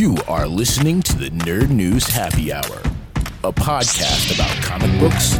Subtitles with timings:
[0.00, 2.80] You are listening to the Nerd News Happy Hour,
[3.44, 5.38] a podcast about comic books,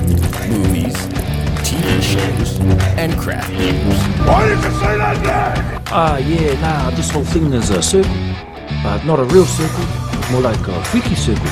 [0.50, 0.94] movies,
[1.64, 2.61] TV shows,
[2.99, 3.99] and craft beers.
[4.29, 5.83] Why did you say that name?
[5.87, 8.12] Ah, yeah, nah, this whole thing is a circle.
[8.85, 9.87] Uh, not a real circle,
[10.31, 11.47] more like a freaky circle.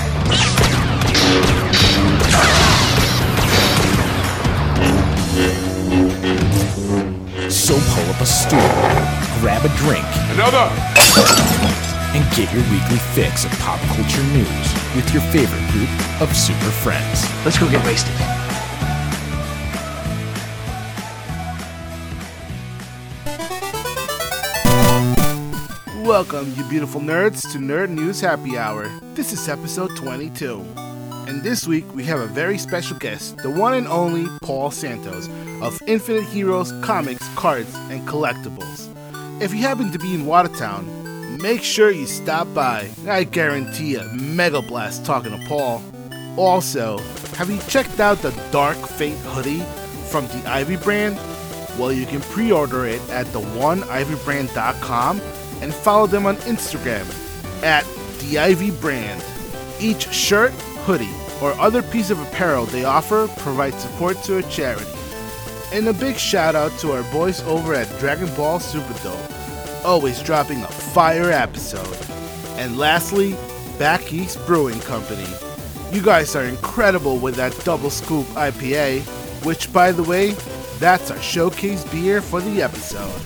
[7.49, 8.61] So pull up a stool,
[9.41, 10.05] grab a drink,
[10.37, 11.88] Another.
[12.15, 15.89] And get your weekly fix of pop culture news with your favorite group
[16.21, 17.25] of super friends.
[17.45, 18.15] Let's go get wasted.
[26.07, 28.89] Welcome, you beautiful nerds, to Nerd News Happy Hour.
[29.13, 30.65] This is episode 22.
[31.29, 35.29] And this week we have a very special guest, the one and only Paul Santos
[35.61, 38.89] of Infinite Heroes Comics, Cards, and Collectibles.
[39.43, 40.87] If you happen to be in Watertown,
[41.39, 42.91] make sure you stop by.
[43.09, 45.83] I guarantee a mega blast talking to Paul.
[46.37, 46.99] Also,
[47.37, 49.61] have you checked out the Dark Fate hoodie
[50.11, 51.17] from the Ivy brand?
[51.79, 55.21] Well, you can pre order it at theoneivybrand.com
[55.61, 57.07] and follow them on Instagram
[57.63, 57.85] at
[58.21, 59.25] the Ivy Brand.
[59.81, 60.53] Each shirt,
[60.85, 64.87] hoodie, or other piece of apparel they offer provides support to a charity.
[65.73, 69.38] And a big shout out to our boys over at Dragon Ball Superdome,
[69.85, 71.99] always dropping a fire episode.
[72.59, 73.37] And lastly,
[73.79, 75.27] Back East Brewing Company.
[75.93, 79.03] You guys are incredible with that double scoop IPA,
[79.45, 80.33] which, by the way,
[80.79, 83.21] that's our showcase beer for the episode.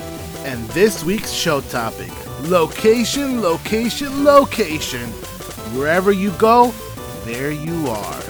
[0.44, 2.10] And this week's show topic
[2.48, 5.08] location, location, location.
[5.76, 6.72] Wherever you go,
[7.24, 8.20] there you are.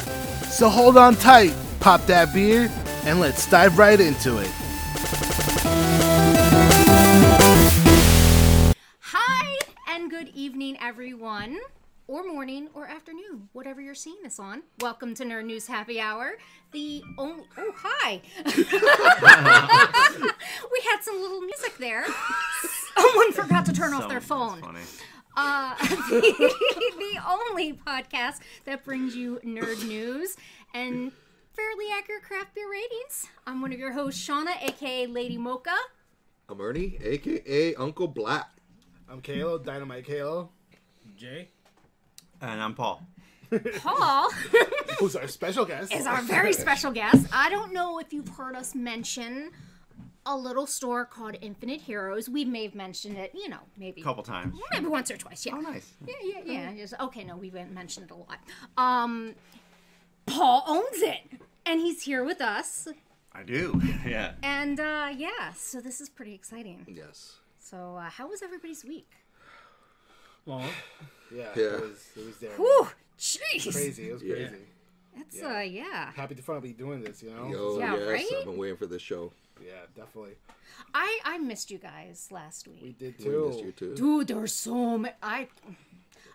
[0.50, 2.70] So hold on tight, pop that beer,
[3.04, 4.50] and let's dive right into it.
[10.34, 11.58] Evening, everyone,
[12.08, 14.62] or morning, or afternoon, whatever you're seeing this on.
[14.80, 16.38] Welcome to Nerd News Happy Hour.
[16.72, 18.52] The only oh hi, we
[20.90, 22.06] had some little music there.
[22.96, 24.62] Someone forgot to turn off their phone.
[25.36, 26.54] Uh, the,
[26.98, 30.38] the only podcast that brings you nerd news
[30.72, 31.12] and
[31.52, 33.26] fairly accurate craft beer ratings.
[33.46, 35.76] I'm one of your hosts, Shawna, aka Lady Mocha.
[36.48, 38.48] I'm Ernie, aka Uncle Black.
[39.12, 40.48] I'm Calo, Dynamite Calo.
[41.18, 41.50] Jay.
[42.40, 43.06] And I'm Paul.
[43.80, 44.30] Paul.
[44.98, 45.92] Who's our special guest?
[45.92, 47.26] is our very special guest.
[47.30, 49.50] I don't know if you've heard us mention
[50.24, 52.30] a little store called Infinite Heroes.
[52.30, 54.58] We may have mentioned it, you know, maybe A couple times.
[54.72, 55.44] maybe once or twice.
[55.44, 55.56] Yeah.
[55.56, 55.92] Oh, nice.
[56.06, 56.74] Yeah, yeah, yeah.
[56.74, 58.38] Just, okay, no, we've mentioned it a lot.
[58.78, 59.34] Um,
[60.24, 62.88] Paul owns it, and he's here with us.
[63.34, 63.78] I do.
[64.06, 64.32] Yeah.
[64.42, 66.86] And uh, yeah, so this is pretty exciting.
[66.88, 67.36] Yes.
[67.62, 69.08] So, uh, how was everybody's week?
[70.46, 70.66] Yeah,
[71.30, 71.42] Yeah.
[71.54, 72.50] It, was, it was there.
[72.56, 73.72] Whew, jeez.
[73.72, 74.10] Crazy.
[74.10, 74.34] It was Yeah.
[74.34, 74.56] crazy.
[75.16, 76.10] That's uh, yeah.
[76.12, 77.46] Happy to finally be doing this, you know?
[77.48, 78.26] Yo, Yeah, yes, right?
[78.40, 79.32] I've been waiting for this show.
[79.64, 80.32] Yeah, definitely.
[80.94, 82.80] I I missed you guys last week.
[82.82, 83.46] We did We too.
[83.48, 83.94] missed you too.
[83.94, 85.14] Dude, there were so many.
[85.22, 85.48] I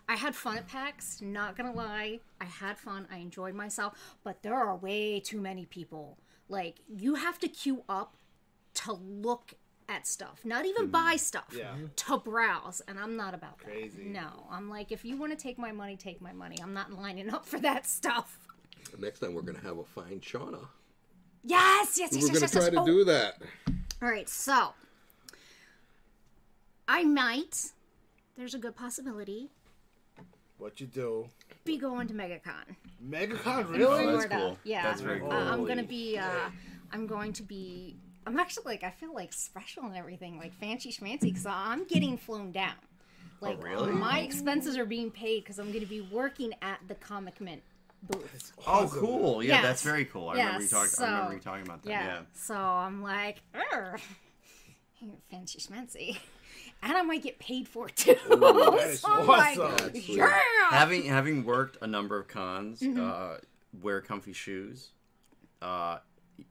[0.08, 1.20] I had fun at PAX.
[1.20, 3.06] Not gonna lie, I had fun.
[3.12, 6.16] I enjoyed myself, but there are way too many people.
[6.48, 8.16] Like you have to queue up
[8.74, 9.54] to look
[9.88, 11.54] at stuff, not even buy stuff.
[11.56, 11.72] Yeah.
[11.96, 14.04] To browse, and I'm not about Crazy.
[14.04, 14.06] that.
[14.10, 16.56] No, I'm like, if you want to take my money, take my money.
[16.62, 18.38] I'm not lining up for that stuff.
[18.98, 20.66] Next time we're gonna have a fine Shawna.
[21.44, 22.70] Yes, yes, yes, We're yes, gonna yes, try yes.
[22.72, 23.42] to Oh, do that.
[24.02, 24.74] All right, so
[26.86, 27.70] I might.
[28.36, 29.50] There's a good possibility
[30.58, 31.28] What you do?
[31.64, 32.76] be going to MegaCon.
[33.06, 34.16] MegaCon, in really?
[34.16, 34.58] that's cool.
[34.64, 35.32] Yeah, That's very cool.
[35.32, 36.16] Uh, I'm gonna be.
[36.18, 36.50] Uh,
[36.92, 37.96] I'm going to be.
[38.28, 42.16] I'm actually like I feel like special and everything, like fancy schmancy, because I'm getting
[42.18, 42.74] flown down.
[43.40, 43.92] Like really?
[43.92, 47.62] my expenses are being paid because I'm going to be working at the Comic Mint
[48.02, 48.52] booth.
[48.66, 49.42] Oh, cool.
[49.42, 49.62] Yeah, Yes.
[49.62, 50.28] that's very cool.
[50.28, 51.04] I remember you Yes, talking.
[51.04, 51.90] I remember you talking about that.
[51.90, 52.04] Yeah.
[52.06, 52.20] Yeah.
[52.34, 54.00] So I'm like, "Urgh,
[55.30, 56.18] fancy schmancy.
[56.82, 58.14] And I might get paid for it too.
[58.28, 59.76] that is so I'm like, awesome.
[59.92, 60.18] That's sweet.
[60.18, 60.30] yeah.
[60.70, 63.00] Having having worked a number of cons, Mm-hmm.
[63.00, 63.36] uh,
[63.82, 64.90] wear comfy shoes.
[65.60, 65.98] Uh,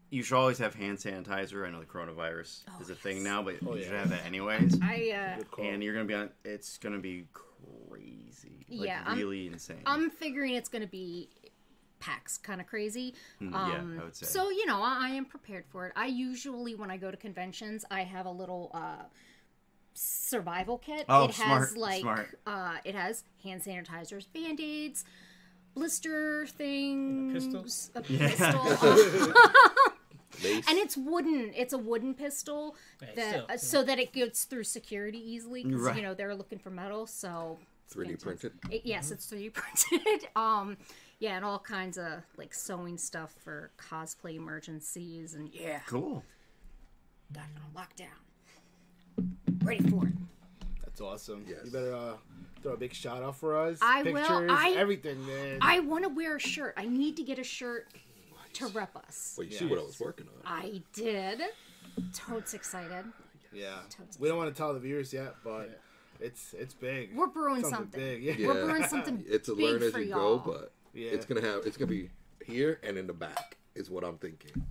[0.09, 1.67] you should always have hand sanitizer.
[1.67, 4.79] I know the coronavirus is a thing now, but you should have that anyways.
[4.81, 6.29] I uh, And you're gonna be on.
[6.45, 8.65] It's gonna be crazy.
[8.69, 9.81] Like, Yeah, I'm- really insane.
[9.85, 11.29] I'm figuring it's going to be
[11.99, 13.15] PAX kind of crazy.
[13.41, 14.25] Mm, Um, yeah, I would say.
[14.27, 15.93] So you know, I, I am prepared for it.
[15.95, 19.03] I usually, when I go to conventions, I have a little uh,
[19.93, 21.05] survival kit.
[21.09, 22.39] Oh, it has smart, like smart.
[22.45, 25.05] Uh, it has hand sanitizers, band aids,
[25.77, 27.91] blister things, pistols?
[27.95, 28.27] a Yeah.
[28.29, 28.63] pistol.
[30.43, 30.63] Mace.
[30.69, 31.51] and it's wooden.
[31.55, 35.63] It's a wooden pistol Hey, that still, uh, so that it gets through security easily.
[35.63, 35.95] Because Right.
[35.95, 37.07] you know they're looking for metal.
[37.07, 37.57] So
[37.91, 38.53] 3D printed.
[38.69, 40.27] It- yes, it's 3D printed.
[40.35, 40.77] um,
[41.19, 46.23] yeah, and all kinds of like sewing stuff for cosplay emergencies, and yeah, Cool.
[47.33, 49.65] got it on lockdown.
[49.65, 50.13] Ready for it.
[50.83, 51.45] That's awesome.
[51.47, 51.61] Yes.
[51.65, 52.17] You better uh,
[52.61, 53.79] throw a big shout out for us.
[53.81, 54.51] I will.
[54.51, 55.59] I- everything, man.
[55.61, 56.73] I want to wear a shirt.
[56.77, 57.87] I need to get a shirt
[58.53, 59.35] to rep us.
[59.37, 60.41] Well, you see what I was working on.
[60.45, 61.41] I did.
[62.13, 63.05] Totes excited.
[63.53, 63.79] yeah.
[63.89, 65.79] Totes We don't want to tell the viewers yet, but
[66.19, 67.15] it's it's big.
[67.15, 67.99] We're brewing something, something.
[67.99, 68.23] big.
[68.23, 68.33] Yeah.
[68.37, 68.47] Yeah.
[68.47, 70.37] We're brewing something It's a big learn as you y'all.
[70.37, 71.09] go, but Yeah.
[71.11, 72.09] it's gonna have it's gonna be
[72.45, 74.63] here and in the back is what I'm thinking.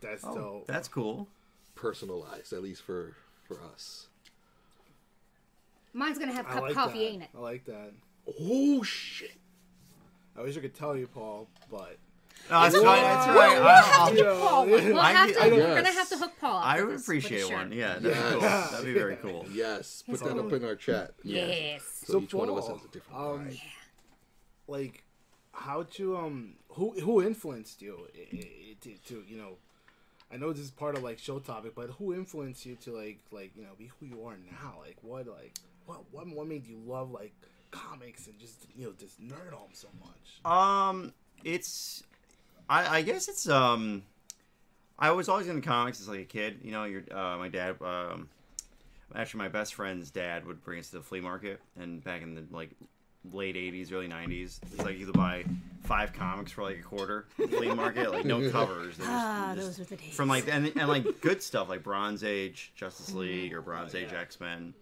[0.00, 0.66] That's Oh, dope.
[0.66, 1.28] that's cool.
[1.74, 3.14] Personalized, at least for
[3.44, 4.08] for us.
[5.92, 7.04] Mine's gonna have I cup like coffee, that.
[7.04, 7.28] ain't it?
[7.34, 7.92] I like that.
[8.40, 9.32] Oh shit!
[10.36, 11.98] I wish I could tell you, Paul, but
[12.48, 12.84] No, that's fine.
[12.84, 13.58] That's We'll- right.
[13.58, 14.70] We'll I'll- have I'll- to get Paul one.
[14.70, 15.40] We'll I- have to.
[15.42, 15.76] I- We're yes.
[15.84, 16.56] gonna have to hook Paul.
[16.58, 17.52] up I would this- with a appreciate shirt.
[17.52, 17.72] one.
[17.72, 18.40] Yeah, that'd be cool.
[18.40, 19.46] That'd be very cool.
[19.52, 21.14] Yes, put Yes, that up in our chat.
[21.24, 21.82] Yes.
[22.06, 23.60] So, So, each one of us has a different um, vibe.
[24.68, 25.04] like,
[25.52, 29.56] how to um who who influenced you i- i- to, to you know?
[30.32, 33.18] I know this is part of like show topic, but who influenced you to like
[33.32, 34.76] like you know be who you are now?
[34.80, 35.58] Like what like
[35.90, 37.32] what what what made you love like
[37.70, 40.50] comics and just you know just nerd on so much?
[40.52, 41.12] Um,
[41.44, 42.02] it's,
[42.68, 44.02] I, I guess it's um,
[44.98, 46.60] I was always into comics as like a kid.
[46.62, 48.28] You know, your uh, my dad, um,
[49.14, 52.34] actually my best friend's dad would bring us to the flea market, and back in
[52.34, 52.70] the like
[53.32, 55.44] late '80s, early '90s, it's like you could buy
[55.84, 57.26] five comics for like a quarter.
[57.36, 58.96] Flea market, like no covers.
[58.96, 60.14] They just- Ah, just- those were the days.
[60.14, 64.12] from like and, and like good stuff like Bronze Age Justice League or Bronze Age
[64.12, 64.74] X Men,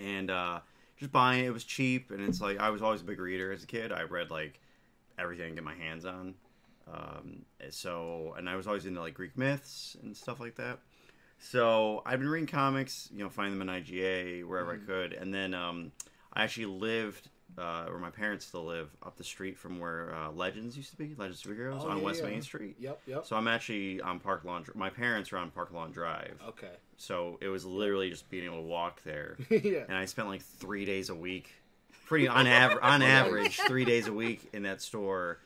[0.00, 0.60] and uh,
[0.96, 1.48] just buying it.
[1.48, 3.92] It was cheap, and it's like I was always a big reader as a kid.
[3.92, 4.60] I read like
[5.18, 6.34] everything I could get my hands on.
[6.92, 10.78] Um, so and I was always into like Greek myths and stuff like that.
[11.38, 15.32] So I've been reading comics, you know, finding them in IGA wherever I could, and
[15.32, 15.92] then um,
[16.32, 17.28] I actually lived.
[17.58, 20.96] Uh, where my parents still live, up the street from where uh, Legends used to
[20.96, 22.30] be, Legends Superheroes Oh, on yeah, West yeah.
[22.30, 22.76] Main Street.
[22.78, 23.26] Yep, yep.
[23.26, 24.64] So I'm actually on Park Lawn.
[24.76, 26.40] My parents are on Park Lawn Drive.
[26.50, 26.70] okay.
[27.02, 29.38] So it was literally just being able to walk there.
[29.50, 29.84] yeah.
[29.88, 31.50] And I spent like three days a week,
[32.06, 35.38] pretty on average, on average, three days a week in that store.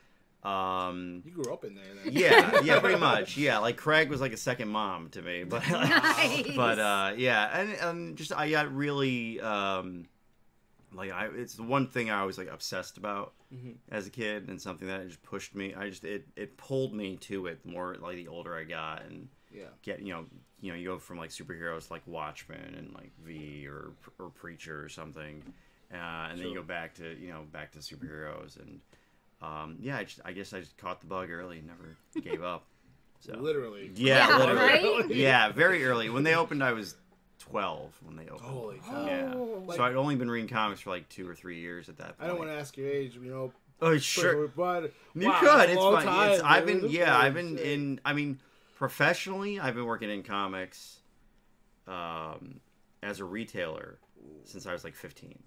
[0.42, 1.84] Um, You grew up in there.
[2.04, 2.12] Then.
[2.12, 3.36] yeah, yeah, pretty much.
[3.36, 6.50] Yeah, like Craig was like a second mom to me, but Nice.
[6.56, 10.06] but uh, yeah, and um, just I got really um,
[10.92, 13.32] like I it's the one thing I was like obsessed about
[13.92, 15.72] as a kid, and something that just pushed me.
[15.72, 19.28] I just it it pulled me to it more like the older I got, and
[19.54, 19.66] Yeah.
[19.82, 20.24] get you know
[20.64, 24.82] you know you go from like superheroes like Watchmen and like V or or Preacher
[24.82, 25.42] or something,
[25.92, 25.96] uh,
[26.30, 28.80] and then you go back to you know back to superheroes and
[29.42, 31.96] um, yeah I, just, I guess I just caught the bug early and never
[32.28, 32.64] gave up.
[33.20, 33.90] So Literally.
[33.94, 35.00] yeah, Yeah, literally.
[35.02, 35.10] right?
[35.10, 36.08] Yeah, very early.
[36.08, 36.94] When they opened, I was
[37.38, 38.40] twelve when they opened.
[38.48, 39.06] Holy cow.
[39.06, 39.32] Yeah.
[39.34, 39.64] Oh.
[39.76, 42.20] so I'd only been reading comics for like two or three years at that point.
[42.20, 43.52] I don't want to ask your age, you know.
[43.82, 44.48] Oh sure.
[44.48, 45.68] But You wow, could.
[45.70, 46.06] It's long fine.
[46.06, 47.16] time, It's, I've been yeah.
[47.18, 48.00] I've been in.
[48.04, 48.40] I mean,
[48.88, 50.98] professionally, I've been working in comics,
[51.88, 52.60] um,
[53.02, 53.98] as a retailer
[54.44, 55.38] since I was like 15.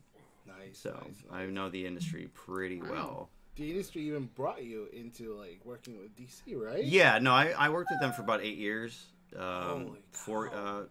[0.48, 0.80] Nice.
[0.80, 1.24] So nice.
[1.32, 3.30] I know the industry pretty well.
[3.56, 6.84] the industry even brought you into like working with DC, right?
[6.84, 7.20] Yeah.
[7.20, 9.06] No, I, I worked with them for about eight years.
[9.38, 10.84] Um, four, uh,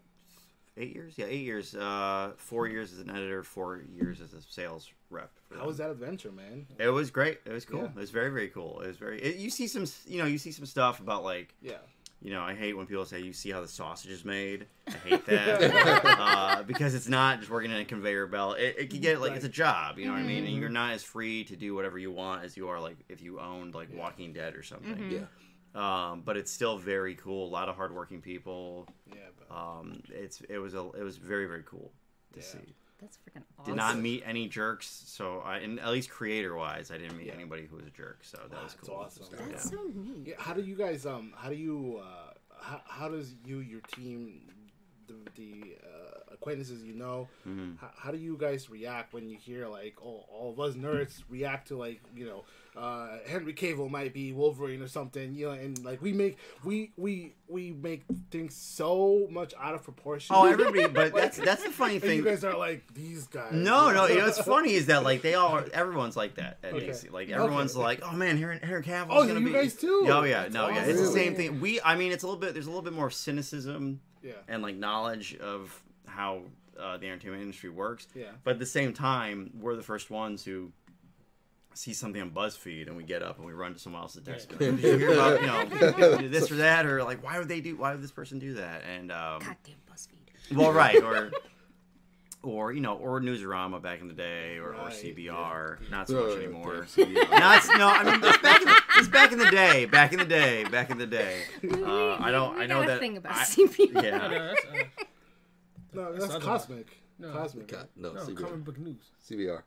[0.76, 1.14] eight years.
[1.16, 1.74] Yeah, eight years.
[1.74, 5.32] Uh, four years as an editor, four years as a sales rep.
[5.56, 6.66] How was that adventure, man?
[6.78, 7.40] It was great.
[7.44, 7.80] It was cool.
[7.80, 7.86] Yeah.
[7.86, 8.82] It was very very cool.
[8.82, 9.20] It was very.
[9.20, 11.78] It, you see some you know you see some stuff about like Yeah.
[12.22, 14.66] You know I hate when people say you see how the sausage is made.
[14.88, 18.58] I hate that uh, because it's not just working in a conveyor belt.
[18.58, 19.98] It, it can get like it's a job.
[19.98, 20.44] You know what I mean?
[20.46, 23.20] And you're not as free to do whatever you want as you are like if
[23.20, 25.10] you owned like Walking Dead or something.
[25.10, 25.20] Yeah.
[25.74, 27.46] Um, but it's still very cool.
[27.48, 28.88] A lot of hardworking people.
[29.10, 29.16] Yeah.
[29.38, 31.92] But Um, it's it was a it was very very cool
[32.32, 32.44] to Yeah.
[32.46, 32.74] see.
[33.00, 33.74] That's freaking awesome.
[33.74, 37.30] Did not meet any jerks, so I, and at least creator wise, I didn't meet
[37.32, 38.94] anybody who was a jerk, so that was That's cool.
[38.96, 39.26] awesome.
[39.50, 40.28] That's so neat.
[40.28, 43.80] yeah, how do you guys um how do you uh how, how does you your
[43.82, 44.40] team
[45.06, 47.76] the, the uh, acquaintances you know Mm-hmm.
[47.80, 51.22] how, how do you guys react when you hear like oh all of us nerds
[51.28, 52.44] react to like you know
[52.76, 56.92] uh henry cavill might be wolverine or something you know and like we make we
[56.98, 61.70] we we make things so much out of proportion Oh, everybody, but that's that's the
[61.70, 62.18] funny and thing.
[62.18, 65.22] you guys are like these guys No, no, you know what's funny is that like
[65.22, 66.88] they all everyone's like that at Okay.
[66.88, 67.10] DC.
[67.10, 67.82] Like everyone's Okay.
[67.82, 69.52] like, oh man, Henry, Henry Cavill's Oh, gonna you be.
[69.52, 70.06] guys too?
[70.10, 71.60] Oh yeah, That's no, yeah, it's the same thing.
[71.60, 72.52] We, I mean, it's a little bit.
[72.52, 76.42] There's a little bit more cynicism yeah and like knowledge of how
[76.78, 78.06] uh, the entertainment industry works.
[78.14, 78.24] Yeah.
[78.44, 80.72] But at the same time, we're the first ones who
[81.76, 84.50] see something on BuzzFeed and we get up and we run to someone else's desk.
[84.52, 87.60] and, Did you hear about you know this or that or like why would they
[87.60, 90.56] do why would this person do that and um, Goddamn BuzzFeed.
[90.56, 91.30] well right or
[92.42, 95.90] or you know, or Newsarama back in the day, or, or Right, CBR.
[95.90, 96.86] Not so Uh, much anymore.
[96.94, 97.30] damn, CBR.
[97.40, 99.84] No, it's, no, I mean, it's back, in the, it's back in the day.
[99.86, 100.62] Back in the day.
[100.64, 101.42] Back in the day.
[101.64, 102.56] Uh, I don't.
[102.56, 103.00] I know got a that.
[103.00, 103.94] thing about I- CBR.
[104.00, 104.28] Yeah.
[104.28, 104.76] no, that's, uh,
[105.94, 106.86] No, that's cosmic.
[107.18, 107.32] no.
[107.32, 107.66] Cosmic.
[107.66, 108.36] God, no, no, CBR.
[108.40, 109.10] comic book news.
[109.28, 109.62] CBR.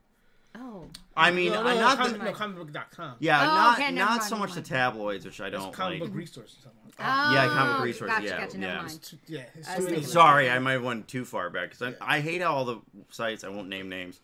[0.56, 3.16] Oh, I mean, no, I no, not comic, the, no, comicbook.com.
[3.20, 6.00] yeah, Oh, not okay, not mind, so never much the tabloids, which I don't comic
[6.00, 6.10] like.
[6.10, 6.80] book resource or something.
[7.00, 8.58] Oh, yeah, comic Oh, resource, Gotcha, yeah, gotcha.
[8.58, 8.86] Never yeah.
[8.86, 9.96] It's too- yeah, it's I too was many.
[9.98, 12.66] thinking- Sorry, I might have went too far back because I, I hate how all
[12.66, 12.80] the
[13.12, 13.44] sites.
[13.44, 14.22] I won't name names,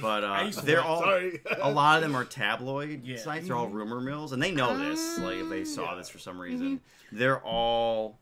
[0.00, 3.16] but uh, they're all a lot of them are tabloid Yeah.
[3.16, 3.48] sites.
[3.48, 3.76] They're all mm-hmm.
[3.76, 5.18] rumor mills, and they know this.
[5.18, 6.42] Like if they ah, saw this for some mm-hmm.
[6.42, 8.18] reason, they're all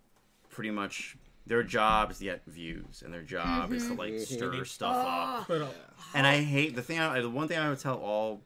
[0.50, 4.64] pretty much their job is to get views, and their job is to like stir
[4.64, 5.50] stuff up.
[5.50, 5.66] Uh,
[6.14, 6.98] And I hate the thing.
[7.00, 8.42] I, the one thing I would tell all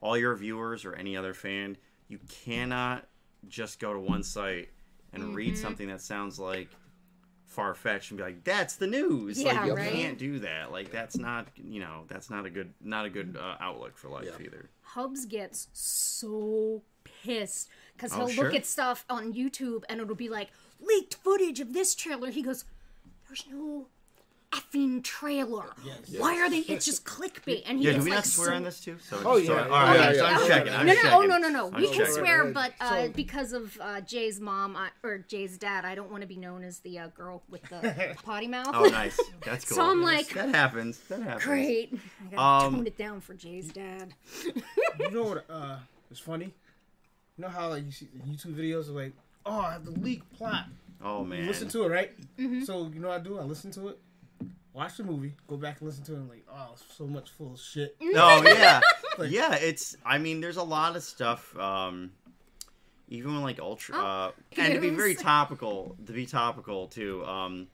[0.00, 1.76] all your viewers or any other fan,
[2.08, 3.06] you cannot
[3.48, 4.68] just go to one site
[5.12, 5.62] and read Mm-hmm.
[5.62, 6.68] something that sounds like
[7.46, 9.92] far fetched and be like, "That's the news." Yeah, like you right.
[9.92, 10.70] can't do that.
[10.70, 14.08] Like that's not you know that's not a good not a good uh, outlook for
[14.08, 14.46] life Yeah.
[14.46, 14.68] either.
[14.82, 16.82] Hubs gets so
[17.24, 18.44] pissed because Oh, he'll sure.
[18.44, 20.48] look at stuff on YouTube and it'll be like
[20.80, 22.30] leaked footage of this trailer.
[22.30, 22.64] He goes,
[23.28, 23.86] "There's no
[24.50, 25.66] effing trailer.
[26.16, 26.60] Why are they?
[26.60, 28.80] It's just clickbait." And he Yeah, gets do we like not swear so- on this
[28.80, 28.96] too?
[29.00, 30.38] So, Oh, so- yeah, all right, yeah, so yeah.
[30.38, 30.72] I'm checking.
[30.72, 31.18] I'm no, no, checking.
[31.18, 31.66] oh, no, no, no.
[31.72, 32.14] I'm We can checking.
[32.14, 36.10] swear, but uh, So- because of uh, Jay's mom I, or Jay's dad, I don't
[36.10, 38.70] want to be known as the uh, girl with the potty mouth.
[38.72, 39.18] Oh, nice.
[39.44, 39.76] That's cool.
[39.76, 40.98] So I'm like- that happens.
[41.08, 41.44] That happens.
[41.44, 41.92] Great.
[42.32, 44.14] I gotta Um, tone it down for Jay's dad.
[44.98, 45.76] you know what uh,
[46.10, 46.54] is funny?
[47.36, 49.12] You know how like you see YouTube videos are like,
[49.48, 50.66] oh, I have the leak plot.
[51.02, 51.46] Oh You man.
[51.46, 52.10] listen to it, right?
[52.64, 53.38] So you know what I do?
[53.38, 53.98] I listen to it,
[54.72, 57.54] watch the movie, go back and listen to it, and like, oh, so much full
[57.54, 57.96] of shit.
[58.16, 58.80] Oh yeah,
[59.18, 59.54] Like- yeah.
[59.54, 59.96] It's.
[60.04, 61.56] I mean, there's a lot of stuff.
[61.58, 62.10] Um,
[63.08, 67.24] even when like ultra, Oh, uh, and to be very topical, to be topical too.
[67.24, 67.68] Um,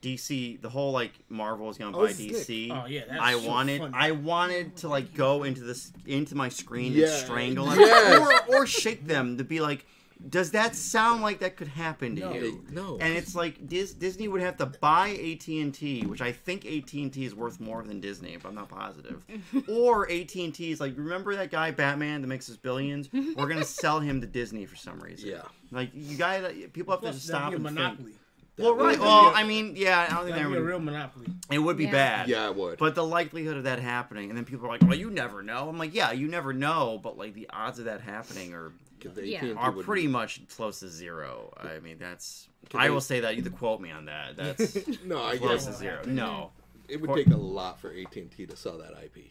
[0.00, 2.70] DC, the whole like Marvel is gonna Oh, buy DC.
[2.70, 3.94] Oh yeah, I so wanted, funny.
[3.96, 7.06] I wanted to like go into this into my screen Yeah.
[7.08, 8.44] and strangle them, Yes.
[8.48, 9.84] or, or shake them to be like,
[10.28, 12.32] does that sound like that could happen to No.
[12.32, 12.64] you?
[12.70, 12.98] No.
[13.00, 16.64] And it's like Dis- Disney would have to buy AT and T, which I think
[16.66, 19.22] AT and T is worth more than Disney, but I'm not positive.
[19.68, 23.08] or AT and T is like, remember that guy Batman that makes us billions?
[23.12, 25.28] We're gonna sell him to Disney for some reason.
[25.30, 25.42] Yeah.
[25.70, 27.74] Like you guys, people have to Plus, just stop be a and think.
[27.78, 28.12] monopoly.
[28.58, 28.98] Well, That right.
[28.98, 31.26] Well, I mean, yeah, I don't think That'd be a real monopoly.
[31.48, 31.92] It would be Yeah.
[31.92, 32.28] bad.
[32.28, 32.78] Yeah, it would.
[32.78, 35.68] But the likelihood of that happening, and then people are like, "Well, you never know."
[35.68, 39.14] I'm like, "Yeah, you never know," but like the odds of that happening are 'Cause
[39.14, 39.52] the Yeah.
[39.56, 41.52] Are would- pretty much close to zero.
[41.56, 42.48] I mean, that's.
[42.70, 44.36] Can I they- will say that you can quote me on that.
[44.36, 46.02] That's No, I close guess to zero.
[46.02, 46.14] Mm-hmm.
[46.14, 46.50] No,
[46.88, 49.30] it would take a lot for AT&T to sell that IP.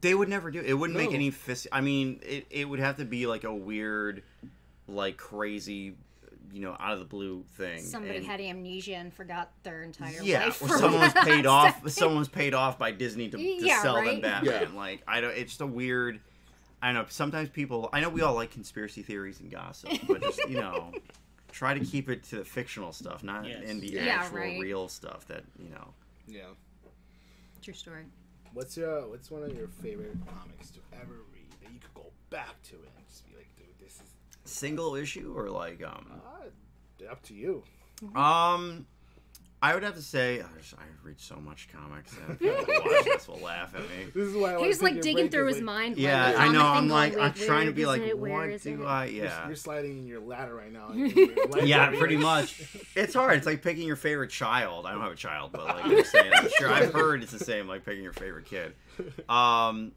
[0.00, 0.60] they would never do.
[0.60, 1.66] It it wouldn't make any fist.
[1.72, 4.22] I mean, it it would have to be like a weird,
[4.88, 5.94] like crazy,
[6.52, 7.82] you know, out of the blue thing.
[7.82, 10.62] Somebody and- had amnesia and forgot their entire yeah, life.
[10.62, 11.74] or for someone was paid off.
[11.76, 11.90] second.
[11.90, 14.22] Someone was paid off by Disney to, to Yeah, sell them right?
[14.22, 14.68] Batman.
[14.72, 14.76] Yeah.
[14.76, 15.30] Like I don't.
[15.32, 16.20] It's just a weird.
[16.84, 17.06] I know.
[17.08, 17.88] Sometimes people.
[17.92, 20.92] I know we all like conspiracy theories and gossip, but just you know,
[21.52, 23.64] try to keep it to the fictional stuff, not Yes.
[23.64, 24.60] in the Yeah, actual right.
[24.60, 25.26] real stuff.
[25.28, 25.94] That you know.
[26.28, 26.42] Yeah.
[27.62, 28.04] True story.
[28.52, 32.10] What's your What's one of your favorite comics to ever read that you could go
[32.30, 34.02] back to it and just be like, dude, this is
[34.44, 37.62] Single issue or like um uh, up to you.
[38.14, 38.86] um.
[39.64, 42.72] I would have to say I, just, I read so much comics and people who
[42.72, 44.10] watch this will laugh at me.
[44.14, 45.96] This is why I He's like digging through his like, mind.
[45.96, 46.66] Yeah, like, I know.
[46.66, 48.18] I'm thing like I'm trying to be like, it?
[48.18, 48.84] Where what is do it?
[48.84, 49.06] I?
[49.06, 49.46] You're, Yeah.
[49.46, 50.90] you're sliding in your ladder right now.
[50.92, 52.60] in Yeah, pretty much.
[52.94, 53.38] It's hard.
[53.38, 54.84] It's like picking your favorite child.
[54.84, 57.42] I don't have a child, but like I'm saying, I'm sure I've heard it's the
[57.42, 58.74] same, like picking your favorite kid.
[59.30, 59.92] Um,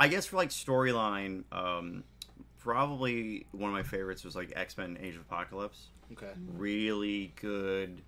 [0.00, 2.02] I guess for like storyline, um,
[2.58, 5.90] probably one of my favorites was like X Men: Age of Apocalypse.
[6.12, 6.32] Okay.
[6.52, 8.02] Really good,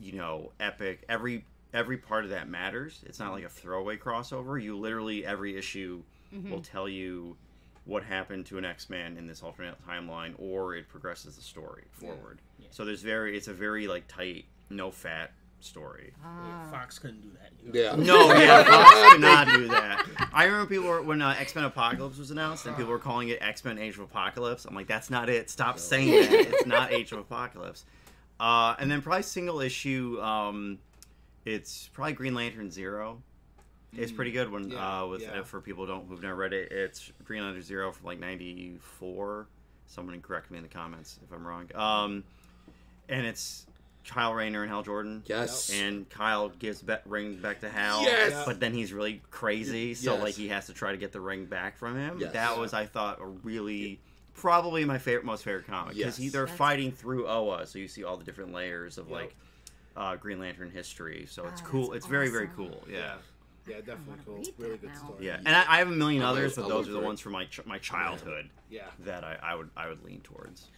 [0.00, 1.04] you know, epic.
[1.08, 3.00] Every every part of that matters.
[3.06, 4.62] It's not like a throwaway crossover.
[4.62, 6.02] You literally every issue
[6.50, 7.36] will tell you
[7.84, 12.38] what happened to an X-Man in this alternate timeline, or it progresses the story forward.
[12.70, 16.12] So there's very, it's a very like tight, no fat story.
[16.22, 16.68] Ah.
[16.70, 17.50] Fox couldn't do that.
[17.64, 17.80] you know?
[17.80, 17.96] Yeah.
[18.04, 20.06] No, yeah, Fox could not do that.
[20.34, 23.30] I remember people were when uh, X Men Apocalypse was announced, and people were calling
[23.30, 24.66] it X Men Age of Apocalypse.
[24.66, 25.48] I'm like, that's not it.
[25.48, 26.32] Stop saying that.
[26.32, 27.84] It's not Age of Apocalypse.
[28.40, 30.20] Uh, and then probably single issue.
[30.20, 30.78] Um,
[31.44, 33.22] it's probably Green Lantern Zero.
[33.96, 34.70] It's pretty good one.
[34.70, 35.40] Yeah, uh, with yeah.
[35.40, 38.20] uh, for people who don't who've never read it, it's Green Lantern Zero from like
[38.20, 39.46] '94.
[39.86, 41.70] Someone can correct me in the comments if I'm wrong.
[41.74, 42.24] Um,
[43.08, 43.66] and it's
[44.06, 45.22] Kyle Rayner and Hal Jordan.
[45.26, 45.70] Yes.
[45.72, 48.02] And Kyle gives be- ring back to Hal.
[48.02, 48.44] Yes!
[48.44, 50.22] But then he's really crazy, so Yes.
[50.22, 52.18] like he has to try to get the ring back from him.
[52.20, 52.32] Yes.
[52.34, 54.00] That was, I thought, a really
[54.40, 56.32] probably my favorite, most favorite comic because Yes.
[56.32, 59.34] they're That's- fighting through Oa, so you see all the different layers of like
[59.96, 61.26] uh, Green Lantern history.
[61.28, 61.82] So it's Oh, cool.
[61.90, 62.84] that's It's very very cool.
[62.88, 63.16] Yeah.
[63.66, 64.36] Yeah, definitely cool.
[64.36, 64.96] read Really good now.
[64.96, 65.26] story.
[65.26, 67.32] Yeah, and I, I have a million I'll others, but those are the ones from
[67.32, 70.68] my ch- my childhood Yeah, that I, I would I would lean towards.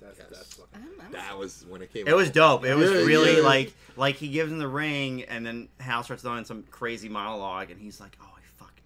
[0.00, 0.26] that's Yes.
[0.30, 0.68] that's fucking.
[0.74, 2.06] I'm- I'm- That was when it came.
[2.06, 2.64] It was dope.
[2.66, 3.42] It was Yeah, really yeah.
[3.42, 7.70] like like he gives him the ring, and then Hal starts doing some crazy monologue,
[7.70, 8.35] and he's like, "Oh, I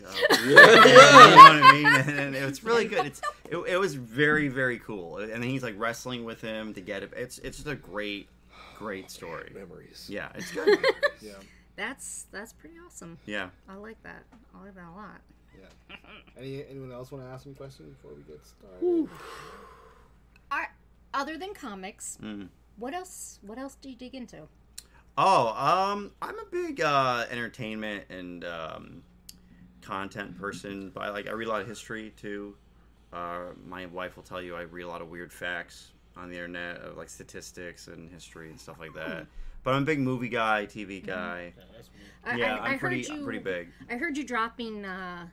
[0.00, 2.16] fucked up." you know what I mean?
[2.18, 3.06] And it was really good.
[3.06, 5.18] It's it, it was very very cool.
[5.18, 7.12] And then he's like wrestling with him to get it.
[7.16, 8.28] It's it's just a great
[8.78, 9.52] great story.
[9.54, 10.06] memories.
[10.08, 10.78] Yeah, it's good.
[11.20, 11.32] Yeah,
[11.76, 13.18] That's that's pretty awesome.
[13.26, 13.50] Yeah.
[13.68, 14.22] I like that.
[14.58, 15.20] I like that a lot.
[15.58, 15.96] yeah.
[16.38, 19.08] Any anyone else want to ask me a question before we get started?
[20.50, 20.66] I,
[21.12, 22.48] other than comics, Mm.
[22.76, 23.38] what else?
[23.42, 24.48] What else do you dig into?
[25.18, 29.02] Oh, um, I'm a big uh, entertainment and um,
[29.82, 30.90] content person.
[30.94, 32.56] But I like I read a lot of history too.
[33.12, 36.36] Uh, my wife will tell you I read a lot of weird facts on the
[36.36, 39.26] internet of like statistics and history and stuff like that.
[39.62, 41.52] But I'm a big movie guy, TV guy.
[41.56, 41.90] Yeah, that's.
[42.24, 43.14] I, Yeah, I, I I'm pretty heard you.
[43.18, 43.68] I'm pretty big.
[43.90, 45.26] I heard you dropping uh,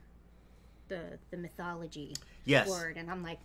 [0.87, 2.13] the the mythology
[2.45, 2.67] Yes.
[2.69, 3.39] word, and I'm like,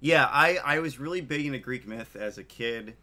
[0.00, 2.96] Yeah, I, I was really big into Greek myth as a kid,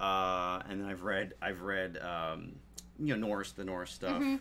[0.00, 2.52] uh, and then I've read I've read um,
[2.98, 4.36] you know Norse the Norse stuff, Mm-hmm.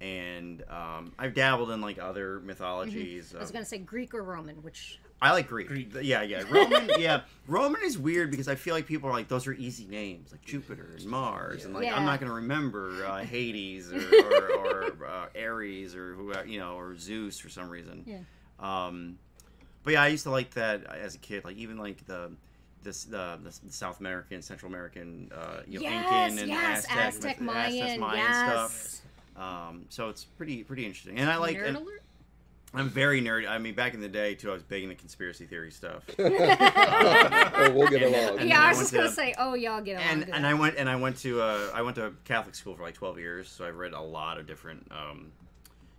[0.00, 3.34] And um, I've dabbled in like other mythologies.
[3.34, 5.68] I was um, gonna say Greek or Roman, which I like Greek.
[5.68, 5.94] Greek.
[6.02, 6.42] Yeah, yeah.
[6.50, 7.22] Roman, yeah.
[7.46, 10.44] Roman is weird because I feel like people are like, those are easy names, like
[10.44, 11.96] Jupiter and Mars, and like Yeah.
[11.96, 13.98] I'm not gonna remember uh, Hades or
[14.30, 18.04] or, or uh, Ares or who you know or Zeus for some reason.
[18.06, 18.18] Yeah.
[18.58, 19.18] Um,
[19.82, 21.44] but yeah, I used to like that as a kid.
[21.44, 22.32] Like even like the
[22.82, 26.98] this the, the South American, Central American, uh, you know, yes, Incan and yes, Aztec,
[26.98, 28.50] Aztec, Mayan, Aztec, Mayan yes.
[28.50, 29.05] stuff.
[29.38, 31.56] Um, so it's pretty pretty interesting, and I like.
[31.56, 32.02] Nerd and- alert.
[32.74, 33.48] I'm very nerdy.
[33.48, 36.02] I mean, back in the day too, I was big into conspiracy theory stuff.
[36.18, 38.40] oh, we'll get along.
[38.40, 40.34] And yeah, I I was went just gonna to- say, oh, y'all get along and
[40.34, 42.94] and I went and I went to uh, I went to Catholic school for like
[42.94, 44.90] 12 years, so I've read a lot of different.
[44.90, 45.32] Um,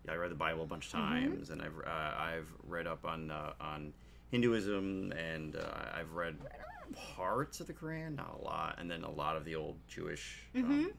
[0.06, 1.14] yeah, I read the Bible a bunch of Mm-hmm.
[1.14, 1.90] times, and I've uh,
[2.22, 3.94] I've read up on uh, on
[4.32, 5.62] Hinduism, and uh,
[5.98, 6.36] I've read
[7.16, 10.44] parts of the Quran, not a lot, and then a lot of the old Jewish.
[10.56, 10.72] Mm-hmm.
[10.72, 10.92] Um,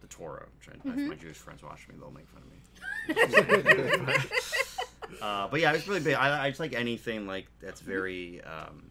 [0.00, 2.56] the Torah, which I, if my Jewish friends watch me, they'll make fun of me.
[5.22, 6.14] uh, but yeah, I was really big.
[6.14, 8.90] I, I just like anything like that's very um,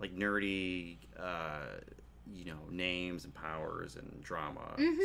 [0.00, 1.78] like nerdy, uh,
[2.34, 4.60] you know, names and powers and drama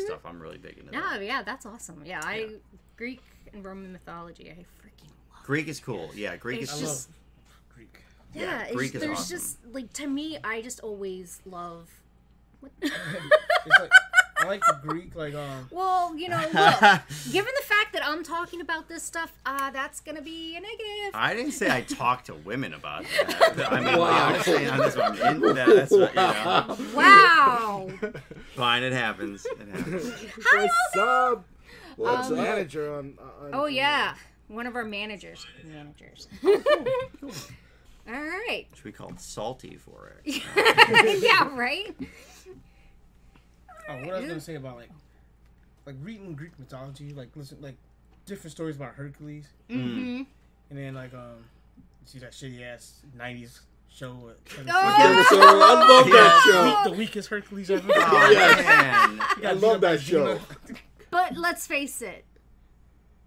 [0.06, 0.26] stuff.
[0.26, 1.02] I'm really big into Mm-hmm.
[1.02, 1.26] yeah, that.
[1.26, 2.02] yeah, that's awesome.
[2.06, 2.48] Yeah, I Yeah.
[2.98, 3.22] Greek
[3.54, 5.44] and Roman mythology, I freaking love.
[5.46, 6.10] Greek is cool.
[6.16, 6.88] Yeah, Greek It's is cool.
[6.90, 7.10] just-
[7.74, 8.04] Greek.
[8.34, 9.38] Yeah, Yeah, it's, Greek is there's awesome.
[9.38, 11.90] just like to me, I just always love.
[12.62, 12.72] What?
[12.82, 13.90] It's like
[14.42, 15.68] I like the Greek, like um.
[15.72, 17.02] well, you know, look,
[17.32, 21.12] given the fact that I'm talking about this stuff, uh, that's gonna be a negative.
[21.14, 23.68] I didn't say I talk to women about that.
[23.72, 24.00] I mean, Wow.
[24.30, 25.54] like, I'm saying that's what I'm into.
[25.54, 25.68] That.
[25.68, 26.78] That's what, you know.
[26.96, 27.90] Wow.
[28.56, 29.46] Fine, it happens.
[29.46, 30.06] It happens.
[30.54, 31.46] What's up?
[31.98, 32.42] What's The up?
[32.42, 33.18] manager on.
[33.44, 34.16] on oh yeah,
[34.48, 35.46] one of our managers.
[35.66, 36.28] Managers.
[38.08, 38.66] All right.
[38.74, 40.42] Should we call it salty for it?
[41.22, 41.56] yeah.
[41.56, 41.94] Right.
[43.90, 44.90] Oh, what I was gonna say about like,
[45.86, 47.76] like reading Greek mythology, like listen, like
[48.26, 50.24] different stories about Hercules, Mm-hmm.
[50.70, 51.44] and then like um,
[52.06, 54.14] see that shitty ass '90s show.
[54.14, 55.26] With Kevin Oh!
[55.30, 56.54] So I love that Smith.
[56.54, 56.90] show.
[56.92, 57.92] the weakest Hercules ever.
[57.94, 58.58] Oh, Yes.
[58.66, 59.46] man.
[59.46, 60.40] I love that show.
[61.12, 62.24] But let's face it,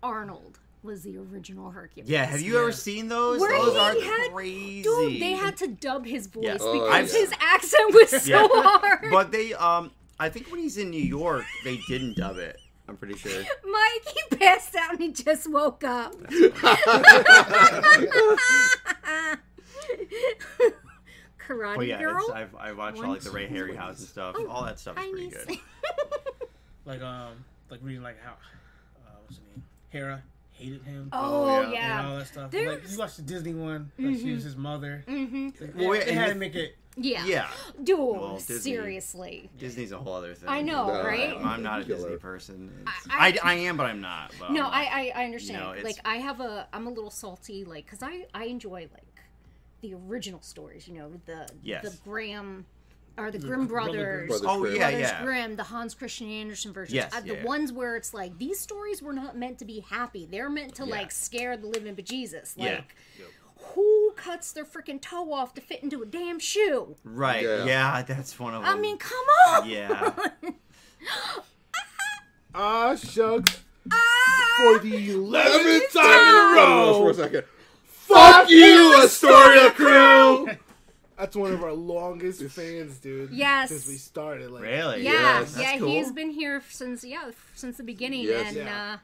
[0.03, 2.09] Arnold was the original Hercules.
[2.09, 3.41] Yeah, have you ever seen those?
[3.41, 4.83] Where those are had- crazy.
[4.83, 6.57] Dude, they had to dub his voice Yeah.
[6.61, 7.21] Oh, because yeah.
[7.21, 8.49] his accent was so Yeah.
[8.51, 9.11] hard.
[9.11, 12.61] But they, um, I think when he's in New York, they didn't dub it.
[12.89, 13.33] I'm pretty sure.
[13.65, 16.15] Mike, he passed out and he just woke up.
[21.47, 22.19] Karate But yeah, Girl.
[22.19, 24.37] it's, I've I watched all like the Ray Harryhausen stuff.
[24.39, 25.45] Oh, all that stuff is pretty niece.
[25.47, 25.59] good.
[26.85, 29.65] like um, like reading like how, uh, what's her name?
[29.91, 30.23] Hera
[30.65, 31.09] hated him.
[31.13, 31.65] oh, yeah.
[31.65, 32.09] And yeah.
[32.09, 32.53] all that stuff.
[32.55, 35.05] Like you watched the Disney one, like she was his mother.
[35.07, 35.49] Mm-hmm.
[35.61, 36.77] Like, Well, they, yeah, they had to make it.
[36.97, 37.27] Yeah.
[37.27, 37.49] Yeah,
[37.83, 39.51] Dude, Well, Disney- seriously.
[39.59, 40.49] Disney's a whole other thing.
[40.49, 41.35] I know, No, right?
[41.37, 42.71] I'm not a Disney person.
[43.11, 44.33] I- I, I, am, but I'm not.
[44.39, 44.73] But No, I'm not.
[44.75, 45.59] I, I, I understand.
[45.59, 48.89] You know, like I have a, I'm a little salty, like, cause I, I enjoy
[48.93, 49.23] like
[49.81, 50.87] the original stories.
[50.87, 51.83] You know, the Yes.
[51.83, 52.65] the Graham
[53.17, 54.29] or the Grimm brothers.
[54.29, 54.75] Brothers Oh Grimm.
[54.77, 55.23] yeah, Brothers yeah.
[55.25, 57.45] Grimm, the Hans Christian Andersen versions, Yes, uh, the yeah, yeah.
[57.45, 60.27] ones where it's like these stories were not meant to be happy.
[60.31, 60.91] They're meant to Yeah.
[60.91, 62.55] like scare the living bejesus.
[62.57, 62.75] Yeah.
[62.77, 62.95] Like,
[63.75, 66.97] who cuts their freaking toe off to fit into a damn shoe?
[67.05, 67.43] Right.
[67.45, 67.65] Yeah.
[67.65, 68.03] Yeah.
[68.03, 68.71] that's one of them.
[68.77, 69.69] I mean, come on.
[69.71, 70.13] yeah.
[72.55, 73.61] Ah, shucks.
[73.91, 74.55] Ah!
[74.57, 77.09] For the eleventh Eleventh time in a Pause for row.
[77.09, 77.45] a second.
[77.85, 80.49] Fuck you, Astoria crew.
[81.17, 83.31] That's one of our longest fans, dude.
[83.31, 83.69] Yes.
[83.71, 85.03] Since we started, like Really?
[85.05, 85.57] Yeah, Yes.
[85.59, 85.89] yeah, cool.
[85.89, 88.49] he's been here since yeah since the beginning, Yes.
[88.49, 88.95] and Yeah.
[88.95, 88.99] uh,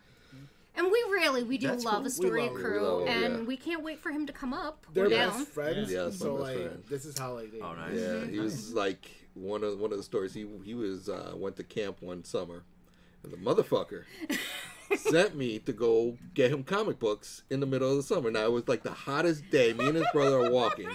[0.76, 2.10] and we really we do That's love cool.
[2.10, 2.54] story love.
[2.54, 3.42] Crew, We love and yeah.
[3.44, 4.86] we can't wait for him to come up.
[4.92, 5.46] They're We're best down.
[5.46, 5.92] friends.
[5.92, 6.82] Yeah, that's so like friend.
[6.88, 7.60] this is how like they.
[7.60, 7.98] Oh, nice.
[7.98, 10.34] Yeah, he was like one of one of the stories.
[10.34, 12.64] He he was uh, went to camp one summer,
[13.22, 14.04] and the motherfucker
[14.96, 18.30] sent me to go get him comic books in the middle of the summer.
[18.30, 19.72] Now it was like the hottest day.
[19.72, 20.88] Me and his brother are walking,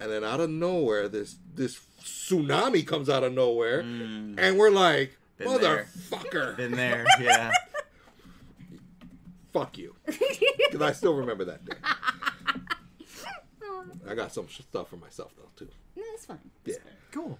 [0.00, 4.34] and then out of nowhere, this this tsunami comes out of nowhere, mm.
[4.38, 5.86] and we're like, Been there.
[6.10, 7.50] motherfucker, Been there, yeah.
[9.52, 11.76] fuck you, because I still remember that day.
[14.08, 15.70] I got some stuff for myself though too.
[15.96, 16.38] No, that's fine.
[16.64, 16.74] Yeah,
[17.10, 17.38] Cool.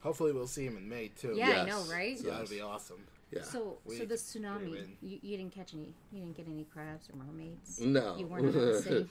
[0.00, 1.34] Hopefully, we'll see him in May too.
[1.36, 2.18] Yeah, I know, right?
[2.18, 3.04] So that'd be awesome.
[3.30, 3.42] Yeah.
[3.42, 7.08] So, so We- the tsunami, you, you didn't catch any, you didn't get any crabs
[7.10, 7.80] or mermaids.
[7.80, 8.16] No.
[8.16, 9.08] you weren't in the city.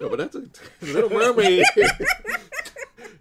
[0.00, 0.48] no, but that's a
[0.86, 1.64] Little Mermaid.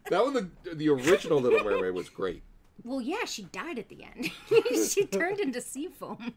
[0.10, 2.43] that one, the the original Little Mermaid was great.
[2.84, 4.32] Well, yeah, she died at the end.
[4.89, 6.34] she turned into sea foam.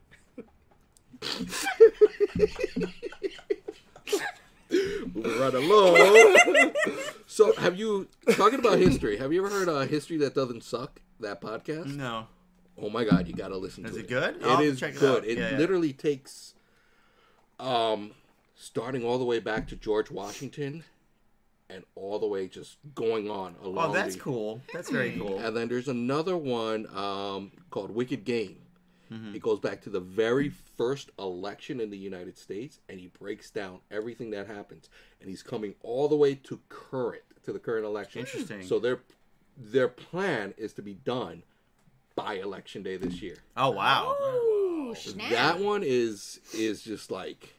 [4.71, 6.73] Moving right along.
[7.27, 9.19] so, have you talking about history?
[9.19, 11.01] Have you ever heard uh, "History That Doesn't Suck"?
[11.21, 11.95] That podcast?
[11.95, 12.27] No.
[12.83, 14.09] Oh my god, you got to listen Is to it it.
[14.09, 14.37] good?
[14.37, 15.19] It I'll is check it good.
[15.23, 15.25] out.
[15.29, 15.57] It Yeah, yeah.
[15.59, 16.55] literally takes,
[17.61, 18.11] um,
[18.57, 20.85] starting all the way back to George Washington,
[21.71, 23.91] and all the way just going on along.
[23.91, 24.61] Oh, that's the- cool.
[24.75, 25.39] That's very cool.
[25.39, 28.59] And then there's another one um, called Wicked Game.
[29.11, 29.35] Mm-hmm.
[29.37, 33.51] It goes back to the very first election in the United States, and he breaks
[33.51, 34.89] down everything that happens,
[35.21, 38.21] and he's coming all the way to current to the current election.
[38.21, 38.63] Interesting.
[38.67, 39.01] So their
[39.57, 41.43] their plan is to be done
[42.15, 43.37] by election day this year.
[43.57, 44.17] Oh wow.
[44.23, 44.95] Ooh.
[45.31, 47.55] That one is is just like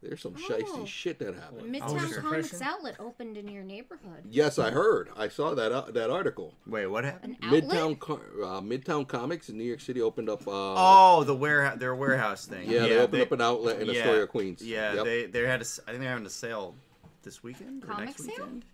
[0.00, 0.40] there's some Oh.
[0.52, 1.72] shiesty shit that happened.
[1.74, 2.20] Midtown sure.
[2.22, 4.24] Comics Outlet opened in your neighborhood.
[4.30, 5.08] Yes, I heard.
[5.16, 6.54] I saw that uh, that article.
[6.66, 7.36] Wait, what happened?
[7.42, 7.50] An?
[7.50, 10.46] Midtown Co- uh, Midtown Comics in New York City opened up.
[10.46, 12.68] Uh, Oh, the warehouse, their warehouse thing.
[12.70, 14.62] Yeah, they opened up an outlet in Astoria, Queens.
[14.62, 15.04] Yeah, Yep.
[15.04, 16.74] they they had a, s- I think they're having a sale
[17.22, 18.34] this weekend or Comic next sale?
[18.38, 18.64] weekend.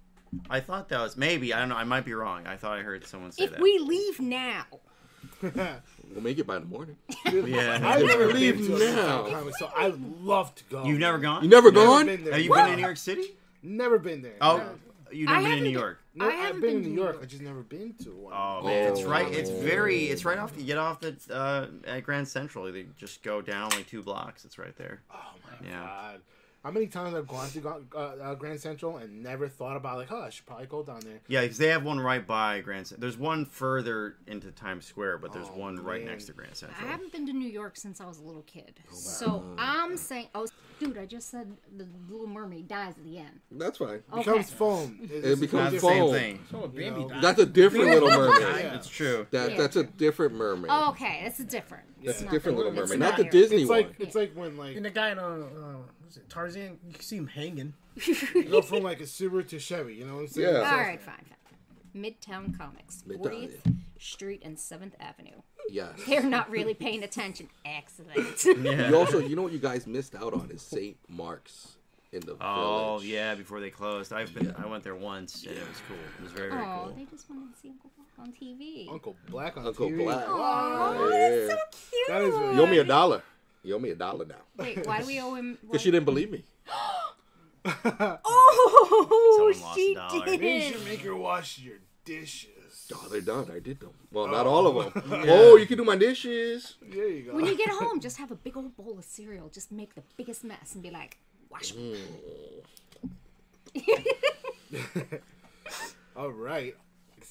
[0.51, 1.77] I thought that was maybe I don't know.
[1.77, 2.47] I might be wrong.
[2.47, 3.61] I thought I heard someone say If that.
[3.61, 4.65] we leave now,
[5.43, 6.97] We'll make it by the morning.
[7.27, 9.51] yeah, I've never Leave been to a now.
[9.59, 10.85] So I would love to go.
[10.85, 11.43] you've never gone.
[11.45, 12.07] You never Never gone?
[12.07, 12.33] been there.
[12.35, 13.35] Have you been to New York City?
[13.63, 14.37] Never been there.
[14.41, 14.71] Oh, No.
[15.13, 15.99] you've I never been to haven't New York.
[16.15, 17.17] No, I haven't been, been to to New York.
[17.17, 18.33] New I just never been to one.
[18.37, 19.09] Oh man, it's Oh.
[19.09, 19.33] right.
[19.33, 20.05] It's very.
[20.07, 20.53] It's right off.
[20.57, 22.65] You get off the uh, at Grand Central.
[22.73, 24.45] They just go down like two blocks.
[24.45, 25.01] It's right there.
[25.13, 25.83] Oh my Yeah.
[25.85, 26.21] god.
[26.65, 30.11] How many times I've gone to uh, uh, Grand Central and never thought about like,
[30.11, 31.21] oh, I should probably go down there.
[31.29, 32.87] Yeah, because they have one right by Grand.
[32.89, 33.01] Central.
[33.03, 36.11] There's one further into Times Square, but there's Oh, one right man.
[36.13, 36.85] next to Grand Central.
[36.87, 38.81] I haven't been to New York since I was a little kid.
[38.91, 40.47] So I'm saying, oh,
[40.79, 43.41] dude, I just said the Little Mermaid dies at the end.
[43.51, 44.03] That's fine.
[44.13, 44.19] Okay.
[44.23, 44.99] Becomes foam.
[45.03, 46.13] It's- It becomes Not the same foam.
[46.13, 46.45] thing.
[46.51, 47.23] So a baby know, died.
[47.23, 48.41] That's a different Little Mermaid.
[48.65, 48.75] Yeah.
[48.77, 49.27] It's true.
[49.31, 49.57] That Yeah.
[49.57, 50.71] that's a different mermaid.
[50.73, 51.85] Oh, okay, it's a different.
[52.05, 53.95] that's a different Little Mermaid, not the Disney It's one.
[53.99, 56.79] it's like when like And the guy in uh, uh was it Tarzan?
[56.87, 57.75] You can see him hanging.
[58.35, 59.95] you go from like a Subaru to Chevy.
[59.97, 60.55] You know what I'm saying?
[60.55, 60.61] Yeah.
[60.71, 61.35] All right, fine, fine.
[62.03, 65.43] Midtown Comics, Midtown, 40th Street and 7th Avenue.
[65.71, 65.91] Yes.
[66.07, 67.49] They're not really paying attention.
[67.65, 68.45] Excellent.
[68.65, 68.89] Yeah.
[68.91, 70.97] You also, you know what you guys missed out on is St.
[71.09, 71.77] Mark's
[72.13, 73.05] in the Oh village.
[73.13, 74.13] yeah, before they closed.
[74.13, 74.55] I've been.
[74.59, 75.97] I went there once and it was cool.
[76.19, 76.95] It was very very Oh, cool.
[76.97, 78.91] they just wanted to see Uncle Black on TV.
[78.91, 80.05] Uncle Black on Uncle TV.
[80.05, 80.25] Black.
[80.27, 81.47] Oh, Yeah.
[81.47, 82.09] that's so cute.
[82.09, 83.23] That is really- You owe me a dollar.
[83.63, 84.37] You owe me a dollar now.
[84.57, 85.59] Wait, why do we owe him?
[85.67, 86.45] Because she didn't believe me.
[87.65, 90.25] Oh, Someone lost she a dollar.
[90.31, 90.73] We did.
[90.73, 92.51] should make her wash your dishes.
[92.95, 93.51] Oh, they're done.
[93.55, 93.91] I did them.
[94.13, 94.51] Well, not oh.
[94.51, 95.25] all of them.
[95.29, 96.77] Oh, you can do my dishes.
[96.83, 97.35] There you go.
[97.35, 99.49] When you get home, just have a big old bowl of cereal.
[99.49, 101.19] Just make the biggest mess and be like,
[101.51, 101.97] wash me.
[103.77, 105.21] Mm.
[106.17, 106.75] All right.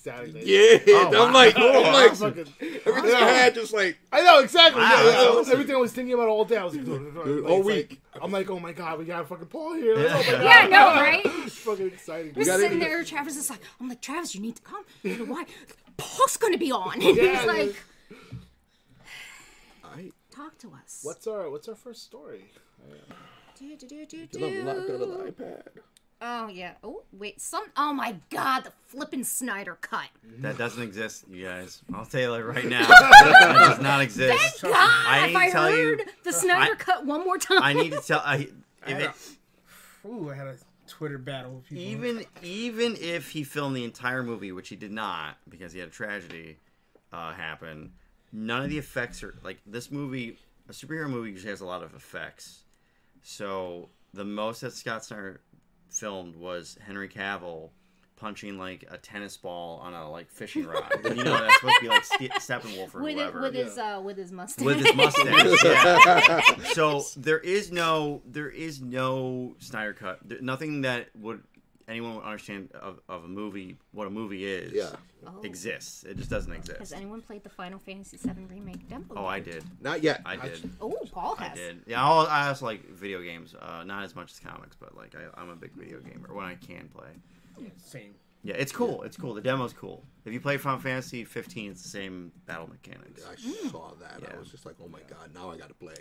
[0.08, 0.42] Saturday.
[0.46, 1.34] Yeah, Oh, I'm wow.
[1.34, 2.54] like, I'm like, Fucking-
[2.86, 4.82] everything I had just like, I know exactly.
[4.82, 5.52] Wow, yeah, that's yeah, awesome.
[5.54, 6.58] Everything I was thinking about all day.
[6.58, 8.00] I was like, Dude, all week.
[8.14, 9.96] Like, I'm like, oh my god, we got a fucking Paul here.
[9.96, 10.44] Like, oh my God.
[10.44, 11.22] Yeah, I know, right?
[11.46, 12.34] It's fucking exciting.
[12.36, 14.84] We're gotta- sitting there, Travis is like, I'm like, Travis, you need to come.
[15.04, 15.46] You know why?
[15.98, 16.94] Paul's gonna be on.
[17.02, 17.76] And Yeah, he's like,
[19.84, 21.02] I talk to us.
[21.04, 22.46] What's our What's our first story?
[23.60, 25.32] Do, do, do, do, did I locked out of the do.
[25.32, 25.62] iPad.
[26.22, 26.74] Oh yeah.
[26.84, 27.40] Oh wait.
[27.40, 27.66] Some.
[27.78, 28.62] Oh my God.
[28.64, 30.08] The flippin' Snyder cut.
[30.40, 31.82] That doesn't exist, you guys.
[31.94, 32.88] I'll tell you right now.
[32.88, 34.60] that does not exist.
[34.62, 37.38] Thank God, I if to I tell you- heard the Snyder I- cut one more
[37.38, 37.62] time.
[37.62, 38.22] I need to tell.
[38.26, 38.36] I,
[38.88, 39.12] if had it,
[40.04, 40.56] a- Ooh, I had a
[40.88, 41.84] Twitter battle with people.
[41.84, 45.90] even even if he filmed the entire movie, which he did not because he had
[45.90, 46.58] a tragedy
[47.14, 47.92] uh, happen,
[48.32, 50.38] none of the effects are like this movie.
[50.70, 52.64] A superhero movie usually has a lot of effects,
[53.22, 55.42] so the most that Scott Snyder
[55.90, 57.70] filmed was Henry Cavill
[58.18, 60.92] punching like a tennis ball on a like fishing rod.
[61.04, 63.42] you know that's supposed to be like Ste- Steppenwolf or with it, whoever.
[63.42, 64.66] with his uh, with his mustache.
[64.66, 65.64] with his mustache.
[65.64, 66.42] yeah.
[66.74, 70.20] So there is no there is no Snyder cut.
[70.28, 71.44] There, nothing that would
[71.88, 74.90] anyone would understand of, of a movie what a movie is Yeah.
[75.26, 75.42] Oh.
[75.44, 76.04] exists.
[76.04, 76.80] It just doesn't exist.
[76.80, 79.06] Has anyone played the Final Fantasy VII remake demo?
[79.16, 79.64] Oh, I did.
[79.82, 80.22] Not yet.
[80.26, 80.70] I did.
[80.82, 81.52] Oh, Paul has.
[81.52, 81.82] I did.
[81.88, 83.56] Yeah, I'll, I also like video games.
[83.60, 86.46] Uh, not as much as comics, but like I, I'm a big video gamer when
[86.46, 87.10] I can play.
[87.84, 88.14] Same.
[88.44, 89.02] Yeah, it's cool.
[89.04, 89.34] It's cool.
[89.34, 90.04] The demo's cool.
[90.24, 93.24] If you play Final Fantasy 15, it's the same battle mechanics.
[93.30, 93.72] I Mm.
[93.72, 94.20] saw that.
[94.22, 94.36] Yeah.
[94.36, 95.96] I was just like, oh my god, now I got to play.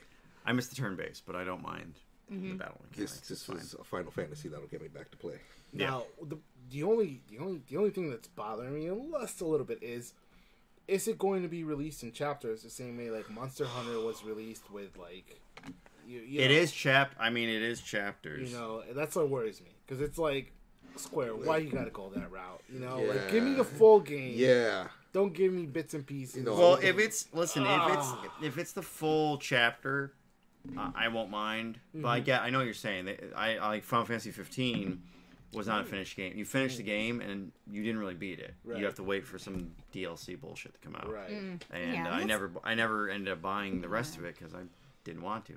[0.44, 1.94] I miss the turn base, but I don't mind
[2.33, 2.49] Mm-hmm.
[2.51, 3.20] the battle This mechanics.
[3.29, 3.57] this It's fine.
[3.59, 5.38] is a Final Fantasy that'll get me back to play.
[5.72, 5.87] Yeah.
[5.90, 6.38] Now, the,
[6.70, 10.12] the only the only the only thing that's bothering me just a little bit is,
[10.88, 14.24] is it going to be released in chapters the same way like Monster Hunter was
[14.24, 15.40] released with like,
[16.07, 17.14] you, you It know, is chap.
[17.18, 18.50] I mean, it is chapters.
[18.52, 20.52] You know, that's what worries me because it's like
[20.96, 21.37] Square.
[21.37, 22.62] Why you gotta go that route?
[22.72, 24.33] You know, like give me the full game.
[24.37, 24.88] Yeah.
[25.12, 26.44] Don't give me bits and pieces.
[26.44, 28.20] know, Well, if it's listen, if Ah.
[28.38, 30.12] it's if it's the full chapter,
[30.76, 31.79] uh, I won't mind.
[31.94, 33.07] But I get, I know what you're saying.
[33.07, 35.02] They- I, I like Final Fantasy 15
[35.52, 36.37] was not a finished game.
[36.37, 38.54] You finished the game and you didn't really beat it.
[38.64, 38.78] Right.
[38.78, 41.11] You have to wait for some DLC bullshit to come out.
[41.11, 41.30] right.
[41.30, 44.62] And Yeah, I never, I never ended up buying the rest of it because I
[45.04, 45.54] didn't want to.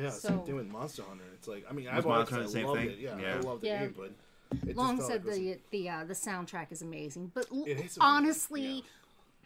[0.00, 1.24] Yeah, So- same thing with Monster Hunter.
[1.34, 2.90] It's like I mean, I've Was always Monster Hunter I the same loved thing?
[2.90, 2.98] it.
[2.98, 3.36] Yeah, Yeah.
[3.36, 3.80] I love the Yeah.
[3.86, 4.12] game, but
[4.68, 7.98] it Long said like the the uh, the soundtrack is amazing, but l- It is
[8.00, 8.80] honestly, yeah.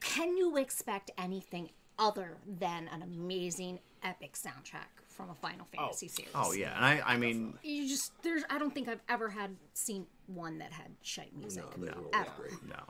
[0.03, 5.77] can you expect anything other than an amazing epic soundtrack from a Final oh.
[5.79, 6.31] Fantasy series?
[6.35, 9.57] oh yeah, and I, I mean, You just there's I don't think I've ever had
[9.75, 11.65] seen one that had shite music.
[11.79, 12.51] No, they were always Ever.
[12.69, 12.83] no.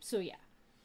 [0.00, 0.34] So yeah,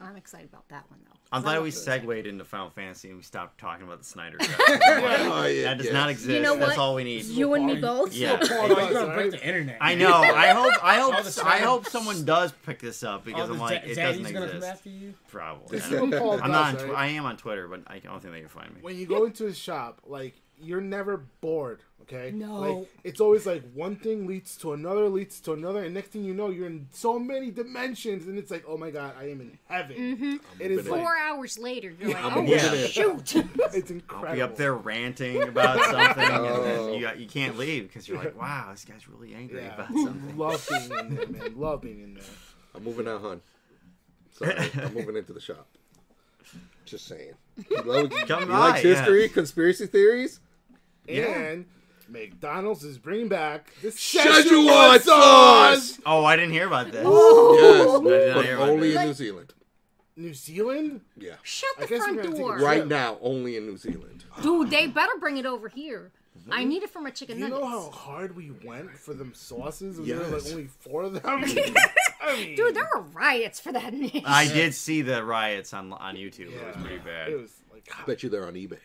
[0.00, 1.16] I'm excited about that one though.
[1.32, 1.84] I'm 'Cause I glad we those.
[1.84, 4.58] segued into Final Fantasy and we stopped talking about the Snyder Cut.
[4.58, 5.92] Oh, yeah, that does oh, yeah.
[5.92, 6.28] not exist.
[6.30, 7.24] You know That's all we need.
[7.26, 8.12] You and me both.
[8.12, 8.38] Yeah.
[8.42, 9.78] Oh, break the internet.
[9.80, 10.10] I know.
[10.12, 10.72] I hope.
[10.84, 11.14] I hope.
[11.46, 14.34] I hope someone does pick this up because the I'm like, da- it doesn't gonna
[14.46, 14.66] come exist.
[14.72, 15.14] after you.
[15.28, 15.78] Probably.
[15.78, 16.80] This I is don't- what Paul I'm not.
[16.80, 18.80] On tw- I am on Twitter, but I don't think they can find me.
[18.80, 21.82] when you go into a shop, like you're never bored.
[22.02, 22.32] Okay.
[22.34, 22.54] No.
[22.60, 26.24] Like it's always like one thing leads to another, leads to another, and next thing
[26.24, 29.40] you know, you're in so many dimensions, and it's like, oh my god, I am
[29.40, 29.96] in heaven.
[29.96, 30.36] Mm-hmm.
[30.60, 32.88] It is like Four hours later, you're like, I'm oh moving in.
[32.88, 33.36] shoot!
[33.74, 34.28] it's incredible.
[34.28, 36.62] I'll Be up there ranting about something, and Oh.
[36.64, 39.74] then you, you can't leave because you're like, wow, this guy's really angry Yeah.
[39.74, 40.36] about something.
[40.36, 41.58] Love being in there, man.
[41.60, 42.22] Love being in there.
[42.74, 43.40] I'm moving out, hon.
[44.32, 45.66] Sorry, I'm moving into the shop.
[46.86, 47.34] Just saying.
[47.68, 48.94] He, loves, he Come by, likes yeah.
[48.96, 50.40] history, conspiracy theories.
[51.06, 51.24] Yeah.
[51.38, 51.66] And
[52.08, 55.98] McDonald's is bringing back the Szechuan Szechuan sauce.
[56.06, 57.02] Oh, I didn't hear about this.
[57.04, 59.00] Yes, I did not but hear about only this.
[59.00, 59.54] in New Zealand.
[60.16, 61.00] New Zealand?
[61.16, 62.66] Yeah, Shut I the guess front we're gonna take a door, trip.
[62.66, 64.24] right now, only in New Zealand.
[64.42, 64.70] dude.
[64.70, 66.10] They better bring it over here.
[66.50, 67.58] I need it for my chicken nuggets.
[67.58, 67.84] You nuggets.
[67.86, 69.98] know how hard we went for them sauces?
[69.98, 70.44] And There were Yes.
[70.44, 71.22] like only four of them.
[72.22, 73.92] I mean, Dude, there were riots for that.
[73.94, 74.22] niche.
[74.26, 76.52] I did see the riots on on YouTube.
[76.52, 77.28] It was pretty bad.
[77.30, 78.78] It was like Bet you they're on eBay.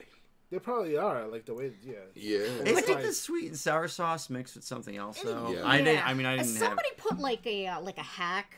[0.49, 1.71] They probably are like the way.
[1.83, 1.93] Yeah.
[2.13, 2.37] Yeah.
[2.37, 5.51] Isn't like- the sweet and sour sauce mixed with something else though?
[5.55, 5.67] Yeah.
[5.67, 6.07] I didn't.
[6.07, 6.57] I mean, I didn't have.
[6.57, 8.55] Somebody put like a uh, like a hack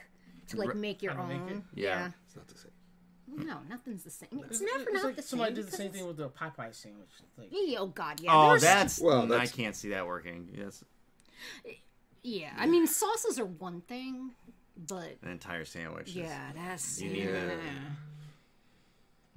[0.49, 1.63] to like make your How to make own.
[1.73, 2.11] Yeah.
[2.25, 2.71] It's not the same.
[3.29, 4.29] No, nothing's the same.
[4.49, 5.27] It's It's, never it's not like the same.
[5.27, 7.09] somebody did the same thing with the Popeye sandwich.
[7.37, 8.31] Like, Yeah, oh god, yeah.
[8.33, 10.49] Oh, there's- that's, Well, I can't see that working.
[10.57, 10.83] Yes,
[12.23, 12.51] yeah.
[12.57, 14.31] I mean, sauces are one thing,
[14.77, 16.07] but an entire sandwich.
[16.09, 17.55] is- yeah, that's You need yeah.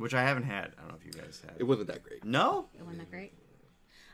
[0.00, 0.04] That.
[0.04, 0.72] which I haven't had.
[0.76, 1.56] I don't know if you guys had.
[1.58, 2.24] It wasn't that great.
[2.24, 3.32] no, It wasn't that great.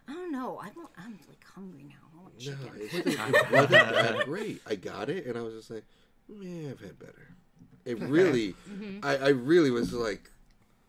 [0.09, 0.59] I don't know.
[0.63, 1.95] I want, I'm like hungry now.
[2.15, 2.71] I want No, chicken.
[2.77, 4.63] it wasn't, it wasn't that great.
[4.67, 5.85] I got it, and I was just like,
[6.29, 7.29] yeah, I've had better.
[7.85, 8.99] It really, Mm-hmm.
[9.05, 10.31] I, I really was like,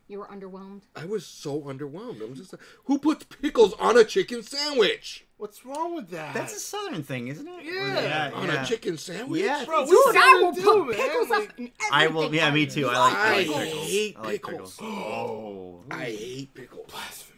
[0.07, 0.83] You were underwhelmed.
[0.95, 2.21] I was so underwhelmed.
[2.23, 5.25] I'm just like, who puts pickles on a chicken sandwich?
[5.35, 6.33] What's wrong with that?
[6.33, 7.65] that's a southern thing, isn't it?
[7.65, 9.41] Yeah, On a chicken sandwich?
[9.43, 10.93] Yeah, Bro, Dude, what's I will to put do, man?
[10.95, 11.71] pickles Like, up in everything.
[11.91, 12.33] I will.
[12.33, 12.87] Yeah, me too.
[12.87, 13.87] I like, I I like pickles.
[13.89, 14.75] hate I like pickles.
[14.77, 14.79] pickles.
[14.81, 16.89] Oh, I hate pickles.
[16.89, 17.37] Blasphemy!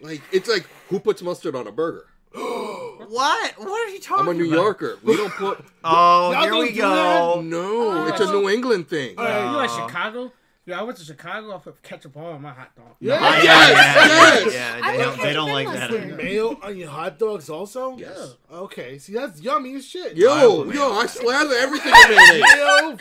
[0.00, 2.06] Like it's like who puts mustard on a burger?
[2.34, 3.52] what?
[3.58, 4.24] What are you talking?
[4.24, 4.30] About?
[4.32, 4.62] I'm a New about?
[4.62, 4.98] Yorker.
[5.02, 5.64] We don't put.
[5.86, 7.40] Oh, here we go.
[7.42, 8.40] No, it's a oh.
[8.40, 9.14] New England thing.
[9.18, 9.86] All right, you like No.
[9.86, 10.32] Chicago?
[10.66, 11.54] Yeah, I went to Chicago.
[11.54, 12.94] I put ketchup all on my hot dog.
[12.98, 13.18] Yeah.
[13.20, 14.54] Ah, yeah, Yes, yeah, yes.
[14.54, 14.90] yeah.
[14.92, 15.20] They don't.
[15.22, 15.90] They don't like that.
[15.90, 16.16] mustard.
[16.16, 17.98] Mayo on your hot dogs also?
[17.98, 18.36] Yes.
[18.50, 20.16] Okay, see that's yummy as shit.
[20.16, 22.42] Yo, yo, I slather everything in mayonnaise.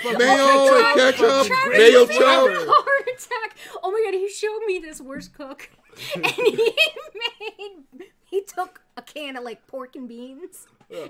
[0.03, 2.49] Mayo, Mayo and ketchup, mayo is chop.
[2.49, 3.57] heart attack.
[3.81, 5.69] Oh my god, he showed me this worst cook.
[6.15, 6.53] and he
[7.15, 10.67] made he took a can of like pork and beans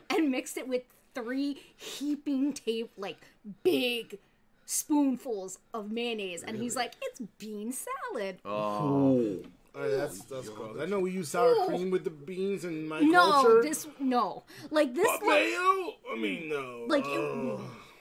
[0.10, 0.84] and mixed it with
[1.16, 3.18] three heaping tape like
[3.64, 4.20] big
[4.66, 9.38] spoonfuls of mayonnaise and he's like it's bean salad Oh,
[9.76, 10.78] Alright, that's that's gross.
[10.80, 11.66] I know we use sour Ew.
[11.68, 13.62] cream with the beans in my No, culture.
[13.64, 14.44] this no.
[14.70, 15.08] Like this.
[15.08, 15.94] but Like, mayo?
[16.12, 16.86] I mean, no.
[16.88, 17.12] like Ugh.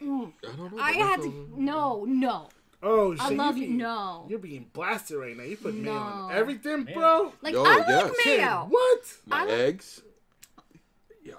[0.03, 0.33] you.
[0.45, 0.77] I don't know.
[0.77, 0.81] Mm.
[0.81, 1.49] I had that's to.
[1.57, 2.49] No, no.
[2.83, 3.23] Oh, shit.
[3.25, 4.27] I love you're being- No.
[4.29, 5.45] You're being blasted right now.
[5.45, 6.35] You put mayo on No.
[6.35, 7.33] everything, bro.
[7.41, 8.13] Like Yo, I like yes.
[8.23, 8.67] Kid, mayo.
[8.69, 9.01] what?
[9.27, 10.03] My I- eggs.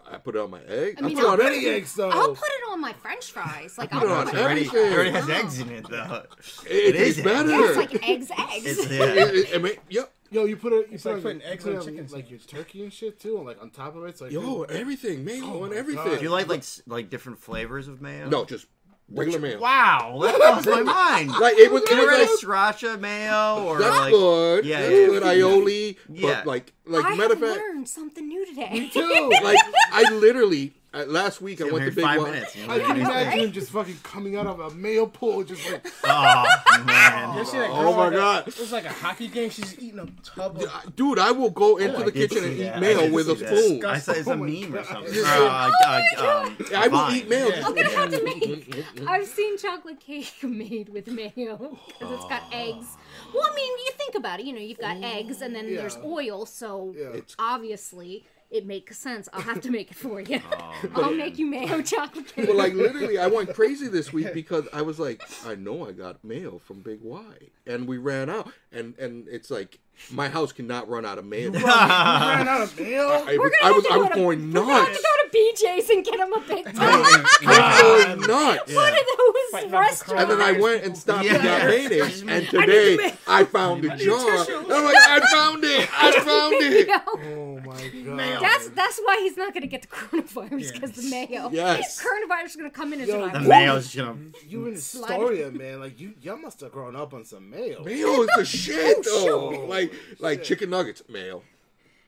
[0.10, 0.96] Yeah, I put it on my egg.
[1.00, 2.10] I mean, Put I'll on put, any it, eggs though.
[2.10, 3.78] I'll put it on my French fries.
[3.78, 4.86] Like I'll on put It already, everything.
[4.92, 5.34] it already has Oh.
[5.34, 6.24] eggs in it, though.
[6.70, 7.50] it, tastes is better.
[7.52, 8.66] It's like eggs, eggs.
[8.66, 9.26] It's, It- yeah.
[9.26, 10.14] it- I mean, yep.
[10.32, 10.88] Yo, you put it.
[10.90, 13.20] You It's put like on, putting eggs on on, chicken like your turkey and shit
[13.20, 14.18] too, and like on top of it.
[14.18, 16.04] So like, Yo, everything, mayo Oh on everything.
[16.06, 16.18] God.
[16.18, 18.28] Do you like like like different flavors of mayo?
[18.30, 18.66] No, just
[19.10, 19.60] regular mayo.
[19.60, 21.32] Wow, that blows my mind.
[21.32, 24.66] Like it was, it You ever was like, sriracha mayo or that's like good.
[24.66, 25.06] Yeah, that's yeah.
[25.08, 25.24] good.
[25.24, 26.34] Aioli, Yeah.
[26.36, 28.70] but like, like I matter of fact, learned something new today.
[28.72, 29.32] Me too.
[29.44, 29.60] like
[29.92, 32.30] I literally uh, last week I went her to Big five Y.
[32.32, 32.56] minutes.
[32.68, 35.86] I can you imagine him just fucking coming out of a mayo pool, just like
[36.04, 36.46] Oh
[36.86, 37.38] man.
[37.38, 38.48] You see that Oh girl my at a- God.
[38.48, 39.50] It was like a hockey game.
[39.50, 40.64] She's eating a tub of.
[40.64, 42.80] Uh, Dude, I will go into I the kitchen and see eat that.
[42.82, 43.86] Mayo with a see spoon.
[43.86, 44.86] I said it's Oh a my meme or God.
[44.88, 45.14] something.
[45.16, 45.40] Yeah.
[45.40, 47.16] Or, uh, uh, um, I will Vine.
[47.18, 47.48] eat mayo.
[47.48, 47.66] Yeah.
[47.66, 48.86] I'm gonna have to make.
[49.08, 52.86] I've seen chocolate cake made with mayo because it's got eggs.
[53.34, 54.46] Well, I mean, you think about it.
[54.46, 57.08] You know, you've got eggs and then there's oil, so Yeah.
[57.10, 59.28] It's- obviously it makes sense.
[59.34, 60.40] I'll have to make it for you.
[60.56, 62.48] Oh, I'll make you mayo chocolate cake.
[62.48, 65.92] But like literally, I went crazy this week because I was like, I know I
[65.94, 67.24] got mayo from Big Y,
[67.66, 69.80] and we ran out, and and it's like
[70.12, 71.52] my house cannot run out of mayo.
[71.52, 73.08] ran out of mayo.
[73.28, 74.74] I, We're was, gonna I was have to I go was to- going We're gonna
[74.74, 74.98] have nuts.
[74.98, 75.38] to go to
[75.80, 77.26] BJ's and get him a big oh, time.
[77.46, 78.74] I was going nuts.
[78.76, 80.22] One of those Fighting restaurants.
[80.24, 81.68] And then I went and stopped and got Yeah.
[81.68, 84.30] mayonnaise, and today I found a jar.
[84.30, 85.90] And I'm like, I found it!
[85.94, 86.90] I found it!
[87.08, 88.42] Oh my god.
[88.42, 91.50] That's that's why he's not gonna get the coronavirus because the mayo.
[91.52, 92.04] Yes.
[92.04, 94.16] Coronavirus is gonna come in and Yo, The mayo's gonna.
[94.48, 95.12] you in Slide.
[95.12, 95.80] Astoria, man.
[95.80, 97.84] Like you, y'all must have grown up on some mayo.
[97.84, 99.50] Mayo is the shit, though.
[99.68, 101.44] Like, like chicken nuggets, mayo.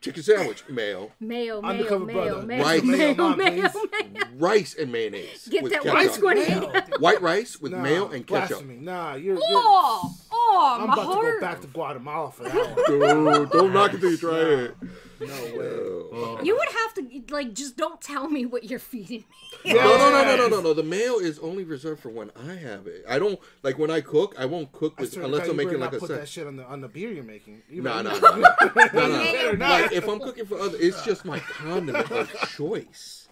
[0.01, 1.11] Chicken sandwich, mayo.
[1.19, 2.45] mayo, mayo, Undercover mayo, brother.
[2.45, 2.83] mayo, Rice.
[2.83, 4.23] mayo, Mayo, mom, mayo, please.
[4.37, 5.47] Rice and mayonnaise.
[5.49, 5.95] Get with that ketchup.
[5.95, 6.83] rice grenade.
[6.99, 8.49] White rice with Nah, mayo and ketchup.
[8.49, 8.75] blasphemy.
[8.75, 9.33] Nah, you're.
[9.35, 11.41] you're Oh, oh, I'm my about to go heart.
[11.41, 12.53] back to Guatemala for that
[12.87, 13.35] one.
[13.41, 14.75] Dude, don't knock it till you try it.
[15.19, 15.27] No
[16.37, 16.43] way.
[16.45, 19.23] You would have to like just don't tell me what you're feeding
[19.63, 19.73] me.
[19.73, 20.73] No, no, no, no, no, no, no.
[20.73, 23.03] The mayo is only reserved for when I have it.
[23.07, 24.35] I don't like when I cook.
[24.37, 26.09] I won't cook with swear to unless I'm you better making not like a put
[26.09, 26.19] set.
[26.19, 27.61] that shit on the on the beer you're making.
[27.69, 28.53] You No, better- no, no,
[28.93, 29.67] no, no, no.
[29.69, 33.27] Like if I'm cooking for other, it's just my condiment of choice.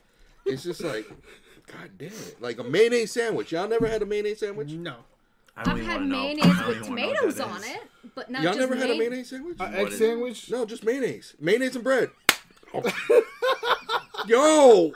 [0.45, 1.07] It's just like,
[1.67, 3.51] god damn it, like a mayonnaise sandwich.
[3.51, 4.69] Y'all never had a mayonnaise sandwich?
[4.71, 4.95] No.
[5.55, 6.21] I don't I've had wanna know.
[6.23, 7.81] mayonnaise with even wanna know what tomatoes on it,
[8.15, 9.57] but not Y'all just never had a mayonnaise sandwich?
[9.59, 10.05] A egg What is it?
[10.07, 10.49] sandwich?
[10.51, 11.33] No, just mayonnaise.
[11.39, 12.09] Mayonnaise and bread.
[14.27, 14.91] Yo!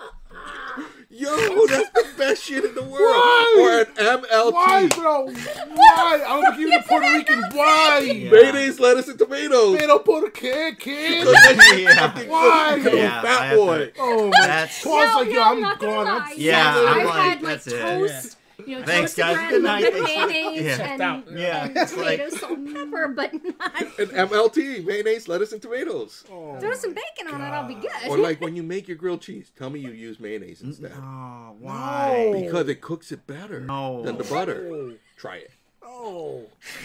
[1.09, 2.93] Yo, that's the best shit in the world.
[2.99, 3.55] Why?
[3.59, 4.51] Or an MLT.
[4.53, 5.25] Why, bro?
[5.25, 6.23] Why?
[6.23, 7.41] I don't give you the Puerto Rican.
[7.53, 8.27] Why?
[8.31, 9.79] Mayonnaise, lettuce, and tomatoes.
[9.79, 11.25] They don't put a kid, kid.
[11.25, 12.27] yeah.
[12.27, 12.75] Why?
[12.75, 13.77] Yeah, I fat have boy.
[13.87, 14.31] to- Oh my.
[14.47, 16.05] That's Paul's No, like, no, yo, I'm I'm not gonna gone.
[16.05, 16.29] lie.
[16.33, 17.81] I'm Yeah, I've I'm had like, like that's it.
[17.81, 18.36] toast.
[18.67, 19.49] You know, Thanks, toasted guys.
[19.49, 19.93] Good night.
[19.93, 20.91] mayonnaise Yeah.
[20.93, 21.31] and, out.
[21.31, 25.61] Yeah, and it's like- tomato, salt, and pepper, but not An MLT, mayonnaise, lettuce, and
[25.61, 26.25] tomatoes.
[26.29, 27.45] Oh, throw some bacon on it.
[27.45, 27.91] I'll be good.
[28.09, 30.91] Or like when you make your grilled cheese, tell me you use mayonnaise instead.
[30.95, 32.31] Oh, why?
[32.43, 34.03] Because it cooks it better No.
[34.03, 34.95] than the butter.
[35.15, 35.51] Try it.
[35.87, 36.41] Oh.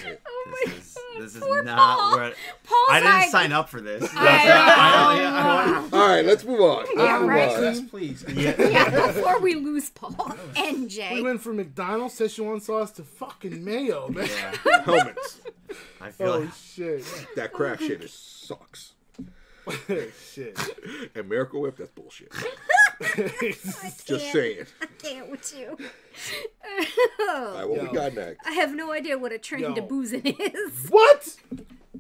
[0.06, 2.10] oh my This is, god, this is poor not Paul.
[2.18, 2.34] what.
[2.64, 4.08] Paul's I didn't like, sign up for this.
[4.14, 4.54] I I- know.
[4.54, 6.76] I want- oh, All right, let's move on.
[6.78, 7.50] Let's Yeah, move right.
[7.56, 7.62] on.
[7.62, 8.24] Yes, please.
[8.32, 8.54] yeah.
[8.72, 11.14] Yeah, before we lose Paul and Jay.
[11.14, 14.28] We went from McDonald's Szechuan sauce to fucking mayo, man.
[14.84, 15.40] Helmets.
[16.00, 17.04] I feel Oh like shit.
[17.36, 18.91] That crack shit sucks.
[20.32, 20.58] Shit.
[21.14, 22.32] And Miracle Whip, that's bullshit.
[23.00, 24.20] Just can't.
[24.32, 24.66] saying.
[24.80, 25.76] I can't with you.
[27.28, 28.46] All right, what we got next?
[28.46, 29.86] I have no idea what a train to Yo.
[29.86, 30.86] boozing is.
[30.88, 31.36] What?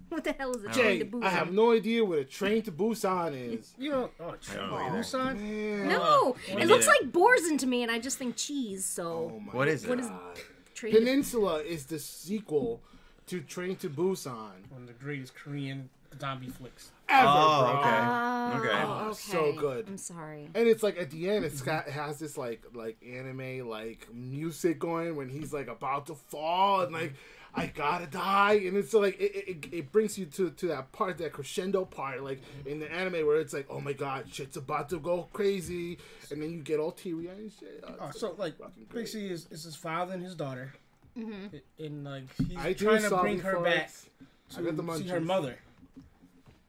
[0.08, 1.26] What the hell is a train Jay, to boozing?
[1.26, 3.72] I have no idea what a train to Busan is.
[3.78, 4.12] You don't.
[4.20, 4.98] Oh, don't know either.
[4.98, 5.40] Busan?
[5.40, 5.88] Man.
[5.88, 6.98] No, Me it looks neither.
[7.04, 8.84] like Borzen to me, and I just think cheese.
[8.84, 9.88] So Oh my What is it?
[9.90, 10.38] what is God.
[10.74, 10.92] train?
[10.94, 12.80] Peninsula is the sequel
[13.26, 14.50] to Train to Busan.
[14.70, 15.88] One of the greatest Korean
[16.20, 16.90] zombie flicks.
[17.12, 17.80] Ever, Oh, bro.
[17.80, 17.98] okay.
[18.00, 18.82] Oh, Okay.
[18.84, 19.14] Oh, okay.
[19.14, 19.86] so good.
[19.88, 20.48] I'm sorry.
[20.54, 24.08] And it's like at the end, it's got it has this like like anime like
[24.12, 27.14] music going when he's like about to fall and like
[27.54, 29.32] I gotta die, and it's like it,
[29.64, 33.26] it, it brings you to to that part, that crescendo part, like in the anime
[33.26, 35.98] where it's like, oh my god, shit's about to go crazy,
[36.30, 37.84] and then you get all teary eyed and shit.
[37.86, 40.72] Oh, Oh, so like fucking basically, is is his father and his daughter,
[41.18, 41.56] mm-hmm.
[41.78, 44.58] and like he's I trying to bring her for back it.
[44.58, 45.58] I the to see her mother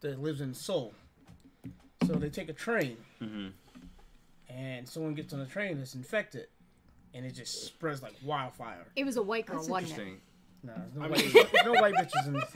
[0.04, 0.94] that lives in Seoul.
[2.06, 3.48] So they take a train, mm-hmm.
[4.50, 6.48] and someone gets on the train that's infected,
[7.14, 8.86] and it just spreads like wildfire.
[8.96, 10.02] It was a white girl, That's wasn't it?
[10.02, 10.22] interesting.
[10.66, 12.54] Nah, there's no, white, there's no white bitches in this.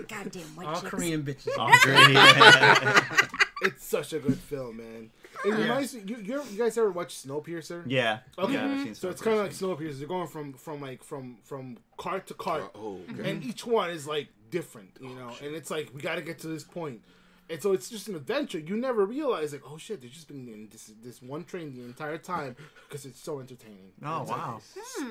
[0.08, 0.88] Goddamn white All chicks.
[0.88, 1.82] Korean bitches.
[1.82, 2.12] Great.
[2.12, 3.26] Yeah.
[3.62, 5.10] It's such a good film, man.
[5.44, 6.02] It reminds me.
[6.06, 7.82] You, you, you guys ever watch Snowpiercer?
[7.86, 8.20] yeah.
[8.38, 8.54] Okay.
[8.54, 8.92] Yeah, I've seen mm-hmm.
[8.94, 9.98] So it's kind of like Snowpiercer.
[9.98, 13.30] They're going from from like from from cart to cart, Oh, okay.
[13.30, 15.32] and each one is like different, you know.
[15.42, 17.00] and it's like we got to get to this point,
[17.48, 18.58] and so it's just an adventure.
[18.58, 21.82] You never realize like, oh shit, they've just been in this this one train the
[21.82, 22.56] entire time
[22.88, 23.92] because it's so entertaining.
[24.04, 24.60] Oh, It's like wow.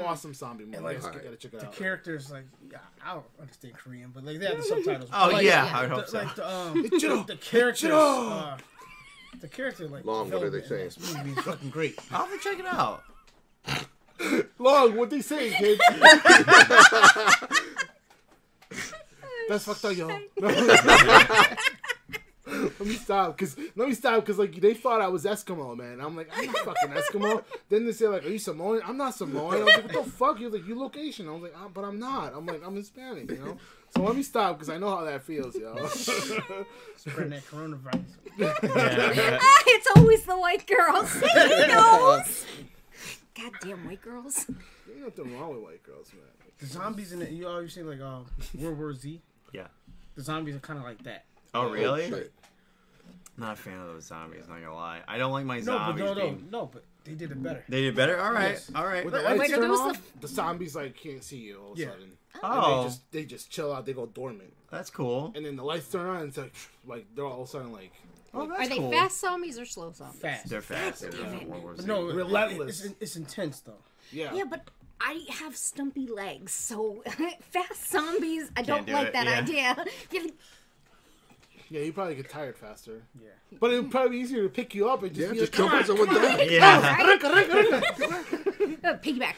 [0.05, 0.77] awesome zombie movie.
[0.79, 1.23] like, you Alright.
[1.23, 1.73] gotta check it The out.
[1.75, 5.09] characters, like, yeah, I don't understand Korean, but like they have the subtitles.
[5.13, 5.77] Oh, like, yeah, yeah.
[5.77, 6.17] I would the, hope so.
[6.19, 7.27] like the um, Ichiro!
[7.27, 8.57] the characters, uh,
[9.41, 10.85] the character like Long, what are they saying?
[10.97, 11.97] this movie is fucking great.
[12.11, 13.03] I'll have to check it out.
[14.57, 15.79] Long, what they say, kid?
[19.49, 20.07] That's fucked up, yo.
[22.45, 25.99] let me stop, cause let me stop, cause like they thought I was Eskimo, man.
[25.99, 27.43] I'm like, I'm not fucking Eskimo.
[27.69, 28.81] then they say like, Are you Samoan?
[28.85, 29.55] I'm not Samoan.
[29.55, 30.39] I was like, What the fuck?
[30.39, 31.27] You're like, you look Asian.
[31.27, 32.35] I was like, ah, But I'm not.
[32.35, 33.57] I'm like, I'm Hispanic, you know.
[33.95, 35.75] So let me stop, cause I know how that feels, yo.
[35.87, 38.05] Spreading that coronavirus.
[39.41, 41.11] Ah, it's always the white girls.
[41.11, 42.45] he knows.
[43.33, 44.45] Goddamn white girls.
[44.87, 46.21] Ain't nothing wrong with white girls, man.
[46.59, 49.21] The zombies in it, you always say like um, World War Z.
[50.19, 50.23] Yeah.
[50.23, 51.25] The zombies are kind of like that.
[51.53, 52.09] Oh, oh, really?
[52.09, 52.31] shit.
[53.37, 54.43] Not a fan of those zombies.
[54.49, 54.99] Not gonna lie.
[55.07, 55.65] I don't like my zombies.
[55.65, 56.03] No, but zombies.
[56.03, 56.47] no, no, being...
[56.51, 57.63] no, but they did it better.
[57.69, 58.19] They did better.
[58.19, 58.51] All right.
[58.51, 58.69] Yes.
[58.75, 59.05] All right.
[59.05, 61.57] When the Wait, lights are turn those off, the- the zombies like can't see you
[61.61, 61.87] all of a Yeah.
[61.91, 62.03] sudden.
[62.03, 63.85] And Oh, they just they just chill out.
[63.85, 65.31] They go dormant, that's cool.
[65.35, 66.17] and then the lights turn on.
[66.17, 66.53] And it's like
[66.85, 67.91] like they're all of a sudden like
[68.33, 68.91] Oh, that's Are they cool.
[68.91, 70.19] fast zombies or slow zombies?
[70.21, 70.49] Fast.
[70.49, 71.01] They're fast.
[71.01, 72.83] They're from World War But no, Relentless.
[72.85, 73.73] It's, it's intense though.
[74.11, 74.33] yeah.
[74.33, 74.69] Yeah, but
[75.01, 77.03] I have stumpy legs, so
[77.51, 78.51] fast zombies.
[78.57, 79.75] I don't do like it, that yeah.
[80.11, 80.25] idea.
[81.71, 83.03] Yeah, you probably get tired faster.
[83.21, 83.27] Yeah.
[83.59, 85.51] But it would probably be easier to pick you up and just Yeah, be just
[85.59, 86.39] like, jump on someone down.
[86.49, 86.97] Yeah.
[88.81, 89.33] Uh, piggyback.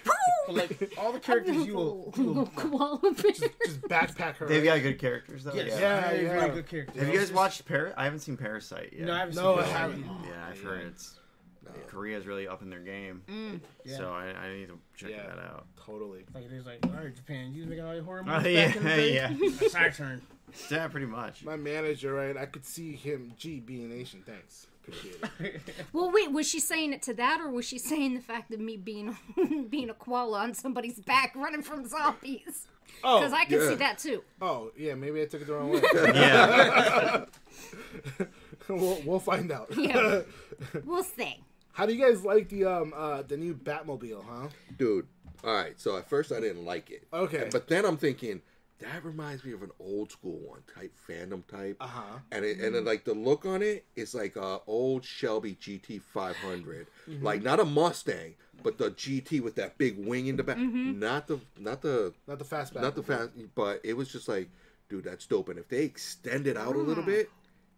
[0.47, 3.32] But like all the characters you will, you will Koala bear.
[3.32, 4.47] just backpack her.
[4.47, 5.53] They've got good characters though.
[5.53, 5.80] yes, Yeah.
[5.80, 6.39] Yeah, very, yeah.
[6.39, 7.01] very good characters.
[7.03, 7.97] Have you guys watched Parasite?
[7.97, 9.07] I haven't seen Parasite yet.
[9.07, 9.72] No, I haven't No, seen I that.
[9.78, 10.05] haven't.
[10.05, 11.16] Yeah, I've heard it's
[11.88, 13.22] Korea's really up in their game.
[13.30, 13.59] Mm.
[13.86, 13.97] Yeah.
[13.97, 15.28] So I, I need to check Yeah.
[15.28, 15.66] that out.
[15.86, 16.26] Totally.
[16.34, 18.53] Like it was like, all right, Japan, you was making all your horror Oh, movies
[18.53, 19.14] yeah, back in the day.
[19.16, 19.30] yeah.
[19.39, 20.22] It's our turn.
[20.70, 21.45] Yeah, pretty much.
[21.45, 22.36] My manager, right?
[22.36, 23.34] I could see him.
[23.38, 24.22] G being Asian.
[24.26, 24.68] Thanks.
[24.84, 25.62] Appreciate it.
[25.93, 28.59] Well, wait, was she saying it to that, or was she saying the fact of
[28.59, 29.16] me being
[29.70, 32.68] being a koala on somebody's back running from zombies?
[33.03, 33.70] Oh, Because I can yeah.
[33.70, 34.24] see that too.
[34.41, 34.95] oh, yeah.
[34.95, 35.82] Maybe I took it the wrong way.
[35.93, 37.26] Yeah.
[38.68, 39.68] we'll, we'll find out.
[39.78, 40.22] Yeah.
[40.84, 41.38] We'll see.
[41.74, 44.24] How do you guys like the um uh the new Batmobile?
[44.28, 44.48] Huh?
[44.78, 45.08] Dude.
[45.44, 45.80] All right.
[45.80, 47.08] So at first I didn't like it.
[47.14, 47.50] Okay.
[47.52, 48.42] But then I'm thinking
[48.80, 51.78] that reminds me of an old school one type fandom type.
[51.80, 52.18] Uh huh.
[52.32, 56.02] And it, and then like the look on it is like a old Shelby GT
[56.02, 57.24] 500, Mm-hmm.
[57.26, 60.58] like not a Mustang, but the GT with that big wing in the back.
[60.58, 61.00] Mm-hmm.
[61.00, 64.50] Not the not the Not the fast not the fast, but it was just like,
[64.90, 65.50] dude, that's dope.
[65.50, 66.88] And if they extend it out a Mm.
[66.88, 67.30] little bit,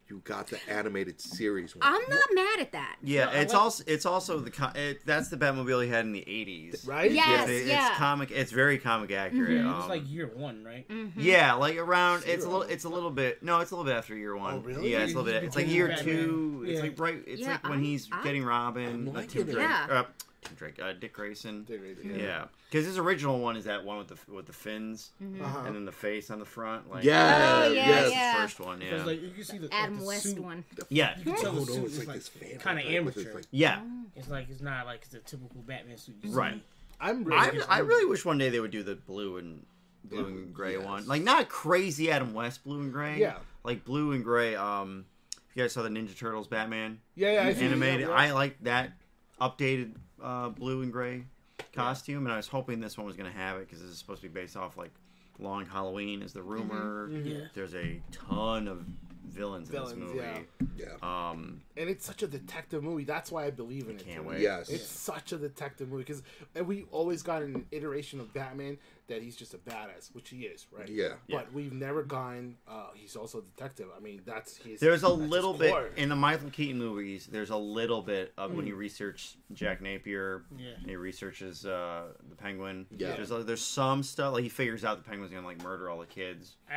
[0.09, 1.81] you got the animated series one.
[1.85, 2.97] I'm not mad at that.
[3.01, 6.05] Yeah, I it's like- also it's also the co- it, that's the Batmobile he had
[6.05, 6.87] in the '80s.
[6.87, 7.11] Right?
[7.11, 7.95] Yes, it- it's yeah.
[7.95, 8.29] comic.
[8.31, 9.51] It's very comic accurate.
[9.51, 10.85] It's um, like year one, right?
[11.17, 12.23] yeah, like around.
[12.27, 12.63] It's a little.
[12.63, 13.41] It's a little bit.
[13.43, 14.55] No, it's a little bit after year one.
[14.55, 14.91] Oh, really?
[14.91, 15.43] Yeah, it's a little bit.
[15.43, 16.05] It's like year Batman.
[16.05, 16.63] two.
[16.67, 16.81] It's Yeah.
[16.81, 17.23] like right.
[17.25, 18.85] It's Yeah, like when I'm- he's I'm- getting Robin.
[18.87, 19.53] I'm uh, liking Tim.
[19.53, 19.67] Drake.
[19.67, 19.87] Yeah.
[19.89, 20.03] Uh,
[20.43, 20.79] Tim Drake.
[20.81, 21.63] Uh, Dick Grayson.
[21.65, 22.45] Dick Grayson, Yeah, yeah.
[22.69, 25.63] because his original one is that one with the with the fins Uh-huh.
[25.65, 26.89] and then the face on the front.
[26.91, 28.11] Like Yeah, Oh, yeah, yes.
[28.11, 28.33] yeah.
[28.35, 28.79] the first one.
[28.79, 30.63] Because Yeah, like you can see the Adam like, the West suit, one.
[30.89, 33.17] yeah, You can tell Oh, the suit it's is like like kind of type with
[33.17, 33.33] amateur.
[33.35, 33.81] like- yeah.
[34.15, 36.15] It's like it's not like it's a typical Batman suit.
[36.21, 36.35] you see.
[36.35, 36.61] Right.
[36.99, 37.61] I'm really.
[37.69, 39.65] I, I really wish one day they would do the blue and
[40.05, 40.85] blue and gray Yes.
[40.85, 41.07] one.
[41.07, 43.17] Like not crazy Adam West blue and gray.
[43.19, 43.37] Yeah.
[43.63, 44.55] Like blue and gray.
[44.55, 45.05] Um,
[45.49, 47.47] if you guys saw the Ninja Turtles Batman yeah, yeah.
[47.47, 48.13] I see, animated, yeah, yeah.
[48.13, 48.93] I like that
[49.41, 51.25] updated uh, blue and gray
[51.73, 54.21] costume, and I was hoping this one was gonna have it because this is supposed
[54.21, 54.91] to be based off like
[55.39, 57.09] Long Halloween is the rumor.
[57.11, 57.45] Yeah.
[57.53, 58.85] There's a ton of
[59.25, 60.45] villains, Villains, in this movie.
[60.77, 60.85] Yeah.
[61.01, 63.03] Um, and it's such a detective movie.
[63.03, 64.05] That's why I believe in it.
[64.05, 64.29] Can't too.
[64.29, 64.41] wait.
[64.41, 64.69] Yes.
[64.69, 66.23] It's such a detective movie because
[66.65, 70.65] we always got an iteration of Batman that he's just a badass, which he is,
[70.71, 70.87] right?
[70.87, 71.13] Yeah.
[71.29, 72.55] But we've never gone.
[72.67, 73.87] Uh, he's also a detective.
[73.95, 74.79] I mean, that's his.
[74.79, 75.89] There's a little bit core.
[75.97, 77.27] in the Michael Keaton movies.
[77.31, 80.43] There's a little bit of when you research Jack Napier.
[80.57, 80.71] Yeah.
[80.79, 82.85] And he researches uh, the Penguin.
[82.91, 83.15] Yeah.
[83.15, 86.05] There's there's some stuff like he figures out the Penguin's gonna like murder all the
[86.05, 86.55] kids.
[86.69, 86.75] I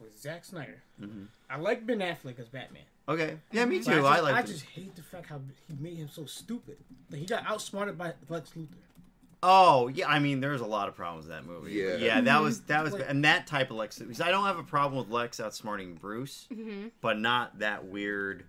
[0.00, 0.82] was with Zack Snyder.
[1.00, 1.24] Mm-hmm.
[1.50, 2.82] I like Ben Affleck as Batman.
[3.08, 3.36] Okay.
[3.52, 3.92] Yeah, me too.
[3.92, 4.34] I I, just, like.
[4.34, 6.76] I the- just hate the fact how he made him so stupid.
[7.10, 8.68] Like he got outsmarted by Lex Luthor.
[9.42, 11.72] Oh yeah, I mean, there's a lot of problems with that movie.
[11.72, 11.96] Yeah.
[11.96, 12.44] Yeah, that mm-hmm.
[12.44, 13.98] was that was, Like- and that type of Lex.
[13.98, 16.88] Because I don't have a problem with Lex outsmarting Bruce, mm-hmm.
[17.02, 18.44] but not that weird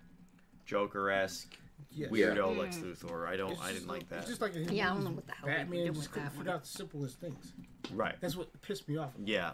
[0.65, 1.57] Joker esque.
[1.91, 2.07] Yeah.
[2.07, 2.93] weirdo Lex mm.
[2.93, 3.25] Luthor.
[3.25, 3.51] I don't.
[3.51, 4.19] It's I didn't like that.
[4.19, 5.97] It's just like in Yeah, I don't know what the hell they Batman did just
[5.99, 7.53] with couldn't that figure out the simplest things.
[7.93, 8.15] right.
[8.19, 9.11] That's what pissed me off.
[9.23, 9.51] Yeah.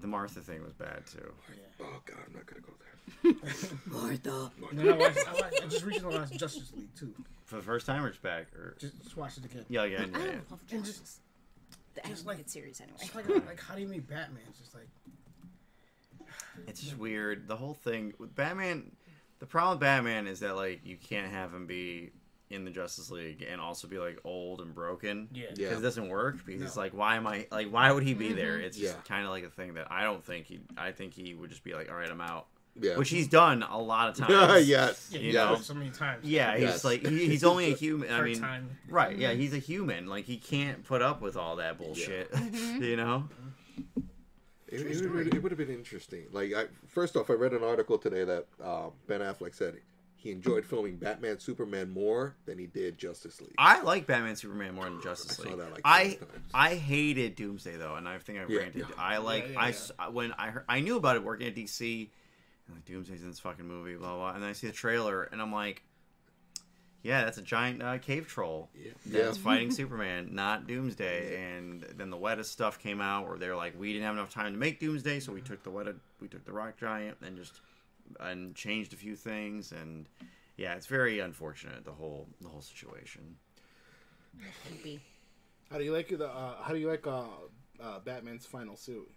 [0.00, 1.32] The Martha thing was bad too.
[1.80, 3.34] Oh god, I'm not gonna go there.
[3.86, 4.50] Martha.
[4.70, 7.12] And then I, watched, I, watched, I just recently watched Justice League too.
[7.44, 9.64] For the first time or just back or Just, just watch it again.
[9.68, 10.06] yeah, yeah, yeah.
[10.14, 10.24] I yeah.
[10.32, 11.18] don't love Justice.
[11.94, 12.98] The just like- animated series, anyway.
[13.02, 14.42] It's like, like how do you make Batman?
[14.48, 14.88] It's just like
[16.66, 17.48] It's just weird.
[17.48, 18.92] The whole thing with Batman.
[19.40, 22.10] The problem with Batman is that like you can't have him be
[22.50, 25.28] in the Justice League and also be like old and broken.
[25.32, 25.44] Yeah.
[25.50, 25.78] Because Yeah.
[25.78, 26.44] it doesn't work.
[26.44, 27.68] Because it's like, why am I like?
[27.70, 28.58] Why would he be there?
[28.58, 29.02] It's just Yeah.
[29.02, 30.60] kind of like a thing that I don't think he.
[30.76, 32.46] I think he would just be like, all right, I'm out.
[32.80, 32.96] Yeah.
[32.96, 34.66] Which he's done a lot of times.
[34.68, 35.08] yes.
[35.12, 35.54] yeah, You you know?
[35.54, 36.24] know, so many times.
[36.24, 36.84] Yeah, he's Yes.
[36.84, 38.10] like he, he's only a human.
[38.12, 38.78] I mean, time.
[38.88, 39.16] right?
[39.16, 40.06] Yeah, he's a human.
[40.06, 42.30] Like he can't put up with all that bullshit.
[42.32, 42.82] Mm-hmm.
[42.82, 43.28] you know?
[44.68, 46.26] It, it, would- it would have been interesting.
[46.30, 49.74] Like, I, first off, I read an article today that uh, Ben Affleck said
[50.20, 53.54] he enjoyed filming Batman Superman more than he did Justice League.
[53.58, 55.58] I like Batman Superman more than Justice I saw League.
[55.58, 56.18] that, like, I.
[56.52, 58.58] I hated Doomsday though, and I think I Yeah.
[58.58, 58.86] ranted.
[58.98, 59.74] I like Yeah, yeah, I yeah.
[59.74, 62.10] s- when I heard, I knew about it working at DC.
[62.68, 64.32] And like Doomsday's in this fucking movie, blah blah.
[64.34, 65.82] And then I see the trailer, and I'm like,
[67.02, 68.90] yeah, that's a giant uh, cave troll Yeah.
[69.06, 69.42] that's Yeah.
[69.44, 71.42] fighting Superman, not Doomsday.
[71.56, 74.52] And then the wettest stuff came out where they're like, we didn't have enough time
[74.52, 77.60] to make Doomsday, so we took the wetted, we took the rock giant and just
[78.18, 80.08] and changed a few things and.
[80.56, 83.36] Yeah, it's very unfortunate the whole the whole situation.
[84.66, 85.00] Creepy.
[85.70, 87.22] How do you like the Uh, how do you like uh,
[87.80, 89.08] uh, Batman's final suit?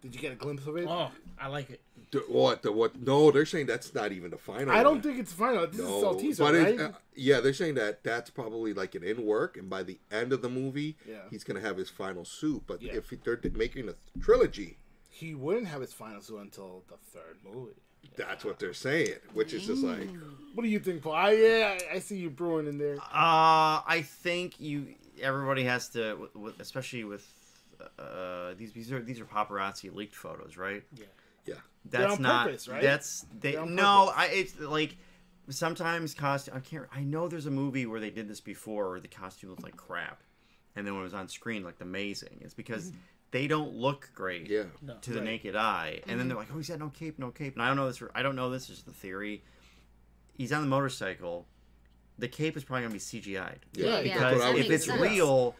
[0.00, 0.86] Did you get a glimpse of it?
[0.88, 1.82] Oh, I like it.
[2.12, 2.62] The- what?
[2.62, 2.98] The what?
[2.98, 4.70] No, they're saying that's not even the final.
[4.74, 5.02] I don't one.
[5.02, 5.66] think it's final.
[5.66, 6.80] This is still No, a teaser, but right?
[6.80, 10.32] uh, yeah, they're saying that that's probably like an in work, and by the end
[10.32, 11.18] of the movie, Yeah.
[11.30, 12.62] he's gonna have his final suit.
[12.66, 12.94] But Yeah.
[12.94, 14.78] if they're making a trilogy,
[15.10, 17.82] he wouldn't have his final suit until the third movie.
[18.16, 20.08] That's what they're saying, which is just like,
[20.54, 21.12] What do you think, Paul?
[21.14, 22.96] I, yeah, I- I see you brewing in there.
[22.98, 27.26] Uh, I think you everybody has to, w- w- especially with
[27.98, 30.82] uh, these these are these are paparazzi leaked photos, right?
[30.96, 31.04] Yeah.
[31.46, 31.54] yeah,
[31.86, 32.46] That's on not.
[32.46, 32.82] purpose, right?
[32.82, 33.52] That's they.
[33.52, 34.12] They're on No.
[34.14, 34.26] I.
[34.26, 34.96] It's like
[35.48, 36.54] sometimes costume.
[36.56, 36.86] I can't.
[36.94, 39.76] I know there's a movie where they did this before, where the costume looked like
[39.76, 40.20] crap,
[40.76, 42.38] and then when it was on screen, looked amazing.
[42.42, 42.92] It's because
[43.30, 44.48] they don't look great.
[44.48, 44.64] yeah.
[44.82, 44.96] No.
[45.02, 45.24] to the Right.
[45.26, 46.28] naked eye, and then mm-hmm.
[46.28, 48.02] they're like, "Oh, he's got no cape, no cape." And I don't know this.
[48.14, 49.42] I don't know this is the theory.
[50.32, 51.46] He's on the motorcycle.
[52.18, 53.66] The cape is probably gonna be CGI'd.
[53.72, 55.02] Yeah, Yeah, because what I was if it's thinking.
[55.02, 55.54] real,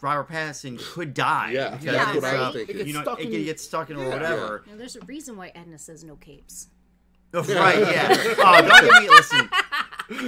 [0.00, 1.52] Robert Pattinson could die.
[1.52, 2.86] Yeah, because that's what it's, I was thinking.
[2.86, 4.08] You know, stuck it in- can get stuck in or Yeah.
[4.10, 4.64] whatever.
[4.66, 6.68] Now, there's a reason why Edna says no capes.
[7.32, 7.48] right?
[7.78, 8.16] Yeah.
[8.38, 9.08] Oh, don't get me.
[9.08, 9.48] Listen,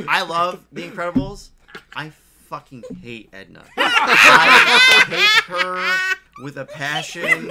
[0.09, 1.51] I love The Incredibles.
[1.95, 2.11] I
[2.49, 3.65] fucking hate Edna.
[3.77, 7.51] I hate her with a passion.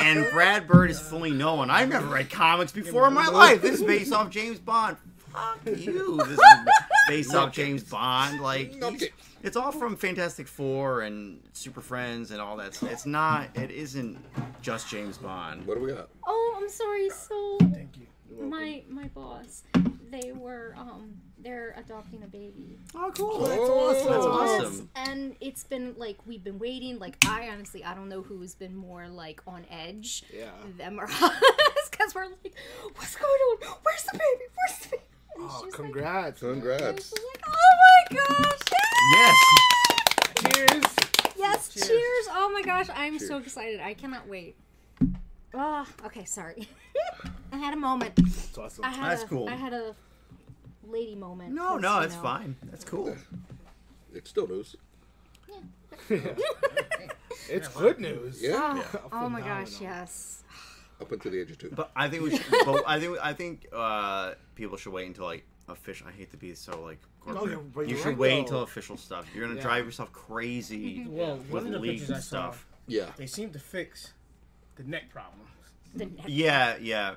[0.00, 1.70] And Brad Bird is fully known.
[1.70, 3.62] I've never read comics before in my life.
[3.62, 4.96] This is based off James Bond.
[5.32, 6.16] Fuck you.
[6.18, 6.40] This is
[7.08, 8.40] based off James Bond.
[8.40, 9.04] Like he's-
[9.42, 12.74] it's all from Fantastic Four and Super Friends and all that.
[12.74, 12.90] stuff.
[12.92, 13.48] It's not.
[13.56, 14.18] It isn't
[14.62, 15.66] just James Bond.
[15.66, 16.08] What do we got?
[16.26, 17.10] Oh, I'm sorry.
[17.10, 18.06] So Thank you.
[18.46, 19.64] my my boss,
[20.10, 21.14] they were um
[21.44, 22.78] they're adopting a baby.
[22.94, 23.30] Oh, cool.
[23.34, 23.92] Oh, that's oh.
[23.92, 24.66] That's awesome.
[24.66, 24.90] awesome.
[24.96, 26.98] And it's been like we've been waiting.
[26.98, 30.24] Like I honestly I don't know who's been more like on edge.
[30.34, 30.50] Yeah.
[30.78, 31.20] Them or us,
[31.90, 32.54] because we're like,
[32.96, 33.76] what's going on?
[33.82, 34.44] Where's the baby?
[34.56, 35.02] Where's the baby?
[35.36, 36.42] And Oh, congrats.
[36.42, 37.12] Like, Congrats.
[37.12, 38.60] like, oh my gosh!
[39.12, 39.36] Yes.
[40.54, 40.84] Cheers.
[41.36, 42.26] Yes, cheers.
[42.30, 43.80] Oh my gosh, I'm so excited.
[43.80, 44.56] I cannot wait.
[45.52, 46.68] Oh, okay, sorry.
[47.52, 48.12] I had a moment.
[48.18, 48.84] It's awesome.
[48.84, 49.48] I had That's a, cool.
[49.48, 49.94] I had a
[50.88, 51.52] lady moment.
[51.54, 52.22] No, no, you it's know.
[52.22, 52.56] fine.
[52.64, 53.16] That's cool.
[54.12, 54.76] It's still news.
[57.50, 58.42] It's good news.
[58.42, 60.42] Yeah, Oh, oh my gosh, yes.
[61.00, 61.70] up until the age of two.
[61.74, 62.46] But I think we should.
[62.64, 66.06] but I think I think uh, people should wait until like official.
[66.08, 67.00] I hate to be so like.
[67.20, 67.50] corporate.
[67.50, 68.40] you're- but you you're should right, wait though.
[68.40, 69.26] until official stuff.
[69.34, 69.62] You're gonna Yeah.
[69.62, 72.66] drive yourself crazy Well, with one of the leaks pictures I and saw, stuff.
[72.86, 73.10] yeah.
[73.16, 74.14] they seem to fix
[74.76, 75.40] the neck problem.
[75.94, 77.16] The next Yeah, yeah.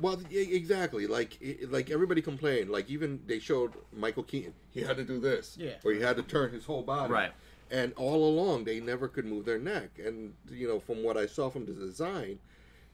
[0.00, 1.06] Well, exactly.
[1.06, 2.70] Like, i- like everybody complained.
[2.70, 4.54] Like, even they showed Michael Keaton.
[4.70, 5.74] He had to do this, Yeah.
[5.84, 7.32] or he had to turn his whole body, Right.
[7.72, 9.98] And all along, they never could move their neck.
[10.04, 12.38] And you know, from what I saw from the design,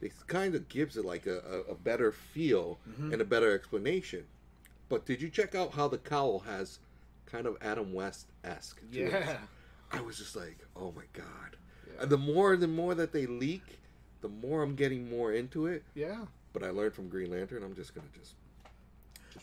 [0.03, 3.13] it kind of gives it like a, a, a better feel Mm-hmm.
[3.13, 4.25] and a better explanation.
[4.89, 6.79] But did you check out how the cowl has
[7.25, 8.81] kind of Adam West esque?
[8.93, 9.39] Yeah.
[9.91, 11.57] I was just like, oh my god.
[11.99, 13.79] And the more the more that they leak,
[14.21, 15.85] the more I'm getting more into it.
[15.95, 16.27] Yeah.
[16.59, 17.63] But I learned from Green Lantern.
[17.63, 18.35] I'm just gonna just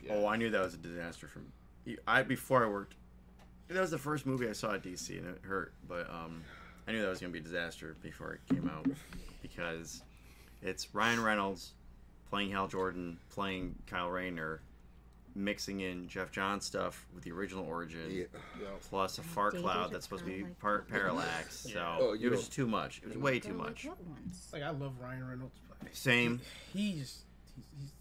[0.09, 1.45] Oh, I knew that was a disaster from.
[2.07, 2.95] I before I worked.
[3.67, 5.73] That was the first movie I saw at DC, and it hurt.
[5.87, 6.41] But um,
[6.87, 8.87] I knew that was gonna be a disaster before it came out
[9.43, 10.01] because
[10.63, 11.73] it's Ryan Reynolds
[12.31, 14.61] playing Hal Jordan, playing Kyle Rayner,
[15.35, 18.25] mixing in Geoff Johns stuff with the original origin, Yeah.
[18.89, 20.93] plus a fart Dated cloud that's supposed to be like part that.
[20.93, 21.67] parallax.
[21.73, 23.01] So Oh, it was know- just too much.
[23.03, 23.87] It was way too They're like, much.
[24.51, 26.39] Like I love Ryan Reynolds, but Same.
[26.73, 27.23] he's he's
[27.79, 27.91] he's,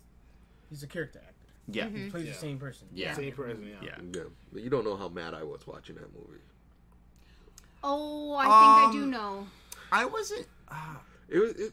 [0.70, 1.33] he's a character actor.
[1.68, 1.85] Yeah.
[1.87, 2.05] Mm-hmm.
[2.05, 2.33] He plays Yeah.
[2.33, 2.89] the same person.
[2.93, 3.14] Yeah.
[3.14, 3.89] Same person, yeah.
[3.89, 3.97] Yeah.
[4.14, 4.22] Yeah,
[4.53, 6.41] But you don't know how mad I was watching that movie.
[7.85, 9.47] Oh, I think I do Um, know.
[9.91, 10.47] I wasn't.
[11.28, 11.51] It was.
[11.53, 11.72] It,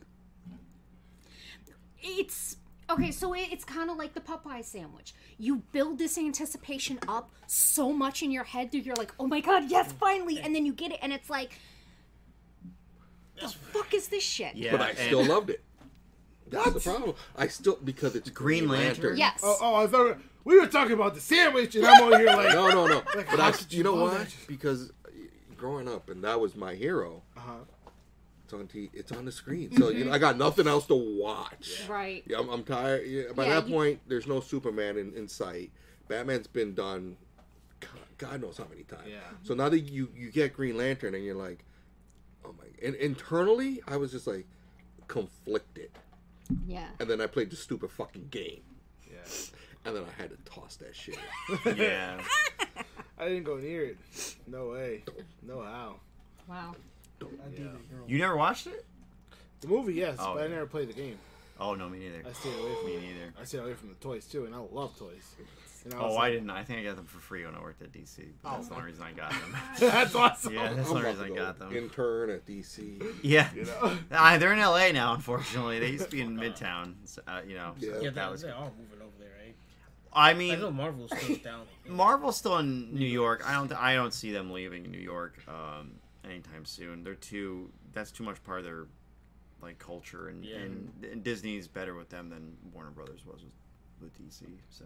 [2.02, 2.58] It's
[2.90, 3.12] okay.
[3.12, 5.14] So it, it's kind of like the Popeye sandwich.
[5.38, 9.42] You build this anticipation up so much in your head that you're like, "Oh my
[9.42, 11.60] god, yes, finally!" And then you get it, and it's like,
[13.40, 14.72] "The fuck is this shit?" Yeah.
[14.72, 15.64] but I still loved it.
[16.50, 17.16] That's the problem.
[17.38, 19.18] I still because it's Green Lantern.
[19.18, 19.40] Yes.
[19.44, 22.54] Oh, oh, I thought we were talking about the sandwich, and I'm over here like,
[22.54, 22.96] No, no, no.
[23.16, 24.18] Like, but I, you you know love why?
[24.20, 24.36] that?
[24.48, 24.92] Because
[25.58, 27.22] growing up, and that was my hero.
[27.38, 27.54] uh-huh.
[28.46, 30.96] It's on t- It's on the screen, so you know I got nothing else to
[30.96, 31.84] watch.
[31.88, 32.24] Right.
[32.26, 33.06] Yeah, I'm, I'm tired.
[33.06, 35.70] Yeah, by Yeah, that you- point, there's no Superman in, in sight.
[36.08, 37.16] Batman's been done,
[37.80, 39.04] God, God knows how many times.
[39.08, 39.18] Yeah.
[39.44, 41.64] So now that you you get Green Lantern, and you're like,
[42.44, 42.64] oh my.
[42.84, 44.48] And internally, I was just like
[45.08, 45.92] conflicted.
[46.68, 46.88] Yeah.
[47.00, 48.62] And then I played the stupid fucking game,
[49.10, 49.18] Yeah.
[49.86, 51.18] and then I had to toss that shit.
[51.78, 52.22] Yeah.
[53.18, 53.98] I didn't go near it.
[54.48, 55.04] No way.
[55.46, 55.96] No how.
[56.48, 56.76] Wow.
[57.22, 58.06] I did it, girl.
[58.08, 58.86] You never watched it?
[59.62, 61.18] The movie, yes, Oh, but I never played the game.
[61.60, 62.24] Oh no, me neither.
[62.28, 63.34] I stayed away from Me neither.
[63.40, 65.36] I stayed away from the toys too, and I love toys.
[65.92, 66.50] And Oh, was I like, didn't.
[66.50, 68.28] I think I got them for free when I worked at DC.
[68.42, 69.56] But that's the only reason I got them.
[69.80, 70.54] That's awesome.
[70.54, 71.76] yeah, that's I'm the only reason I got them.
[71.76, 73.04] intern at DC.
[73.24, 73.98] Yeah, You know?
[74.12, 75.14] Ah, they're in LA now.
[75.14, 76.94] Unfortunately, they used to be in Midtown.
[77.06, 77.94] So, uh, you know, so Yeah.
[77.94, 78.42] Yeah, that that, was.
[78.42, 79.56] they're all moving over there, right?
[80.12, 81.66] I I mean, know Marvel's still down.
[81.88, 83.48] Marvel's still in New York.
[83.48, 83.72] I don't.
[83.74, 85.92] I don't see them leaving New York um,
[86.26, 87.04] anytime soon.
[87.04, 87.70] They're too.
[87.94, 88.86] That's too much part of their
[89.62, 90.56] like culture, and, Yeah.
[90.58, 93.52] and, and Disney's better with them than Warner Brothers was with,
[94.02, 94.44] with DC.
[94.70, 94.86] So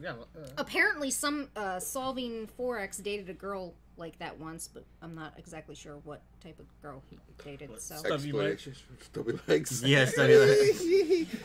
[0.00, 5.14] Yeah, uh, Apparently, some uh, solving forex dated a girl like that once, but I'm
[5.14, 7.70] not exactly sure what type of girl he dated.
[7.80, 8.68] So Stubby legs.
[8.68, 8.98] Explanation.
[9.00, 9.82] Stubby legs.
[9.82, 10.26] yes, I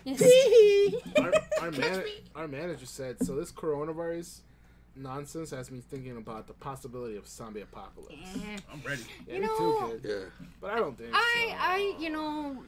[0.06, 1.32] mean, our,
[1.62, 2.04] our, man,
[2.36, 3.36] our manager said so.
[3.36, 4.40] This coronavirus
[4.96, 8.14] nonsense has me thinking about the possibility of zombie apocalypse.
[8.36, 8.58] eh.
[8.72, 9.04] I'm ready.
[9.28, 10.10] Yeah, You me know, too, kid.
[10.10, 10.46] Yeah.
[10.60, 11.12] But I don't think.
[11.14, 11.56] I, so.
[11.58, 12.64] I, you know,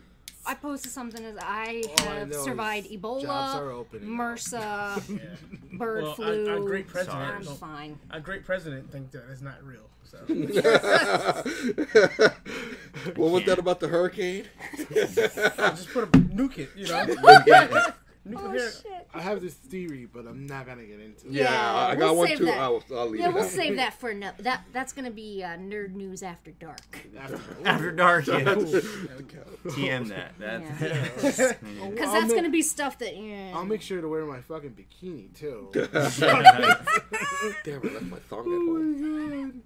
[0.46, 4.10] I posted something as I All I have know is survived jobs are Ebola, opening.
[4.10, 5.78] MRSA, Yeah.
[5.78, 6.50] bird Well, our- flu.
[6.50, 7.58] our great I'm president, SARS.
[7.60, 8.00] fine.
[8.12, 9.90] our great president think that it's not real.
[10.04, 10.18] So
[13.16, 14.46] what was that about the hurricane?
[14.78, 17.06] just put a nuke it, you know.
[18.28, 19.08] nuke Oh shit.
[19.14, 21.32] I have this theory, but I'm not gonna get into it.
[21.34, 22.46] Yeah, Yeah, I we'll got one save too.
[22.46, 22.58] that.
[22.60, 24.32] I'll, I'll leave Yeah, it we'll save that for no.
[24.40, 26.80] That that's gonna be uh, nerd news after dark.
[27.20, 28.40] After, after dark, yeah.
[28.40, 28.82] Ooh.
[29.66, 30.34] TM that.
[30.40, 31.16] That.
[31.16, 31.52] Because
[31.82, 33.16] I'll that's make- gonna be stuff that.
[33.18, 33.52] Yeah.
[33.56, 35.70] I'll make sure to wear my fucking bikini too.
[35.74, 35.90] Damn
[37.82, 39.62] I left my thong at home.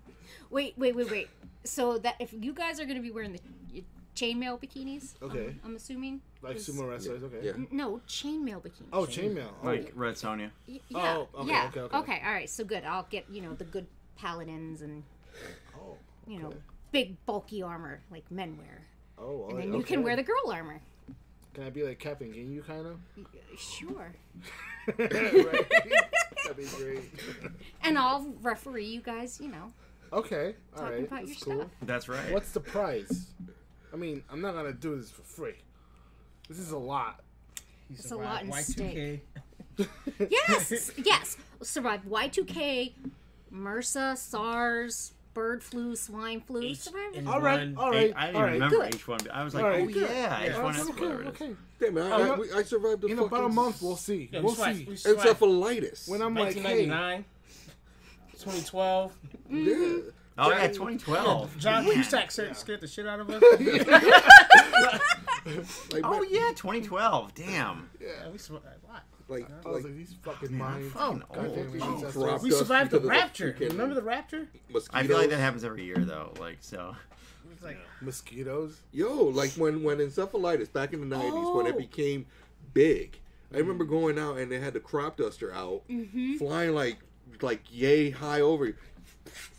[0.50, 1.30] Wait, wait, wait, wait.
[1.64, 3.40] So that if you guys are gonna be wearing the
[3.74, 3.84] y-
[4.18, 5.56] chainmail bikinis, I'm- Okay.
[5.64, 6.22] I'm, assuming.
[6.42, 7.40] Like 'cause- sumo wrestlers, okay.
[7.44, 7.52] Yeah.
[7.54, 8.90] N- No, chainmail bikinis.
[8.92, 9.50] Oh, chainmail.
[9.62, 10.50] Oh, like Red Sonja.
[10.68, 11.68] Y- yeah, Oh, okay, yeah.
[11.76, 12.22] okay, okay.
[12.26, 12.50] All right.
[12.50, 12.84] So good.
[12.84, 13.88] I'll get you know the good
[14.18, 15.04] paladins and
[15.80, 15.96] oh,
[16.28, 16.58] you know okay.
[16.92, 18.82] big bulky armor like men wear,
[19.20, 19.78] oh, well, and then okay.
[19.78, 20.82] you can wear the girl armor.
[21.54, 22.98] Can I be like Captain Ginyu, kind of?
[23.16, 23.24] Y-
[23.58, 24.14] Sure.
[24.98, 25.08] right.
[26.44, 27.02] That'd be great.
[27.82, 29.40] And I'll referee you guys.
[29.42, 29.74] You know,
[30.14, 31.64] Okay, all Talking right, about that's your cool.
[31.66, 31.72] stuff.
[31.82, 32.32] That's right.
[32.32, 33.28] What's the prize?
[33.98, 35.56] I mean, I'm not gonna do this for free.
[36.48, 37.22] This is a lot.
[37.90, 39.20] He's It's a lot in Y2K.
[40.30, 41.38] yes, yes.
[41.64, 42.94] Survived Y2K,
[43.52, 46.62] MRSA, SARS, bird flu, swine flu.
[46.62, 47.28] H- Survived.
[47.28, 48.52] all right, all right, I didn't all right.
[48.54, 48.92] remember Good.
[48.94, 49.30] H1.
[49.32, 50.10] I was like, All right, oh good.
[50.12, 50.54] yeah, Yeah.
[50.54, 51.56] H1N1, okay, whatever okay.
[51.80, 53.28] Damn it, I, I'm I, survived the In fucking...
[53.28, 54.30] about a month, we'll see.
[54.32, 54.86] Yeah, we'll we survived- see.
[54.86, 55.28] we survived.
[55.40, 56.08] Encephalitis.
[56.08, 57.26] When I'm like, hey, 1999,
[58.34, 59.14] 2012.
[59.50, 60.12] yeah.
[60.40, 61.58] Oh yeah, 2012.
[61.58, 63.42] John Cusack scared, scared the shit out of us.
[65.92, 67.34] Like, Oh yeah, 2012.
[67.34, 67.90] Damn.
[68.02, 69.04] yeah, we survived a lot.
[69.30, 70.92] like, I was like like, these fucking minds.
[70.94, 71.94] fucking goddamn old.
[71.96, 72.14] ancestors.
[72.24, 73.54] Dropped We survived the rapture.
[73.54, 74.48] freaking Remember the rapture?
[74.70, 74.90] mosquitoes.
[75.06, 76.34] I feel like that happens every year though.
[76.40, 76.96] Like so.
[77.46, 78.78] It was like, Mosquitoes.
[78.92, 81.80] Yo, like when when encephalitis back in the '90s when it Oh.
[81.80, 82.26] became
[82.74, 83.18] big.
[83.54, 86.36] I remember going out and they had the crop duster out, Mm-hmm.
[86.36, 86.98] flying like
[87.42, 88.76] like yay high over you,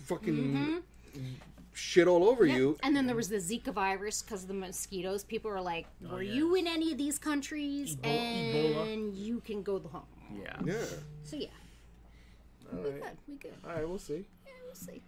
[0.08, 0.82] fucking
[1.74, 2.50] shit all over Mm-hmm.
[2.50, 2.58] Yep.
[2.58, 2.76] you.
[2.82, 5.22] And then there was the Zika virus because of the mosquitoes.
[5.24, 9.78] People were like, "Were you in any of these countries?" Ebo- and you can go
[9.78, 10.02] the home.
[10.42, 10.56] Yeah.
[10.64, 10.74] Yeah.
[11.24, 11.48] So yeah,
[12.72, 13.10] All we right, good.
[13.28, 13.54] We good.
[13.64, 14.26] all right, we'll see.
[14.46, 15.02] Yeah, we'll see.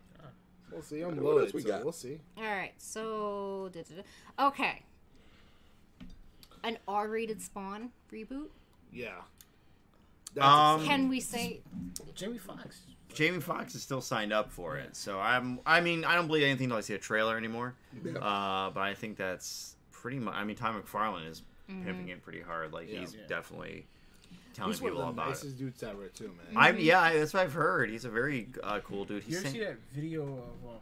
[0.73, 1.01] We'll see.
[1.03, 1.83] I'm loaded, we so got?
[1.83, 2.21] we'll see.
[2.39, 2.73] All right.
[2.79, 4.47] So da, da, da.
[4.49, 4.83] okay.
[6.63, 8.49] An R-rated Spawn reboot.
[8.93, 9.23] Yeah.
[10.35, 11.61] That's Um, Can we say
[12.15, 12.83] Jamie Foxx.
[13.15, 15.61] Jamie Foxx is still signed up for it, so I'm.
[15.67, 17.75] I mean, I don't believe anything until I see a trailer anymore.
[18.05, 18.13] Yeah.
[18.19, 20.35] Uh, but I think that's pretty much.
[20.35, 21.85] I mean, Todd McFarlane is Mm-hmm.
[21.85, 22.73] pimping it pretty hard.
[22.73, 23.21] Like he's Yeah.
[23.29, 23.87] definitely
[24.55, 25.59] telling He's one of people the about nicest it.
[25.59, 26.57] dudes ever, too, man.
[26.57, 27.91] I'm yeah, that's what I've heard.
[27.91, 29.23] He's a very uh, cool dude.
[29.29, 30.73] You ever saying, see that video of uh,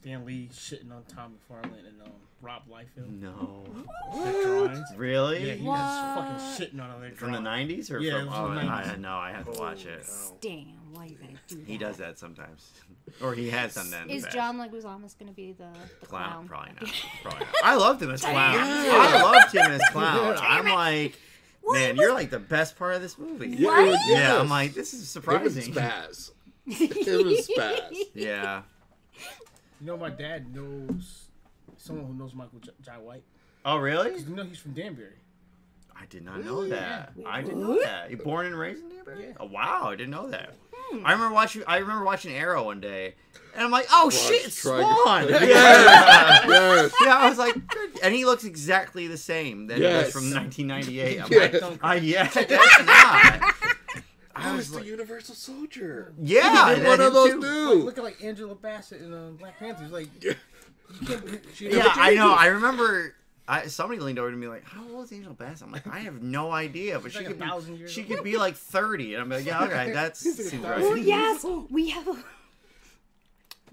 [0.00, 3.20] Stan Lee shitting on Todd McFarlane and um, Rob Liefeld?
[3.20, 3.64] no,
[4.24, 4.80] Their drawings.
[4.96, 5.78] really Yeah, he What?
[5.78, 7.88] was fucking shitting on all their from the drawings.
[7.88, 8.26] '90s or Yeah, it from?
[8.28, 8.98] was Oh, from the I, 90s.
[9.00, 10.06] no, I have to watch it.
[10.40, 10.66] damn?
[10.92, 11.66] Why you gotta do that?
[11.66, 12.70] He does that sometimes,
[13.22, 14.04] or he has done that.
[14.04, 14.36] In Is the past.
[14.36, 15.68] John Leguizamo gonna be the,
[16.00, 16.30] the clown?
[16.30, 16.48] clown?
[16.48, 16.92] Probably not.
[17.22, 17.54] Probably not.
[17.62, 18.56] I loved him as clown.
[18.58, 20.36] I loved him as clown.
[20.42, 21.16] I'm like,
[21.68, 23.48] man, you're like the best part of this movie.
[23.50, 24.40] Yeah, it was- Yeah, yes.
[24.40, 25.42] I'm like, this is surprising.
[25.42, 26.32] It was surprising.
[26.66, 27.06] spaz.
[27.06, 27.96] it was spaz.
[28.14, 28.62] Yeah.
[29.80, 31.26] You know, my dad knows
[31.78, 33.22] someone who knows Michael J- Jai White.
[33.64, 34.18] Oh, really?
[34.18, 35.14] You know he's from Danbury.
[35.98, 37.12] I did not know that.
[37.26, 38.10] I didn't know that.
[38.10, 39.22] You born and raised in Danbury?
[39.28, 39.32] Yeah.
[39.40, 40.54] Oh, wow, I didn't know that.
[40.74, 41.04] Hmm.
[41.06, 41.62] I remember watching.
[41.66, 43.14] I remember watching Arrow one day,
[43.54, 45.42] and I'm like, "Oh shit, it's tried- Spawn!" Yes.
[45.48, 46.48] yeah.
[46.48, 46.92] Yes.
[47.02, 50.06] yeah, I was like, "Good." and he looks exactly the same that he Yes.
[50.06, 51.20] does from 1998.
[51.22, 51.62] I'm Yes.
[51.62, 52.48] like, "I yeah, that's
[52.86, 53.54] not."
[54.40, 56.12] I was the Universal Soldier.
[56.20, 57.40] Yeah, He did one of those too.
[57.40, 57.74] too.
[57.74, 59.90] Like, looking like Angela Bassett in uh, Black Panthers.
[59.92, 60.34] Like, you
[61.58, 62.32] Yeah, I know.
[62.32, 63.14] I remember.
[63.48, 65.98] I, somebody leaned over to me like, "How old is Angel Bassett?" I'm like, "I
[66.00, 68.10] have no idea, but She's she like could thousand be, years she old.
[68.10, 70.92] could be like 30." And I'm like, "Yeah, okay, that's She's like seems thousand Oh
[70.94, 72.16] right." yes, we have a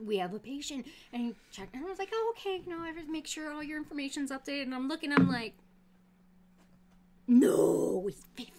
[0.03, 2.81] we have a patient, and he checked, and I was like, oh okay, you know,
[2.83, 5.53] I just make sure all your information's updated, and I'm looking, I'm like,
[7.27, 8.53] no, he's fifty,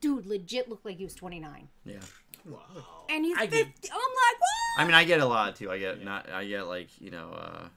[0.00, 1.98] dude, legit looked like he was 29, Yeah.
[2.46, 2.60] Wow.
[3.10, 3.56] And he's I 50.
[3.56, 4.78] get- I'm like, what?
[4.78, 5.70] I mean, I get a lot too.
[5.70, 6.30] I get not.
[6.30, 7.68] I get like you know, uh,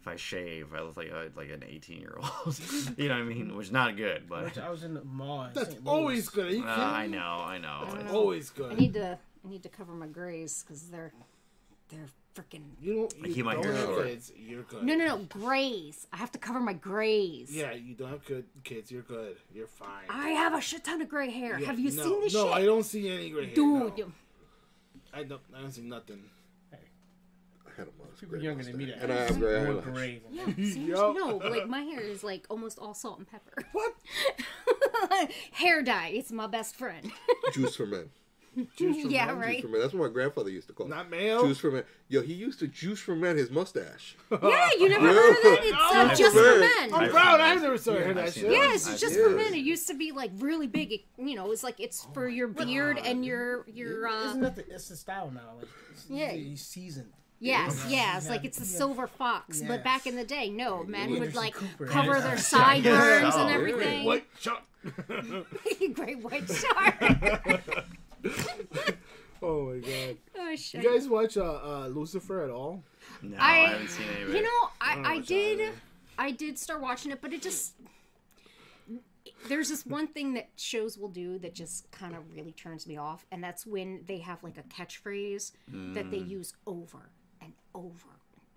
[0.00, 2.56] if I shave, I look like a, like an 18 year old.
[2.96, 3.56] you know what I mean?
[3.56, 5.44] Which is not good, but I was in the mall.
[5.46, 5.84] In That's St.
[5.84, 5.92] Louis.
[5.92, 6.46] always good.
[6.46, 7.84] Are you uh, kidding I know, I know.
[7.98, 11.12] It's- Always I need to I need to cover my grays because they're
[11.88, 12.06] they're
[12.38, 13.26] freaking You don't.
[13.26, 14.06] You keep my don't hair have short.
[14.06, 14.32] kids.
[14.36, 14.82] You're good.
[14.82, 16.06] no no no grays.
[16.12, 17.50] I have to cover my grays.
[17.54, 18.90] Yeah, you don't have good kids.
[18.92, 19.36] You're good.
[19.54, 20.06] You're fine.
[20.08, 21.58] I have a shit ton of gray hair.
[21.58, 22.40] Yeah, have you no, seen this shit?
[22.40, 22.56] no, shit?
[22.56, 23.54] I don't see any gray hair.
[23.54, 24.12] Dude, no.
[25.12, 25.40] I don't.
[25.56, 26.22] I don't see nothing.
[26.72, 28.20] I had a mustache.
[28.20, 30.54] People younger than me that And I have gray more gray than Yeah, me.
[30.54, 31.14] seriously, Yup.
[31.16, 33.62] no, like my hair is like almost all salt and pepper.
[33.72, 33.94] What?
[35.52, 37.10] hair dye, it's my best friend.
[37.52, 38.10] Juice for men.
[38.76, 39.38] Juice for yeah, men?
[39.38, 39.52] right.
[39.56, 39.80] Juice for men.
[39.80, 40.90] That's what my grandfather used to call it.
[40.90, 41.46] Not male.
[41.46, 41.84] Juice for men.
[42.08, 44.16] Yo, he used to juice for men his mustache.
[44.30, 45.58] Yeah, you never heard of that?
[45.62, 46.94] It's uh, I've just for men.
[46.94, 47.40] I'm proud.
[47.40, 48.44] I've never saw heard I've that shit.
[48.44, 48.52] that.
[48.52, 49.54] Yeah, it's just for men.
[49.54, 50.92] It used to be like really big.
[50.92, 54.08] It, you know, it's like it's for your beard and your your.
[54.08, 55.54] uh Isn't that the, it's the style now?
[55.58, 56.30] Like, it's, Yeah.
[56.32, 57.12] he's seasoned.
[57.40, 58.14] Yes, Yeah.
[58.14, 58.78] yes, like it's the Yeah.
[58.78, 59.62] silver fox.
[59.62, 61.86] But back in the day, no, men would like Cooper.
[61.86, 62.20] cover Yeah.
[62.20, 64.04] their sideburns and everything.
[64.04, 64.62] Great white shark.
[65.94, 67.84] Great white shark.
[69.42, 70.16] Oh my god.
[70.38, 70.82] oh shit.
[70.82, 72.82] You guys watch uh, uh, Lucifer at all?
[73.22, 74.36] No, I, I, haven't seen any of it.
[74.36, 75.72] You know, I, don't I did.
[76.18, 77.74] I did start watching it, but it just
[79.46, 82.96] there's this one thing that shows will do that just kind of really turns me
[82.96, 85.52] off, and that's when they have like a catchphrase
[85.94, 87.10] that they use over
[87.40, 88.08] and over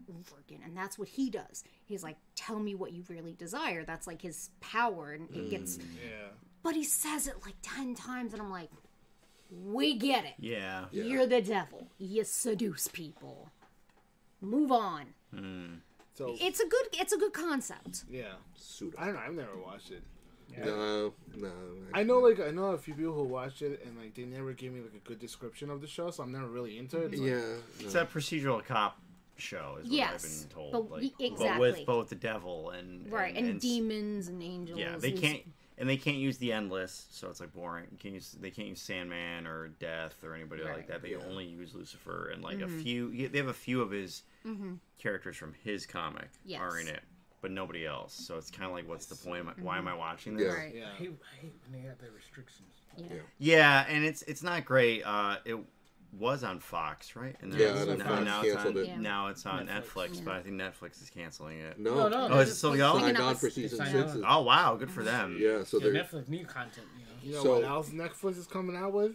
[0.08, 1.64] and over again, and that's what he does.
[1.86, 5.78] He's like, "Tell me what you really desire." That's like his power, and it gets.
[5.78, 6.30] Yeah.
[6.64, 8.70] But he says it like ten times, and I'm like,
[9.52, 10.86] "We get it." yeah.
[10.92, 11.88] You're the devil.
[11.98, 13.50] You seduce people.
[14.42, 15.06] Move on.
[15.36, 15.66] Hmm.
[16.14, 18.04] So It's a good it's a good concept.
[18.10, 18.34] yeah.
[18.56, 18.98] Pseudo.
[18.98, 19.22] I don't know.
[19.22, 20.04] I've never watched it.
[20.66, 21.50] No, no.
[21.94, 24.52] I know, like, I know a few people who watched it, and like, they never
[24.52, 27.14] gave me like a good description of the show, so I'm never really into it.
[27.14, 27.56] It's like- Yeah.
[27.86, 28.02] It's No.
[28.02, 29.00] a procedural cop
[29.38, 30.72] show, is what Yes, I've been told.
[30.74, 34.44] but like, we- But with both the devil and Right, and, and s- demons and
[34.44, 34.78] angels.
[34.78, 35.44] Yeah, they and- can't,
[35.82, 37.88] and they can't use the endless, so it's like boring.
[37.92, 41.02] You can't use, they can't use Sandman or Death or anybody like that.
[41.02, 42.80] They only use Lucifer and like Mm-hmm.
[42.80, 43.28] a few.
[43.30, 44.24] They have a few of his
[45.00, 47.02] characters from his comic are in it,
[47.42, 48.14] but nobody else.
[48.14, 49.42] So it's kind of like, what's the point?
[49.42, 50.46] Am I, Why am I watching this?
[50.48, 50.54] Yeah.
[50.54, 50.76] Right.
[50.76, 50.86] Yeah.
[50.94, 52.70] I hate, I hate when they have their restrictions.
[52.98, 53.06] Yeah.
[53.10, 53.20] Yeah.
[53.40, 55.02] Yeah, and it's it's not great.
[55.04, 55.58] Uh, it
[56.18, 57.36] was on Fox, right?
[57.42, 59.00] And Yeah, then and then now, Fox now it's canceled on it.
[59.00, 60.10] Now it's on Netflix.
[60.10, 61.80] Netflix, but I think Netflix is canceling it.
[61.80, 61.96] No.
[61.96, 62.36] No, oh, no.
[62.36, 63.04] Oh, is it still going?
[63.04, 64.12] Signed on for us- season six.
[64.16, 64.24] on.
[64.28, 65.38] Oh wow, good for them.
[65.40, 66.88] Yeah, so Yeah, they're Netflix new content.
[66.98, 67.12] You know.
[67.24, 69.14] You know So- what else Netflix is coming out with?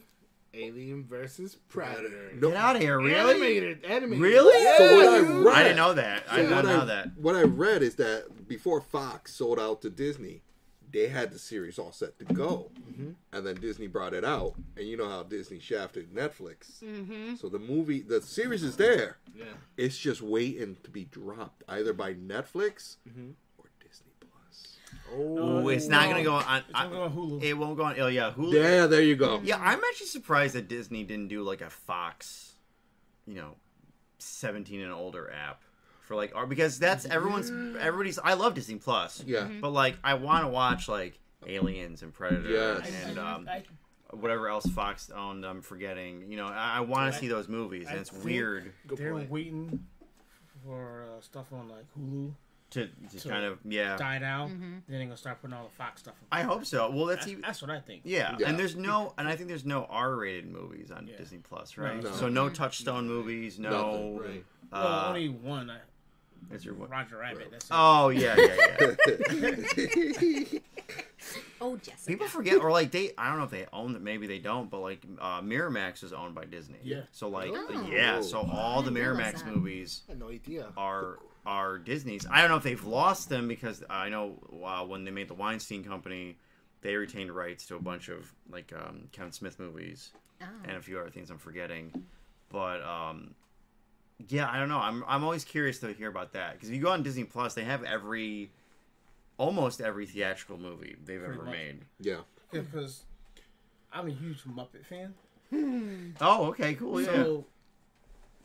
[0.55, 2.33] Alien versus Predator.
[2.37, 2.49] No.
[2.49, 3.15] Get out of here, really?
[3.35, 4.19] Animated, animated.
[4.23, 4.65] Really?
[4.65, 6.25] Yeah, So what I read- I didn't know that.
[6.31, 7.09] I did not know I, that.
[7.19, 10.43] What I read is that before Fox sold out to Disney,
[10.93, 13.11] they had the series all set to go, Mm-hmm.
[13.33, 16.83] and then Disney brought it out, and you know how Disney shafted Netflix.
[16.83, 17.35] Mm-hmm.
[17.37, 19.19] So the movie, the series is there.
[19.37, 19.45] Yeah.
[19.77, 23.31] It's just waiting to be dropped either by Netflix Mm-hmm.
[23.59, 24.79] or Disney Plus.
[25.19, 26.63] Ooh, it's not gonna go on.
[26.69, 27.43] It's gonna go on Hulu.
[27.43, 28.01] It won't go on.
[28.01, 28.53] Oh yeah, Hulu.
[28.55, 29.41] Yeah, there you go.
[29.45, 32.55] Yeah, I'm actually surprised that Disney didn't do like a Fox,
[33.27, 33.57] you know,
[34.19, 35.61] 17 and older app
[36.07, 38.19] for like our because that's everyone's everybody's.
[38.19, 39.23] I love Disney Plus.
[39.27, 39.49] Yeah.
[39.61, 42.91] But like, I want to watch like Aliens and Predator Yes.
[43.05, 43.49] and um,
[44.11, 45.45] whatever else Fox owned.
[45.45, 46.31] I'm forgetting.
[46.31, 49.31] You know, I, I want to see those movies, and it's weird They're point.
[49.31, 49.85] waiting
[50.65, 52.33] for uh, stuff on like Hulu
[52.71, 53.97] to, to So, kind of yeah.
[53.97, 54.83] die down.
[54.89, 56.15] Then they're gonna start putting all the Fox stuff.
[56.33, 56.91] I hope so.
[56.91, 58.03] Well, that's That's, even, that's what I think.
[58.05, 58.35] Yeah.
[58.39, 58.49] Yeah.
[58.49, 61.17] and there's no, and I think there's no R-rated movies on Yeah.
[61.17, 62.03] Disney Plus, right?
[62.03, 62.11] No.
[62.13, 63.71] So no Touchstone movies, no.
[63.71, 64.45] Nothing, right.
[64.73, 65.71] Well, Uh, only one.
[65.71, 65.79] Uh,
[66.53, 66.89] is your one?
[66.91, 67.49] Roger Rabbit.
[67.51, 67.67] That's.
[67.71, 68.95] Oh yeah, yeah,
[69.31, 70.59] yeah.
[71.61, 72.07] Oh, Jessica.
[72.07, 74.03] People forget, or like they, I don't know if they own it.
[74.03, 76.79] Maybe they don't, but like uh, Miramax is owned by Disney.
[76.85, 77.01] Yeah.
[77.13, 77.89] So like, Oh.
[77.91, 78.21] yeah.
[78.21, 80.67] So all the I didn't realize Miramax movies no idea.
[80.77, 82.27] are are Disney's.
[82.31, 85.35] I don't know if they've lost them because I know uh, when they made the
[85.35, 86.37] Weinstein Company,
[86.83, 90.13] they retained rights to a bunch of like um, Kevin Smith movies
[90.43, 90.47] Oh.
[90.65, 92.05] and a few other things I'm forgetting.
[92.51, 93.35] But um,
[94.29, 94.79] yeah, I don't know.
[94.79, 97.55] I'm I'm always curious to hear about that because if you go on Disney Plus,
[97.55, 98.51] they have every
[99.39, 101.53] almost every theatrical movie they've Pretty ever much.
[101.55, 101.81] made.
[102.01, 102.21] Yeah.
[102.51, 103.03] because
[103.93, 105.15] I'm a huge Muppet fan.
[106.21, 107.01] Oh, okay, cool.
[107.01, 107.07] Yeah.
[107.13, 107.45] So,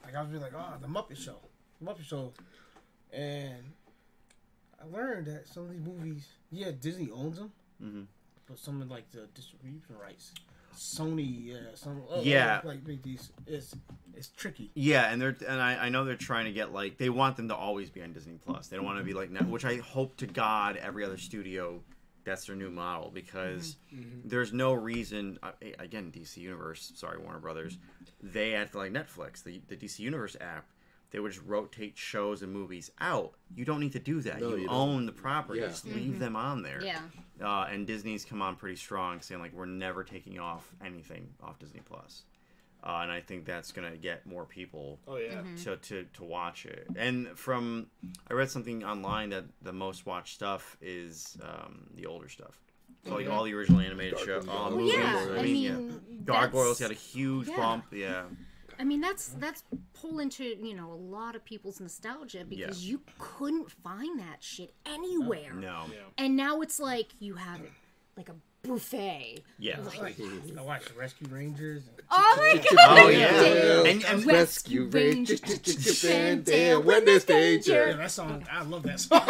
[0.03, 1.37] like, I was really like, oh, the Muppet Show,
[1.79, 2.31] the Muppet Show,
[3.13, 3.63] and
[4.81, 7.51] I learned that some of these movies, yeah, Disney owns them,
[7.81, 8.05] Mhm.
[8.47, 10.33] but some of like the distribution rights,
[10.75, 12.61] Sony, yeah, some, oh, uh, Yeah.
[12.63, 13.75] like make these, it's
[14.13, 14.71] it's tricky.
[14.75, 17.47] Yeah, and they're and I, I know they're trying to get like they want them
[17.49, 18.67] to always be on Disney Plus.
[18.67, 21.81] They don't want to be like Net, which I hope to God every other studio
[22.23, 24.03] that's their new model because mm-hmm.
[24.03, 24.29] Mm-hmm.
[24.29, 25.39] there's no reason.
[25.41, 27.77] Uh, again, DC Universe, sorry Warner Brothers,
[28.21, 30.65] they act like Netflix, the the DC Universe app.
[31.11, 33.33] They would just rotate shows and movies out.
[33.53, 34.39] You don't need to do that.
[34.39, 34.75] No, you, you don't.
[34.75, 35.59] own the property.
[35.59, 35.67] Yeah.
[35.67, 36.81] Just leave them on there.
[36.83, 37.01] Yeah.
[37.41, 41.59] Uh, and Disney's come on pretty strong, saying like we're never taking off anything off
[41.59, 42.23] Disney Plus.
[42.83, 45.41] Uh, and I think that's gonna get more people Oh yeah.
[45.65, 46.87] to, to, to watch it.
[46.95, 47.87] And from
[48.29, 52.59] I read something online that the most watched stuff is um, the older stuff.
[53.05, 54.93] So like all the original animated show, Dark all and movies.
[54.97, 55.71] yeah, I I mean, yeah.
[55.75, 57.55] mean, Gargoyles that's- got a huge yeah.
[57.57, 57.85] bump.
[57.91, 58.23] Yeah,
[58.81, 59.63] I mean, that's that's
[59.93, 64.73] pull into you know a lot of people's nostalgia because you couldn't find that shit
[64.87, 65.53] anywhere.
[65.53, 65.85] no,
[66.17, 67.71] And now it's like you have it
[68.17, 69.39] like a buffet.
[69.59, 69.79] yeah.
[69.99, 70.15] Like,
[70.57, 71.83] I watched the Rescue Rangers.
[72.09, 72.99] Oh my god!
[73.05, 73.85] Oh yeah, Dave.
[73.85, 77.93] and, and Rescue Rangers, Japan, damn, when there's yeah, danger.
[77.93, 79.21] that song, I love that song.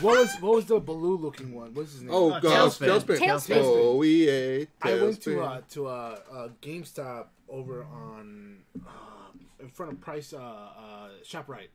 [0.00, 1.72] What was what was the Baloo looking one?
[1.74, 2.10] What's his name?
[2.12, 3.18] Oh Uh, gosh, Tailspin.
[3.18, 3.18] Tailspin.
[3.18, 3.62] Tailspin.
[3.62, 4.64] Oh yeah.
[4.82, 8.90] I went to uh, to a, a GameStop over on uh,
[9.60, 11.68] in front of Price uh, uh, Shoprite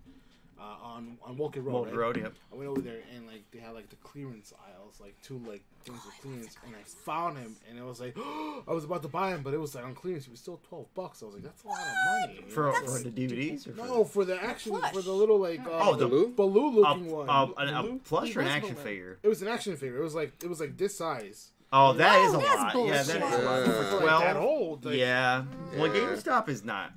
[0.63, 1.73] uh, on on Woken Road.
[1.73, 1.95] Wolf right?
[1.97, 2.17] Road.
[2.17, 2.33] Yep.
[2.53, 5.61] I went over there and like they had like the clearance aisles, like two like
[5.83, 8.15] things of clearance, and I found him, and it was like
[8.67, 10.25] I was about to buy him, but it was like on clearance.
[10.25, 11.21] It was still twelve bucks.
[11.21, 12.41] I was like, that's a lot of money.
[12.49, 12.73] For, know?
[12.73, 15.95] for the DVDs or for no, for the action, for the little like uh, Oh,
[15.95, 16.29] the- Baloo?
[16.29, 17.27] Baloo a, looking one.
[17.29, 18.85] a, a, a plush or an action Baloo.
[18.85, 19.19] figure?
[19.21, 19.97] It was an action figure.
[19.99, 21.49] It was like it was like this size.
[21.75, 22.85] Oh, that is a that's lot.
[22.87, 23.59] Yeah, that is a lot.
[23.65, 23.65] Yeah.
[23.89, 24.85] For like Well, that old.
[24.85, 25.43] Like, yeah.
[25.75, 26.91] Well, GameStop is not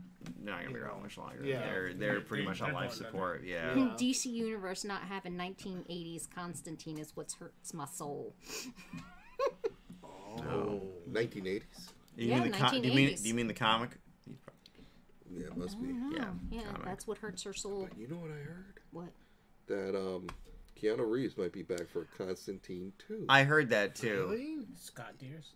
[0.46, 1.44] not gonna be around much longer.
[1.44, 1.60] Yeah.
[1.60, 3.44] They're they're pretty much on life support.
[3.44, 3.74] Yeah.
[3.76, 3.82] Yeah.
[3.98, 8.34] DC Universe not having 1980s Constantine is what hurts my soul.
[10.38, 11.62] Oh, 1980s.
[12.16, 13.22] You Yeah, mean the com- do you mean 1980s.
[13.22, 13.90] do you mean the comic?
[15.34, 15.88] Yeah, it must be.
[15.88, 16.26] Yeah.
[16.50, 16.84] Yeah, comic.
[16.84, 17.88] that's what hurts her soul.
[17.96, 18.80] You know what I heard?
[18.90, 19.08] What?
[19.66, 20.26] That um,
[20.80, 23.24] Keanu Reeves might be back for Constantine too.
[23.28, 24.26] I heard that too.
[24.30, 24.56] Really?
[24.76, 25.52] Scott Deers.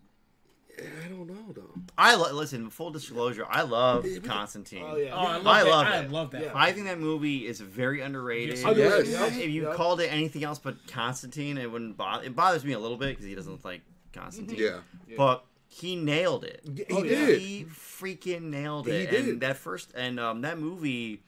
[1.04, 1.70] I don't know though.
[1.98, 2.70] I lo- listen.
[2.70, 4.84] Full disclosure, I love Constantine.
[4.86, 5.14] Oh yeah.
[5.14, 5.70] Oh, I love I that.
[5.70, 6.10] love I it.
[6.10, 6.42] love that.
[6.42, 6.52] Yeah.
[6.54, 8.56] I think that movie is very underrated.
[8.58, 8.92] Yes, it is.
[9.08, 9.36] If- Yes.
[9.36, 9.74] If you Yep.
[9.76, 12.24] called it anything else but Constantine, it wouldn't bother.
[12.24, 14.58] It bothers me a little bit because he doesn't look like Constantine.
[14.58, 14.80] Yeah.
[15.16, 16.62] But he nailed it.
[16.64, 17.40] He Oh, did.
[17.40, 18.92] He freaking nailed it.
[18.92, 19.10] He it.
[19.10, 19.28] did.
[19.28, 21.22] And that first and um, that movie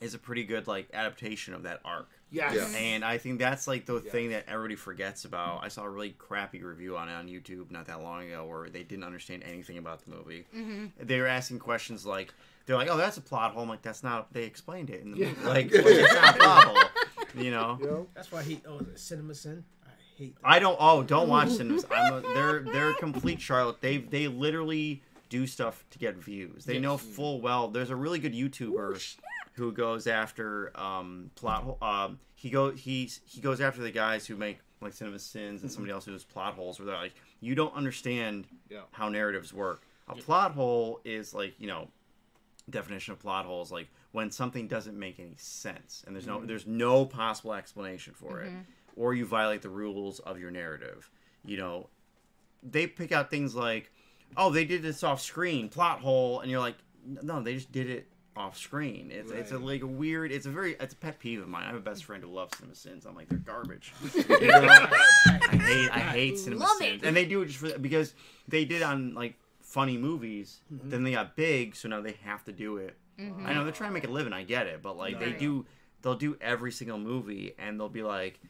[0.00, 2.08] is a pretty good like adaptation of that arc.
[2.30, 2.54] Yes.
[2.54, 2.78] Yeah.
[2.78, 4.12] And I think that's like the Yes.
[4.12, 5.64] thing that everybody forgets about.
[5.64, 8.68] I saw a really crappy review on it on YouTube not that long ago where
[8.68, 10.46] they didn't understand anything about the movie.
[10.54, 10.86] Mm-hmm.
[11.00, 12.34] They were asking questions like,
[12.66, 15.12] they're like, "Oh, that's a plot hole." I'm like, "That's not." They explained it in
[15.12, 15.34] the movie.
[15.42, 16.84] Like, like, it's not a plot hole.
[17.42, 18.06] You know.
[18.14, 18.60] That's why he.
[18.68, 19.64] Oh, is Cinema Sin.
[19.86, 20.46] I hate that.
[20.46, 20.76] I don't.
[20.78, 21.86] Oh, don't watch Cinemas.
[21.90, 23.80] I'm they're they're complete Charlotte.
[23.80, 26.64] They they literally do stuff to get views.
[26.66, 27.68] They know full well.
[27.68, 29.20] There's a really good YouTuber oh,
[29.58, 31.78] who goes after um plot hole.
[31.82, 35.70] Um, he go he's he goes after the guys who make like Cinema Sins and
[35.70, 36.78] somebody else who does plot holes.
[36.78, 38.82] Where they're like, you don't understand Yeah.
[38.92, 39.82] how narratives work.
[40.08, 41.88] A plot hole is like you know
[42.70, 46.44] definition of plot hole is like when something doesn't make any sense and there's no
[46.44, 48.52] there's no possible explanation for it
[48.96, 51.10] or you violate the rules of your narrative.
[51.44, 51.88] You know,
[52.62, 53.90] they pick out things like,
[54.36, 56.76] oh, they did this off screen, plot hole, and you're like,
[57.22, 59.10] no, they just did it off screen.
[59.12, 60.30] It's it's a like a weird.
[60.32, 61.64] It's a very it's a pet peeve of mine.
[61.64, 63.04] I have a best friend who loves Cinema Sins.
[63.06, 63.92] I'm like they're garbage.
[64.14, 64.68] You know?
[64.68, 68.14] I hate I hate Cinema Love Sins, and they do it just for because
[68.46, 70.60] they did on like funny movies.
[70.72, 70.88] Mm-hmm.
[70.90, 72.96] Then they got big, so now they have to do it.
[73.18, 74.32] I know they're trying to make a living.
[74.32, 75.38] I get it, but like they Right.
[75.38, 75.66] do,
[76.02, 78.40] they'll do every single movie, and they'll be like.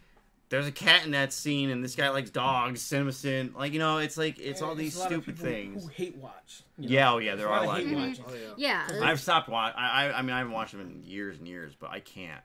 [0.50, 2.80] There's a cat in that scene, and this guy likes dogs.
[2.80, 5.44] Cinema Sin, like you know, it's like it's all these there's a lot stupid people
[5.50, 5.82] things.
[5.84, 6.62] Who hate watch.
[6.78, 6.94] you know.
[6.94, 8.24] Yeah, oh yeah, there are a a lot lot of of hate people.
[8.32, 8.48] watching.
[8.56, 8.88] Yeah.
[9.02, 9.78] I've stopped watching.
[9.78, 12.40] I, I I mean I haven't watched them in years and years, but I can't.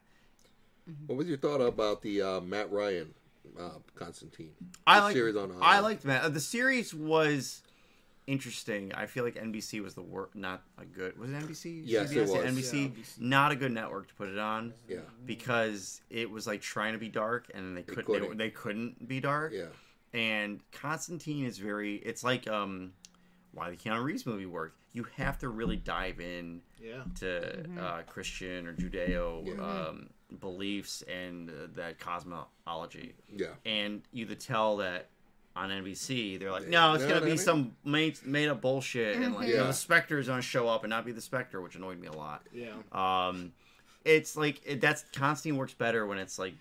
[1.08, 3.14] What was your thought about the uh, Matt Ryan
[3.58, 4.52] uh, Constantine?
[4.86, 5.14] I The like.
[5.14, 5.54] series on.
[5.62, 6.24] I uh, liked Matt.
[6.24, 7.62] Uh, the series was
[8.28, 8.92] interesting.
[8.94, 10.36] I feel like NBC was the worst.
[10.36, 11.18] Not a good.
[11.18, 11.82] Was it NBC?
[11.86, 12.32] Yes, it was.
[12.32, 12.74] NBC.
[12.84, 13.22] Yeah, NBC.
[13.22, 17.00] Not a good network to put it on Yeah, because it was like trying to
[17.00, 18.08] be dark and they couldn't.
[18.12, 18.38] They, couldn't.
[18.38, 19.54] they couldn't be dark.
[19.54, 19.66] yeah.
[20.14, 21.96] And Constantine is very.
[21.96, 22.94] It's like um,
[23.54, 24.78] why the Keanu Reeves movie worked.
[24.94, 27.02] You have to really dive in Yeah.
[27.20, 29.54] to uh, Christian or Judeo Yeah.
[29.88, 30.10] um,
[30.40, 33.16] beliefs and uh, that cosmology.
[33.36, 33.48] Yeah.
[33.66, 35.10] And you could tell that
[35.56, 38.62] on NBC, they're like, no, it's Yeah, gonna I be mean- some made made up
[38.62, 41.22] bullshit, and like you know, the Spectre is gonna show up and not be the
[41.22, 42.42] Spectre, which annoyed me a lot.
[42.54, 42.72] Yeah.
[42.92, 43.54] Um,
[44.06, 46.54] it's like it, that's Constantine works better when it's like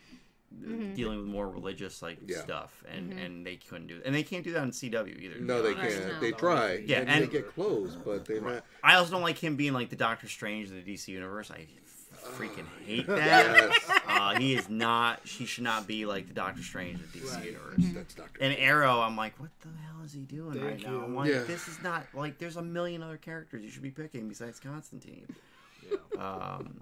[0.63, 0.93] Mm-hmm.
[0.93, 2.43] dealing with more religious like Yeah.
[2.43, 5.41] stuff, and and they couldn't do and they can't do that on CW either.
[5.41, 5.97] No, they honest.
[5.99, 6.13] can't.
[6.13, 6.21] no.
[6.21, 6.75] They try.
[6.87, 8.63] Yeah, and, and- they get close, but they're not.
[8.85, 11.51] I also don't like him being like the Doctor Strange of the DC universe.
[11.51, 11.67] I
[12.23, 13.19] freaking hate that.
[13.89, 15.21] Yes, Uh, he is not.
[15.27, 17.83] He should not be like the Doctor Strange of the DC universe.
[17.95, 18.39] that's Doctor.
[18.43, 20.91] And Arrow, I'm like, what the hell is he doing Thank right now?
[20.93, 21.03] you.
[21.05, 21.43] I'm like, Yeah.
[21.45, 22.39] this is not like.
[22.39, 25.27] There's a million other characters you should be picking besides Constantine.
[25.91, 26.23] Yeah.
[26.23, 26.81] Um,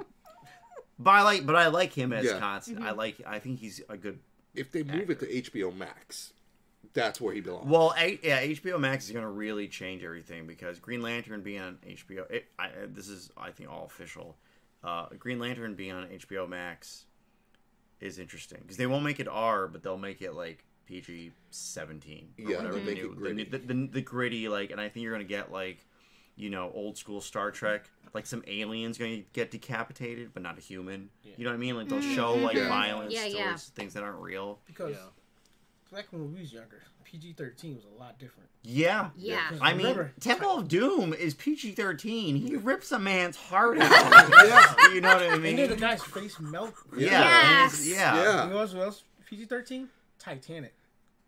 [0.99, 2.39] but I like, but I like him as Yeah.
[2.39, 2.85] Constantine.
[2.85, 3.17] I like.
[3.27, 4.19] I think he's a good.
[4.55, 6.33] If they move it to HBO Max,
[6.93, 7.67] that's where he belongs.
[7.71, 11.61] Well, a, yeah, HBO Max is going to really change everything because Green Lantern being
[11.61, 12.29] on HBO.
[12.31, 14.37] It, I, uh, this is, I think, all official.
[14.83, 17.05] Uh, Green Lantern being on HBO Max
[18.01, 22.31] is interesting because they won't make it R, but they'll make it like PG seventeen.
[22.39, 23.45] or Yeah, whatever they'll the make it the gritty.
[23.45, 25.85] The, the, the gritty like, and I think you're going to get like,
[26.37, 27.91] you know, old school Star Trek.
[28.13, 31.11] Like some aliens going to get decapitated, but not a human.
[31.23, 31.77] You know what I mean?
[31.77, 32.63] Like they'll mm, show mm, like Yeah.
[32.63, 32.69] Mm.
[32.69, 33.45] violence Yeah, yeah.
[33.45, 34.59] towards things that aren't real.
[34.67, 35.05] Because Yeah.
[35.93, 38.49] Back when we was younger, PG thirteen was a lot different.
[38.63, 39.11] Yeah.
[39.17, 39.41] Yeah.
[39.61, 42.37] I mean, Remember- Temple of Doom is PG thirteen.
[42.37, 43.91] He rips a man's heart out.
[44.47, 45.51] yeah, you know what I mean.
[45.51, 45.79] And then the mean?
[45.81, 46.75] guy's face melt.
[46.97, 47.09] Yeah.
[47.23, 47.89] Yes.
[47.89, 48.15] yeah.
[48.17, 48.45] yeah.
[48.45, 49.03] You know what else?
[49.29, 49.89] PG thirteen,
[50.19, 50.75] Titanic.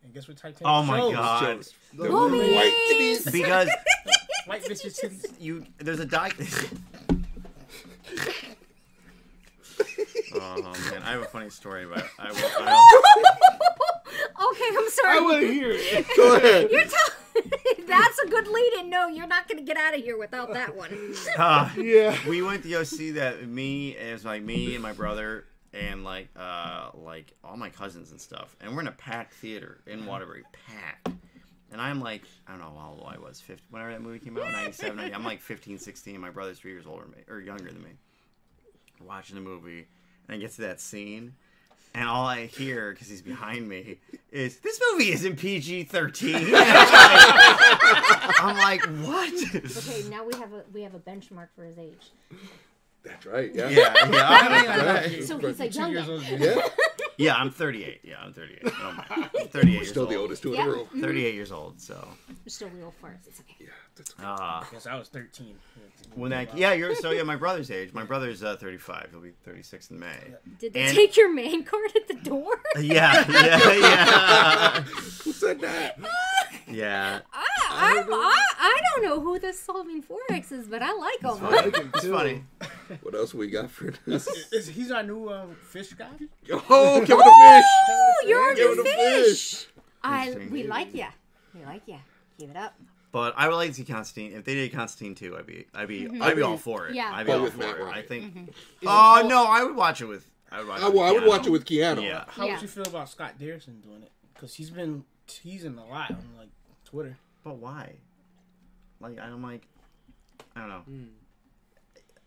[0.04, 1.12] And guess what Titanic Oh my shows?
[1.14, 1.40] God.
[1.44, 1.74] Shows.
[1.94, 2.54] The Movies.
[2.54, 3.32] white titties.
[3.32, 3.68] Because
[4.46, 5.24] White bitches titties.
[5.40, 6.34] you, there's a doc.
[10.34, 12.38] oh man, I have a funny story, but I will.
[12.58, 13.38] I
[14.52, 15.18] Okay, I'm sorry.
[15.18, 16.06] I want to hear it.
[16.16, 16.70] Go ahead.
[16.70, 16.96] You're t-
[17.86, 18.90] That's a good lead in.
[18.90, 20.90] No, you're not going to get out of here without that one.
[20.90, 21.16] will.
[21.38, 22.16] Uh, Yeah.
[22.28, 23.46] we went to go see that.
[23.48, 28.10] Me, it was like me and my brother and like uh like all my cousins
[28.10, 31.08] and stuff, and we're in a packed theater in Waterbury, packed.
[31.70, 34.36] And I'm like, I don't know how old I was, 50, whenever that movie came
[34.36, 36.20] out, 97, 90, I'm like 15, 16.
[36.20, 37.92] My brother's three years older than me, or younger than me.
[39.00, 39.86] We're watching the movie,
[40.28, 41.32] and I get to that scene,
[41.94, 43.98] and all I hear, because he's behind me,
[44.30, 46.34] is, this movie isn't PG 13.
[46.54, 46.54] I'm
[48.58, 49.32] like, what?
[49.54, 52.10] Okay, now we have a we have a benchmark for his age.
[53.04, 53.52] That's right.
[53.54, 53.68] Yeah.
[53.68, 54.28] Yeah, yeah.
[54.28, 55.24] I mean, I- Yeah.
[55.24, 56.22] So he's like Two years old.
[56.22, 56.62] Yeah.
[57.22, 58.00] Yeah, I'm 38.
[58.04, 58.60] Yeah, I'm 38.
[58.66, 59.28] Oh my.
[59.40, 60.10] I'm 38 years Still old.
[60.10, 60.64] the oldest two in Yeah.
[60.66, 60.88] the room.
[61.00, 62.08] 38 years old, so.
[62.28, 63.26] You're still real farts.
[63.26, 63.56] It's okay.
[63.60, 63.66] Yeah.
[63.96, 65.54] That's Uh, Yes, I was thirteen.
[66.14, 67.92] when that, yeah, you're, so yeah, my brother's age.
[67.92, 69.08] My brother's uh, 35.
[69.10, 70.34] He'll be 36 in May.
[70.58, 72.52] Did they And- take your main card at the door?
[72.80, 74.80] Yeah, yeah, yeah.
[74.82, 75.98] Who said that?
[76.68, 77.20] Yeah.
[77.34, 81.72] I, I, I, I don't know who this solving forex is, but I like them.
[81.74, 82.44] Him It's funny.
[83.02, 84.26] What else we got for this?
[84.52, 86.06] Is, he's our new um, fish guy.
[86.50, 89.24] Oh, Kevin the Oh, you're a Give new fish.
[89.26, 89.66] fish.
[90.02, 91.06] I we like ya.
[91.54, 91.98] We like ya.
[92.38, 92.74] Keep it up.
[93.12, 94.36] But I would like to see Constantine.
[94.36, 96.22] If they did Constantine too, I'd be, I'd be, Mm-hmm.
[96.22, 96.94] I'd be all for it.
[96.94, 97.10] Yeah.
[97.12, 97.80] I'd be But all with for Matt it.
[97.82, 98.06] I Ryan.
[98.06, 98.48] think.
[98.48, 98.54] Is
[98.86, 100.28] Oh it- no, I would watch it with.
[100.50, 100.80] I would watch.
[100.82, 102.02] I, it well, I would watch it with Keanu.
[102.02, 102.24] Yeah.
[102.28, 102.52] How Yeah.
[102.54, 104.10] would you feel about Scott Derrickson doing it?
[104.34, 106.48] Because he's been teasing a lot on like
[106.84, 107.16] Twitter.
[107.44, 107.92] But why?
[109.00, 109.66] Like I'm like,
[110.56, 110.82] I don't know.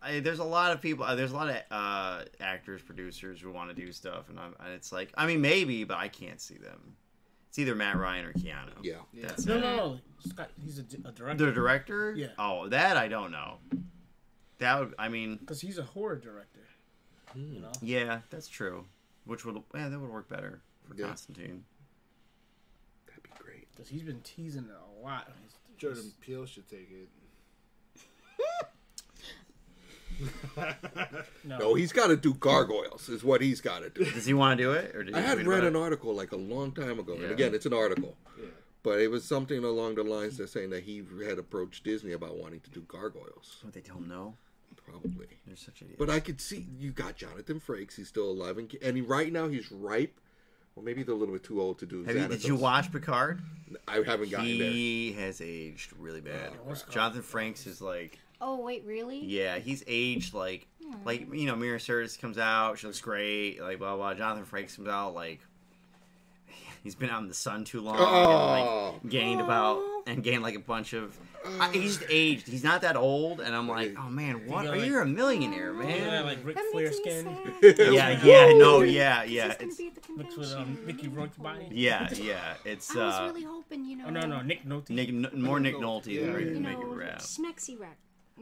[0.06, 1.04] I, there's a lot of people.
[1.06, 4.56] Uh, there's a lot of uh, actors, producers who want to do stuff, and, I'm,
[4.64, 6.96] and it's like, I mean, maybe, but I can't see them.
[7.50, 8.72] It's either Matt Ryan or Keanu.
[8.84, 8.96] Yeah.
[9.14, 9.62] That's No, it.
[9.62, 10.00] no, no.
[10.28, 11.46] Scott, he's a, a director.
[11.46, 12.14] The director?
[12.16, 12.28] Yeah.
[12.38, 13.58] Oh, that I don't know.
[14.60, 14.94] That would.
[15.00, 16.60] I mean, Because he's a horror director.
[17.34, 17.54] Hmm.
[17.54, 17.72] You know.
[17.82, 18.86] yeah, that's true.
[19.26, 21.08] Which would, yeah, that would work better for Yeah.
[21.08, 21.64] Constantine.
[23.08, 23.68] That'd be great.
[23.72, 25.32] Because he's been teasing it a lot.
[25.78, 27.10] Jordan Peele should take it.
[31.44, 33.10] No, No, he's got to do gargoyles.
[33.10, 34.06] Is what he's got to do.
[34.12, 34.96] Does he want to do it?
[34.96, 35.80] Or did I had read read an it?
[35.80, 38.46] article like a long time ago, and again, it's an article, Yeah.
[38.84, 42.38] but it was something along the lines of saying that he had approached Disney about
[42.38, 43.58] wanting to do gargoyles.
[43.64, 44.36] Would they tell him no?
[44.86, 45.28] Probably.
[45.48, 45.98] They're such idiots.
[45.98, 47.96] But I could see you got Jonathan Frakes.
[47.96, 50.20] He's still alive, and, and he, right now he's ripe.
[50.76, 52.04] Well, maybe they're a little bit too old to do.
[52.04, 53.42] Have you, did you watch Picard?
[53.88, 54.70] I haven't gotten there.
[54.72, 56.52] He has aged really bad.
[56.66, 56.94] what's it called?
[56.94, 59.20] Jonathan Franks is like, Oh wait, really?
[59.24, 60.68] yeah, he's aged like,
[61.06, 64.14] like you know, Marina Sirtis comes out, she looks great, like blah blah.
[64.14, 65.40] Jonathan Franks comes out like,
[66.84, 68.94] he's been out in the sun too long, Oh.
[68.94, 71.18] and like gained about and gained like a bunch of.
[71.60, 72.48] I, he's just aged.
[72.48, 74.64] He's not that old, and I'm like, oh man, what?
[74.66, 75.90] You Are got, you a millionaire, man?
[75.90, 76.26] Yeah, man?
[76.26, 77.38] like Ric Flair skin.
[77.62, 79.48] Yeah, yeah, no, yeah, He's yeah.
[79.50, 81.68] gonna It's be at the Mixed with um, Mickey Rourke's body.
[81.72, 82.56] yeah, yeah.
[82.66, 84.06] It's I was uh, really hoping, you know.
[84.08, 84.90] Oh, no, no, Nick Nolte.
[84.90, 86.22] Nick, n- more Nick Nolte Yeah.
[86.22, 87.20] than Rick You know, it rap.
[87.20, 87.98] Smexy Rick.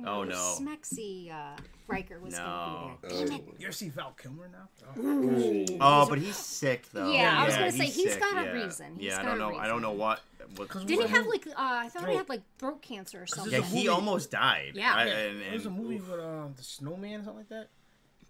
[0.06, 0.36] Oh, no.
[0.60, 1.56] Smexy uh,
[1.88, 2.40] Riker was No.
[2.40, 3.28] gonna be there.
[3.28, 3.44] Damn it.
[3.60, 4.70] You ever see Val Kilmer now?
[4.98, 5.66] Oh.
[5.80, 7.12] Oh, but he's sick though.
[7.12, 8.52] Yeah, I was gonna say, he's sick, got a yeah.
[8.52, 8.96] reason.
[8.98, 9.58] He's yeah, I got don't a know.
[9.60, 10.22] I don't know what.
[10.56, 11.46] what Cause Didn't he have like?
[11.48, 13.54] Uh, I thought he had like throat cancer or something.
[13.54, 14.72] yeah, he almost died.
[14.74, 14.96] Yeah.
[14.96, 15.18] I- Yeah.
[15.18, 17.68] and, There was a and- movie with um, the Snowman or something like that.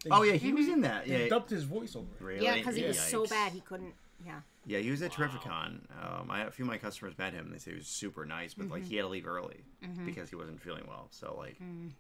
[0.04, 1.06] They, oh yeah, he was in that.
[1.08, 2.08] They Yeah, dubbed his voice over.
[2.20, 2.22] it.
[2.24, 2.44] really?
[2.44, 3.94] Yeah, because he was so bad he couldn't.
[4.26, 4.42] Yeah.
[4.66, 5.82] Yeah, he was at Terrificon.
[6.02, 7.50] Um, I, a few of my customers met him.
[7.52, 8.74] They say he was super nice, but Mm-hmm.
[8.74, 9.64] like he had to leave early
[10.06, 11.08] because he wasn't feeling well.
[11.12, 11.92] So like, Mm.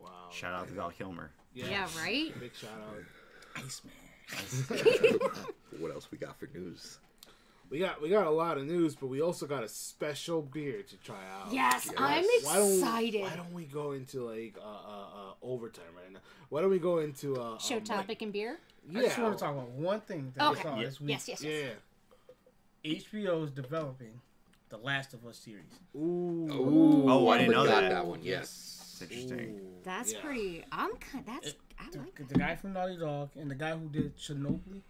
[0.00, 0.08] Wow.
[0.30, 1.30] shout out to Val Kilmer.
[1.54, 1.86] Yeah.
[1.98, 2.38] right.
[2.40, 3.64] Big shout out.
[3.64, 3.92] Iceman.
[5.78, 6.98] What else we got for news?
[7.72, 10.82] We got we got a lot of news, but we also got a special beer
[10.82, 11.50] to try out.
[11.50, 13.22] Yes, I'm Why don't, excited.
[13.22, 14.70] why don't we go into like uh, uh,
[15.30, 16.18] uh, overtime right now?
[16.50, 18.58] Why don't we go into uh, Show um, topic and beer.
[18.92, 20.60] Like, I just want to talk about one thing that Okay.
[20.60, 20.84] I saw Yeah.
[20.84, 21.10] this week.
[21.12, 21.74] Yes, yes, yes.
[22.84, 22.92] yeah.
[22.92, 24.20] HBO is developing
[24.68, 25.64] the Last of Us series.
[25.96, 26.48] Ooh.
[26.52, 27.88] Ooh, Oh, I didn't know that.
[27.88, 28.20] that one.
[28.22, 28.98] Yes.
[29.00, 29.60] It's interesting.
[29.82, 30.20] That's Yeah.
[30.20, 30.64] pretty.
[30.70, 31.24] I'm kind.
[31.24, 31.54] That's.
[31.78, 32.28] I The, like.
[32.28, 34.82] the guy from Naughty Dog and the guy who did Chernobyl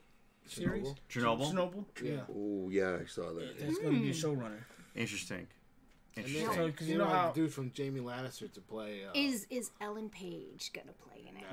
[0.46, 0.86] series.
[1.10, 1.52] Chernobyl?
[1.52, 1.84] Chernobyl.
[1.94, 2.02] Chernobyl.
[2.02, 2.20] Yeah.
[2.34, 3.58] Oh yeah, I saw that.
[3.58, 4.58] That's going to be a showrunner.
[4.94, 5.46] Interesting.
[6.14, 6.46] And Interesting.
[6.48, 9.04] then, So, 'cause you you know know, how- the dude from Jaime Lannister to play.
[9.06, 11.44] Uh, Is is Ellen Page gonna play in it?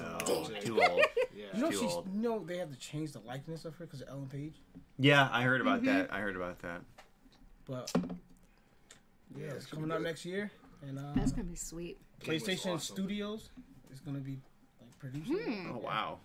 [0.00, 0.18] No,
[0.60, 1.00] too old.
[1.36, 1.46] yeah.
[1.52, 2.06] You know, Too she's, old.
[2.14, 4.54] you know they had to change the likeness of her because of Ellen Page.
[5.00, 5.86] Yeah, I heard about Mm-hmm.
[5.86, 6.12] that.
[6.12, 6.82] I heard about that.
[7.66, 7.90] But
[9.36, 10.50] yeah, it's it's coming be out next year,
[10.82, 11.98] and uh, That's gonna be sweet.
[12.20, 12.94] PlayStation awesome.
[12.96, 13.50] Studios
[13.92, 14.38] is going to be
[14.80, 15.38] like producing.
[15.38, 15.72] it.
[15.74, 16.18] Oh wow,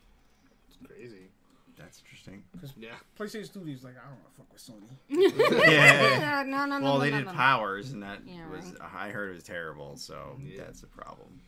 [0.68, 1.32] It's crazy.
[1.80, 2.44] That's interesting.
[2.78, 2.90] Yeah.
[3.18, 5.64] PlayStation Studios like I don't want to fuck with Sony.
[5.72, 6.44] Yeah.
[6.48, 7.32] no, no, no, Well, no, they no, did no.
[7.34, 9.96] Powers, and that Yeah, was I heard it was terrible.
[9.98, 11.42] So that's a problem.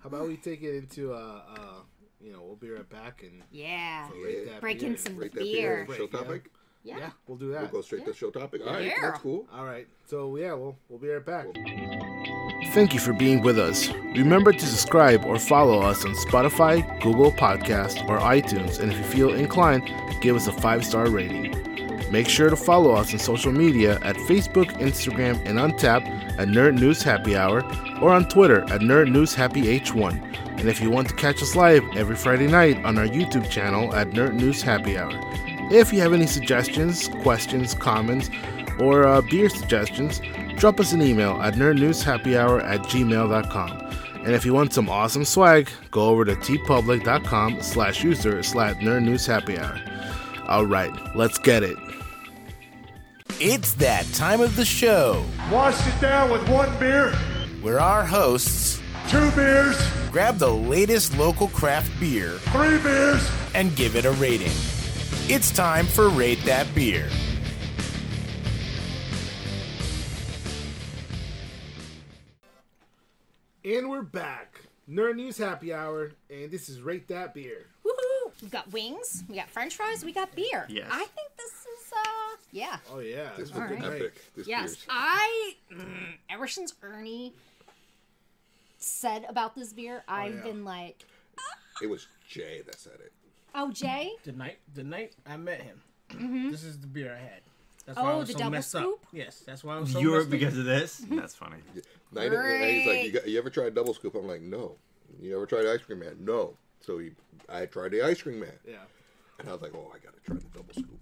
[0.00, 1.80] How about we take it into uh uh
[2.20, 4.08] you know we'll be right back and Yeah.
[4.24, 4.96] rate that Breaking beer.
[4.98, 5.44] some Rate beer.
[5.44, 5.96] beer.
[5.96, 6.18] Show Break, yeah.
[6.20, 6.50] topic.
[6.84, 6.96] Yeah.
[6.98, 7.60] Yeah, we'll do that.
[7.62, 8.62] We'll go straight to show topic.
[8.66, 8.92] All right, Yeah.
[9.02, 9.46] that's cool.
[9.52, 9.86] All right.
[10.06, 11.46] So yeah, we'll we'll be right back.
[12.72, 13.88] Thank you for being with us.
[14.16, 19.04] Remember to subscribe or follow us on Spotify, Google Podcast, or iTunes, and if you
[19.04, 19.82] feel inclined,
[20.20, 21.54] give us a five-star rating.
[22.10, 26.06] Make sure to follow us on social media at Facebook, Instagram, and Untappd
[26.38, 27.62] at Nerd News Happy Hour,
[28.00, 30.58] or on Twitter at Nerd News Happy H1.
[30.58, 33.94] And if you want to catch us live every Friday night on our YouTube channel
[33.94, 35.12] at Nerd News Happy Hour.
[35.70, 38.30] If you have any suggestions, questions, comments,
[38.80, 40.20] or uh, beer suggestions,
[40.56, 43.70] drop us an email at nerdnewshappyhour at gmail.com.
[44.24, 50.48] And if you want some awesome swag, go over to teepublic.com slash user slash nerdnewshappyhour.
[50.48, 51.76] All right, let's get it.
[53.40, 57.12] It's that time of the show Want it down with one beer,
[57.62, 59.78] where our hosts two beers,
[60.10, 63.30] grab the latest local craft beer three beers.
[63.54, 64.50] and give it a rating.
[65.28, 67.08] It's time for Rate That Beer.
[73.64, 74.60] And we're back.
[74.88, 77.66] Nerd News Happy Hour, and this is Rate That Beer.
[77.84, 78.32] Woohoo!
[78.42, 79.24] We got wings.
[79.28, 80.04] We got French fries.
[80.04, 80.64] We got beer.
[80.68, 80.88] Yes.
[80.90, 82.76] I think this is uh yeah.
[82.90, 83.30] Oh, yeah.
[83.36, 84.00] This was was All right.
[84.00, 84.24] epic.
[84.34, 85.54] This Yes, beer's- I.
[85.72, 87.34] Mm, ever since Ernie
[88.78, 90.42] said about this beer, I've yeah.
[90.42, 91.04] been like,
[91.82, 93.12] It was Jay that said it.
[93.54, 95.80] "Oh, Jay, the night the night I met him,
[96.50, 97.40] this is the beer I had.
[97.86, 98.10] That's why Mm-hmm.
[98.10, 99.00] Oh, I was the so double messed scoop?
[99.02, 99.06] up.
[99.12, 100.30] Yes, that's why I was so You're messed up.
[100.30, 100.96] because of this.
[101.10, 101.56] That's funny.
[102.12, 103.14] Night, and he's like, you, Great.
[103.14, 104.14] got, you ever tried double scoop?
[104.14, 104.76] I'm like, no.
[105.22, 106.16] You ever tried ice cream man?
[106.20, 106.54] No.
[106.80, 107.12] So he,
[107.48, 108.76] I tried the ice cream man, Yeah.
[109.38, 111.00] and I was like, oh, I gotta try the double scoop.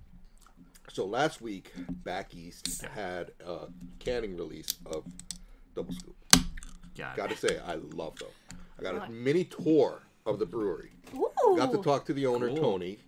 [0.92, 1.72] So last week,
[2.04, 3.66] back east had a
[3.98, 5.04] canning release of
[5.74, 6.14] double scoop.
[6.96, 7.38] Got Gotta it.
[7.38, 8.28] say, I love them.
[8.78, 10.90] I got a mini tour of the brewery.
[11.14, 12.56] ooh, Got to talk to the owner, Cool.
[12.58, 12.98] Tony.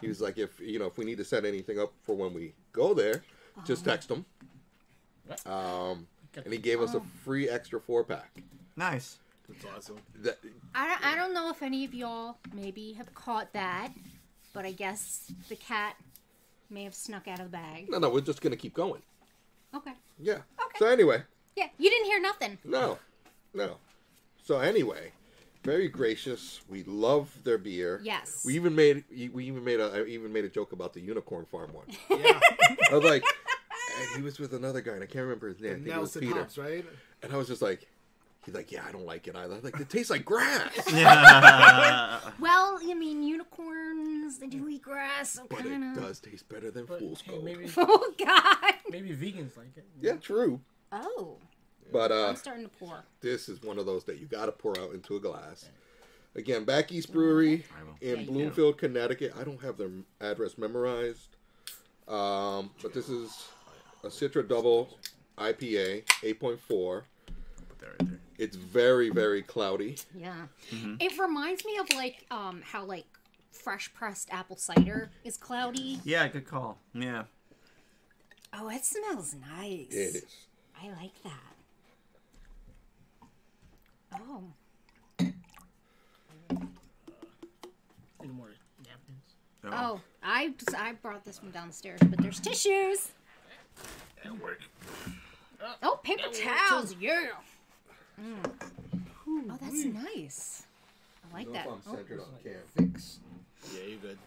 [0.00, 2.34] He was like, if you know, if we need to set anything up for when
[2.34, 3.22] we go there,
[3.64, 4.26] just text him.
[5.46, 6.06] Um,
[6.44, 8.30] and he gave us a free extra four pack.
[8.76, 9.18] Nice.
[9.48, 9.96] That's awesome.
[10.22, 10.38] That
[10.74, 13.92] I don't, I don't know if any of y'all maybe have caught that,
[14.52, 15.96] but I guess the cat
[16.70, 17.88] may have snuck out of the bag.
[17.90, 19.00] no, no, we're just gonna keep going.
[19.74, 19.92] Okay.
[20.18, 20.34] Yeah.
[20.34, 20.78] Okay.
[20.78, 21.22] So anyway,
[21.56, 22.58] Yeah, you didn't hear nothing.
[22.64, 22.98] no,
[23.54, 23.76] no.
[24.42, 25.12] So anyway,
[25.64, 26.60] very gracious.
[26.68, 28.00] We love their beer.
[28.04, 28.42] Yes.
[28.44, 31.46] We even made we even made a I even made a joke about the unicorn
[31.46, 31.86] farm one.
[32.10, 32.38] Yeah.
[32.90, 33.24] I was like,
[34.00, 35.72] and he was with another guy, and I can't remember his name.
[35.72, 36.34] I think it was Peter.
[36.34, 36.84] Hops, right?
[37.22, 37.86] And I was just like,
[38.44, 39.52] he's like, yeah, I don't like it either.
[39.52, 40.72] I was like, it tastes like grass.
[40.92, 42.20] Yeah.
[42.40, 46.70] Well, I mean, unicorns, they do eat grass, so But kind it does taste better
[46.70, 47.44] than But Fool's hey, Gold.
[47.44, 48.74] maybe Oh, God.
[48.90, 49.86] maybe vegans like it.
[50.02, 50.60] Yeah, true.
[50.92, 51.38] Oh,
[51.92, 53.04] But uh, I'm starting to pour.
[53.20, 55.68] this is one of those that you got to pour out into a glass.
[56.36, 57.64] Again, Back East Brewery
[58.00, 58.28] in Thank.
[58.28, 59.32] Bloomfield, Connecticut.
[59.38, 59.90] I don't have their
[60.20, 61.36] address memorized,
[62.08, 63.48] um, but this is
[64.02, 64.98] a Citra Double
[65.38, 66.58] IPA, 8.4.
[66.58, 68.18] Put right there.
[68.38, 69.96] It's very, very cloudy.
[70.12, 70.46] Yeah.
[70.72, 70.96] Mm-hmm.
[70.98, 73.06] It reminds me of like um how like
[73.52, 76.00] fresh pressed apple cider is cloudy.
[76.04, 76.78] Yeah, good call.
[76.92, 77.24] Yeah.
[78.52, 79.86] Oh, it smells nice.
[79.90, 80.24] It is.
[80.82, 81.53] I like that.
[84.14, 84.42] Oh.
[88.22, 89.34] Any more napkins?
[89.66, 93.10] Oh, I I brought this from downstairs, but there's tissues.
[94.22, 94.60] That'll work.
[95.82, 97.28] Oh, paper towels, yeah.
[98.20, 98.50] Mm.
[99.26, 100.64] Oh, that's nice.
[101.30, 101.66] I like that.
[101.68, 102.52] Oh, centered on cam.
[102.92, 103.18] Fix.
[103.74, 104.18] Yeah, you're good.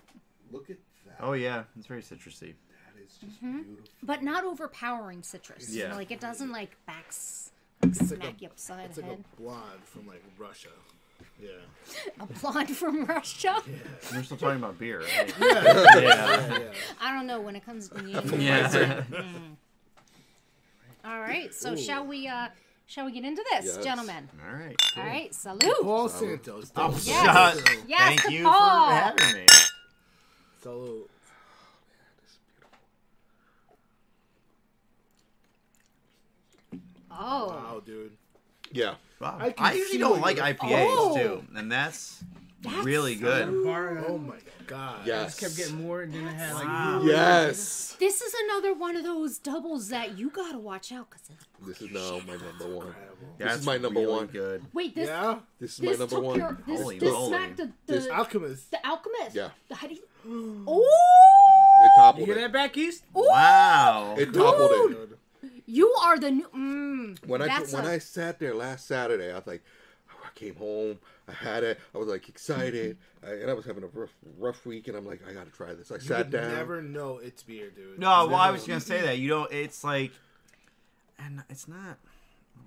[0.51, 1.17] Look at that.
[1.21, 2.53] Oh yeah, it's very citrusy.
[2.69, 3.61] That is just Mm-hmm.
[3.63, 3.89] beautiful.
[4.03, 5.69] but not overpowering citrus.
[5.73, 5.95] You know, Yeah.
[5.95, 7.51] like it doesn't like backs
[7.83, 9.23] like like a- you upside It's the like head.
[9.37, 10.69] a blonde from like Russia.
[11.41, 11.49] Yeah.
[12.19, 13.55] A blonde from Russia.
[13.65, 13.73] Yeah.
[14.11, 15.33] We're still talking about beer, right?
[15.39, 15.63] Yeah.
[15.63, 16.57] yeah.
[16.59, 16.59] yeah.
[17.01, 18.39] I don't know when it comes to music.
[18.39, 19.03] Yeah.
[21.05, 22.27] All right, so shall we?
[22.27, 22.47] uh
[22.89, 23.83] Shall we get into this, Yes.
[23.83, 24.29] gentlemen?
[24.47, 24.75] All right.
[24.95, 25.11] All cool.
[25.11, 25.75] right, salute.
[25.81, 26.71] Paul Santos.
[26.75, 27.05] Oh, Salute.
[27.07, 27.59] Yes.
[27.59, 27.77] shut.
[27.87, 28.87] Yes, Thank to you Paul.
[28.87, 29.45] for having me.
[30.61, 31.09] Salute.
[37.17, 38.11] Oh, Wow, dude.
[38.71, 38.95] Yeah.
[39.19, 39.37] Wow.
[39.39, 41.15] I I, usually don't like IPAs Oh.
[41.17, 42.23] too, and that's,
[42.61, 43.63] That's really good.
[43.63, 44.03] Bar.
[44.07, 44.35] Oh my
[44.67, 45.01] god.
[45.03, 46.65] I just kept getting more, and then I had like.
[46.65, 47.01] Wow.
[47.03, 47.95] Yes.
[47.99, 51.29] this is another one of those doubles that you gotta watch out because.
[51.65, 52.95] This is now my number one.
[53.39, 54.25] That's is my number really one.
[54.27, 54.65] Good.
[54.73, 55.39] Wait, this Yeah.
[55.59, 56.37] This is my this number one.
[56.39, 57.29] your this, Holy this moly.
[57.29, 58.71] smacked the the, This Alchemist.
[58.71, 59.35] the alchemist.
[59.35, 59.49] Yeah.
[59.69, 60.01] The, how do you?
[60.01, 62.41] It Oh, toppled You hear it.
[62.47, 63.03] that back east?
[63.13, 64.15] Wow.
[64.17, 65.09] It toppled it.
[65.67, 65.75] Dude.
[65.75, 66.47] you are the new.
[66.49, 69.63] Mm, When I when a- I sat there last Saturday, I was like,
[70.09, 73.83] I came home, I had it, I was like excited, I, and I was having
[73.83, 75.91] a rough, rough week, and I'm like, I gotta try this.
[75.91, 76.51] I You sat would down.
[76.53, 77.99] never know it's beer, dude.
[77.99, 78.53] No, well, I Never.
[78.53, 79.17] was gonna say that.
[79.19, 79.51] You don't.
[79.51, 80.11] It's like,
[81.19, 81.97] and it's not.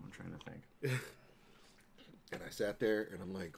[0.04, 0.44] I'm trying to
[0.90, 1.00] think.
[2.32, 3.56] and I sat there, and I'm like,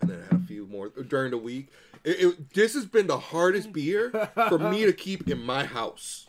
[0.00, 1.68] and then I had a few more during the week.
[2.04, 4.10] It, it, this has been the hardest beer
[4.48, 6.26] for me to keep in my house.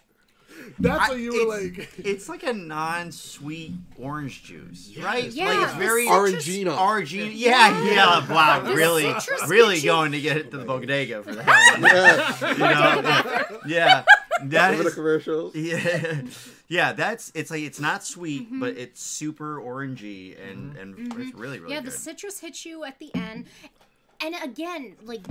[0.79, 2.05] That's I- what you were it's- like.
[2.05, 5.31] It's like a non-sweet orange juice, right?
[5.31, 6.77] Yeah, like it's very citrus- Orangina.
[6.77, 7.31] Orangina.
[7.33, 8.31] Yeah, yeah.
[8.33, 9.13] Wow, really,
[9.47, 11.45] really gets going to get it to the bodega for that
[11.79, 11.81] one.
[11.83, 13.59] Yeah, You know?
[13.67, 14.03] yeah,
[14.43, 15.55] that remember the commercials?
[15.55, 16.21] Yeah,
[16.67, 16.93] yeah.
[16.93, 18.59] That's it's like it's not sweet, Mm-hmm.
[18.59, 21.91] but it's super orangey and and it's really really yeah, good.
[21.91, 23.45] the citrus hits you at the end,
[24.23, 25.25] and again, like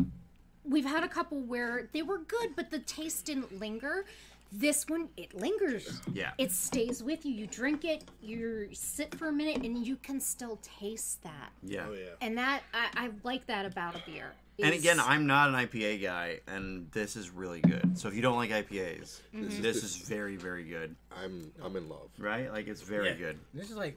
[0.65, 4.05] we've had a couple where they were good, but the taste didn't linger.
[4.53, 6.01] This one, it lingers.
[6.13, 6.33] Yeah.
[6.37, 7.33] It stays with you.
[7.33, 11.51] You drink it, you sit for a minute, and you can still taste that.
[11.63, 11.87] yeah.
[11.89, 12.09] Oh yeah.
[12.21, 14.33] And that I, I like that about a beer.
[14.63, 17.97] And again, I'm not an IPA guy, and this is really good.
[17.97, 19.63] So if you don't like IPAs, Mm-hmm.
[19.63, 20.95] this is very, very good.
[21.17, 22.11] I'm I'm in love.
[22.19, 22.53] Right?
[22.53, 23.15] Like it's very Yeah.
[23.15, 23.39] good.
[23.55, 23.97] This is like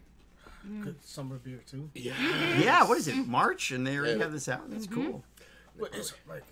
[0.81, 1.89] good summer beer too.
[1.95, 2.13] Yeah,
[2.59, 2.83] Yeah.
[2.87, 3.15] What is it?
[3.27, 4.23] March, and they already Yeah.
[4.23, 4.69] have this out.
[4.69, 5.03] That's Mm-hmm.
[5.11, 5.23] cool.
[5.79, 6.43] But it's like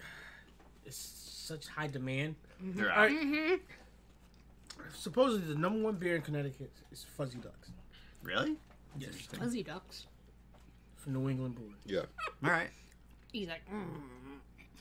[0.85, 2.35] it's such high demand.
[2.59, 3.11] They're All out.
[3.11, 3.61] right.
[4.95, 7.69] Supposedly the number one beer in Connecticut is Fuzzy Ducks
[8.23, 8.55] Really?
[8.99, 9.15] Yes.
[9.33, 10.05] fuzzy ducks.
[10.97, 11.73] from New England Brewery.
[11.85, 12.01] yeah.
[12.43, 12.69] All right.
[13.31, 13.85] He's like, mm.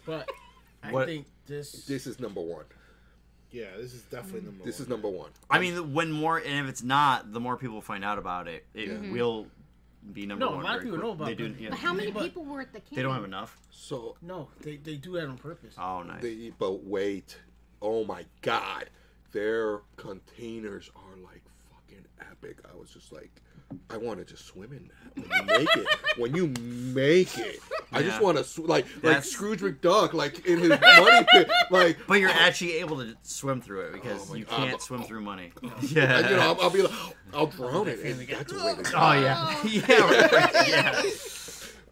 [0.05, 0.28] But
[0.82, 2.65] I What- think this, This is number one.
[3.53, 4.82] Yeah, this is definitely number This one.
[4.85, 5.31] is number one.
[5.51, 8.65] I mean, when more, and if it's not, the more people find out about it,
[8.74, 9.11] it Yeah.
[9.12, 9.47] will
[10.12, 10.65] be number No, a one.
[10.65, 11.47] lot of very people know about They do.
[11.47, 11.59] it.
[11.59, 11.70] Yeah.
[11.70, 12.95] but how many But- people were at the camp?
[12.95, 13.59] They don't have enough.
[13.70, 15.74] So no, they, they do that on purpose.
[15.78, 16.23] Oh, nice.
[16.23, 17.39] they but wait.
[17.82, 18.91] Oh my god.
[19.32, 22.59] Their containers are like fucking epic.
[22.73, 23.31] I was just like,
[23.89, 25.15] I want to just swim in that.
[25.16, 25.86] When you make it,
[26.19, 26.47] when you
[26.93, 27.61] make it,
[27.93, 31.98] I just want to sw- like like Scrooge McDuck, like in his money pit, like.
[32.09, 34.57] But you're actually able to swim through it because Oh you God.
[34.57, 35.52] can't swim through money.
[35.82, 36.19] Yeah.
[36.19, 36.93] And, you know, I'll, I'll be like,
[37.32, 38.90] I'll drown it, and that's the way to go.
[38.98, 39.57] oh yeah.
[39.65, 40.66] Yeah.
[40.66, 41.02] Yeah.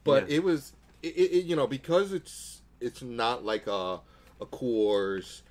[0.05, 0.37] but Yeah.
[0.37, 4.01] it was it, it, it- you know because it's it's not like a
[4.41, 5.43] a Coors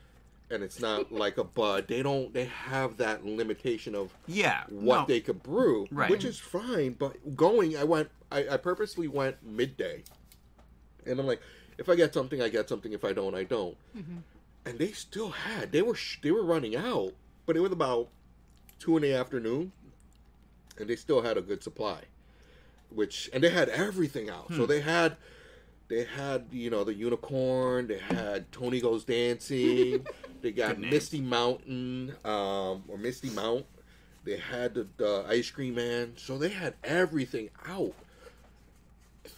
[0.50, 1.88] and it's not like a Bud.
[1.88, 4.64] They don't they have that limitation of Yeah.
[4.70, 5.06] what no.
[5.06, 6.10] they could brew, Right.
[6.10, 6.94] which is fine.
[6.94, 10.04] But going, I went I, I purposely went midday,
[11.06, 11.42] and I'm like,
[11.78, 12.92] if I get something, I get something.
[12.92, 13.78] If I don't, I don't.
[13.96, 14.18] Mm-hmm.
[14.66, 17.14] And they still had they were sh- they were running out,
[17.46, 18.10] but it was about
[18.80, 19.72] two in the afternoon,
[20.78, 22.02] and they still had a good supply.
[22.90, 24.66] Which and they had everything out, so hmm.
[24.66, 25.18] they had.
[25.90, 27.88] They had, you know, the unicorn.
[27.88, 30.06] They had Tony Goes Dancing.
[30.42, 33.66] they got Misty Mountain, um, or Misty Mount.
[34.26, 36.14] They had the, the ice cream man.
[36.18, 37.94] So they had everything out.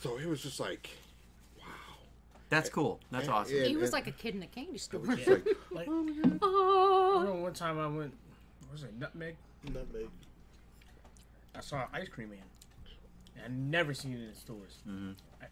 [0.02, 0.90] So it was just like,
[1.60, 1.66] wow.
[2.50, 3.00] That's cool.
[3.12, 3.58] That's And- awesome.
[3.58, 5.02] and- He was like a kid in a candy store.
[5.02, 5.92] it was just like, Like, I
[6.42, 8.16] oh, remember one time I went,
[8.64, 9.36] what was it, Nutmeg?
[9.72, 10.10] Nutmeg.
[11.54, 12.40] I saw an ice cream man.
[13.36, 14.78] And I never seen it in stores.
[14.88, 15.12] Mm-hmm.
[15.42, 15.46] I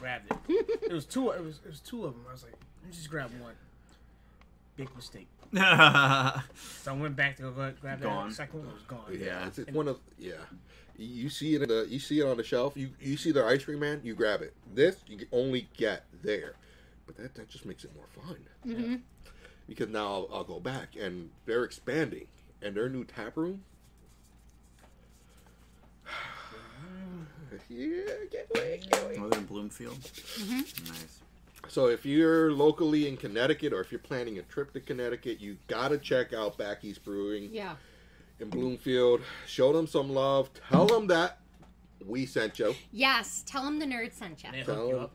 [0.00, 0.38] grabbed it.
[0.82, 1.30] it was two.
[1.30, 2.24] It was it was two of them.
[2.28, 3.54] I was like, let me just grab one.
[4.76, 5.28] Big mistake.
[6.82, 7.50] So I went back to go
[7.80, 8.68] grab that second one.
[8.68, 9.04] It was gone.
[9.12, 9.46] yeah, Yeah.
[9.46, 10.32] it's, it's one of yeah.
[10.96, 12.76] You see it in the you see it on the shelf.
[12.76, 14.00] You you see the ice cream man.
[14.04, 14.52] You grab it.
[14.74, 16.54] This you only get there,
[17.06, 18.36] but that that just makes it more fun.
[18.66, 18.94] Mm-hmm.
[19.68, 22.26] Because now I'll, I'll go back and they're expanding
[22.60, 23.62] and their new tap room.
[27.68, 29.16] Yeah, can't wait, can't wait.
[29.16, 29.24] Mm-hmm.
[29.24, 30.00] Oh, they're in Bloomfield.
[30.00, 30.88] Mm-hmm.
[30.88, 31.20] Nice.
[31.68, 35.56] So if you're locally in Connecticut or if you're planning a trip to Connecticut, you
[35.66, 37.74] gotta check out Back East Brewing yeah.
[38.38, 39.22] in Bloomfield.
[39.46, 40.50] Show them some love.
[40.68, 41.38] Tell them that
[42.06, 42.74] we sent you.
[42.92, 43.42] Yes.
[43.46, 44.52] Tell them the nerd sent you.
[44.52, 45.12] They Tell hook you up.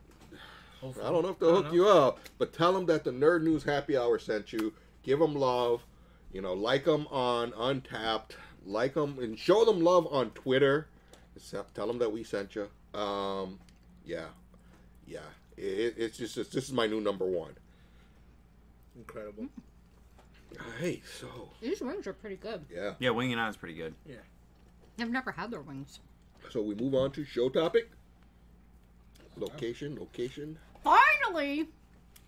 [0.81, 1.05] Hopefully.
[1.05, 3.63] I don't know if they'll hook you up, but tell them that the Nerd News
[3.63, 4.73] Happy Hour sent you.
[5.03, 5.83] Give them love.
[6.31, 8.31] You know, like them on Untappd.
[8.65, 10.87] Like them and show them love on Twitter.
[11.39, 12.69] So- Tell them that we sent you.
[12.99, 13.59] Um,
[14.05, 14.25] yeah,
[15.07, 15.19] yeah.
[15.57, 17.51] It, it's just it's, this is my new number one.
[18.95, 19.47] Incredible.
[20.79, 21.27] Hey, so
[21.61, 22.65] These wings are pretty good.
[22.73, 22.93] yeah.
[22.99, 23.93] Yeah, winging on is pretty good.
[24.05, 24.15] Yeah.
[24.99, 25.99] I've never had their wings.
[26.49, 27.89] So we move on to show topic.
[29.37, 31.69] Location, location, Finally,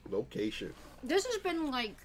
[0.10, 0.74] location.
[1.04, 1.96] this has been like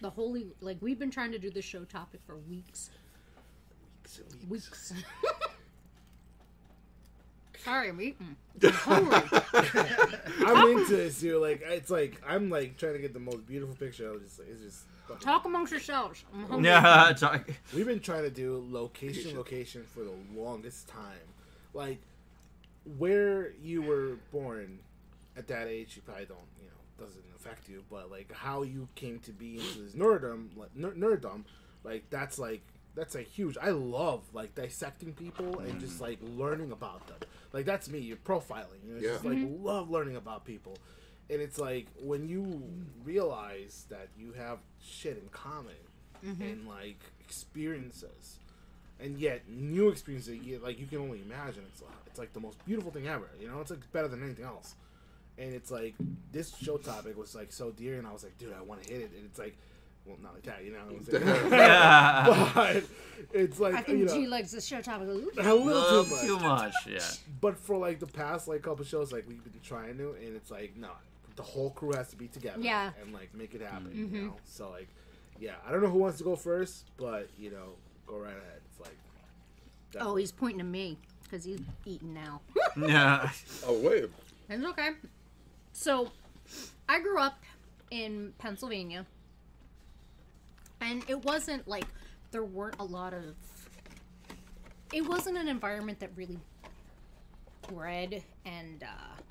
[0.00, 2.88] the holy like we've been trying to do this show topic for weeks.
[4.48, 4.92] Weeks.
[7.64, 8.36] Sorry, I'm eating.
[8.64, 9.38] I'm hungry.
[10.46, 11.40] I'm into this, dude.
[11.40, 14.08] Like it's like I'm like trying to get the most beautiful picture.
[14.08, 16.24] I was just it's just fucking- Talk amongst yourselves.
[16.34, 16.68] I'm hungry.
[16.70, 21.28] Yeah, it's like- We've been trying to do location, location for the longest time.
[21.72, 21.98] Like
[22.98, 24.80] where you were born
[25.36, 27.84] at that age, you probably don't, you know, doesn't affect you.
[27.88, 31.44] But like how you came to be into this nerddom, like ner- nerddom,
[31.84, 32.62] like that's like
[32.94, 33.56] that's like huge.
[33.60, 35.80] I love like dissecting people and mm-hmm.
[35.80, 37.18] just like learning about them.
[37.52, 37.98] Like that's me.
[37.98, 38.82] You're profiling.
[38.84, 39.30] You know, it's just Yeah.
[39.30, 40.76] like love learning about people.
[41.30, 42.62] And it's like when you
[43.04, 45.74] realize that you have shit in common
[46.24, 46.42] mm-hmm.
[46.42, 48.38] and like experiences,
[49.00, 51.62] and yet new experiences, you, like you can only imagine.
[51.72, 53.28] It's like it's like the most beautiful thing ever.
[53.40, 54.74] You know, it's like better than anything else.
[55.38, 55.94] And it's like
[56.30, 58.92] this show topic was like so dear, and I was like, dude, I want to
[58.92, 59.10] hit it.
[59.16, 59.56] And it's like,
[60.04, 60.80] well, not like that, you know.
[60.90, 62.84] It's like, but
[63.32, 65.08] it's like I think you know, G likes this show topic.
[65.08, 66.22] a little Love too much.
[66.22, 66.74] too much.
[66.88, 66.98] Yeah.
[67.40, 70.50] But for like the past like couple shows, like we've been trying to, and it's
[70.50, 70.90] like no,
[71.36, 72.90] the whole crew has to be together, Yeah.
[73.02, 73.92] and like make it happen.
[73.94, 74.26] You mm-hmm.
[74.26, 74.88] know, so like,
[75.38, 77.74] yeah, I don't know who wants to go first, but you know,
[78.06, 78.60] go right ahead.
[78.70, 78.96] It's like,
[80.00, 82.40] Oh, he's pointing to me because he's eating now.
[82.76, 83.30] Yeah.
[83.66, 84.06] Oh wait,
[84.48, 84.90] It's okay.
[85.74, 86.10] So,
[86.88, 87.38] I grew up
[87.90, 89.06] in Pennsylvania,
[90.82, 91.86] and it wasn't like
[92.30, 93.34] there weren't a lot of.
[94.92, 96.38] It wasn't an environment that really
[97.68, 99.22] bred and uh,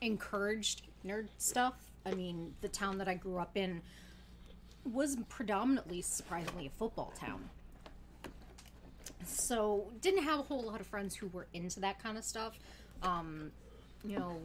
[0.00, 1.74] encouraged nerd stuff.
[2.04, 3.80] I mean, the town that I grew up in
[4.92, 7.48] was predominantly, surprisingly, a football town.
[9.24, 12.58] So, didn't have a whole lot of friends who were into that kind of stuff.
[13.02, 13.52] Um,
[14.04, 14.40] you know,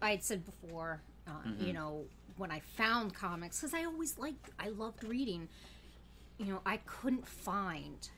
[0.00, 2.04] I had said before, uh, you know,
[2.36, 5.48] when I found comics, because I always liked, I loved reading,
[6.38, 8.08] you know, I couldn't find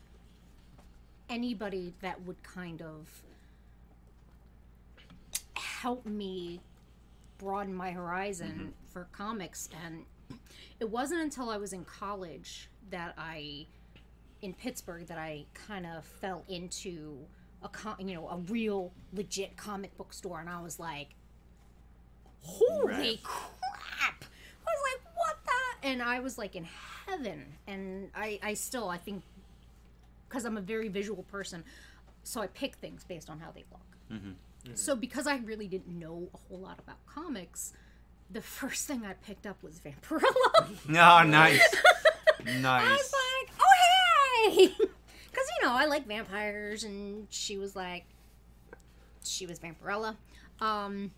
[1.29, 3.09] anybody that would kind of
[5.55, 6.61] help me
[7.39, 8.93] broaden my horizon mm-hmm.
[8.93, 9.69] for comics.
[9.85, 10.05] And
[10.79, 13.67] it wasn't until I was in college that I,
[14.43, 17.19] in Pittsburgh, that I kind of fell into
[17.63, 17.71] a
[18.03, 21.11] you know a real legit comic book store, and I was like,
[22.43, 23.23] holy Right.
[23.23, 24.25] crap!
[24.67, 25.89] I was like, what the?
[25.89, 26.67] And I was like in
[27.07, 29.23] heaven, and I I still I think
[30.29, 31.65] because I'm a very visual person,
[32.23, 33.81] so I pick things based on how they look.
[34.75, 37.73] So because I really didn't know a whole lot about comics,
[38.31, 40.89] the first thing I picked up was Vampirella.
[40.89, 41.61] No, nice,
[42.45, 42.87] nice.
[42.87, 48.05] I was like, oh hey, because you know I like vampires, and she was like,
[49.25, 50.17] she was Vampirella,
[50.61, 51.11] um,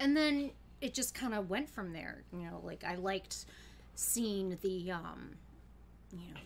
[0.00, 0.50] and then
[0.80, 2.22] it just kind of went from there.
[2.32, 3.46] You know, like I liked
[3.94, 5.30] seeing the, um,
[6.12, 6.40] you know,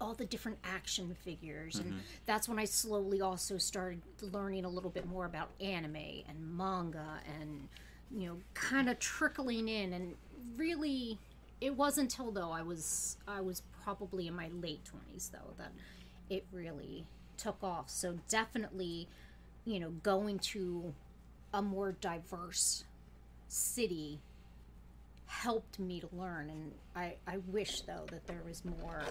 [0.00, 4.90] all the different action figures, and that's when I slowly also started learning a little
[4.90, 5.96] bit more about anime
[6.28, 7.68] and manga, and
[8.10, 10.14] you know, kind of trickling in, and
[10.56, 11.18] really
[11.60, 15.72] it wasn't until though I was I was probably in my late twenties though that
[16.28, 17.06] it really
[17.36, 17.88] took off.
[17.88, 19.08] So definitely,
[19.64, 20.92] you know, going to
[21.54, 22.84] a more diverse
[23.48, 24.20] city
[25.26, 29.02] helped me to learn and I, I wish though that there was more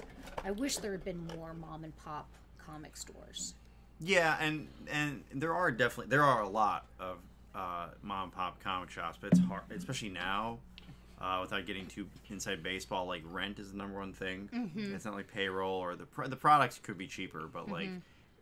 [0.44, 2.30] I wish there had been more mom and pop
[2.66, 3.56] comic stores.
[4.00, 7.18] Yeah, and and there are definitely there are a lot of
[7.56, 10.60] uh, mom and pop comic shops, but it's hard, especially now.
[11.22, 14.50] Uh, without getting too inside baseball, like rent is the number one thing.
[14.94, 17.90] It's not like payroll or the pr- the products could be cheaper, but like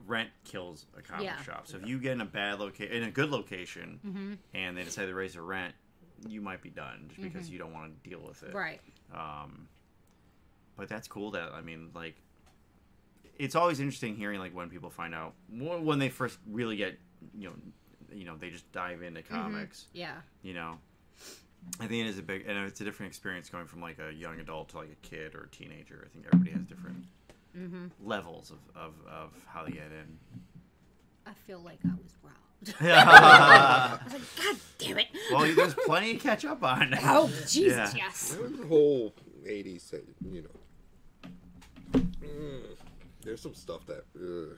[0.05, 1.41] rent kills a comic Yeah.
[1.43, 1.67] shop.
[1.67, 4.33] So if you get in a bad location, in a good location, mm-hmm.
[4.53, 5.73] and they decide to raise the rent,
[6.27, 7.53] you might be done just because mm-hmm.
[7.53, 8.53] you don't want to deal with it.
[8.53, 8.79] Right.
[9.13, 9.67] Um,
[10.77, 11.31] but that's cool.
[11.31, 12.15] That I mean, like,
[13.37, 16.97] it's always interesting hearing like when people find out when they first really get
[17.37, 17.55] you know,
[18.11, 19.35] you know, they just dive into mm-hmm.
[19.35, 19.85] comics.
[19.93, 20.15] Yeah.
[20.41, 20.77] You know,
[21.79, 24.13] I think it is a big and it's a different experience going from like a
[24.13, 26.03] young adult to like a kid or a teenager.
[26.05, 27.05] I think everybody has different
[28.03, 30.17] levels of, of, of how they get in.
[31.25, 32.75] I feel like I was robbed.
[32.81, 33.03] Yeah.
[33.99, 35.07] I was like, God damn it.
[35.31, 36.93] well, there's plenty to catch up on.
[37.03, 38.05] Oh Jesus, Yeah.
[38.05, 38.29] yes.
[38.33, 39.13] There was the whole
[39.45, 39.93] '80s,
[40.31, 41.99] you know.
[42.23, 42.61] Mm,
[43.23, 44.05] there's some stuff that.
[44.15, 44.55] Uh,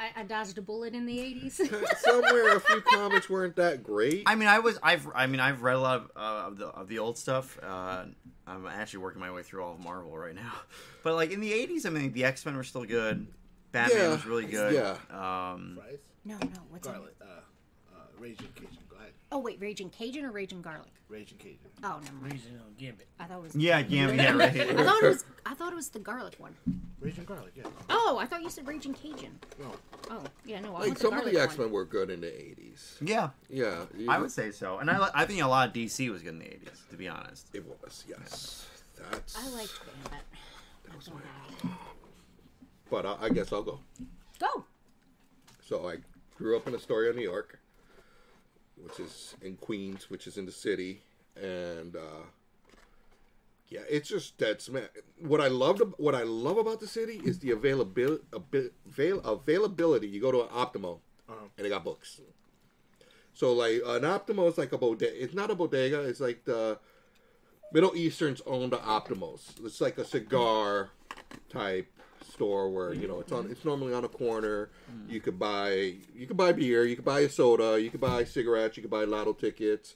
[0.00, 1.52] I, I dodged a bullet in the 80s.
[1.98, 4.22] somewhere a few comics weren't that great.
[4.26, 6.66] I mean, I was, I've, I mean, I've read a lot of, uh, of the
[6.68, 7.58] of the old stuff.
[7.62, 8.06] Uh,
[8.46, 10.52] I'm actually working my way through all of Marvel right now,
[11.04, 13.26] but like in the '80s, I mean, the X Men were still good.
[13.72, 14.72] Batman Yeah, was really good.
[14.74, 14.96] yeah.
[15.52, 16.90] Um, Fries, no, no, what's it?
[16.90, 17.24] garlic, uh,
[17.94, 18.78] uh, Raging Cajun.
[18.88, 20.90] Go ahead, Oh, wait, Raging Cajun or Raging Garlic?
[21.08, 21.58] Raging Cajun.
[21.84, 22.12] Oh, no.
[22.20, 22.32] mind.
[22.32, 23.06] Reason on Gambit.
[23.20, 23.54] I thought it was.
[23.54, 25.24] yeah, yeah, yeah, I thought it was.
[25.46, 26.56] I thought it was the garlic one.
[27.00, 27.64] Raging garlic, yeah.
[27.88, 29.38] Oh, I thought you said Raging Cajun.
[29.58, 29.72] No,
[30.10, 31.66] Oh, yeah, no, I like want the some of garlic the X one.
[31.68, 32.96] Men were good in the '80s.
[33.00, 34.78] yeah, Yeah, you- I would say so.
[34.78, 36.96] And I, li- I think a lot of DC was good in the '80s, to
[36.96, 37.48] be honest.
[37.54, 38.66] It was, yes.
[38.98, 39.38] That's.
[39.38, 40.24] I liked Gambit.
[40.84, 41.70] That was my.
[42.90, 43.80] But I, I guess I'll go.
[44.38, 44.64] Go.
[45.66, 45.96] So I
[46.36, 47.58] grew up in Astoria, New York,
[48.76, 51.00] which is in Queens, which is in the city,
[51.36, 52.24] and uh,
[53.70, 54.88] yeah, it's just that's man.
[55.20, 60.08] What I loved, what I love about the city is the availability, avail, availability.
[60.08, 60.98] You go to an Optimo,
[61.28, 61.46] uh-huh.
[61.56, 62.20] and they got books.
[63.32, 65.22] So like an Optimo is like a bodega.
[65.22, 66.00] It's not a bodega.
[66.00, 66.78] It's like the
[67.72, 69.64] Middle Easterns own the Optimos.
[69.64, 70.90] It's like a cigar
[71.48, 71.86] type
[72.28, 73.48] store where you know it's on.
[73.52, 74.70] It's normally on a corner.
[74.90, 75.12] Mm-hmm.
[75.12, 76.84] You could buy you could buy beer.
[76.84, 77.80] You could buy a soda.
[77.80, 78.76] You could buy cigarettes.
[78.76, 79.94] You could buy lotto tickets.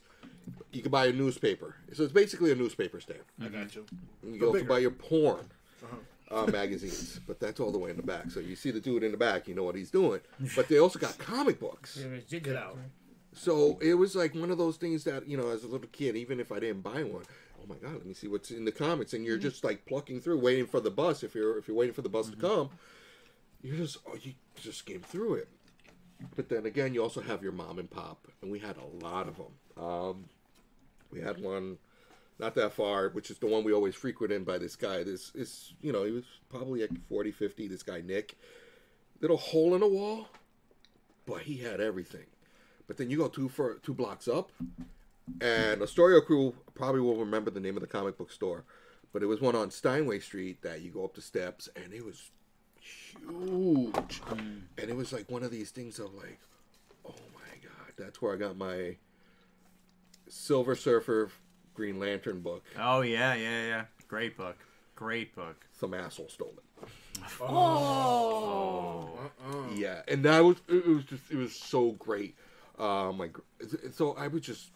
[0.75, 1.75] You could buy a newspaper.
[1.93, 3.21] So it's basically a newspaper stand.
[3.41, 3.85] I got you.
[4.23, 4.67] You But can also bigger.
[4.69, 5.49] buy your porn
[6.29, 8.29] uh, magazines, but that's all the way in the back.
[8.29, 10.19] So you see the dude in the back, you know what he's doing.
[10.55, 11.97] But they also got comic books.
[12.29, 12.77] Yeah, Get out.
[13.31, 16.15] So it was like one of those things that you know, as a little kid,
[16.15, 17.23] even if I didn't buy one,
[17.61, 20.21] oh my god, let me see what's in the comics, and you're just like plucking
[20.21, 21.23] through, waiting for the bus.
[21.23, 22.69] If you're if you're waiting for the bus to come,
[23.61, 25.47] you just oh, you just skim through it.
[26.37, 29.27] But then again, you also have your mom and pop, and we had a lot
[29.27, 29.83] of them.
[29.83, 30.25] Um,
[31.15, 31.77] we had one
[32.37, 35.03] not that far, which is the one we always frequent in by this guy.
[35.03, 38.37] This is, you know, he was probably like 40, 50, this guy Nick.
[39.21, 40.27] Little hole in the wall,
[41.25, 42.25] but he had everything.
[42.87, 44.51] But then you go two for two blocks up,
[45.39, 48.65] and Astoria crew probably will remember the name of the comic book store,
[49.13, 52.03] but it was one on Steinway Street that you go up the steps, and it
[52.03, 52.29] was
[52.81, 54.61] huge, mm.
[54.77, 56.39] and it was like one of these things of like,
[57.07, 58.97] oh my god, that's where I got my
[60.27, 61.29] Silver Surfer
[61.73, 62.63] Green Lantern book.
[62.79, 63.85] Oh yeah, yeah, yeah.
[64.07, 64.57] Great book.
[64.95, 65.65] Great book.
[65.79, 66.89] Some asshole stole it.
[67.41, 69.19] Oh.
[69.75, 72.35] Yeah, and that was it was just it was so great.
[72.77, 73.41] Uh, my gr-
[73.93, 74.69] so I would just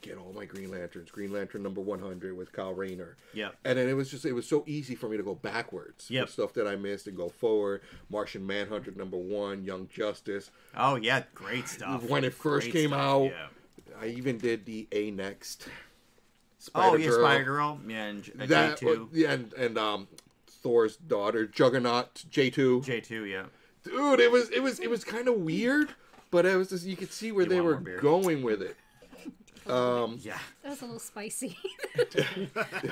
[0.00, 1.10] get all my Green Lanterns.
[1.10, 3.16] Green Lantern number 100 with Kyle Rayner.
[3.34, 3.50] Yeah.
[3.64, 6.06] And then it was just, it was so easy for me to go backwards.
[6.06, 6.28] for Yep.
[6.30, 7.82] Stuff that I missed and go forward.
[8.08, 10.50] Martian Manhunter number one, Young Justice.
[10.76, 12.04] Oh yeah, great stuff.
[12.08, 13.46] When it first Great came stuff, out, Yeah.
[14.00, 15.68] I even did the A-Next.
[16.74, 17.18] Oh yeah, Spider-Girl.
[17.24, 17.80] Spider Girl.
[17.86, 19.08] Yeah, and J- uh, That, J2.
[19.12, 20.08] yeah, and, and um,
[20.46, 22.84] Thor's daughter, Juggernaut, J2.
[22.84, 23.44] J2, yeah.
[23.82, 25.94] Dude, it was it was it was kind of weird,
[26.30, 28.76] but it was just you could see where You they were going with it.
[29.66, 30.38] Um, Yeah.
[30.62, 31.56] That was a little spicy.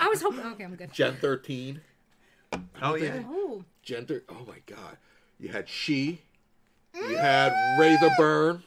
[0.01, 0.41] I was hoping.
[0.41, 0.93] Okay, I'm good.
[0.93, 1.81] Gen 13,
[2.81, 3.23] Oh yeah.
[3.29, 4.97] Oh, Gen thir- Oh my god,
[5.39, 6.23] you had She,
[6.95, 8.63] you had Razor Burn.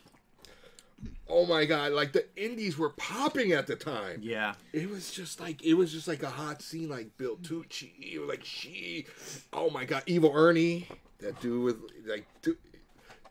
[1.33, 4.19] Oh my god, like the indies were popping at the time.
[4.21, 4.53] Yeah.
[4.73, 8.43] It was just like it was just like a hot scene, like Bill Tucci, like
[8.43, 9.05] Shi.
[9.53, 10.87] Oh my god, Evil Ernie,
[11.19, 12.57] that dude with like, dude,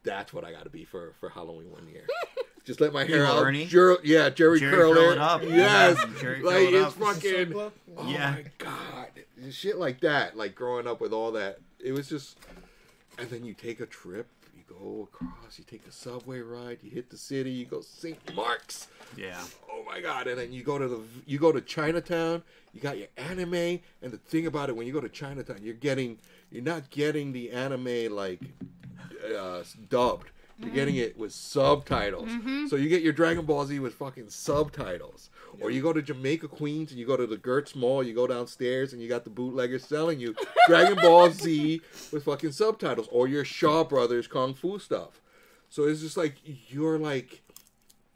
[0.03, 2.07] that's what I got to be for for Halloween one year.
[2.65, 3.45] just let my hair Evil out.
[3.47, 3.67] Ernie?
[3.67, 5.13] Jer- yeah, Jerry, Jerry curl, curl it.
[5.13, 5.43] it up.
[5.43, 6.93] Yes, Yeah, Jerry like curl it it's up.
[6.95, 7.53] fucking.
[7.53, 7.73] Club?
[7.99, 8.31] Oh Yeah.
[8.31, 9.09] my god,
[9.51, 10.39] shit like that.
[10.39, 12.39] Like growing up with all that, it was just.
[13.19, 14.27] And then you take a trip.
[14.79, 15.59] Go across.
[15.59, 16.79] You take the subway ride.
[16.83, 17.51] You hit the city.
[17.51, 18.17] You go St.
[18.35, 18.87] Mark's
[19.17, 19.43] Yeah.
[19.71, 22.43] oh my god and then you go to the you go to chinatown
[22.73, 25.75] you got your anime and the thing about it when you go to chinatown you're
[25.75, 26.17] getting
[26.53, 28.41] you're not getting the anime like
[29.37, 30.31] uh, dubbed
[30.61, 32.29] you're getting it with subtitles.
[32.29, 32.67] Mm-hmm.
[32.67, 35.31] So you get your dragon ball z with fucking subtitles.
[35.61, 38.27] Or you go to jamaica queens and you go to the gertz mall you go
[38.27, 40.35] downstairs and you got the bootleggers selling you
[40.69, 41.81] dragon ball z
[42.13, 45.21] with fucking subtitles or your shaw brothers kung fu stuff.
[45.69, 46.37] So it's just like
[46.69, 47.43] you're like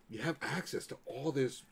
[0.09, 1.63] you have access to all this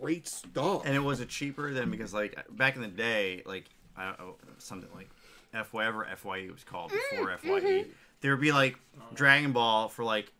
[0.00, 0.82] great stuff.
[0.84, 3.66] And it was a cheaper than because like back in the day, like
[3.96, 5.10] I don't know something like
[5.52, 7.60] F whatever FYE was called mm, before FYE.
[7.60, 7.90] Mm-hmm.
[8.20, 8.78] There would be like
[9.14, 10.32] Dragon Ball for like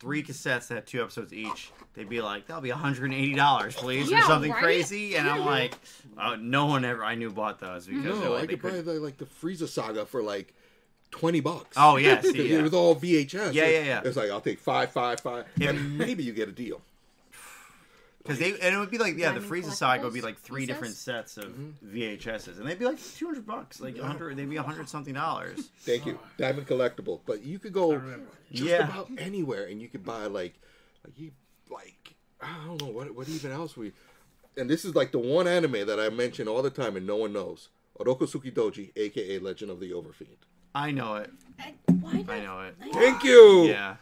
[0.00, 1.70] three cassettes that had two episodes each.
[1.94, 4.62] They'd be like, "That'll be $180, please," Yeah, or something right?
[4.62, 5.14] crazy.
[5.16, 5.74] And I'm like,
[6.16, 8.80] uh, no one ever I knew bought those because no, like, I they could buy
[8.80, 10.54] the, like the Frieza saga for like
[11.10, 11.76] twenty bucks.
[11.78, 12.58] Oh yeah, see, yeah.
[12.58, 13.52] it was all VHS.
[13.52, 14.00] Yeah, yeah, yeah.
[14.04, 15.70] It's like I'll take five, five, five, Yeah.
[15.70, 16.80] and maybe you get a deal.
[18.22, 20.38] Because they and it would be like yeah, the Diamond Frieza saga would be like
[20.38, 21.96] three different sets of mm-hmm.
[21.96, 25.70] VHSs, and they'd be like two hundred bucks, like hundred, they'd be hundred something dollars.
[25.80, 27.20] Thank you, Diamond Collectible.
[27.26, 28.00] But you could go
[28.52, 28.88] just Yeah.
[28.88, 30.54] about anywhere, and you could buy like,
[31.04, 31.32] like you
[31.68, 33.92] like I don't know what what even else we.
[34.56, 37.16] And this is like the one anime that I mention all the time, and no
[37.16, 37.70] one knows.
[37.98, 40.36] Urotsukidoji, aka Legend of the Overfiend.
[40.74, 41.30] I know it.
[41.58, 42.76] I, why did I know it.
[42.92, 43.64] Thank you.
[43.64, 43.96] Yeah.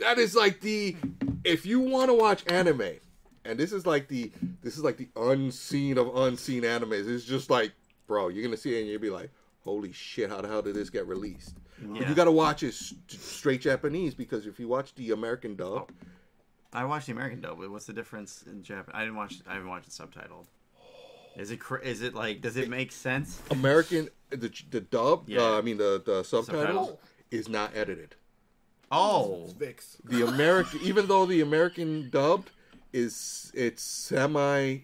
[0.00, 0.96] that is like the
[1.44, 2.98] if you want to watch anime
[3.48, 4.30] and this is like the
[4.62, 7.72] this is like the unseen of unseen animes it's just like
[8.06, 9.30] bro you're gonna see it and you'll be like
[9.64, 12.08] holy shit how the hell did this get released And Yeah.
[12.08, 15.90] you gotta watch it s- straight japanese because if you watch the american dub
[16.70, 17.56] I watched the American dub.
[17.58, 18.84] but What's the difference in Japan?
[18.92, 19.36] I didn't watch.
[19.48, 20.48] I haven't watched it subtitled.
[21.34, 21.56] Is it?
[21.60, 22.42] cr- Is it like?
[22.42, 23.40] Does it make sense?
[23.50, 25.40] american the, the dub Yeah.
[25.40, 26.98] uh, i mean the, the subtitles Subtitles.
[27.30, 28.16] is not edited
[28.90, 29.96] Oh, Vicks.
[30.04, 32.50] the american even though the american dubbed
[32.92, 34.78] is it's semi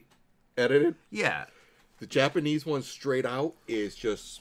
[0.57, 1.45] edited yeah.
[2.01, 4.41] The Japanese one straight out is just.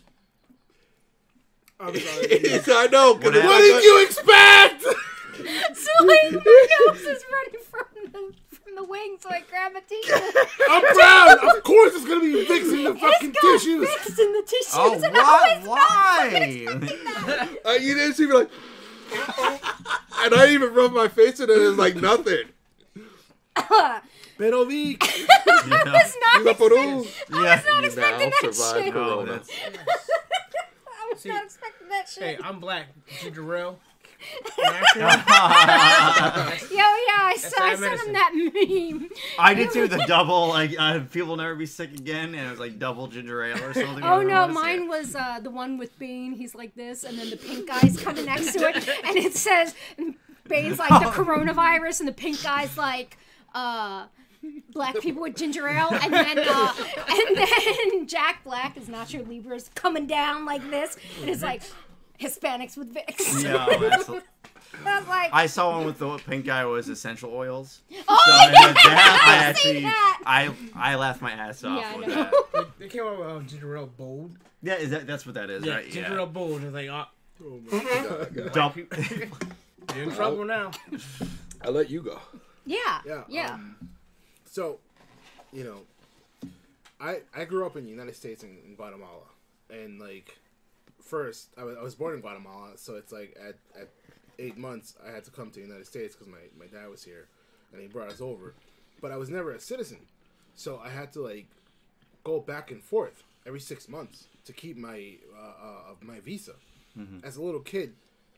[1.80, 2.26] I'm sorry.
[2.32, 3.16] It's- I know.
[3.16, 3.72] 'cause What it's happened?
[3.74, 4.86] like a- you expect?
[5.76, 9.82] So like my nose is running from the from the wing, so I grab a
[9.82, 10.14] tissue.
[10.70, 11.40] I'm proud.
[11.58, 13.90] Of course, it's gonna be Vicks in the fucking It's tissues.
[13.90, 14.74] Vicks in the tissues.
[14.76, 15.58] Oh, and I why?
[15.58, 15.68] was
[17.66, 17.66] Why?
[17.66, 18.50] Uh, you didn't see me like.
[20.20, 21.54] and I even rubbed my face in it.
[21.58, 22.50] It's like nothing.
[24.38, 25.04] Pero Vic.
[25.04, 25.28] I
[25.86, 27.38] was not La expecting, Yeah.
[27.38, 28.86] I was not You expecting now that shit.
[28.86, 29.34] No, Corona.
[29.34, 29.36] I
[31.12, 32.24] was See- not expecting that shit.
[32.24, 32.38] Hey.
[32.44, 32.88] I'm black.
[33.22, 33.78] Ginger Yo,
[36.80, 39.10] yeah, I, saw, I bad sent him that meme.
[39.38, 39.88] I did too.
[39.88, 43.08] The double, like, uh, people will never be sick again, and it was like double
[43.08, 44.04] ginger ale or something.
[44.04, 46.34] Oh no, mine was uh, the one with Bane.
[46.34, 49.76] He's like this, and then the pink guy's coming next to it, and it says
[50.48, 53.18] Bane's like the coronavirus, and the pink guy's like
[53.54, 54.06] uh,
[54.74, 56.74] black people with ginger ale, and then uh,
[57.10, 61.62] and then Jack Black is Nacho Libras coming down like this, and it's like
[62.20, 63.44] Hispanics with Vicks.
[63.44, 64.22] No,
[64.84, 67.82] that's, I like, I saw one with the pink guy was essential oils.
[68.08, 70.22] oh, So yeah, that, that I I've seen actually, that.
[70.26, 72.34] I I laughed my ass off Yeah, with that.
[72.80, 74.36] They came out with uh, ginger ale bold.
[74.64, 75.90] Yeah, is that that's what that is, Yeah, right?
[75.92, 76.64] ginger ale bold.
[76.64, 77.06] It's like, uh,
[78.54, 78.78] Dump.
[79.96, 80.72] you're in trouble now.
[81.62, 82.20] I let you go.
[82.66, 83.54] Yeah, Yeah, yeah.
[83.54, 83.76] um,
[84.46, 84.80] So,
[85.52, 85.82] you know,
[87.00, 89.28] I I grew up in the United States in, in Guatemala,
[89.70, 90.38] and like
[91.02, 93.90] first I was, I was born in Guatemala, so it's like at at
[94.40, 97.04] eight months I had to come to the United States because my my dad was
[97.04, 97.28] here,
[97.72, 98.54] and he brought us over.
[99.02, 100.00] but I was never a citizen,
[100.56, 101.48] so I had to like
[102.24, 106.54] go back and forth every six months to keep my uh, uh, my visa.
[107.24, 107.94] As a little kid,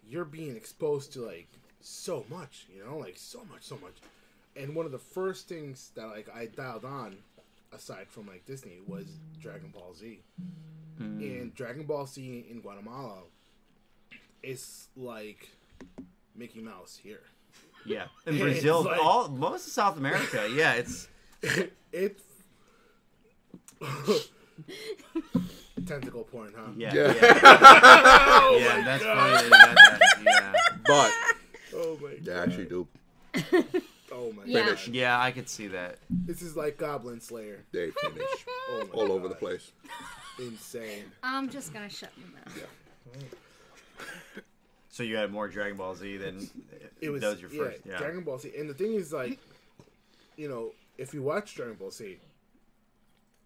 [0.09, 1.49] you're being exposed to like
[1.81, 3.95] so much, you know, like so much, so much.
[4.55, 7.17] And one of the first things that like I dialed on,
[7.73, 9.05] aside from like Disney, was
[9.41, 10.21] Dragon Ball Z.
[10.97, 11.19] Hmm.
[11.19, 13.23] And Dragon Ball Z in Guatemala
[14.41, 15.49] is like
[16.35, 17.21] Mickey Mouse here.
[17.85, 20.47] Yeah, in Brazil, like- all most of South America.
[20.53, 21.07] Yeah, it's
[21.91, 22.19] It.
[25.85, 26.71] Tentacle porn, huh?
[26.75, 27.13] yeah, Yeah.
[27.13, 28.83] yeah, oh yeah.
[28.83, 29.49] that's funny.
[29.49, 30.23] that that.
[30.25, 30.53] Yeah,
[30.85, 31.11] But
[31.75, 32.47] Oh my they god.
[32.49, 32.87] actually do.
[34.11, 34.65] Oh my Yeah.
[34.65, 34.87] god.
[34.87, 35.97] yeah, I could see that.
[36.09, 37.63] This is like Goblin Slayer.
[37.71, 39.71] They finish Oh my all over the place.
[40.39, 41.05] Insane.
[41.23, 42.67] I'm just gonna shut my mouth.
[44.95, 46.49] So you had more Dragon Ball Z than
[47.01, 47.81] It was, that was your first.
[47.85, 48.53] yeah, Yeah, Dragon Ball Z.
[48.57, 49.37] And the thing is, like,
[50.37, 52.17] you know, if you watch Dragon Ball Z,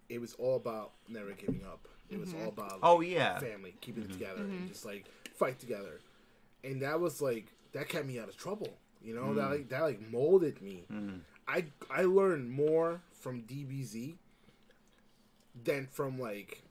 [0.09, 1.87] it was all about never giving up.
[2.11, 2.43] It was mm-hmm.
[2.43, 3.39] all about like, Oh, yeah.
[3.39, 4.19] family, keeping it mm-hmm.
[4.19, 4.67] together, and mm-hmm.
[4.67, 5.99] just like fight together.
[6.63, 8.69] And that was like that kept me out of trouble.
[9.01, 9.51] You know that mm.
[9.51, 10.83] like that like molded me.
[10.91, 11.19] Mm.
[11.47, 14.15] I I learned more from DBZ
[15.63, 16.63] than from like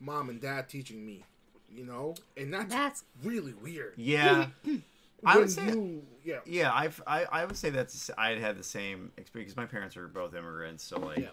[0.00, 1.24] mom and dad teaching me.
[1.70, 3.92] You know, and that's, That's really weird.
[3.96, 4.46] yeah.
[5.24, 8.56] I would say, you, yeah, yeah, I've, I I would say that's I had had
[8.56, 9.52] the same experience.
[9.52, 11.26] because My parents were both immigrants, so like Yeah.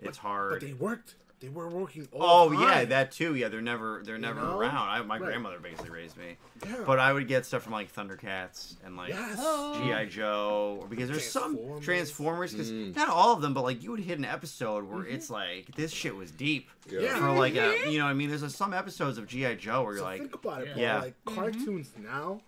[0.00, 0.60] it's but hard.
[0.60, 1.14] But they worked.
[1.40, 3.36] They were working all Oh the yeah, that too.
[3.36, 4.58] Yeah, they're never they're never know?
[4.58, 4.74] around.
[4.88, 5.26] I, my Right.
[5.26, 6.36] grandmother basically raised me,
[6.66, 6.82] Yeah.
[6.84, 9.38] but I would get stuff from like Thundercats and like Yes.
[9.78, 11.84] GI Joe, or because there's some Transformers.
[11.84, 12.52] Transformers.
[12.52, 15.72] Because not all of them, but like you would hit an episode where it's like
[15.76, 17.00] this shit was deep Yeah.
[17.02, 17.18] Yeah.
[17.18, 18.30] for like a you know what I mean.
[18.30, 20.82] There's a, some episodes of GI Joe where you're So like think about it, Paul.
[20.82, 21.00] Yeah.
[21.02, 22.40] Like cartoons now,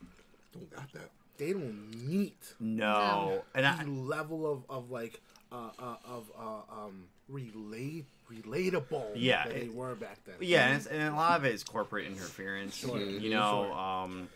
[0.52, 1.10] Don't got that.
[1.38, 5.20] they don't meet no, and I, the level of, of like
[5.52, 10.36] uh, uh, of uh, um relate relatable Yeah, that they it- were back then.
[10.40, 12.82] yeah, and, and a lot of it is corporate interference.
[12.84, 14.28] You know, um,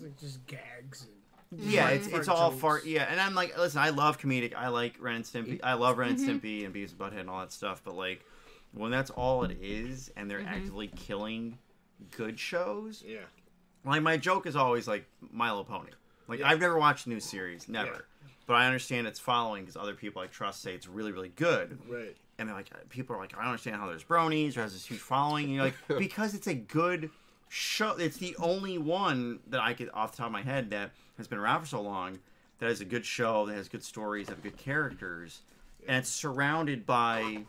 [0.00, 1.06] like just gags.
[1.50, 2.60] And, Yeah, it's it's all jokes.
[2.60, 2.86] fart.
[2.86, 4.54] Yeah, and I'm like, listen, I love comedic.
[4.54, 5.58] I like Ren and Stimpy.
[5.64, 7.82] I love Ren and Stimpy and Beavis and Butthead and all that stuff.
[7.84, 8.24] But like,
[8.72, 11.58] when that's all it is, and they're actively killing
[12.16, 13.18] good shows, yeah,
[13.84, 15.90] like my joke is always like Milo Pony.
[16.28, 17.90] Like I've never watched a new series, never.
[17.90, 17.98] Yeah.
[18.46, 21.78] But I understand it's following because other people I trust say it's really, really good.
[21.88, 22.16] right.
[22.40, 24.86] And they're like, people are like, I don't understand how there's bronies or has this
[24.86, 25.44] huge following.
[25.44, 27.10] And you're like, because it's a good
[27.50, 27.96] show.
[27.98, 31.28] It's the only one that I could, off the top of my head, that has
[31.28, 32.18] been around for so long,
[32.58, 35.42] that has a good show, that has good stories, that have good characters,
[35.86, 37.42] and it's surrounded by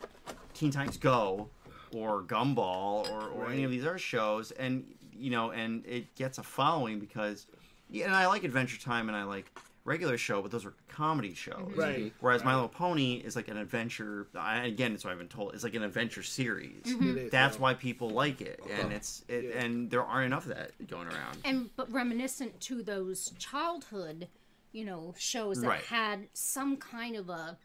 [0.52, 1.48] Teen Titans Go
[1.94, 4.84] or Gumball or, or any of these other shows, and
[5.16, 7.46] you know, and it gets a following because,
[7.90, 9.50] yeah, and I like Adventure Time and I like
[9.84, 11.72] regular show, but those are comedy shows.
[11.76, 12.12] Right.
[12.20, 14.28] Whereas My Little Pony is like an adventure.
[14.36, 15.54] I, again, it's what I've been told.
[15.54, 16.82] It's like an adventure series.
[16.84, 17.62] It is, That's yeah.
[17.62, 18.88] why people like it, and Uh-huh.
[18.94, 19.60] it's it, Yeah.
[19.64, 21.38] and there aren't enough of that going around.
[21.44, 24.28] and but reminiscent to those childhood
[24.72, 25.82] you know shows that Right.
[25.84, 27.58] had some kind of a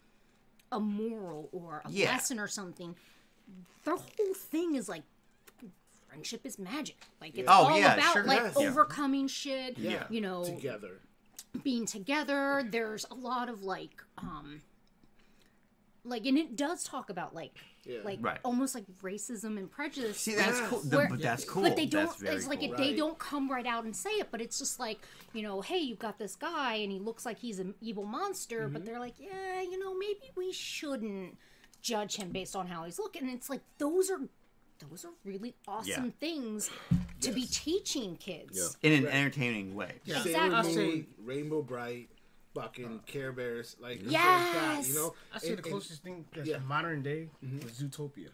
[0.71, 2.11] a moral or a Yeah.
[2.11, 2.95] lesson or something
[3.85, 5.03] their whole thing is like
[6.09, 8.23] friendship is magic like it's Oh, all yeah, about sure.
[8.25, 8.55] like Yes.
[8.59, 8.67] Yeah.
[8.69, 10.05] overcoming shit Yeah.
[10.09, 10.99] you know Together.
[11.63, 14.61] Being together there's a lot of like um
[16.03, 17.51] like and it does talk about like
[17.85, 17.99] Yeah.
[18.03, 18.39] like Right.
[18.43, 20.69] almost like racism and prejudice See, that's Yes.
[20.69, 20.79] cool.
[20.79, 21.63] The- Where- but that's cool.
[21.63, 22.05] but they don't.
[22.19, 22.71] That's it's like cool.
[22.71, 22.97] if they Right.
[22.97, 24.99] don't come right out and say it, but it's just like
[25.33, 28.61] you know, hey, you've got this guy and he looks like he's an evil monster,
[28.63, 28.73] Mm-hmm.
[28.73, 31.37] but they're like, yeah, you know, maybe we shouldn't
[31.81, 33.23] judge him based on how he's looking.
[33.23, 34.21] And it's like those are
[34.89, 36.11] those are really awesome Yeah.
[36.19, 36.69] things
[37.21, 38.77] to be teaching kids.
[38.81, 39.93] in an entertaining way.
[40.05, 40.17] Yeah.
[40.17, 40.35] Exactly.
[40.35, 42.09] I Sailor say, Moon, Rainbow Brite,
[42.53, 44.53] fucking uh, Care Bears, like stuff Yes.
[44.53, 44.53] like
[44.83, 45.13] that, you know.
[45.33, 46.57] I say And- the and- closest thing that's yeah.
[46.59, 47.67] modern day mm-hmm.
[47.67, 48.29] is Zootopia.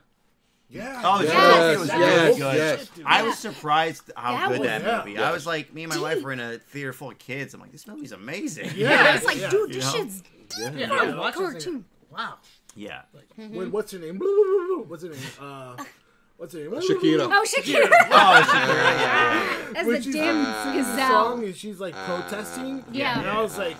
[0.70, 1.02] Yeah.
[1.06, 2.56] Oh, Yes, yeah, it was yes, really good.
[2.56, 2.90] yes.
[3.06, 4.98] I was surprised how That good was- that Yeah.
[5.06, 5.18] movie.
[5.20, 7.54] I was like, me and my wife were in a theater full of kids.
[7.54, 8.72] I'm like, this movie's amazing.
[8.76, 10.00] Yeah, it's like, yeah, dude, you this know?
[10.00, 10.24] shit's
[10.60, 11.86] Yeah, fun I watched it, I was like, cartoon.
[12.10, 12.36] Wow.
[12.76, 13.02] Yeah.
[13.40, 13.56] Mm-hmm.
[13.56, 14.20] When what's her name?
[14.88, 15.20] What's her name?
[15.40, 15.76] Uh,
[16.38, 16.72] what's her name?
[16.72, 17.28] Shakira.
[17.32, 17.90] Oh, Shakira!
[18.12, 19.74] Oh, it's yeah, yeah.
[19.80, 21.38] As When the she's- damn song gazelle.
[21.40, 22.84] and she's like protesting.
[22.92, 23.20] Yeah.
[23.20, 23.78] And I was like,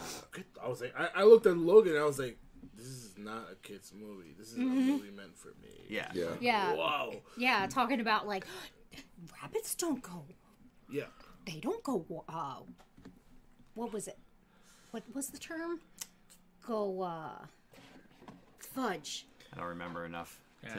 [0.64, 2.38] I was like, I, I looked at Logan and I was like,
[2.76, 4.34] this is not a kid's movie.
[4.38, 5.70] This is a movie meant for me.
[5.88, 6.10] Yeah.
[6.14, 6.26] Yeah.
[6.40, 7.14] Yeah, Wow.
[7.38, 8.46] yeah, talking about like
[9.42, 10.26] rabbits don't go
[10.90, 11.04] Yeah.
[11.46, 12.56] they don't go uh
[13.76, 14.18] what was it
[14.92, 15.80] what was the term
[16.66, 17.46] go uh
[18.60, 20.40] fudge I don't remember enough.
[20.64, 20.70] To...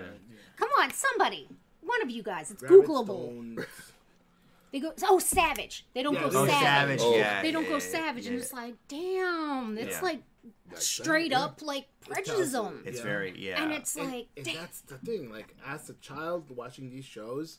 [0.56, 1.48] come on somebody
[1.85, 3.66] one of you guys it's Rabbits googleable don't-
[4.73, 5.86] they go oh savage.
[5.94, 6.61] They don't Yeah, go Oh, savage.
[6.62, 7.16] Savage, Oh.
[7.16, 7.43] yeah.
[7.43, 8.40] They don't yeah, go yeah, savage, and yeah.
[8.43, 10.02] it's like, damn, it's Yeah.
[10.02, 10.23] like
[10.74, 11.43] straight yeah.
[11.44, 12.55] up like tells prejudice.
[12.85, 13.05] It's Yeah.
[13.05, 13.62] very yeah.
[13.62, 14.55] And it's And, like, and damn.
[14.56, 15.31] that's the thing.
[15.31, 17.59] Like as a child watching these shows,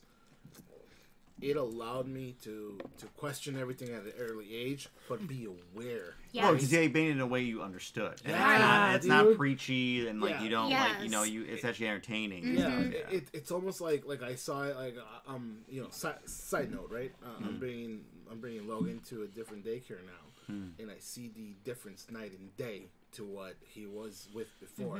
[1.41, 6.15] it allowed me to to question everything at an early age, but be aware.
[6.31, 6.43] Yeah.
[6.45, 8.21] Well, because they made it in a way you understood.
[8.23, 10.43] And Yeah, it's not, it's not preachy and like Yeah.
[10.43, 11.43] you don't like you know you.
[11.43, 12.43] It's actually entertaining.
[12.43, 12.57] Mm-hmm.
[12.57, 12.83] Yeah, Yeah.
[12.85, 16.17] It, it, it's almost like like I saw it like uh, um you know side,
[16.25, 18.01] side note right uh, I'm bringing
[18.31, 22.55] I'm bringing Logan to a different daycare now and I see the difference night and
[22.55, 24.97] day to what he was with before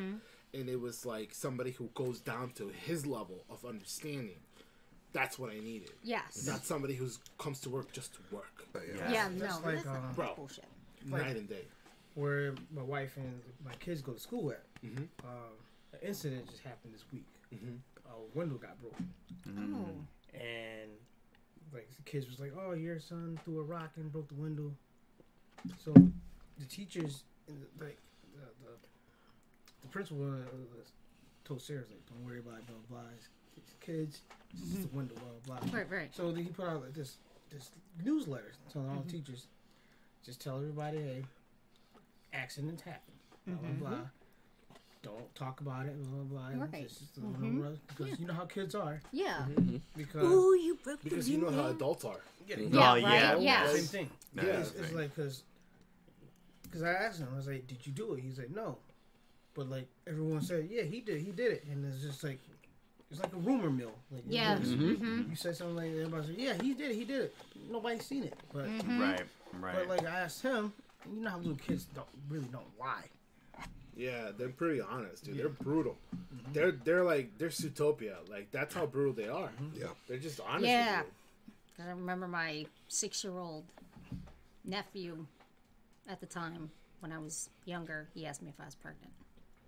[0.53, 4.39] and it was like somebody who goes down to his level of understanding
[5.15, 6.45] that's what I needed yes.
[6.45, 9.11] not somebody who comes to work just to work Yeah.
[9.11, 10.33] Yeah, no, like, that's not um, Bro.
[10.35, 10.65] bullshit.
[11.09, 11.65] Like- night and day
[12.15, 14.63] where my wife and my kids go to school at.
[14.83, 15.07] Mm.
[15.23, 15.55] Um,
[15.93, 17.27] an incident just happened this week.
[17.53, 17.75] Mm-hmm.
[18.09, 19.13] A window got broken,
[19.47, 19.87] Oh,
[20.33, 20.91] and
[21.73, 24.71] like the kids was like, "Oh, your son threw a rock and broke the window."
[25.83, 27.97] So the teachers, in the, like
[28.33, 28.71] the, the,
[29.81, 30.37] the principal, uh,
[31.43, 33.09] told Sarah like, "Don't worry about it, blah blah."
[33.57, 34.21] It's, it's kids,
[34.51, 34.95] it's just mm-hmm.
[34.95, 35.67] a window, blah blah.
[35.67, 35.79] Blah.
[35.79, 36.15] Right, right.
[36.15, 37.17] So then he put out like this
[37.51, 37.71] this
[38.03, 39.09] newsletter telling all the mm-hmm.
[39.09, 39.47] teachers,
[40.25, 41.23] just tell everybody, hey,
[42.33, 43.13] accidents happen,
[43.47, 43.79] blah blah mm-hmm.
[43.79, 44.09] blah.
[45.03, 46.65] Don't talk about it, blah blah blah.
[46.65, 46.83] Right.
[46.83, 49.01] It's just a little- because you know how kids are.
[49.11, 49.45] Yeah.
[49.95, 53.01] Because Ooh, you broke because you know how adults are Yeah, Oh, right.
[53.01, 53.37] yeah.
[53.37, 53.67] Yeah.
[53.67, 54.09] same thing.
[54.35, 55.43] Yeah, it's, it's like because
[56.63, 58.77] because I asked him, I was like, "Did you do it?" He's like, "No,"
[59.53, 61.21] but like everyone said, "Yeah, he did.
[61.21, 62.39] He did it," and it's just like
[63.11, 63.93] it's like a rumor mill.
[64.11, 64.57] Like Yeah.
[64.57, 64.73] Mm-hmm.
[64.73, 64.81] Mm-hmm.
[64.89, 65.29] you- Mhm.
[65.29, 66.95] You said something like everybody said, "Yeah, he did it.
[66.95, 67.35] He did it."
[67.69, 69.01] Nobody's seen it, but mm-hmm.
[69.01, 69.21] Right.
[69.59, 69.75] Right.
[69.75, 70.73] but like I asked him,
[71.13, 73.05] you know how little kids don't really don't lie.
[73.95, 75.37] Yeah, they're pretty honest, dude.
[75.37, 75.97] They're brutal.
[76.51, 78.27] They're they're like they're Zootopia.
[78.29, 79.51] Like that's how brutal they are.
[79.73, 79.87] Yeah.
[80.07, 80.65] They're just honest.
[80.65, 81.03] Yeah.
[81.77, 83.63] With I remember my six-year-old
[84.63, 85.25] nephew
[86.07, 88.07] at the time when I was younger.
[88.13, 89.11] He asked me if I was pregnant,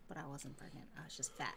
[0.08, 0.88] but I wasn't pregnant.
[1.00, 1.56] I was just fat.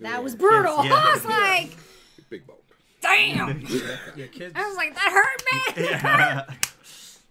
[0.00, 0.84] That was brutal.
[0.84, 0.92] yeah.
[1.06, 1.70] I was like,
[2.16, 2.24] you.
[2.30, 2.56] Big bone.
[3.00, 3.60] damn.
[4.16, 4.52] Yeah, kids.
[4.56, 5.84] I was like, that hurt me.
[5.90, 6.44] yeah.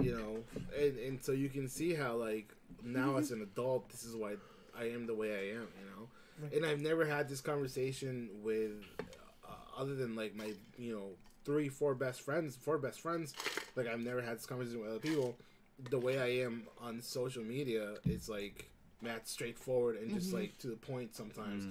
[0.01, 0.43] you know,
[0.79, 4.35] and and so you can see how like now as an adult, this is why
[4.77, 5.67] I am the way I am.
[5.79, 8.71] You know, and I've never had this conversation with
[9.43, 11.07] uh, other than like my you know
[11.43, 13.33] three four best friends, four best friends.
[13.75, 15.35] Like I've never had this conversation with other people.
[15.89, 18.69] The way I am on social media, it's like
[19.01, 21.65] Matt straightforward and just like to the point sometimes,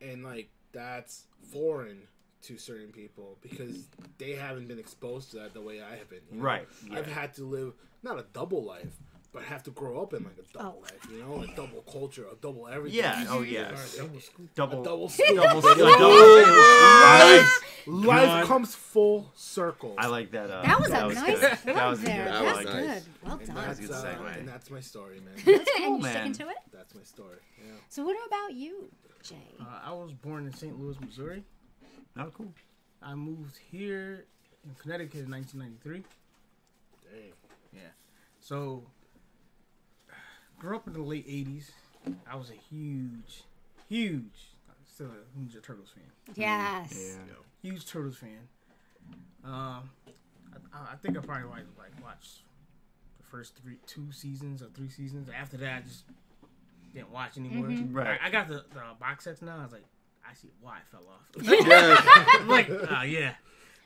[0.00, 2.02] and like that's foreign
[2.42, 3.86] to certain people because
[4.18, 6.20] they haven't been exposed to that the way I have been.
[6.32, 6.44] you know?
[6.44, 8.96] Right, I've had to live not a double life,
[9.32, 10.82] but have to grow up in like a double Oh.
[10.82, 11.06] life.
[11.12, 12.98] You know, a double culture, a double everything.
[13.00, 13.26] Yeah.
[13.28, 13.72] Oh All yes.
[13.98, 14.54] right, double scoop.
[14.54, 14.80] Double.
[14.80, 15.08] A double Double.
[15.10, 15.36] scoop.
[15.98, 16.10] double.
[16.10, 17.59] life,
[17.90, 18.46] life God.
[18.46, 19.94] comes full circle.
[19.98, 20.50] I like that.
[20.50, 21.40] Uh, That was a that nice good.
[21.58, 22.24] plug That was there.
[22.24, 22.32] good.
[22.34, 22.86] That That's was good.
[22.86, 23.08] nice.
[23.24, 23.56] Well and done.
[23.56, 24.38] that's, That's a good uh, segue.
[24.38, 25.34] and that's my story, man.
[25.56, 26.12] and cool, you man.
[26.12, 26.56] sticking to it?
[26.72, 27.36] that's my story.
[27.58, 27.72] Yeah.
[27.88, 28.90] So what about you,
[29.22, 29.36] Jay?
[29.60, 30.78] Uh, I was born in St.
[30.80, 31.44] Louis, Missouri.
[32.18, 32.52] Oh, cool.
[33.02, 34.24] I moved here
[34.64, 36.02] in Connecticut in 1993.
[37.10, 37.32] Dang.
[37.72, 37.80] Yeah.
[38.40, 38.84] So,
[40.58, 41.70] grew up in the late 80s.
[42.30, 43.44] I was a huge,
[43.88, 44.54] huge,
[44.92, 46.04] still a Ninja Turtles fan.
[46.34, 47.16] Yes.
[47.28, 47.34] Yeah.
[47.62, 48.48] Huge Turtles fan.
[49.44, 49.90] Um,
[50.72, 52.40] I, I think I probably like, like watched
[53.18, 55.28] the first three, two seasons or three seasons.
[55.34, 56.04] After that, I just
[56.94, 57.68] didn't watch anymore.
[57.90, 58.18] Right.
[58.22, 59.58] I, I got the, the box sets now.
[59.58, 59.84] I was like,
[60.28, 61.42] I see why it fell off.
[61.66, 61.96] Yeah.
[62.40, 63.34] I'm like, ah, yeah.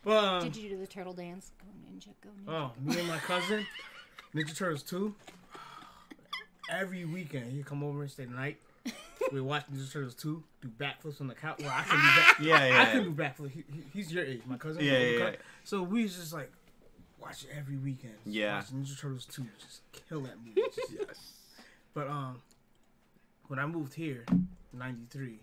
[0.05, 1.52] But um, Did you do the turtle dance?
[1.59, 2.52] Go ninja, go ninja.
[2.52, 3.66] Oh, me and my cousin,
[4.34, 5.14] Ninja Turtles 2.
[6.70, 8.59] Every weekend, he'd come over and stay the night.
[9.32, 11.59] We watch Ninja Turtles 2, do backflips on the couch.
[11.61, 12.36] Well, I couldn't do back.
[12.40, 12.82] Yeah, yeah.
[12.82, 13.51] I couldn't do backflips.
[13.52, 14.85] He, he- he's your age, my cousin.
[14.85, 15.31] Yeah, yeah, yeah.
[15.65, 16.52] So we was just like,
[17.20, 18.15] watch it every weekend.
[18.24, 18.56] Just Yeah.
[18.56, 19.44] Watch Ninja Turtles 2.
[19.59, 20.61] Just kill that movie.
[20.77, 21.32] Just- yes.
[21.94, 22.43] but um,
[23.48, 24.24] when I moved here,
[24.74, 25.39] '93,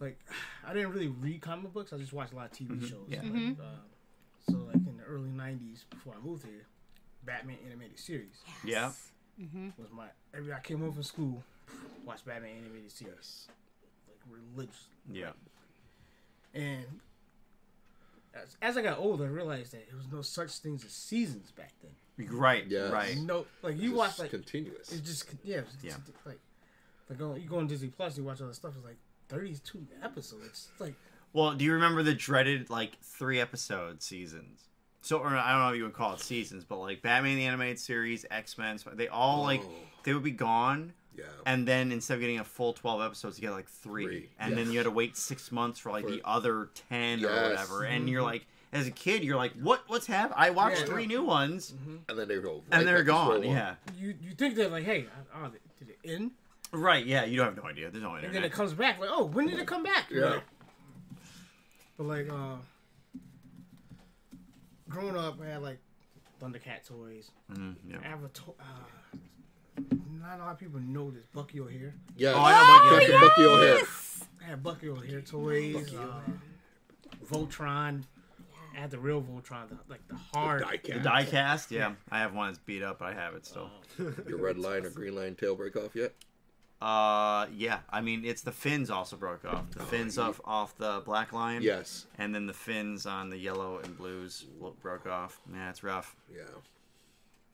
[0.00, 0.18] like
[0.66, 1.92] I didn't really read comic books.
[1.92, 3.06] I just watched a lot of TV shows.
[3.08, 3.20] Yeah.
[3.22, 3.56] Like, um,
[4.48, 6.66] so like in the early '90s, before I moved here,
[7.24, 8.90] Batman animated series Yeah.
[9.78, 10.06] was my.
[10.34, 11.42] Every I came home from school,
[12.04, 13.48] watched Batman animated series,
[14.08, 14.84] like religiously.
[15.12, 15.30] Yeah.
[16.54, 16.84] And
[18.34, 21.50] as, as I got older, I realized that there was no such things as seasons
[21.52, 21.90] back then.
[22.18, 22.32] Yes.
[22.32, 22.66] Right.
[22.92, 23.16] Right.
[23.16, 24.92] No, like you Just watch like continuous.
[24.92, 25.90] It's just yeah, it's Yeah.
[25.90, 26.38] just, like
[27.08, 28.74] like go, you go on Disney Plus, you watch all the stuff.
[28.76, 28.98] It's like
[29.28, 30.68] thirty two episodes.
[30.70, 30.94] It's like
[31.32, 34.64] Well, do you remember the dreaded like three episode seasons?
[35.02, 37.46] So, or I don't know if you would call it seasons, but like Batman the
[37.46, 39.70] animated series, X Men, they all like Oh.
[40.04, 41.24] they would be gone, yeah.
[41.46, 44.56] and then instead of getting a full twelve episodes, you get like three, Three, and
[44.56, 47.50] then you had to wait six months for like For- the other ten or Yes.
[47.50, 48.08] whatever, and mm-hmm.
[48.08, 49.82] you're like, as a kid, you're like, what?
[49.86, 50.34] What's happened?
[50.36, 50.86] I watched Yeah.
[50.86, 51.96] three new ones, mm-hmm.
[52.08, 53.48] and then they go right and they're back to square gone.
[53.50, 56.32] Yeah, You you think they're like, hey, uh, oh, did it end?
[56.72, 57.04] right.
[57.04, 57.90] Yeah, you don't have no idea.
[57.90, 60.06] There's no And then it comes back like, oh, when did it come back?
[60.10, 60.40] Yeah.
[61.96, 62.56] But like, uh,
[64.90, 65.78] growing up, I had like
[66.42, 67.30] Thundercat toys.
[67.52, 67.96] Mhm, yeah.
[68.04, 69.16] I have a to- uh,
[70.20, 71.94] not a lot of people know this Bucky O'Hare.
[72.16, 72.32] Yeah.
[72.34, 73.86] Oh, I know Bucky Captain Bucky O'Hare.
[74.42, 75.94] I had Bucky O'Hare toys.
[75.94, 76.20] Uh,
[77.30, 78.02] Voltron.
[78.76, 80.62] I had the real Voltron, the, like the hard.
[80.62, 81.02] Die The cat.
[81.02, 81.92] die cast, yeah.
[82.10, 83.70] I have one that's beat up, but I have it still.
[84.28, 86.14] Your red line or green line tail break off yet?
[86.80, 87.80] Uh, yeah.
[87.90, 89.70] I mean, it's the fins also broke off.
[89.72, 91.62] The fins off off the black lion.
[91.62, 92.06] Yes.
[92.18, 94.46] And then the fins on the yellow and blues
[94.82, 95.40] broke off.
[95.52, 96.16] Yeah, it's rough.
[96.34, 96.42] Yeah.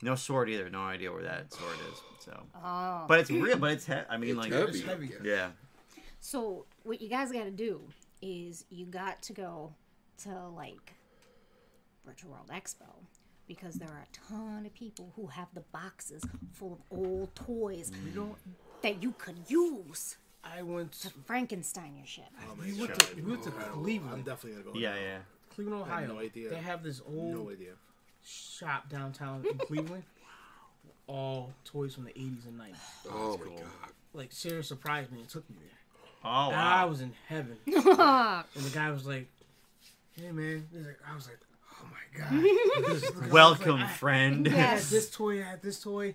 [0.02, 0.68] No sword either.
[0.70, 2.00] No idea where that sword is.
[2.24, 3.04] So, Oh.
[3.08, 3.56] but it's real.
[3.58, 4.70] But it's he- I mean, It's like heavy.
[4.78, 5.10] It's heavy.
[5.24, 5.50] yeah.
[6.20, 7.80] So what you guys got to do
[8.22, 9.72] is you got to go
[10.22, 10.94] to like
[12.04, 12.86] Virtual World Expo
[13.48, 16.22] because there are a ton of people who have the boxes
[16.52, 17.90] full of old toys
[18.82, 20.92] that you could use I went.
[20.92, 22.24] to To, Frankenstein your shit.
[22.60, 24.78] we went to, we went to Cleveland, I'm definitely gonna go.
[24.78, 25.18] Yeah, yeah.
[25.54, 26.14] Cleveland, I had Ohio.
[26.14, 26.50] no idea.
[26.50, 27.72] They have this old No idea.
[28.24, 30.04] shop downtown in Cleveland.
[31.08, 32.74] All toys from the 80s and 90s.
[33.10, 33.64] Oh my god.
[34.12, 35.70] Like, Sarah surprised me and took me there.
[36.24, 36.88] Oh And I wow.
[36.90, 37.56] was in heaven.
[37.66, 39.28] and the guy was like,
[40.20, 41.38] "Hey man," He's like, I was like,
[41.80, 42.42] "Oh my god!"
[43.12, 44.48] Because Welcome, like, friend.
[44.48, 44.90] I had Yes.
[44.90, 45.40] this toy.
[45.40, 46.14] I had this toy.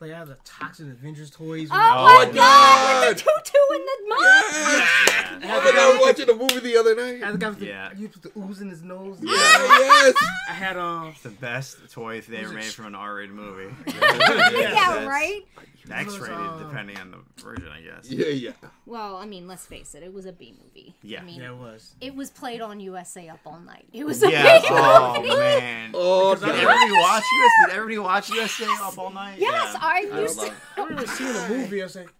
[0.00, 1.68] Like I had the Toxic Avengers toys.
[1.70, 4.20] Oh, my my god, with the tutu and the mug.
[4.20, 5.38] Yeah.
[5.40, 7.22] I had the I was watching a movie the other the, I night.
[7.22, 9.18] had the guy with the, you put the ooze in his nose.
[9.22, 10.14] yes.
[10.48, 11.14] I had um.
[11.22, 13.72] the best toy they ever made sh- from an R-rated movie.
[13.86, 15.42] Yeah, right.
[15.90, 18.10] X-rated, uh, depending on the version, I guess.
[18.10, 18.50] Yeah, yeah.
[18.86, 20.94] Well, I mean, let's face it, it was a B movie.
[21.02, 21.20] Yeah.
[21.20, 21.94] I mean, Yeah, it was.
[22.00, 23.86] it was played on USA Up All Night.
[23.92, 24.60] It was a Yeah.
[24.60, 25.28] big Oh movie.
[25.36, 25.90] man.
[25.94, 27.50] Oh, Did everybody watch US?
[27.66, 29.38] Did everybody watch USA up all night?
[29.38, 29.78] Yes, yeah.
[29.82, 30.52] I would used to.
[30.76, 31.80] I remember seeing a movie.
[31.82, 32.12] I was like,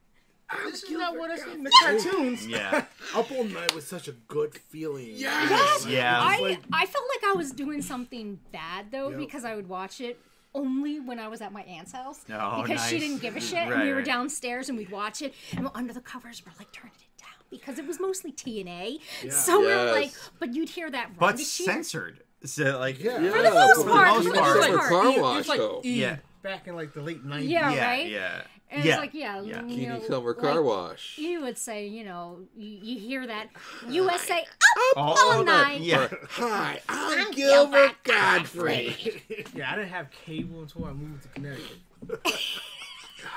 [0.67, 2.85] "This is not what I see in the cartoons." Yeah.
[3.15, 5.09] Up all night was such a good feeling.
[5.15, 5.87] Yes.
[5.87, 6.19] Yeah.
[6.21, 9.19] I, I felt like I was doing something bad though Yep.
[9.19, 10.19] because I would watch it
[10.55, 13.59] only when I was at my aunt's house Oh, because she didn't give a shit
[13.69, 14.05] and we were right.
[14.05, 17.79] downstairs and we'd watch it and under the covers we're like turning it down because
[17.79, 18.99] it was mostly TNA
[19.31, 19.95] so we were Yes.
[19.95, 22.21] like but you'd hear that But Rhonda censored.
[22.45, 23.21] So like Yeah.
[23.21, 24.57] Yeah, for the most part, for the part.
[24.57, 24.89] most Like part.
[24.91, 25.81] car wash, was like though.
[25.85, 26.17] E Yeah.
[26.43, 27.51] back in like the late nineties.
[27.51, 28.07] Yeah, yeah, right?
[28.11, 28.43] yeah.
[28.75, 28.93] And yeah.
[28.95, 29.63] it's like, yeah, Yeah.
[29.63, 31.17] you Keeney know, Summer Car like, Wash.
[31.17, 33.49] You would say, you know, you, you hear that
[33.89, 35.81] USA up All, all night.
[35.81, 36.09] Yeah.
[36.31, 39.23] Hi, I'm, I'm Gilbert Gilbert Gottfried.
[39.55, 41.79] Yeah, I didn't have cable until I moved to Connecticut.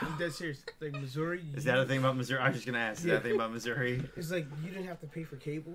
[0.01, 0.59] I'm dead serious.
[0.81, 1.43] Like Missouri.
[1.55, 2.39] Is that a thing about Missouri?
[2.39, 2.99] I was just gonna ask.
[2.99, 4.03] Is that a thing about Missouri?
[4.15, 5.73] It's like you didn't have to pay for cable.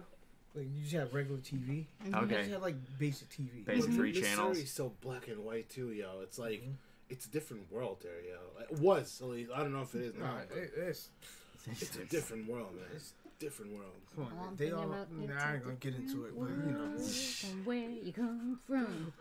[0.55, 1.87] Like you just have regular TV.
[2.05, 2.15] Mm-hmm.
[2.15, 2.19] Okay.
[2.19, 2.37] You Okay.
[2.41, 3.65] just have like basic TV.
[3.65, 4.71] Basic But three Missouri's channels.
[4.71, 6.21] so black and white too, yo.
[6.23, 6.73] It's like mm-hmm.
[7.13, 8.39] It's a different world there, yo.
[8.71, 9.51] It was at least.
[9.55, 10.25] I don't know if it is now.
[10.27, 11.09] Nah, it, it's
[11.71, 12.85] it's a different world, man.
[12.95, 13.93] It's a different world.
[14.15, 14.57] come All I'm on.
[14.57, 14.93] They thinking all.
[14.93, 16.99] about Nah, I ain't gonna get into it, but you know.
[16.99, 19.13] From where you come from.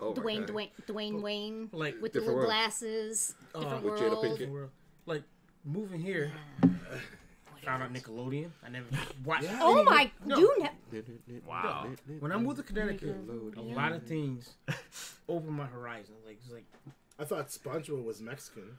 [0.00, 2.46] Oh Dwayne, Dwayne, Dwayne Wayne Like with the little world.
[2.46, 3.34] glasses.
[3.54, 4.24] uh, Different With Jada world.
[4.24, 4.30] Pinkett.
[4.38, 4.70] different world.
[5.06, 5.22] Like
[5.64, 6.32] moving here.
[7.64, 8.50] Found out Nickelodeon.
[8.62, 8.86] I never
[9.24, 9.48] watched.
[9.60, 10.36] Oh my, No.
[10.38, 11.86] you ne- Wow.
[12.20, 13.16] When I moved to Connecticut,
[13.56, 14.50] a lot of things
[15.28, 16.14] opened my horizon.
[16.26, 16.66] Like it's like
[17.18, 18.78] I thought SpongeBob was Mexican.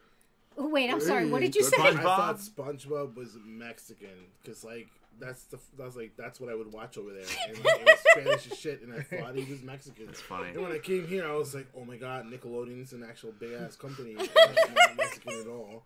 [0.58, 1.26] oh, Wait, I'm sorry.
[1.30, 1.78] What did you say?
[1.78, 1.98] point.
[2.00, 4.88] I thought SpongeBob was Mexican because like
[5.20, 7.24] that's the that's like that's what I would watch over there.
[7.48, 10.10] And like, it was Spanish as shit, and I thought he was Mexican.
[10.10, 10.50] It's funny.
[10.50, 13.54] And when I came here, I was like, oh my god, Nickelodeon's an actual big
[13.54, 14.16] ass company.
[14.20, 15.84] It's not Mexican at all.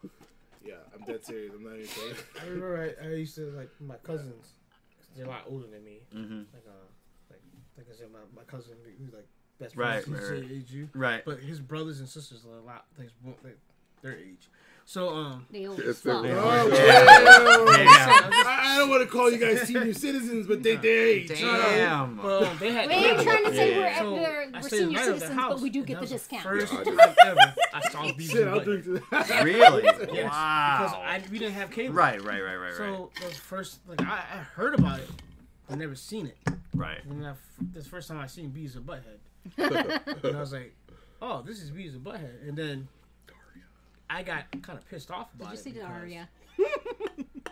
[0.66, 1.54] Yeah, I'm dead serious.
[1.56, 2.16] I'm not even kidding.
[2.42, 4.54] I remember I, I used to like my cousins.
[4.98, 6.00] 'cause They're a lot older than me.
[6.14, 6.46] Mhm.
[6.54, 6.72] Like uh,
[7.30, 7.42] like
[7.78, 9.28] like I said, my, my cousin we, we like
[9.60, 10.20] best Right, friends.
[10.22, 10.90] He's right, the age you.
[10.94, 11.24] Right.
[11.26, 13.10] But his brothers and sisters are a lot like,
[13.44, 13.58] like
[14.02, 14.50] their age.
[14.86, 15.46] So um.
[15.52, 16.24] They old It's as fuck.
[16.24, 21.26] their- Oh, I, I don't want to call you guys senior citizens, but they they
[21.26, 22.18] Damn.
[22.18, 22.88] Well, they had.
[22.90, 23.78] We ain't trying to say Yeah.
[23.80, 25.84] we're, So, we're, I we're stayed the senior night at their citizens, but we do
[25.84, 26.44] get the discount.
[26.44, 28.64] First Yeah, I time ever I saw Beavis Shit, and I'll Butthead.
[28.66, 29.44] drink to that.
[29.44, 29.84] Really?
[29.84, 30.78] Yes, Wow.
[30.80, 31.94] Because I, we didn't have cable.
[31.94, 32.76] Right, right, right, right, right.
[32.78, 35.10] So that was the first like I, I heard about it,
[35.68, 36.38] but never seen it.
[36.74, 37.04] right.
[37.06, 37.34] And I,
[37.74, 39.20] this first time I seen Beavis and Butthead,
[39.58, 40.76] and I was like,
[41.22, 42.88] "Oh, this is Beavis and Butthead." And then
[44.10, 45.64] I got kind of pissed off about it.
[45.64, 45.88] Did about you it.
[45.88, 46.30] see Daria?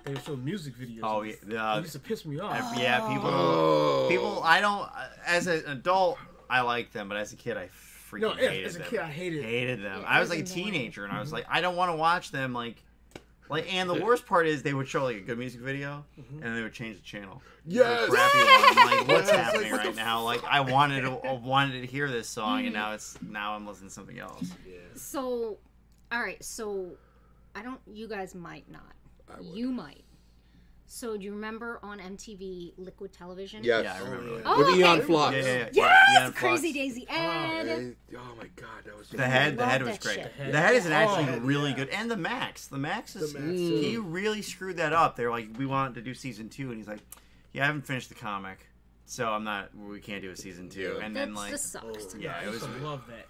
[0.04, 1.00] They would show music videos.
[1.04, 1.34] Oh yeah.
[1.48, 1.54] it.
[1.56, 2.56] uh, it used to piss me off.
[2.78, 3.00] yeah.
[3.08, 3.30] People.
[3.30, 4.06] Oh.
[4.10, 4.42] People.
[4.44, 4.90] I don't.
[5.26, 6.18] As an adult,
[6.50, 7.70] I like them, but as a kid, I
[8.10, 8.88] freaking No, yeah, hated as a them.
[8.90, 9.44] kid, I hated it.
[9.44, 10.02] hated them.
[10.02, 10.72] Yeah, I was like a was annoying.
[10.72, 12.82] teenager, and I was like, I don't want to watch them like
[13.50, 16.44] Like, and the worst part is they would show like a good music video, mm-hmm.
[16.44, 17.42] and they would change the channel.
[17.66, 18.06] Yes.
[18.06, 18.86] The crappy one.
[18.88, 19.36] Like, what's Yes.
[19.36, 20.24] happening Like, what right the now?
[20.24, 22.74] Like, I wanted to, I wanted to hear this song, and mm.
[22.74, 24.52] now it's now I'm listening to something else.
[24.96, 25.58] So,
[26.12, 26.44] all right.
[26.44, 26.92] So,
[27.56, 27.80] I don't.
[27.92, 28.82] You guys might not.
[29.34, 29.56] I would.
[29.56, 30.04] You might.
[30.90, 33.62] So, do you remember on MTV Liquid Television?
[33.62, 33.84] Yes.
[33.84, 34.42] Yeah, I remember.
[34.46, 34.80] Oh, With okay.
[34.80, 35.36] Aeon Flux.
[35.36, 35.68] Yeah, yeah, yeah.
[35.74, 36.74] Yes, Yeah, and Crazy Fox.
[36.74, 37.68] Daisy Ed.
[37.68, 40.16] And- oh my god, that was The head, the head was that great.
[40.16, 40.52] shit.
[40.52, 41.76] The head is an actually Oh, really yeah.
[41.76, 44.02] good, and the Max, the Max is The Max, he too.
[44.04, 45.18] really screwed that up.
[45.18, 47.00] They're like, we want to do season two, and he's like,
[47.52, 48.60] yeah, I haven't finished the comic,
[49.06, 49.76] so I'm not.
[49.76, 50.96] We can't do a season two.
[51.00, 51.06] Yeah.
[51.06, 52.16] And That then like, just sucks.
[52.16, 52.62] Oh, yeah, I it was.
[52.62, 53.26] used to love that.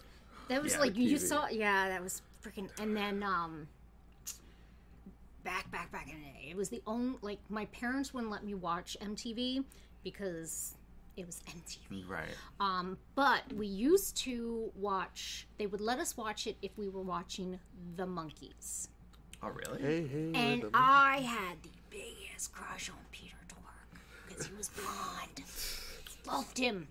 [0.49, 1.09] That was Yeah, like you TV.
[1.09, 1.47] just saw.
[1.47, 2.69] Yeah, that was freaking.
[2.79, 3.67] And then um,
[5.47, 8.43] back, back, back in the day, it was the only like my parents wouldn't let
[8.43, 9.63] me watch MTV
[10.03, 10.75] because
[11.15, 12.07] it was MTV.
[12.07, 12.27] Right.
[12.59, 15.47] Um, but we used to watch.
[15.57, 17.59] They would let us watch it if we were watching
[17.95, 18.89] The Monkees,
[19.41, 19.81] Oh really?
[19.81, 20.31] Hey, hey.
[20.33, 25.43] and I had the biggest crush on Peter Tork because he was blonde.
[26.27, 26.87] Loved him.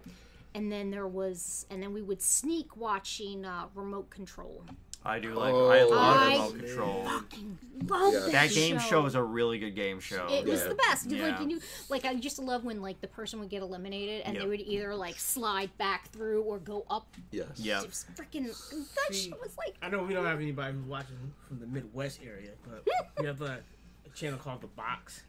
[0.54, 4.64] And then there was, and then we would sneak watching uh, Remote Control.
[5.06, 5.54] I do like.
[5.54, 7.04] Oh, I love I- remote control.
[7.04, 7.58] Fucking
[7.88, 8.18] love Yeah.
[8.20, 10.26] that, That game show is a really good game show.
[10.28, 10.68] It was Yeah.
[10.68, 11.10] the best.
[11.10, 14.22] Like you knew, like I used to love when like the person would get eliminated
[14.24, 17.06] and they would either like slide back through or go up.
[17.30, 17.46] Yes.
[17.56, 17.80] Yeah.
[17.82, 18.46] It was freaking.
[18.46, 19.76] That See, shit was like.
[19.82, 21.16] I know we don't have anybody who's watching
[21.46, 22.84] from the Midwest area, but
[23.20, 23.60] we have a,
[24.06, 25.22] a channel called The Box.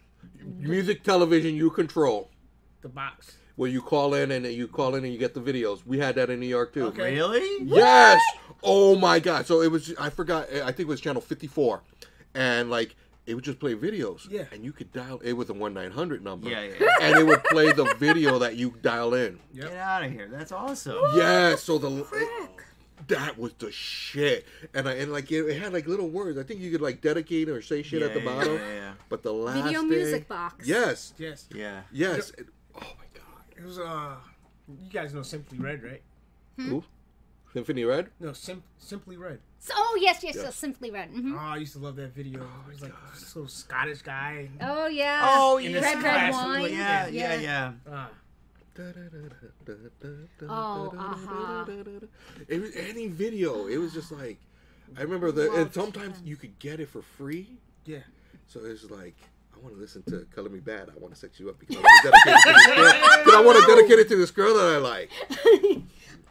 [0.43, 2.29] Music television you control.
[2.81, 3.37] The Box.
[3.55, 5.83] Where you call in and you call in and you get the videos.
[5.85, 6.85] We had that in New York too.
[6.87, 7.15] Okay.
[7.15, 7.65] Really?
[7.65, 8.21] Yes.
[8.61, 9.47] Oh my god.
[9.47, 11.81] So it was I forgot I think it was channel 54.
[12.35, 12.95] And like
[13.25, 14.29] it would just play videos.
[14.29, 14.43] Yeah.
[14.51, 16.49] And you could dial it was a 1 900 number.
[16.49, 16.87] Yeah, yeah.
[17.01, 19.39] And it would play the video that you dial in.
[19.55, 20.29] Get out of here.
[20.31, 20.97] That's awesome.
[21.15, 22.29] Yeah, so the Frick.
[23.07, 24.45] that was the shit.
[24.75, 26.37] And I and like it, it had like little words.
[26.37, 28.53] I think you could like dedicate or say shit at the Yeah, yeah, bottom.
[28.53, 28.91] Yeah, yeah.
[29.09, 30.67] But the last Video thing- music box.
[30.67, 31.13] Yes.
[31.17, 31.47] Yes.
[31.55, 31.81] yeah.
[31.91, 32.31] Yes.
[32.77, 33.43] It- oh my god.
[33.57, 34.15] It was, uh,
[34.67, 36.01] you guys know Simply Red, right?
[36.57, 36.83] Who?
[37.53, 38.09] Symphony Red?
[38.19, 39.39] No, Sim- Simply Red.
[39.59, 40.43] So, oh yes, yes, Yes.
[40.45, 41.09] yes, Simply Red.
[41.09, 42.41] hmm Oh, I used to love that video.
[42.41, 44.49] It was like this little Scottish guy.
[44.61, 45.21] Oh yeah.
[45.23, 45.73] Oh, yeah.
[45.79, 46.71] Red, red class, wine.
[46.73, 47.73] Yeah, yeah, yeah.
[47.89, 48.09] Ah,
[50.49, 51.65] Oh, uh-huh.
[52.47, 53.67] It was any video.
[53.67, 54.37] It was just like
[54.97, 56.27] I remember the and sometimes them.
[56.27, 57.57] you could get it for free.
[57.85, 57.99] yeah.
[58.47, 59.15] So it was like
[59.57, 61.77] I want to listen to "Color Me Badd." I want to set you up because
[61.77, 62.93] I want to dedicate it to this girl.
[63.23, 65.09] 'Cause I want to dedicate it to this girl that I like.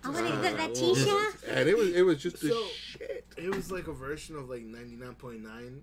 [0.05, 1.35] I want to get that Tisha.
[1.49, 3.25] And it was it was just the So- shit.
[3.37, 5.81] It was like a version of like 99.9,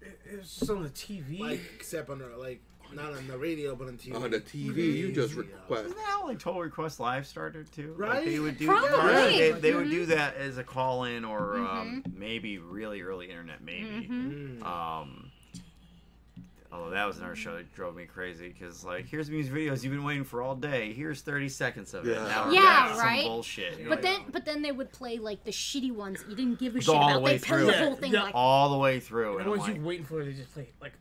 [0.00, 1.40] It, it was just on the TV.
[1.40, 2.60] like except on the like
[2.92, 4.14] not on the radio but on TV.
[4.14, 5.86] On the TV, you just request.
[5.86, 7.96] Isn't that how like Total Request Live started too?
[7.98, 8.24] Like, Right?
[8.26, 8.90] they would do Probably.
[8.90, 9.76] yeah, they, they Mhm.
[9.78, 14.06] would do that as a call in or um, maybe really early internet maybe.
[14.08, 14.62] Mm-hmm.
[14.62, 14.66] Mm.
[14.66, 15.23] Um,
[16.74, 19.92] although that was another show that drove me crazy because like here's music videos you've
[19.92, 20.92] been waiting for all day.
[20.92, 22.16] Here's 30 seconds of it.
[22.16, 22.24] Yeah.
[22.26, 23.24] Now Yeah, back to some right?
[23.24, 23.78] bullshit.
[23.78, 24.30] But like, then, oh.
[24.32, 27.06] but then they would play like the shitty ones you didn't give a shit all
[27.08, 27.22] the about.
[27.22, 27.66] way They play through.
[27.66, 28.22] the Yeah, whole thing yeah.
[28.24, 28.34] like.
[28.34, 30.52] all the way through, and and I'm once like, you waiting for it, they just
[30.52, 30.92] play like.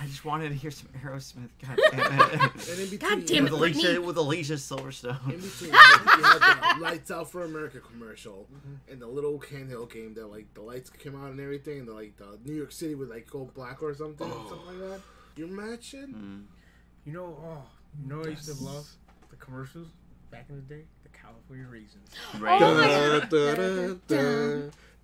[0.00, 1.48] I just wanted to hear some Aerosmith.
[1.66, 2.68] God damn it.
[2.68, 3.98] And in between, God damn with it, Alicia, Whitney.
[3.98, 5.24] with Alicia Silverstone.
[5.32, 8.92] In between, you had the Lights Out for America commercial mm-hmm.
[8.92, 11.92] and the little handheld game that like the lights came out and everything, and the,
[11.94, 14.46] like the New York City would like go black or something, oh.
[14.48, 15.00] something like that.
[15.36, 16.48] You imagine?
[16.48, 17.06] Mm.
[17.06, 17.62] You know, oh,
[18.00, 18.88] you know, what I used to love
[19.30, 19.88] the commercials
[20.30, 20.82] back in the day.
[21.04, 22.10] The California Raisins.
[22.38, 22.60] Right.
[22.62, 22.86] Oh my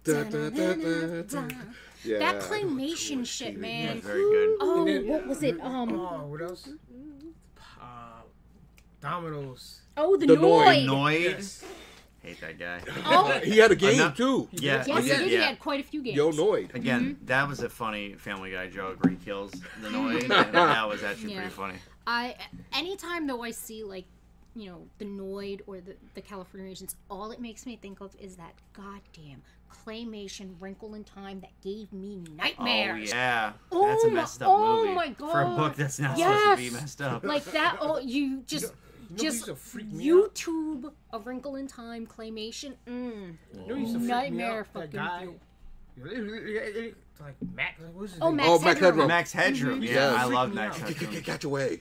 [0.09, 1.48] Da.
[2.05, 2.18] Yeah.
[2.18, 4.01] That claymation shit, Yeah, man.
[4.01, 4.56] very good.
[4.60, 5.60] Oh, And then- what was it?
[5.60, 6.68] Um, Oh, what else?
[7.80, 8.22] Uh,
[9.01, 9.80] Domino's.
[9.97, 10.86] oh, the, The Noid.
[10.86, 10.86] Noid.
[10.86, 11.20] Noid.
[11.22, 11.64] Yes.
[12.22, 12.80] Hate that guy.
[13.06, 14.48] Oh, He had a game Enough- too.
[14.52, 15.28] Yeah, yes, yeah, he did.
[15.28, 16.16] He had quite a few games.
[16.16, 16.74] Yo Noid.
[16.74, 19.52] Again, that was a funny Family Guy joke where he kills
[19.82, 20.22] the Noid.
[20.22, 21.40] and that was actually Yeah.
[21.40, 21.78] pretty funny.
[22.06, 22.36] I
[22.72, 24.06] anytime though I see like
[24.56, 28.14] you know the Noid or the the California Raisins, all it makes me think of
[28.20, 32.54] is that goddamn claymation Wrinkle in Time that gave me nightmares.
[32.58, 33.10] Oh nightmares.
[33.10, 36.44] yeah, Oh that's a messed up oh movie my for a book that's not supposed
[36.50, 37.24] to be messed up.
[37.24, 37.78] Like that.
[37.80, 38.74] Oh, you just You know
[39.10, 40.34] what just used freak me out?
[40.34, 42.74] YouTube a Wrinkle in Time claymation.
[42.86, 43.36] Mm.
[43.54, 44.72] You know what used to Nightmare out?
[44.74, 45.28] That fucking guy.
[45.96, 46.94] view.
[47.20, 47.74] Like Mac.
[47.80, 48.30] What was his Oh.
[48.30, 48.84] Max Oh, Max Headroom.
[48.92, 49.08] Headroom.
[49.08, 50.12] Max Headroom, yeah, Yes.
[50.14, 50.88] I Freaked love me Max out.
[50.88, 51.22] Headroom.
[51.22, 51.78] Catch away.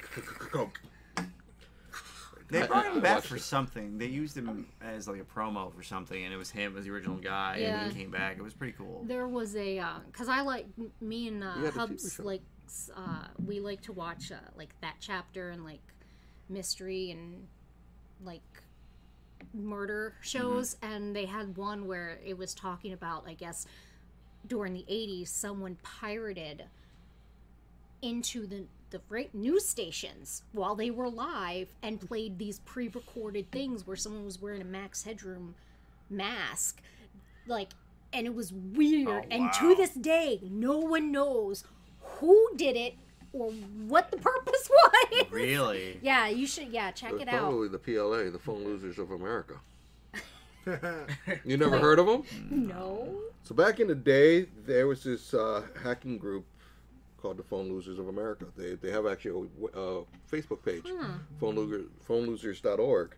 [2.49, 3.41] They brought him back for it.
[3.41, 3.98] something.
[3.98, 6.91] They used him as like a promo for something, and it was him as the
[6.91, 7.82] original guy, Yeah.
[7.84, 8.38] and he came back.
[8.38, 9.03] It was pretty cool.
[9.06, 10.65] There was a because I like
[11.02, 12.41] me and uh, You had a TV Hubs like
[12.95, 15.82] uh, we like to watch uh, like that chapter and like
[16.49, 17.48] mystery and
[18.24, 18.41] like
[19.53, 23.65] murder shows, and they had one where it was talking about I guess
[24.48, 26.64] during the 80s someone pirated
[28.02, 33.85] into the the ra- news stations while they were live and played these pre-recorded things
[33.85, 35.55] where someone was wearing a Max Headroom
[36.09, 36.81] mask
[37.47, 37.69] like
[38.14, 41.65] and it was weird and to this day no one knows
[42.01, 42.93] who did it
[43.34, 43.51] or
[43.88, 44.69] what the purpose
[45.11, 45.99] was Really?
[46.01, 48.97] yeah you should yeah check It was it out probably the PLA, the Phone Losers
[48.99, 49.55] of America.
[51.45, 52.23] you never heard of them?
[52.49, 56.45] no So back in the day, there was this uh, hacking group
[57.22, 58.45] called the Phone Losers of America.
[58.56, 60.85] They, they have actually a uh, Facebook page,
[61.39, 63.15] phone loser, phonelosers.org.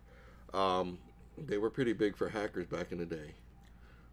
[0.54, 0.98] Um,
[1.38, 3.34] they were pretty big for hackers back in the day.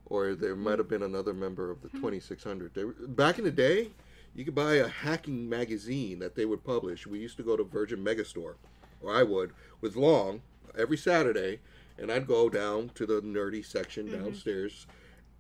[0.06, 2.74] Or there might have been another member of the 2600.
[2.74, 3.90] They were, back in the day,
[4.36, 7.08] you could buy a hacking magazine that they would publish.
[7.08, 8.56] We used to go to Virgin Megastore,
[9.02, 9.52] or I would,
[9.82, 10.42] with Long
[10.78, 11.60] every Saturday,
[11.98, 14.86] and I'd go down to the nerdy section downstairs,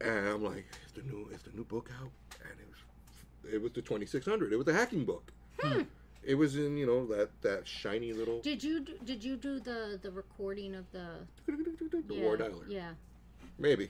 [0.01, 2.09] and I'm like, "Is the new is the new book out?"
[2.41, 2.59] And
[3.51, 4.53] it was the 2600.
[4.53, 5.31] It was a hacking book.
[5.59, 5.81] Hmm.
[6.23, 9.59] It was in you know that that shiny little did you do, did you do
[9.61, 11.07] the the recording of the
[11.45, 12.65] the yeah, war dialer.
[12.67, 12.91] yeah
[13.57, 13.89] Maybe.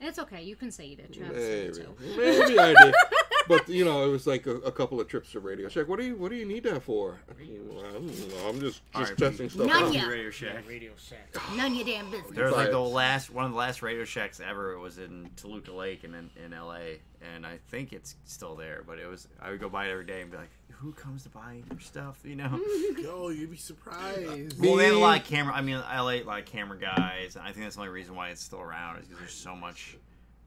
[0.00, 2.16] it's okay you can say you did Travis Maybe.
[2.16, 2.94] Maybe I did.
[3.48, 5.88] But you know, it was like a, a couple of trips to Radio Shack.
[5.88, 7.18] What do you What do you need that for?
[7.30, 8.48] I mean, well, I don't know.
[8.48, 9.18] I'm just just RIP.
[9.18, 9.94] testing stuff None out.
[9.94, 10.06] yet.
[10.06, 10.68] Radio Shack.
[10.68, 11.34] Radio Shack.
[11.56, 14.04] none of your damn business There was like the last one of the last Radio
[14.04, 14.72] Shacks ever.
[14.72, 17.00] It was in Toluca Lake and in in L.A.
[17.34, 18.82] and I think it's still there.
[18.86, 21.22] But it was I would go by it every day and be like, who comes
[21.22, 22.20] to buy your stuff?
[22.24, 22.60] You know.
[22.98, 24.60] Yo, you'd be surprised.
[24.60, 25.54] Well, they have a lot of camera.
[25.54, 27.36] I mean, LA, a lot of camera guys.
[27.36, 29.54] And I think that's the only reason why it's still around is because there's so
[29.54, 29.96] much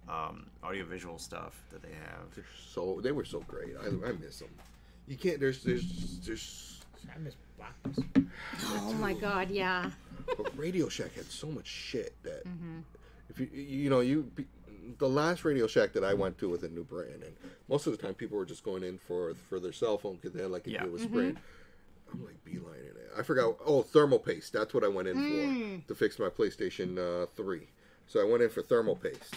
[0.09, 2.43] um, audiovisual stuff that they have.
[2.73, 3.75] So they were so great.
[3.81, 4.49] I, I miss them.
[5.07, 5.39] You can't.
[5.39, 6.81] There's there's there's.
[7.15, 8.27] I miss Blockbuster.
[8.67, 9.89] oh my god yeah
[10.37, 12.79] But Radio Shack had so much shit that Mm-hmm.
[13.29, 14.29] if you you know you
[14.97, 17.33] the last Radio Shack that I went to was in New Britain, and
[17.69, 20.33] most of the time people were just going in for for their cell phone because
[20.33, 20.83] they had like a Yeah.
[20.83, 21.37] deal with Mm-hmm.
[22.11, 23.11] I'm like beeline in it.
[23.17, 23.55] I forgot.
[23.65, 24.51] Oh, thermal paste.
[24.53, 25.81] That's what I went in Mm.
[25.83, 27.67] for to fix my PlayStation uh, Three.
[28.07, 29.35] So I went in for thermal paste.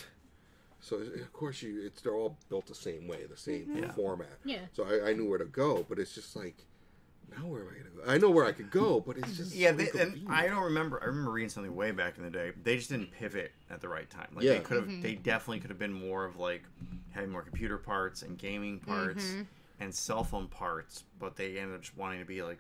[0.85, 4.41] So of course you, it's they're all built the same way, the same format.
[4.41, 4.49] Mm-hmm.
[4.49, 4.59] Yeah.
[4.73, 6.57] So I, I knew where to go, but it's just like,
[7.31, 8.13] now where am I gonna go?
[8.13, 10.27] I know where I could go, but it's just Yeah, so they, and.
[10.29, 11.01] I don't remember.
[11.01, 12.51] I remember reading something way back in the day.
[12.63, 14.27] They just didn't pivot at the right time.
[14.35, 14.55] Like Yeah.
[14.55, 15.03] they could have.
[15.03, 16.65] They definitely could have been more of like
[17.11, 19.43] having more computer parts and gaming parts Mm-hmm.
[19.81, 22.59] and cell phone parts, but they ended up just wanting to be like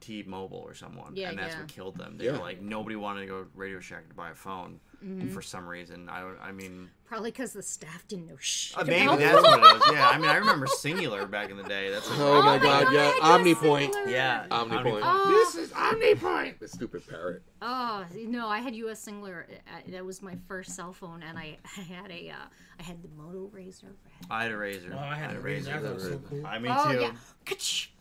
[0.00, 1.60] T-Mobile or someone, Yeah, and that's yeah.
[1.60, 2.18] what killed them.
[2.18, 2.32] They Yeah.
[2.32, 5.28] were like nobody wanted to go Radio Shack to buy a phone Mm-hmm.
[5.34, 6.08] for some reason.
[6.08, 6.88] I don't- I mean.
[7.04, 9.82] probably because the staff didn't know shit Uh, maybe about that's what it was.
[9.92, 11.90] Yeah, I mean, I remember Cingular back in the day.
[11.90, 13.92] That's like, Oh, my my god, God, yeah, OmniPoint.
[13.92, 14.10] Cingular.
[14.10, 15.00] yeah, OmniPoint.
[15.04, 15.28] Oh.
[15.30, 16.58] This is OmniPoint.
[16.58, 17.42] The stupid parrot.
[17.60, 19.06] Oh no, I had U.S.
[19.06, 19.44] Singler.
[19.44, 22.46] Uh, That was my first cell phone, and I, I had a, uh,
[22.78, 23.94] I had the Moto Razor.
[24.30, 24.92] I had a razor.
[24.94, 25.72] Oh, I had a razor.
[25.72, 26.46] I thought it was so cool.
[26.46, 27.00] I me Oh too.
[27.00, 27.12] yeah,
[27.46, 27.93] Ka-ch!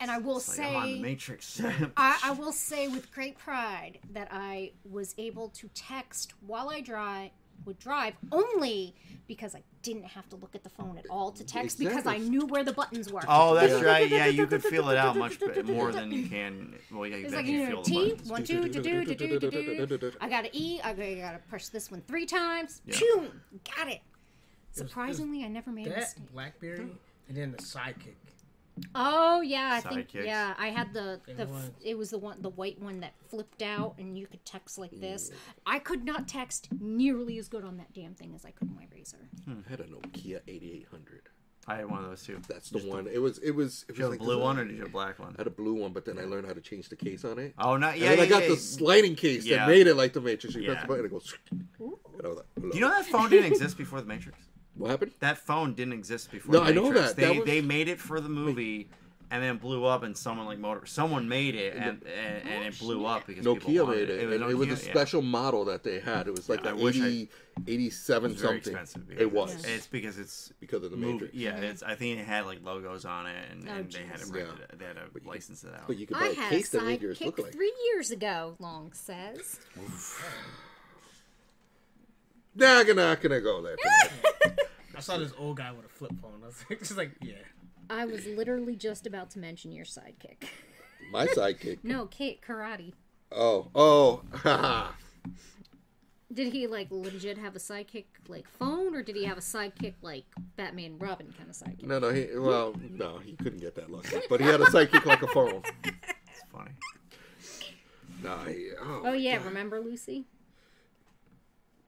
[0.00, 1.60] And I will It's like, I'm on the say, Matrix.
[1.96, 6.80] I, I will say with great pride that I was able to text while I
[6.80, 7.30] drive
[7.66, 8.94] would drive only
[9.28, 12.16] because I didn't have to look at the phone at all to text because I
[12.16, 13.20] knew where the buttons were.
[13.28, 14.08] Oh, that's right.
[14.08, 16.74] Yeah, you could feel it out much b- more than you can.
[16.90, 18.30] Well, yeah, It's like you you feel know, the T buttons.
[18.30, 19.38] one two do do do do
[19.86, 20.12] do do.
[20.22, 20.80] I got to E.
[20.82, 22.80] I gotta, gotta push this one three times.
[22.86, 22.98] Yeah.
[22.98, 23.40] Boom,
[23.76, 24.00] got it.
[24.72, 26.32] Surprisingly, I never made a That mistake.
[26.32, 26.88] BlackBerry
[27.28, 28.14] and then the Sidekick.
[28.94, 30.24] Oh yeah, I think Sidekicks.
[30.26, 30.54] yeah.
[30.58, 31.64] I had the the was.
[31.64, 34.78] f- it was the one the white one that flipped out and you could text
[34.78, 35.30] like this.
[35.66, 38.76] I could not text nearly as good on that damn thing as I could on
[38.76, 39.18] my razor.
[39.44, 39.60] Hmm.
[39.66, 41.22] I had a Nokia 8800.
[41.68, 42.40] I had one of those too.
[42.48, 43.06] That's the one.
[43.06, 43.36] It was.
[43.38, 43.84] It was.
[43.88, 45.18] It Did you was have a like blue one or did you have a black
[45.18, 45.34] one?
[45.38, 47.38] I had a blue one, but then I learned how to change the case on
[47.38, 47.52] it.
[47.58, 48.08] Oh, not And yeah.
[48.10, 48.48] then yeah, I got yeah.
[48.48, 49.58] the sliding case Yeah.
[49.58, 50.56] that made it like the Matrix.
[50.56, 51.34] You press the button, it goes.
[51.80, 54.38] And I was like, Do you know that phone didn't exist before the Matrix?
[54.80, 55.12] What happened?
[55.20, 56.52] That phone didn't exist before.
[56.54, 57.08] No, the I know Matrix.
[57.08, 57.16] that.
[57.16, 58.88] They That was- they made it for the movie,
[59.32, 62.76] and then blew up, and someone like motor someone made it, and and, and it
[62.80, 64.20] blew up because Nokia wanted made it.
[64.32, 64.90] It and it was a Nokia, yeah.
[64.92, 66.26] special model that they had.
[66.26, 67.28] It was like Yeah, I the wish I-
[67.68, 68.72] 87 It's very something.
[68.80, 69.20] expensive.
[69.20, 71.12] It was It's because it's because of the movie.
[71.12, 71.34] Matrix.
[71.34, 71.82] Yeah, it's.
[71.84, 74.44] I think it had like logos on it, and, Oh, and they had to Yeah.
[74.72, 74.78] it.
[74.78, 75.86] They had to license it out.
[75.86, 77.52] But you could buy I a had case that made yours look like.
[77.52, 78.56] three years ago.
[78.58, 79.60] Long says.
[82.52, 83.76] Nah, I'm not gonna go there.
[85.00, 86.42] I saw this old guy with a flip phone.
[86.42, 87.36] I was like, just like, yeah.
[87.88, 90.44] I was literally just about to mention your sidekick.
[91.10, 91.78] My sidekick.
[91.82, 92.92] No, Kate Karate.
[93.32, 94.22] Oh, oh.
[96.32, 99.94] Did he like legit have a sidekick like phone, or did he have a sidekick
[100.00, 101.84] like Batman Robin kind of sidekick?
[101.84, 104.16] No, no, he well, no, he couldn't get that lucky.
[104.28, 105.62] But he had a sidekick like a phone.
[105.82, 106.70] it's funny.
[108.22, 110.26] No, he, oh, Oh yeah, remember Lucy?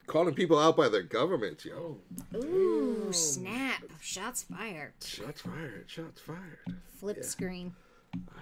[0.07, 1.97] Calling people out by their governments, yo.
[2.35, 3.83] Ooh, snap!
[4.01, 4.93] Shots fired.
[5.03, 5.85] Shots fired.
[5.87, 6.59] Shots fired.
[6.99, 7.73] Flip screen.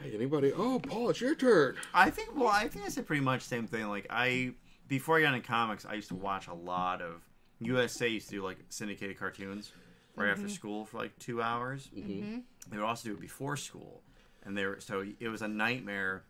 [0.01, 0.51] Hey, anybody?
[0.53, 1.75] Oh, Paul, it's your turn.
[1.93, 2.35] I think.
[2.35, 3.87] Well, I think I said pretty much the same thing.
[3.87, 4.53] Like I,
[4.87, 7.21] before I got into comics, I used to watch a lot of
[7.59, 9.71] USA used to do like syndicated cartoons
[10.15, 11.89] right after school for like two hours.
[11.95, 12.39] Mm-hmm.
[12.69, 14.01] They would also do it before school,
[14.43, 16.23] and they were so it was a nightmare.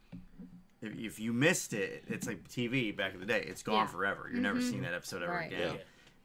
[0.82, 3.44] If, if you missed it, it's like TV back in the day.
[3.48, 3.88] It's gone Yeah.
[3.88, 4.30] forever.
[4.32, 5.52] You're never seeing that episode ever Right.
[5.52, 5.78] again.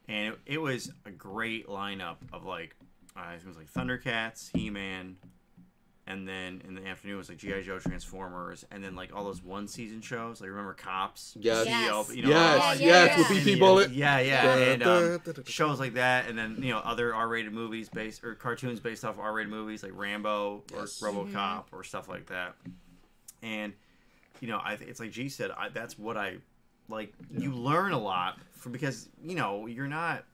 [0.09, 2.75] And it, it was a great lineup of like,
[3.17, 5.17] uh, I think it was like Thundercats, He Man,
[6.09, 9.25] and then in the afternoon it was like GI Joe, Transformers, and then like all
[9.25, 10.41] those one season shows.
[10.41, 11.37] Like remember Cops?
[11.41, 11.67] Yes.
[11.67, 12.15] Yes.
[12.15, 13.27] You know, yes, Yeah, yes, yeah, with.
[13.45, 13.91] BP and- Bullet.
[13.91, 18.23] Yeah, yeah, and um, shows like that, and then you know other R-rated movies based
[18.23, 21.01] or cartoons based off R-rated movies like Rambo or Yes.
[21.03, 22.55] RoboCop or stuff like that.
[23.43, 23.73] And
[24.41, 25.51] you know, I think it's like G said.
[25.51, 26.37] I, that's what I
[26.89, 27.13] like.
[27.31, 30.25] You learn a lot from because you know you're not.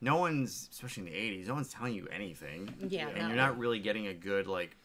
[0.00, 2.72] No one's, especially in the '80s, no one's telling you anything.
[2.88, 3.26] Yeah, and no.
[3.28, 4.76] you're not really getting a good like,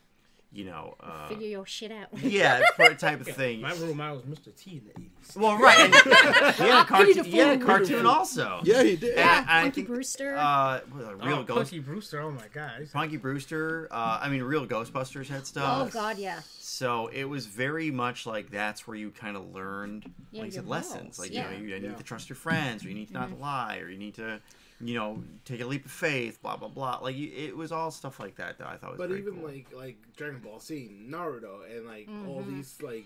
[0.54, 2.08] you know, uh, Figure your shit out.
[2.24, 3.62] yeah, for a type of thing.
[3.62, 4.56] My role model was Mr.
[4.56, 5.36] T in the eighties.
[5.36, 5.80] Well, right.
[6.06, 8.60] And he had a Pity cartoon, he had a cartoon also.
[8.64, 9.10] Yeah, he did.
[9.12, 10.36] And Yeah, I Punky think, Brewster.
[10.38, 12.22] Uh, real oh, Ghost, Punky Brewster.
[12.22, 12.72] Oh my god.
[12.78, 13.88] He's- Punky Brewster.
[13.92, 15.88] Uh, I mean, real Ghostbusters had stuff.
[15.88, 16.42] oh God, yeah.
[16.60, 20.52] So it was very much like that's where you kind of learned, Yeah, like you
[20.54, 21.18] said, lessons.
[21.20, 21.50] Like yeah.
[21.52, 21.96] you know, you need Yeah.
[21.96, 24.40] to trust your friends, or you need to not lie, or you need to,
[24.82, 26.42] you know, take a leap of faith.
[26.42, 27.00] Blah blah blah.
[27.02, 28.98] Like it was all stuff like that that I thought was.
[28.98, 29.48] But very even cool.
[29.50, 32.56] like like Dragon Ball Z, Naruto, and like all Mm-hmm.
[32.58, 33.06] these like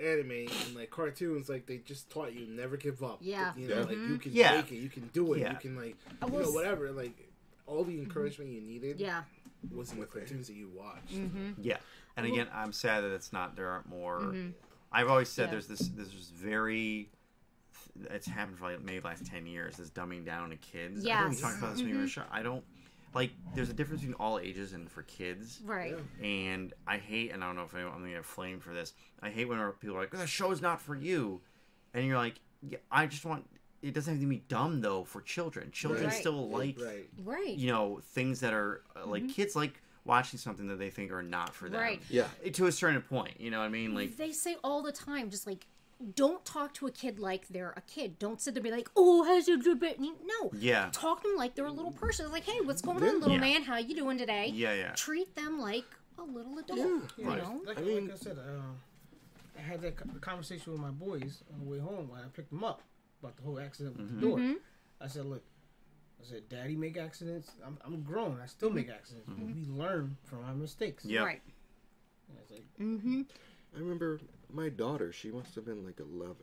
[0.00, 3.18] anime and like cartoons, like they just taught you never give up.
[3.20, 3.52] Yeah.
[3.56, 3.80] you know, Yeah.
[3.82, 4.12] like mm-hmm.
[4.12, 4.56] you can Yeah.
[4.56, 5.52] make it, you can do it, Yeah.
[5.52, 6.90] you can like I you know whatever.
[6.90, 7.28] Like
[7.66, 8.02] all the mm-hmm.
[8.02, 9.22] encouragement you needed Yeah.
[9.72, 11.14] was in the cartoons that you watched.
[11.14, 11.52] Mm-hmm.
[11.62, 11.78] Yeah,
[12.16, 13.56] and again, I'm sad that it's not.
[13.56, 14.34] There aren't more.
[14.92, 15.50] I've always said Yeah.
[15.52, 15.88] there's this.
[15.88, 17.08] There's this very.
[18.10, 19.76] It's happened for like maybe the last ten years.
[19.76, 21.04] This dumbing down to kids.
[21.06, 21.40] I think we Yes.
[21.40, 22.28] talked about this when you were shot.
[22.32, 22.64] I don't
[23.14, 23.30] like.
[23.54, 25.60] There's a difference between all ages and for kids.
[25.64, 25.96] Right.
[26.22, 28.94] And I hate, and I don't know if anyone, I'm gonna get flamed for this.
[29.22, 31.40] I hate when people are like, "The show's not for you,"
[31.94, 33.48] and you're like, "Yeah, I just want."
[33.82, 35.70] It doesn't have to be dumb though for children.
[35.70, 36.12] Children Right.
[36.14, 37.08] still like Right.
[37.22, 37.54] Right.
[37.56, 41.22] you know things that are uh, like kids like watching something that they think are
[41.22, 42.02] not for them Right.
[42.10, 42.28] Yeah.
[42.54, 45.28] to a certain point you know what i mean like they say all the time,
[45.30, 45.66] just like,
[46.14, 48.18] don't talk to a kid like they're a kid.
[48.18, 49.82] Don't sit there and be like, oh, how's your drip?
[50.00, 50.50] No.
[50.58, 50.88] Yeah.
[50.92, 52.30] Talk to them like they're a little person.
[52.30, 53.40] Like, hey, what's going on, little Yeah.
[53.40, 53.62] man?
[53.62, 54.50] How you doing today?
[54.52, 54.92] Yeah, yeah.
[54.92, 55.84] Treat them like
[56.18, 56.78] a little adult.
[56.78, 57.42] You Right.
[57.42, 57.60] know?
[57.66, 58.72] Like, I mean- like I said, uh,
[59.56, 62.64] I had that conversation with my boys on the way home when I picked them
[62.64, 62.82] up
[63.22, 64.38] about the whole accident with the door.
[64.38, 64.54] Mm-hmm.
[65.00, 65.42] I said, look,
[66.20, 67.50] I said, Daddy make accidents.
[67.64, 68.40] I'm, I'm grown.
[68.42, 71.04] I still make accidents, but we learn from our mistakes.
[71.04, 71.42] yeah Right.
[72.28, 73.22] And it's like, Mm-hmm.
[73.74, 74.20] I remember
[74.54, 76.36] my daughter, she must have been like 11.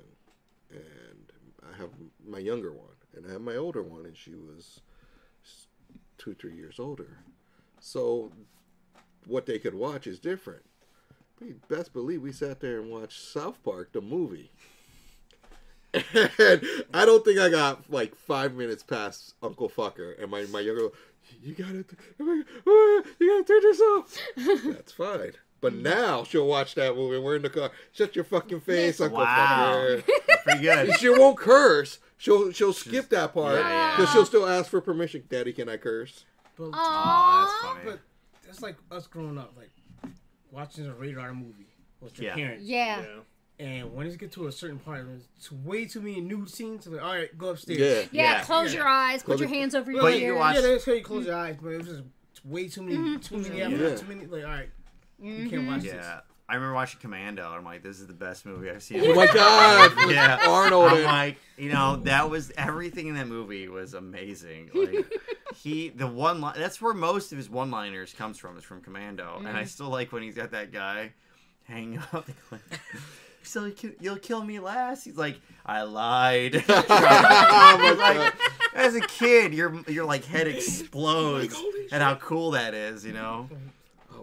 [0.71, 1.31] And
[1.63, 1.89] I have
[2.25, 4.81] my younger one, and I have my older one, and she was
[6.17, 7.17] two, three years older.
[7.79, 8.31] So
[9.25, 10.63] what they could watch is different.
[11.39, 14.51] You best believe we sat there and watched South Park, the movie.
[15.93, 16.61] And
[16.93, 20.89] I don't think I got like five minutes past Uncle Fucker, and my, my younger,
[21.43, 21.83] you gotta,
[22.19, 22.45] you
[23.19, 24.17] gotta turn this off.
[24.65, 25.33] That's fine.
[25.61, 27.19] But now she'll watch that movie.
[27.19, 27.69] We're in the car.
[27.91, 29.73] Shut your fucking face, Uncle Wow.
[29.75, 30.03] Fucker.
[30.27, 31.99] That's pretty good she won't curse.
[32.17, 33.95] She'll she'll skip that part Yeah, yeah.
[33.97, 35.23] because she'll still ask for permission.
[35.29, 36.25] Daddy, can I curse?
[36.57, 37.99] but, oh that's funny but
[38.49, 39.69] it's like us growing up, like
[40.51, 41.67] watching a rated R movie
[42.01, 42.35] with your Yeah.
[42.35, 42.63] parents.
[42.65, 43.05] Yeah.
[43.59, 45.05] And when it get to a certain part,
[45.37, 46.87] it's way too many nude scenes.
[46.87, 47.79] Like, all right, go upstairs.
[47.79, 48.23] Yeah.
[48.23, 48.43] Yeah, Yeah.
[48.43, 48.79] close Yeah.
[48.79, 50.37] your eyes, Close put your it- hands over your But you ears.
[50.37, 52.03] watch- Yeah, they tell you close your eyes, but it was just
[52.43, 53.17] way too many, Mm-hmm.
[53.19, 53.95] too many, Yeah.
[53.95, 54.25] too many.
[54.25, 54.69] Like, all right,
[55.21, 55.93] you can't watch this.
[55.93, 56.19] yeah
[56.49, 59.13] i remember watching commando and i'm like this is the best movie i've seen Oh
[59.15, 59.91] my God!
[60.11, 60.39] Yeah.
[60.47, 60.91] Arnold.
[60.91, 64.69] I'm like, you know, that was everything in that movie was amazing.
[64.75, 65.05] Like
[65.55, 69.35] he, the one line, that's where most of his one-liners comes from is from Commando,
[69.37, 69.57] and Mm-hmm.
[69.57, 71.11] I still like when he's got that guy
[71.65, 72.27] hanging up.
[73.43, 75.03] So you ki- you'll kill me last.
[75.03, 76.63] He's like, I lied.
[76.69, 78.33] I like,
[78.75, 81.55] as a kid, your your like head explodes
[81.91, 83.05] at how cool that is.
[83.05, 83.49] You know?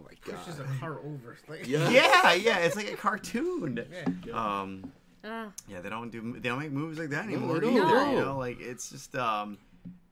[0.08, 0.66] My It's just God!
[0.76, 1.36] a car over.
[1.48, 1.88] Like, Yeah.
[1.90, 2.58] Yeah, yeah.
[2.58, 3.84] It's like a cartoon.
[4.26, 4.60] Yeah.
[4.60, 4.92] Um,
[5.24, 5.48] Ah.
[5.68, 7.74] yeah, they don't do they don't make movies like that anymore don't.
[7.74, 7.84] either.
[7.84, 8.10] No.
[8.12, 9.58] You know, like it's just um,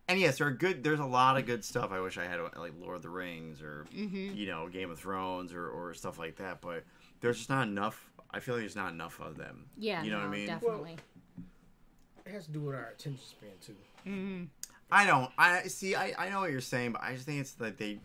[0.08, 0.82] and yes, there are good.
[0.82, 1.92] There's a lot of good stuff.
[1.92, 5.52] I wish I had like Lord of the Rings or you know Game of Thrones
[5.54, 6.60] or or stuff like that.
[6.60, 6.82] But
[7.20, 8.10] there's just not enough.
[8.32, 9.66] I feel like there's not enough of them.
[9.78, 10.46] Yeah, you know no, what I mean.
[10.48, 10.96] definitely.
[12.26, 14.48] It has to do with our attention span too.
[14.90, 15.30] I don't.
[15.38, 15.94] I see.
[15.94, 18.00] I, I know what you're saying, but I just think it's that they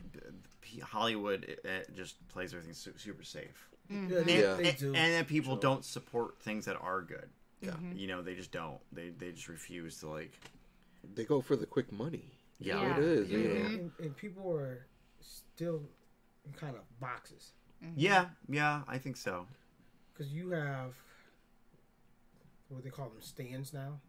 [0.80, 3.70] Hollywood it, it just plays everything super safe.
[3.90, 4.54] Yeah, they, Yeah.
[4.54, 4.88] they and, do.
[4.88, 7.30] and then people don't support things that are good.
[7.62, 7.72] Yeah.
[7.72, 7.98] Mm-hmm.
[7.98, 8.80] You know, they just don't.
[8.92, 10.34] They they just refuse to like.
[11.14, 12.32] They go for the quick money.
[12.60, 12.82] Yeah.
[12.82, 12.98] Yeah.
[12.98, 13.30] It is.
[13.32, 13.44] You know.
[13.44, 13.74] Mm-hmm.
[13.76, 14.86] and, and people are
[15.20, 15.82] still
[16.46, 17.52] in kind of boxes
[17.96, 19.46] Yeah, yeah, I think so.
[20.14, 20.94] because you have
[22.70, 24.00] what they call them stands now.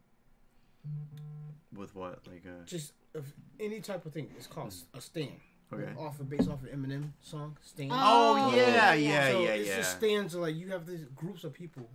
[1.75, 2.27] With what?
[2.27, 4.85] Like uh Just of any type of thing, it's called mm.
[4.95, 5.41] a stand.
[5.73, 5.93] Okay.
[5.99, 7.91] Off of based off of Eminem song, stand.
[7.93, 8.95] Oh, oh yeah, yeah.
[8.95, 9.77] yeah, so yeah, it's yeah.
[9.77, 11.89] just stands like you have these groups of people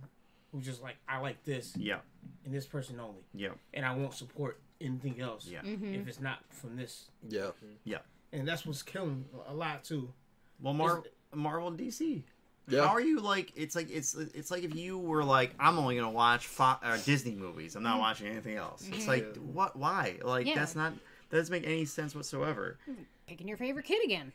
[0.52, 1.98] who just like I like this Yeah,
[2.44, 5.60] and this person only, yeah, and I won't support anything else yeah.
[5.60, 5.94] Mm-hmm.
[5.94, 7.08] if it's not from this.
[7.28, 7.40] Yeah.
[7.40, 7.72] Mm-hmm.
[7.84, 7.98] Yeah.
[8.32, 10.12] And that's what's killing a lot too.
[10.60, 12.22] Well, Mar- Marvel and DC.
[12.68, 12.86] Yeah.
[12.86, 13.52] How are you like?
[13.56, 16.98] It's like it's it's like if you were like, I'm only gonna watch Fo- uh,
[17.04, 17.76] Disney movies.
[17.76, 18.00] I'm not mm-hmm.
[18.00, 18.86] watching anything else.
[18.92, 19.76] It's like what?
[19.76, 20.18] Why?
[20.22, 20.56] Like Yeah.
[20.56, 20.92] that's not
[21.30, 22.78] that doesn't make any sense whatsoever.
[23.28, 24.32] Picking your favorite kid again.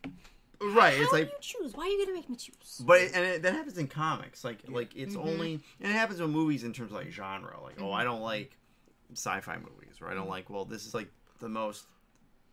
[0.62, 0.96] Right?
[0.96, 1.74] How It's do like you choose?
[1.74, 2.82] Why are you gonna make me choose?
[2.86, 4.44] But it, and it, that happens in comics.
[4.44, 5.28] Like like it's mm-hmm.
[5.28, 7.58] only and it happens with movies in terms of like genre.
[7.62, 8.12] Like oh, I mm-hmm.
[8.12, 8.58] don't like
[9.14, 10.30] sci-fi movies, or I don't mm-hmm.
[10.30, 10.50] like.
[10.50, 11.10] Well, this is like
[11.40, 11.86] the most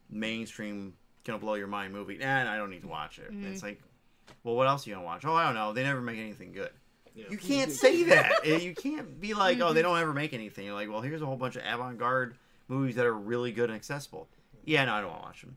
[0.09, 0.95] mainstream,
[1.25, 3.31] gonna blow your mind movie, and I don't need to watch it.
[3.31, 3.81] It's like,
[4.43, 5.25] well, what else are you gonna watch?
[5.25, 5.73] Oh, I don't know.
[5.73, 6.71] They never make anything good.
[7.15, 8.33] You can't say that.
[8.45, 10.65] Eh, you can't be like, oh, they don't ever make anything.
[10.65, 12.37] You're like, well, here's a whole bunch of avant-garde
[12.69, 14.29] movies that are really good and accessible.
[14.65, 15.57] Yeah, no, I don't want to watch them.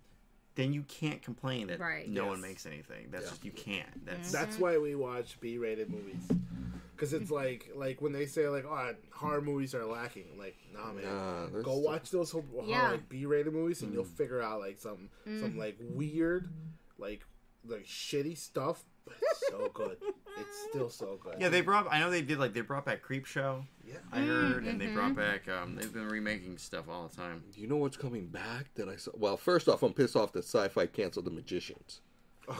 [0.55, 2.07] Then you can't complain that Right.
[2.07, 2.29] no Yes.
[2.29, 3.07] one makes anything.
[3.11, 4.05] That's just you can't.
[4.05, 6.23] That's That's why we watch B-rated movies.
[6.95, 10.93] Because it's like, like when they say like, "Oh, horror movies are lacking." Like, nah,
[10.93, 11.05] man.
[11.05, 12.91] Nah, Go still- watch those horror, Yeah.
[12.91, 13.95] like B-rated movies, and Mm.
[13.95, 15.39] you'll figure out like some Mm.
[15.41, 16.49] some like weird,
[16.99, 17.23] like
[17.65, 19.97] like shitty stuff, but it's so good.
[20.39, 21.35] It's still so good.
[21.39, 21.87] Yeah, they brought.
[21.91, 23.65] I know they did like they brought back Creepshow.
[23.87, 23.95] Yeah.
[24.11, 25.47] I heard, and they brought back.
[25.47, 27.43] Um, they've been remaking stuff all the time.
[27.55, 29.11] You know what's coming back that I saw?
[29.15, 32.01] Well, first off, I'm pissed off that Sci-Fi canceled The Magicians.
[32.49, 32.55] yeah.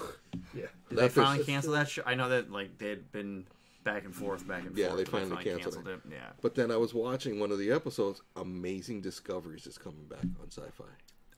[0.54, 2.04] Did That they fish- finally cancel that show?
[2.06, 3.45] I know that like they had been
[3.84, 4.98] back and forth, back and Yeah, forth.
[5.00, 6.00] they but finally canceled it.
[6.12, 6.30] Yeah.
[6.41, 8.22] But then I was watching one of the episodes.
[8.36, 10.84] Amazing Discoveries is coming back on Sci-Fi.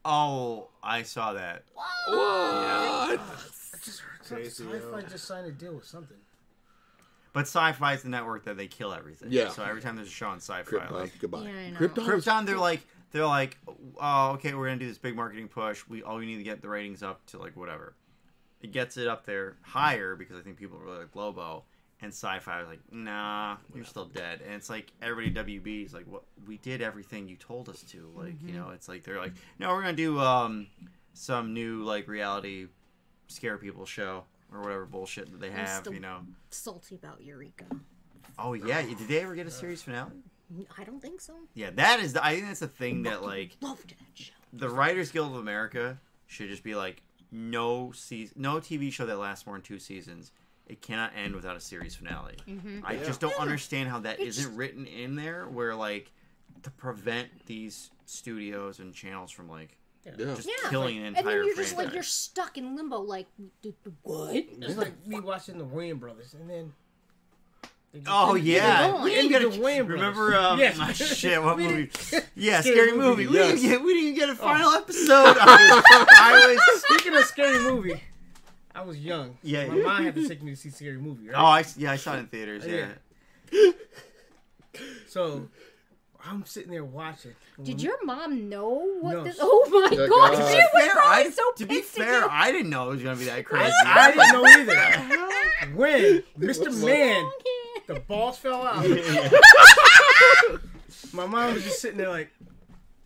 [0.03, 1.63] Oh, I saw that.
[1.73, 3.19] What?
[3.19, 6.17] I just heard Crazy, Sci-Fi just signed a deal with something.
[7.35, 9.27] But Sci-Fi is the network that they kill everything.
[9.29, 9.49] Yeah.
[9.49, 11.41] So every time there's a show on Sci-Fi, Krypton, like goodbye.
[11.41, 11.79] Yeah, I know.
[11.79, 12.05] Krypton.
[12.05, 12.79] Krypton, they're like
[13.11, 13.57] they're like,
[13.99, 15.83] oh, okay, we're gonna do this big marketing push.
[15.89, 17.93] We all we need to get the ratings up to like whatever.
[18.61, 21.65] It gets it up there higher because I think people really like Lobo.
[22.01, 24.39] And sci-fi was like, nah, you're still dead.
[24.45, 26.23] And it's like everybody WB is like, what?
[26.47, 28.09] We did everything you told us to.
[28.15, 30.67] Like, you know, it's like they're like, no, we're gonna do um
[31.13, 32.67] some new like reality
[33.27, 35.81] scare people show or whatever bullshit that they have.
[35.81, 36.19] still- You know.
[36.49, 37.65] Salty about Eureka.
[38.37, 40.11] Oh yeah, did they ever get a series finale?
[40.77, 41.33] I don't think so.
[41.53, 42.13] Yeah, that is.
[42.13, 44.33] The, I think that's the thing that like Loved that show.
[44.53, 47.01] the Writers Guild of America should just be like
[47.31, 50.31] no season, no TV show that lasts more than two seasons.
[50.67, 52.37] It cannot end without a series finale.
[52.47, 52.79] Mm-hmm.
[52.85, 55.45] I just don't understand how that It's- not written in there.
[55.47, 56.11] Where like
[56.63, 60.11] to prevent these studios and channels from like Yeah.
[60.35, 60.69] just Yeah.
[60.69, 61.85] killing an entire and then you're just franchise.
[61.85, 62.99] like you're stuck in limbo.
[63.01, 64.35] Like, d- d- what?
[64.35, 66.73] It's like me watching the Wayans brothers, and then.
[68.07, 69.03] Oh yeah, going.
[69.03, 69.89] we didn't get a, The Wayans brothers.
[69.89, 70.35] remember?
[70.37, 70.97] Um, Yes.
[70.97, 71.89] shit, what movie?
[72.11, 73.27] didn't- Yeah, Scary scary, Movie, movie.
[73.27, 75.37] We, didn't get, we didn't get a final episode.
[75.39, 78.03] I was Speaking of scary movie,
[78.75, 79.37] I was young.
[79.43, 79.83] Yeah, my yeah.
[79.83, 81.29] mom had to take me to see scary movie.
[81.29, 81.35] Right?
[81.37, 82.65] Oh, I yeah, I saw it in theaters.
[82.67, 82.89] Yeah.
[83.51, 83.71] Yeah.
[85.07, 85.47] So
[86.27, 87.35] I'm sitting there watching.
[87.61, 89.23] Did your mom know what No.
[89.23, 89.37] this?
[89.39, 90.51] Oh my Yeah, god, God.
[90.51, 92.27] she was Fair, probably I, so to be pissed at fair, you.
[92.31, 93.71] I didn't know it was gonna be that crazy.
[93.85, 94.75] I didn't know either.
[95.75, 96.71] when Mr.
[96.83, 97.29] Man,
[97.87, 98.83] the balls fell out.
[101.13, 102.29] My mom was just sitting there like,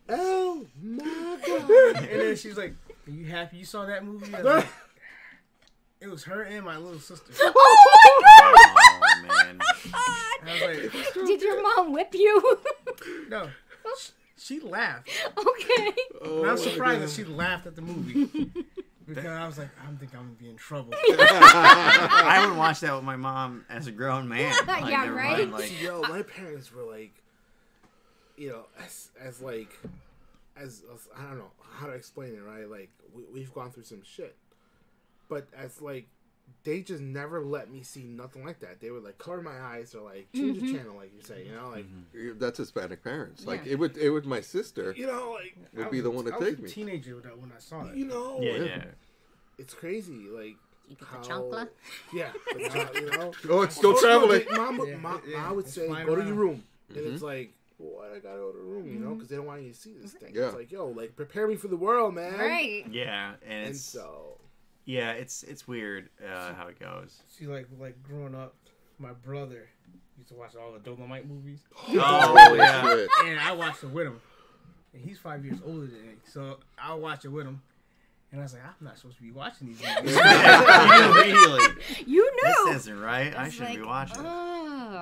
[0.08, 1.96] Oh my god.
[1.98, 2.74] and then she's like,
[3.08, 4.68] "Are you happy you saw that movie?" I was like,
[6.02, 7.32] it was her and my little sister.
[7.40, 9.60] oh, oh man,
[9.94, 10.92] I was like,
[11.28, 12.60] Did your mom whip you?
[13.30, 13.50] No.
[14.38, 15.10] She laughed.
[15.38, 15.92] okay.
[16.22, 18.52] Oh, And I'm surprised that she laughed at the movie.
[19.10, 20.94] Because I was like, I don't think I'm gonna be in trouble.
[20.94, 24.54] I would watch that with my mom as a grown man.
[24.68, 25.40] Like, Yeah, right?
[25.40, 27.12] mind, like, Yo, my parents were like,
[28.38, 29.72] you know, as as like,
[30.56, 32.70] as, as I don't know how to explain it, right?
[32.70, 34.36] Like we, we've gone through some shit,
[35.28, 36.06] but as like,
[36.64, 38.80] they just never let me see nothing like that.
[38.80, 40.76] They would like cover my eyes or like change the mm-hmm.
[40.78, 42.40] channel, like you say, you know, like mm-hmm.
[42.40, 43.46] That's Hispanic parents.
[43.46, 43.74] Like Yeah.
[43.74, 43.98] it would.
[43.98, 44.26] It would.
[44.26, 46.60] My sister you know, like would I be was the one to I was take
[46.60, 46.70] a me.
[46.70, 47.96] teenager when I- when I saw it.
[47.96, 48.84] you know, yeah, yeah.
[49.58, 50.56] it's crazy, like.
[50.90, 51.70] You How, the chancla.
[52.12, 53.32] yeah, but now, you know.
[53.52, 54.44] Oh, it's still Oh, traveling.
[54.50, 56.40] they- Mom, would- Yeah, ma- yeah, ma would say, flying "Go to your around.
[56.40, 57.26] room," and it's mm-hmm.
[57.26, 58.12] like, "What?
[58.12, 59.94] I gotta go to the room," you know, because they don't want you to see
[60.02, 60.34] this thing.
[60.34, 60.48] Yeah.
[60.48, 62.40] It's like, yo, like prepare me for the world, man.
[62.40, 62.86] Right.
[62.90, 64.39] Yeah, and And it's so,
[64.90, 67.22] yeah, it's it's weird uh, how it goes.
[67.28, 68.56] See, like like growing up,
[68.98, 69.70] my brother
[70.18, 71.60] used to watch all the Dolomite movies,
[71.90, 74.20] Oh yeah, and I watched it with him.
[74.96, 77.62] and he's five years older than me, so I'll watch it with him.
[78.32, 80.18] And I was like, I'm not supposed to be watching these movies.
[80.18, 81.84] Immediately.
[82.08, 82.66] You knew.
[82.66, 83.36] This isn't right.
[83.36, 84.24] I shouldn't be like, watching.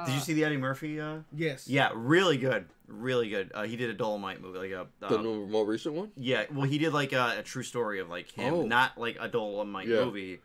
[0.03, 0.05] Oh.
[0.05, 0.99] Did you see the Eddie Murphy?
[0.99, 1.17] Uh...
[1.35, 1.67] yes.
[1.67, 3.51] Yeah, really good, really good.
[3.53, 6.11] Uh, he did a Dolomite movie, like a The um, new- more recent one.
[6.15, 6.45] yeah.
[6.51, 8.65] Well, he did like a, a true story of like him, Oh.
[8.65, 10.05] not like a Dolomite Yeah.
[10.05, 10.39] movie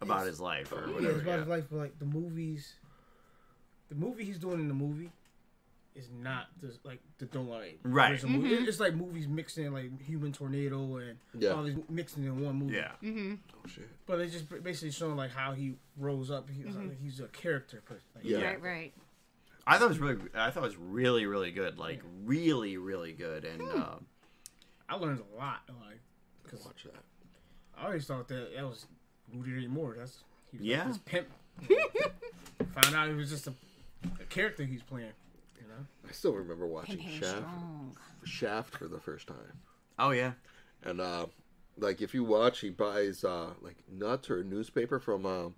[0.00, 1.10] about his life or Yeah, whatever.
[1.12, 1.38] it's about yeah.
[1.38, 2.74] his life, but like the movies,
[3.88, 5.10] the movie he's doing in the movie
[5.94, 7.78] is not the, like the Dolomite.
[7.84, 8.10] Right.
[8.12, 8.54] original movie.
[8.54, 11.50] It's like movies mixed in, like Human Tornado and Yeah.
[11.50, 12.74] all these mixing in one movie.
[12.76, 12.90] Yeah.
[13.02, 13.34] Mm-hmm.
[13.54, 13.88] Oh shit.
[14.06, 16.48] But it's just basically showing like how he rose up.
[16.50, 18.02] He, like, he's a character person.
[18.16, 18.42] Like, Yeah.
[18.42, 18.92] Right, right.
[19.66, 21.78] I thought it was really, I thought it was really, really good.
[21.78, 23.44] Like really, really good.
[23.44, 23.80] And Hmm.
[23.80, 23.94] uh,
[24.88, 25.60] I learned a lot.
[25.68, 26.00] Like,
[26.50, 26.94] cause Watch that.
[27.78, 28.86] I always thought that that was
[29.32, 29.94] Rudy Ray Moore.
[29.98, 30.78] That's he was Yeah.
[30.78, 31.28] like this pimp.
[32.82, 33.54] Found out it was just a,
[34.20, 35.12] a character he's playing.
[35.76, 35.86] You know.
[36.08, 37.96] I still remember watching Pimpin' Shaft, strong.
[38.24, 39.58] Shaft for the first time,
[39.98, 40.32] oh yeah,
[40.82, 41.26] and uh,
[41.78, 45.54] like if you watch, he buys uh, like nuts or a newspaper from um,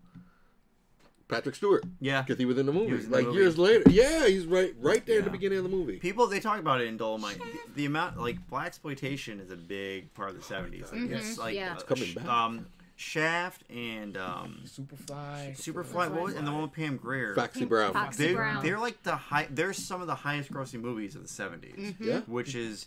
[1.29, 1.85] Patrick Stewart.
[2.01, 2.23] Yeah.
[2.23, 2.93] because he was in the movie.
[2.93, 3.39] was in the like movie.
[3.39, 5.33] years later, yeah, he's right, right there at the Yeah.
[5.33, 5.97] beginning of the movie.
[5.99, 7.39] people they talk about it in Dolomite.
[7.39, 10.87] The, the amount like blaxploitation is a big part of the seventies.
[10.93, 11.73] Like, it's like Yeah.
[11.73, 12.27] uh, It's coming back.
[12.27, 12.67] Um,
[12.99, 15.55] Shaft and um, Superfly.
[15.57, 17.35] Superfly, what was, and the one with Pam Grier.
[17.35, 17.93] Foxy Brown.
[17.93, 18.65] Foxy They, Brown.
[18.65, 19.47] they're like the high.
[19.51, 22.05] They're some of the highest grossing movies of the 70s Mm-hmm.
[22.09, 22.21] Yeah.
[22.21, 22.87] which is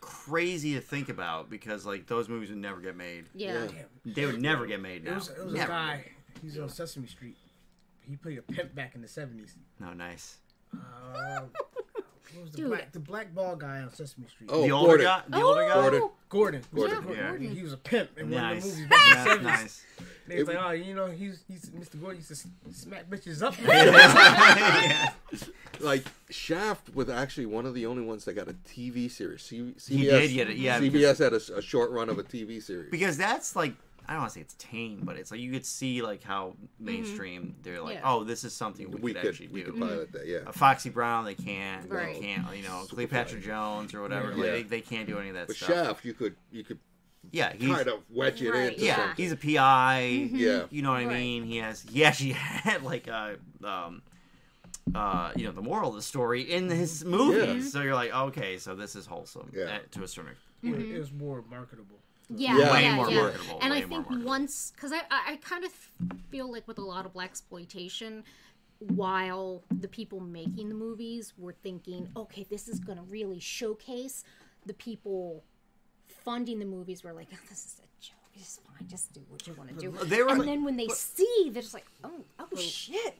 [0.00, 3.24] crazy to think about because like those movies would never get made.
[3.34, 3.64] Yeah.
[3.64, 3.82] Yeah.
[4.14, 5.14] They would never get made It now.
[5.16, 6.04] was, it was a guy.
[6.40, 7.36] He's on Sesame Street.
[8.08, 9.56] He played a pimp back in the seventies.
[9.80, 10.36] No, nice.
[10.72, 11.67] Uh, what was
[12.58, 12.70] the Dude.
[12.70, 14.50] black the black ball guy on Sesame Street?
[14.52, 15.06] Oh, the older Gordon.
[15.06, 15.22] guy.
[15.28, 15.72] The older guy.
[15.74, 15.80] Oh.
[15.80, 16.10] Gordon.
[16.28, 16.62] Gordon.
[16.74, 17.04] Gordon.
[17.08, 17.28] Yeah, Yeah.
[17.30, 17.50] Gordon.
[17.56, 19.44] He was a pimp in one of the movies back in the seventies.
[19.46, 19.84] nice.
[20.26, 21.98] They was like, oh, you know, he's he's Mr.
[22.00, 23.54] Gordon used to smack bitches up.
[23.62, 25.10] Yeah.
[25.80, 29.42] Like Shaft was actually one of the only ones that got a TV series.
[29.42, 32.60] C- CBS, He did get it, yeah, CBS had a short run of a TV
[32.60, 32.90] series.
[32.90, 33.74] because that's like
[34.08, 36.56] I don't want to say it's tame, but it's like you could see like how
[36.80, 38.10] mainstream they're like, Yeah.
[38.10, 39.72] oh, this is something we, we could, could actually we do.
[39.72, 40.26] could pilot that.
[40.26, 40.38] Yeah.
[40.46, 41.90] Uh, Foxy Brown, they can't.
[41.90, 42.14] Right.
[42.14, 42.56] They can't.
[42.56, 42.88] You know, Superfly.
[42.90, 44.28] Cleopatra Jones or whatever.
[44.34, 44.52] Like, Yeah.
[44.52, 45.68] they, they can't do any of that But stuff.
[45.68, 46.78] Shaft, you could you could
[47.30, 49.14] yeah, he's kind of wedge it Right, into yeah, something.
[49.16, 50.30] he's a PI.
[50.32, 50.62] Yeah.
[50.70, 51.44] You know what I mean?
[51.44, 52.30] He has he actually
[52.64, 54.00] had like a um
[54.94, 57.64] uh you know the moral of the story in his movies.
[57.66, 57.70] Yeah.
[57.70, 59.64] So you're like, okay, so this is wholesome Yeah.
[59.64, 60.32] uh, to a certain
[60.62, 61.98] It- It was more marketable.
[62.34, 62.72] Yeah, Yeah.
[62.72, 63.20] Way yeah, more yeah.
[63.22, 64.24] marketable, And I think marketable.
[64.26, 65.72] once, because I, I, I kind of
[66.30, 68.22] feel like with a lot of blaxploitation,
[68.80, 74.24] while the people making the movies were thinking, okay, this is going to really showcase
[74.66, 75.42] the people
[76.24, 78.14] funding the movies were like, oh, this is a joke.
[78.34, 78.86] It's fine.
[78.86, 79.90] Just do what you want to do.
[80.04, 83.16] They were and like- then when they see, they're just like, oh, oh shit.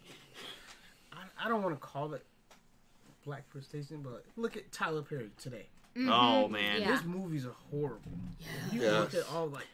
[1.12, 2.24] I, I don't want to call it
[3.26, 5.66] blaxploitation, but look at Tyler Perry today.
[6.00, 6.52] Oh mm-hmm.
[6.52, 6.80] man.
[6.80, 6.92] Yeah.
[6.92, 8.12] His movies are horrible.
[8.72, 8.98] You Yeah.
[9.00, 9.66] look at all like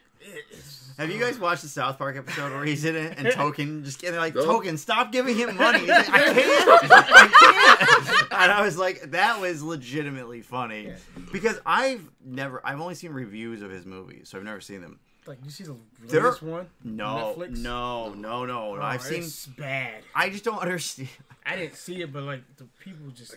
[0.97, 4.01] Have you guys watched the South Park episode where he's in it and Token just
[4.01, 4.43] getting like No.
[4.45, 5.85] Token, stop giving him money.
[5.85, 8.31] Like, I can't, I can't.
[8.41, 10.93] And I was like, that was legitimately funny
[11.31, 14.99] because I've never, I've only seen reviews of his movies, so I've never seen them.
[15.27, 15.75] like you see the
[16.07, 16.67] There- latest one?
[16.83, 17.57] No, Netflix?
[17.59, 18.75] no, no, no.
[18.77, 19.19] Oh, I've seen.
[19.23, 20.01] it's bad.
[20.15, 21.09] I just don't understand.
[21.45, 23.35] I didn't see it, but like the people just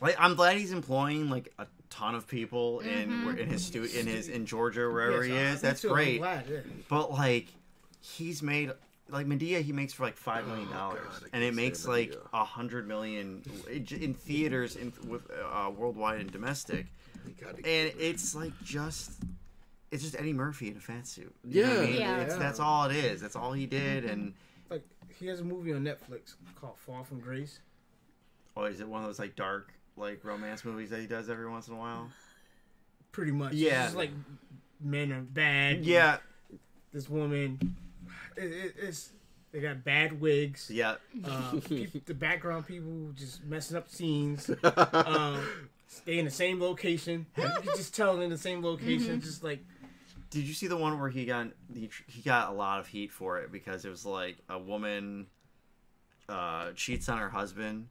[0.00, 3.38] Like, I'm glad he's employing like a ton of people in Mm-hmm.
[3.38, 5.60] in his stu- in his in Georgia wherever he Yes, I- is.
[5.60, 6.18] That's too, I'm great.
[6.18, 6.58] glad, yeah.
[6.88, 7.48] But like,
[8.00, 8.70] he's made
[9.08, 9.60] like Madea.
[9.62, 12.86] He makes for like five million dollars, Oh, and it makes stand like a hundred
[12.88, 16.86] million in theaters in with uh, worldwide and domestic.
[17.46, 19.12] And it's like just.
[19.90, 21.34] It's just Eddie Murphy in a fat suit.
[21.44, 21.86] You know what I Yeah.
[21.90, 22.00] mean?
[22.00, 22.20] Yeah.
[22.20, 23.20] It's, that's all it is.
[23.20, 24.04] That's all he did.
[24.04, 24.34] And
[24.70, 24.84] like
[25.18, 27.58] he has a movie on Netflix called Fall from Grace.
[28.56, 31.48] oh, is it one of those like dark like romance movies that he does every
[31.48, 32.08] once in a while?
[33.12, 33.52] Pretty much.
[33.52, 33.76] Yeah.
[33.76, 34.10] It's just like
[34.80, 35.84] men are bad.
[35.84, 36.18] Yeah,
[36.92, 37.76] This woman,
[38.36, 39.12] it, it, it's
[39.52, 40.70] they got bad wigs.
[40.72, 40.94] yeah.
[41.24, 44.50] Uh, peop the background people just messing up scenes.
[44.64, 45.42] Um,
[45.88, 47.26] stay in the same location.
[47.36, 49.20] You can just tell they're in the same location.
[49.20, 49.64] Just like
[50.30, 53.10] Did you see the one where he got he, he got a lot of heat
[53.10, 55.26] for it because it was like a woman
[56.28, 57.88] uh, cheats on her husband.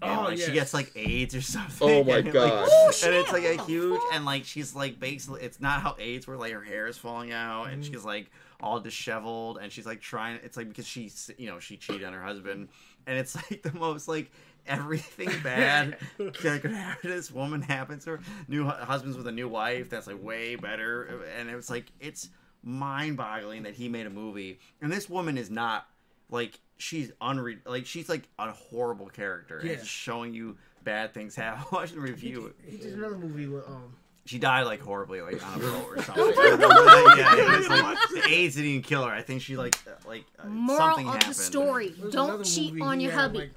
[0.00, 1.88] And Oh, like she gets like AIDS or something.
[1.88, 2.68] Oh, my and, like, God.
[3.04, 6.36] and it's like a huge and like she's like basically it's not how AIDS where
[6.36, 10.38] like her hair is falling out and she's like all disheveled and she's like trying
[10.44, 12.68] it's like because she's you know she cheated on her husband
[13.06, 14.30] and it's like the most like
[14.66, 19.32] everything bad that could happen to this woman happens to her new husbands with a
[19.32, 22.28] new wife that's like way better and it was like it's
[22.62, 25.88] mind-boggling that he made a movie and this woman is not
[26.30, 29.74] like she's unre like she's like a horrible character and Yeah.
[29.74, 33.66] it's just showing you bad things happen watching the review he did another movie with
[33.68, 33.94] um
[34.24, 36.24] she died like horribly, like on a boat or something.
[36.36, 39.10] yeah, it was like the AIDS didn't even kill her.
[39.12, 41.30] I think she like uh, like uh, Moral something of happened.
[41.30, 43.38] the story: Don't cheat on your had, hubby.
[43.38, 43.50] like,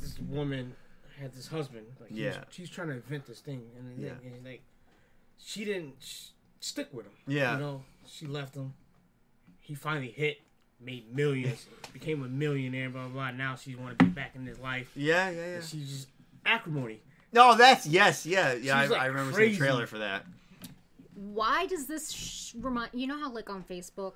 [0.00, 0.74] this woman
[1.20, 1.84] had this husband.
[2.00, 2.44] Like, he was- Yeah.
[2.48, 4.12] she's trying to invent this thing, and, Yeah.
[4.24, 4.62] and like,
[5.38, 6.28] she didn't sh-
[6.60, 7.12] stick with him.
[7.26, 7.52] Yeah.
[7.52, 8.72] you know, she left him.
[9.60, 10.38] He finally hit,
[10.80, 12.90] made millions, became a millionaire.
[12.90, 13.12] Blah blah.
[13.12, 13.30] blah.
[13.32, 14.90] Now she want to be back in his life.
[14.94, 15.42] Yeah, yeah, yeah.
[15.56, 16.08] And she's just
[16.44, 17.00] acrimony.
[17.32, 18.78] No, that's yes, yeah, yeah.
[18.78, 19.54] I, like, I remember crazy.
[19.54, 20.24] seeing a trailer for that.
[21.14, 24.14] Why does this sh- remind you know how like on Facebook,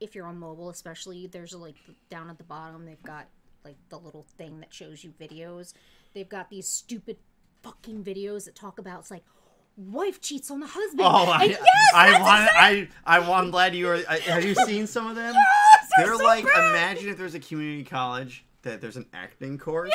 [0.00, 1.76] if you're on mobile especially, there's like
[2.10, 3.26] down at the bottom they've got
[3.64, 5.74] like the little thing that shows you videos.
[6.14, 7.18] They've got these stupid
[7.62, 9.24] fucking videos that talk about it's like
[9.78, 11.00] wife cheats on the husband.
[11.02, 11.60] Oh, I, and yes,
[11.94, 13.98] I that's want, exactly- I, I, I'm glad you are.
[14.08, 15.34] I, have you seen some of them?
[15.96, 19.92] they're They're so like, imagine if there's a community college that there's an acting course,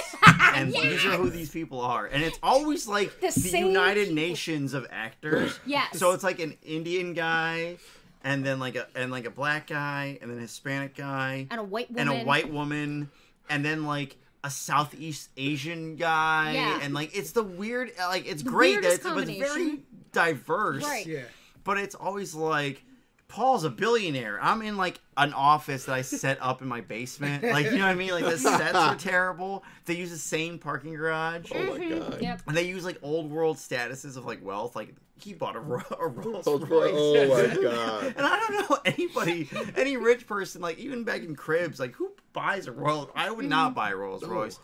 [0.56, 4.16] and these are who these people are, and it's always like The the, United people.
[4.16, 5.60] Nations of actors.
[5.66, 6.00] Yes.
[6.00, 7.76] So it's like an Indian guy,
[8.24, 11.60] and then like a and like a black guy, and then a Hispanic guy, and
[11.60, 13.12] a white woman and a white woman,
[13.50, 16.80] and then like a Southeast Asian guy, Yeah.
[16.82, 19.80] and like it's the weird, like it's great that it's, but it's very
[20.12, 21.06] diverse, Right.
[21.06, 21.22] Yeah.
[21.64, 22.84] but it's always like
[23.30, 24.38] Paul's a billionaire.
[24.42, 27.44] I'm in like an office that I set up in my basement.
[27.54, 28.12] Like, you know what I mean?
[28.12, 29.64] Like the sets are terrible.
[29.86, 31.52] They use the same parking garage.
[31.56, 32.22] Oh my god.
[32.22, 32.42] Yep.
[32.48, 34.76] And they use like old world statuses of like wealth.
[34.76, 34.94] Like
[35.24, 36.92] he bought a, Ro- a Rolls Oh, Royce.
[36.94, 38.06] oh my god.
[38.18, 42.12] And I don't know anybody, any rich person, like even back in cribs, like who
[42.34, 43.10] buys a Rolls?
[43.16, 44.60] I would not buy a Rolls Royce.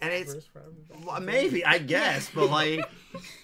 [0.00, 0.36] And it's
[1.20, 2.80] maybe I guess, but like,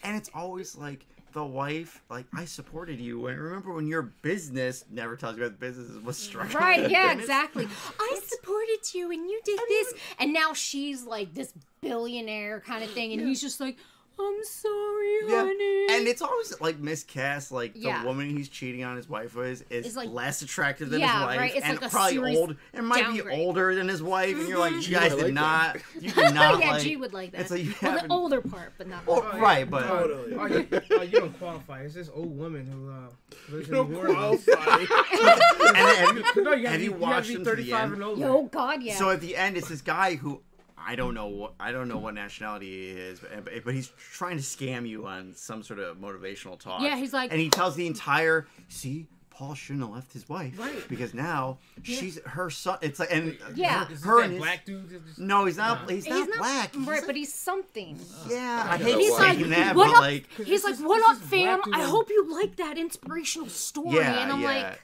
[0.03, 4.85] and it's always like the wife, like I supported you, and remember when your business
[4.91, 6.57] never tells you what the business was struggling.
[6.57, 7.69] Right, yeah, And exactly.
[8.01, 9.95] I supported you and you did this.
[10.19, 13.13] And now she's like this billionaire kind of thing.
[13.13, 13.77] And he's just like,
[14.23, 15.87] I'm sorry, Yeah, honey.
[15.91, 17.51] and it's always like miscast.
[17.53, 21.01] Like the woman he's cheating on his wife with is It's, like- less attractive than
[21.01, 22.57] Yeah, his wife, right, it's and like a probably old.
[22.75, 23.25] And might downgrade.
[23.37, 25.77] be older than his wife, and you're like, you Gee, guys I did like not,
[26.01, 26.83] you did not yeah, like.
[26.83, 27.41] G would like that.
[27.43, 30.35] It's like you well, the older part, but not the Well, right, but Totally.
[30.35, 31.83] Oh, you, oh, you don't qualify.
[31.83, 34.45] It's this old woman who uh, lives You don't in New Orleans.
[34.45, 34.79] qualify.
[35.75, 37.71] and then No, you have have, you to watched you him have to to be
[37.71, 37.93] the 35 end?
[37.95, 38.21] and over.
[38.21, 38.97] Yo, God, yeah.
[38.97, 40.43] So at the end, it's this guy who
[40.85, 44.37] I don't know what I don't know what nationality he is, but, but he's trying
[44.39, 46.83] to scam you on some sort of motivational talk.
[46.83, 49.07] Yeah, he's like- and he tells the entire see.
[49.33, 50.87] Paul shouldn't have left his wife, Right.
[50.87, 52.77] Because now she's her son.
[52.83, 53.85] It's like and Yeah.
[53.85, 54.91] Is this her that and his, black dude.
[54.91, 55.89] just- No, he's not.
[55.91, 56.75] He's, he's not not black.
[56.75, 57.99] He's right, like- but he's something.
[58.29, 58.67] yeah.
[58.69, 59.19] I Yeah, hate He's Why?
[59.33, 60.01] like, that, what but up?
[60.03, 61.61] like He's like, is- what this up, fam?
[61.73, 63.97] I hope you like that inspirational story.
[63.97, 64.47] yeah, and I'm yeah.
[64.47, 64.81] like,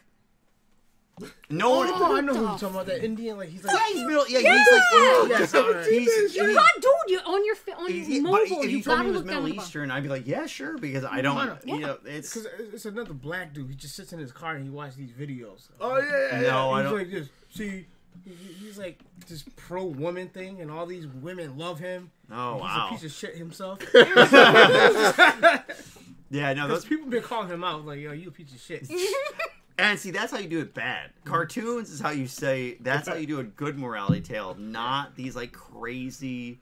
[1.49, 1.89] no one.
[1.91, 2.87] Oh, I know who you're talking about.
[2.87, 3.75] That Indian, like he's like.
[3.75, 4.29] Yeah, he's middle.
[4.29, 4.83] Yeah, he's like.
[4.93, 5.87] Oh, yes, alright.
[5.87, 8.63] He's, you he's, got, dude, you on your on he's, your but mobile.
[8.63, 9.49] if You you told me he was Middle.
[9.49, 11.37] Eastern, I'd be like, yeah, sure, because I I don't.
[11.47, 11.57] know.
[11.65, 13.71] You know, it's Because it's another black dude.
[13.71, 15.69] He just sits in his car and he watches these videos.
[15.81, 16.51] Oh yeah, yeah.
[16.51, 16.99] no, I he's don't.
[16.99, 17.29] like this.
[17.51, 17.87] See,
[18.61, 22.11] he's like this pro woman thing, and all these women love him.
[22.31, 22.87] Oh He's wow.
[22.89, 23.79] a piece of shit himself.
[26.31, 28.89] Yeah, no, those people been calling him out like, "Yo, you a piece of shit."
[29.79, 31.11] And see that's how you do it bad.
[31.11, 31.31] Mm-hmm.
[31.31, 35.37] Cartoons is how you say that's how you do a good morality tale, not these
[35.37, 36.59] like crazy.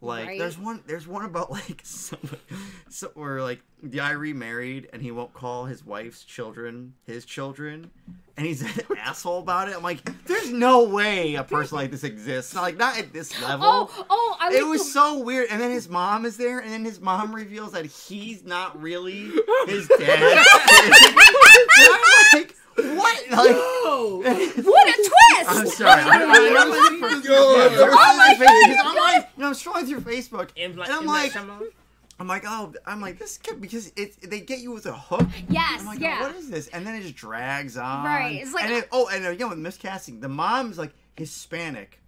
[0.00, 0.38] Like Right.
[0.38, 2.40] there's one there's one about like somebody
[2.88, 7.90] so where like the guy remarried and he won't call his wife's children his children
[8.38, 9.74] and he's an asshole about it.
[9.76, 12.54] I'm like, there's no way a person like this exists.
[12.54, 13.66] Not, like not at this oh, level.
[13.66, 15.48] Oh, oh, I It was the- so weird.
[15.50, 19.30] And then his mom is there, and then his mom reveals that he's not really
[19.66, 20.46] his dad.
[20.48, 22.00] I'm
[22.32, 23.30] like, what?
[23.30, 25.48] Like, What a twist!
[25.48, 26.00] I'm sorry.
[26.00, 29.88] Oh I'm, I'm, I'm, I'm, Yo, on my face, I'm like, you know, I'm scrolling
[29.88, 31.72] through Facebook, And, and I'm like, like,
[32.20, 35.26] I'm like, oh, I'm like, this could because it's they get you with a hook.
[35.48, 36.18] Yes, I'm like, oh, yeah.
[36.22, 36.68] oh, what is this?
[36.68, 38.04] And then it just drags on.
[38.04, 42.00] Right, it's like- and it, oh, and again with miscasting, the mom's like Hispanic,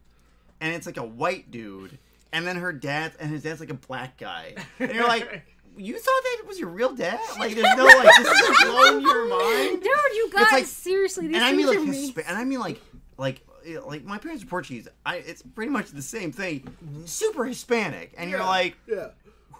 [0.61, 1.97] and it's like a white dude,
[2.33, 5.45] and then her dad and his dad's like a black guy, and you're like.
[5.77, 7.19] You thought that was your real dad?
[7.39, 9.71] Like, there's no like, this is blowing your mind.
[9.83, 9.85] Dude,
[10.15, 11.83] you guys, It's like- seriously, these and I mean like are.
[11.83, 12.83] Hispa- and I mean like
[13.17, 13.41] like
[13.87, 14.89] like my parents are Portuguese.
[15.07, 16.69] I it's pretty much the same thing.
[17.07, 19.11] Super Hispanic, and you're like, Yeah.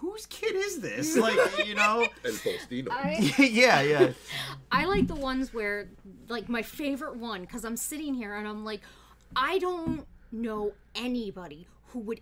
[0.01, 1.15] Whose kid is this?
[1.21, 2.07] Like, you know?
[2.23, 2.89] and Faustino.
[2.89, 4.11] I, yeah, yeah.
[4.71, 5.89] I like the ones where,
[6.27, 8.81] like, my favorite one, because I'm sitting here and I'm like,
[9.35, 12.21] I don't know anybody who would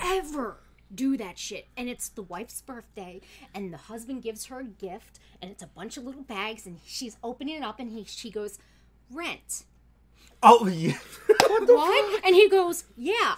[0.00, 0.60] ever
[0.94, 1.68] do that shit.
[1.76, 3.20] And it's the wife's birthday,
[3.54, 6.80] and the husband gives her a gift, and it's a bunch of little bags, and
[6.86, 8.58] she's opening it up, and he she goes,
[9.10, 9.64] rent.
[10.42, 10.96] Oh yeah.
[11.48, 12.24] what?
[12.24, 13.36] And he goes, yeah.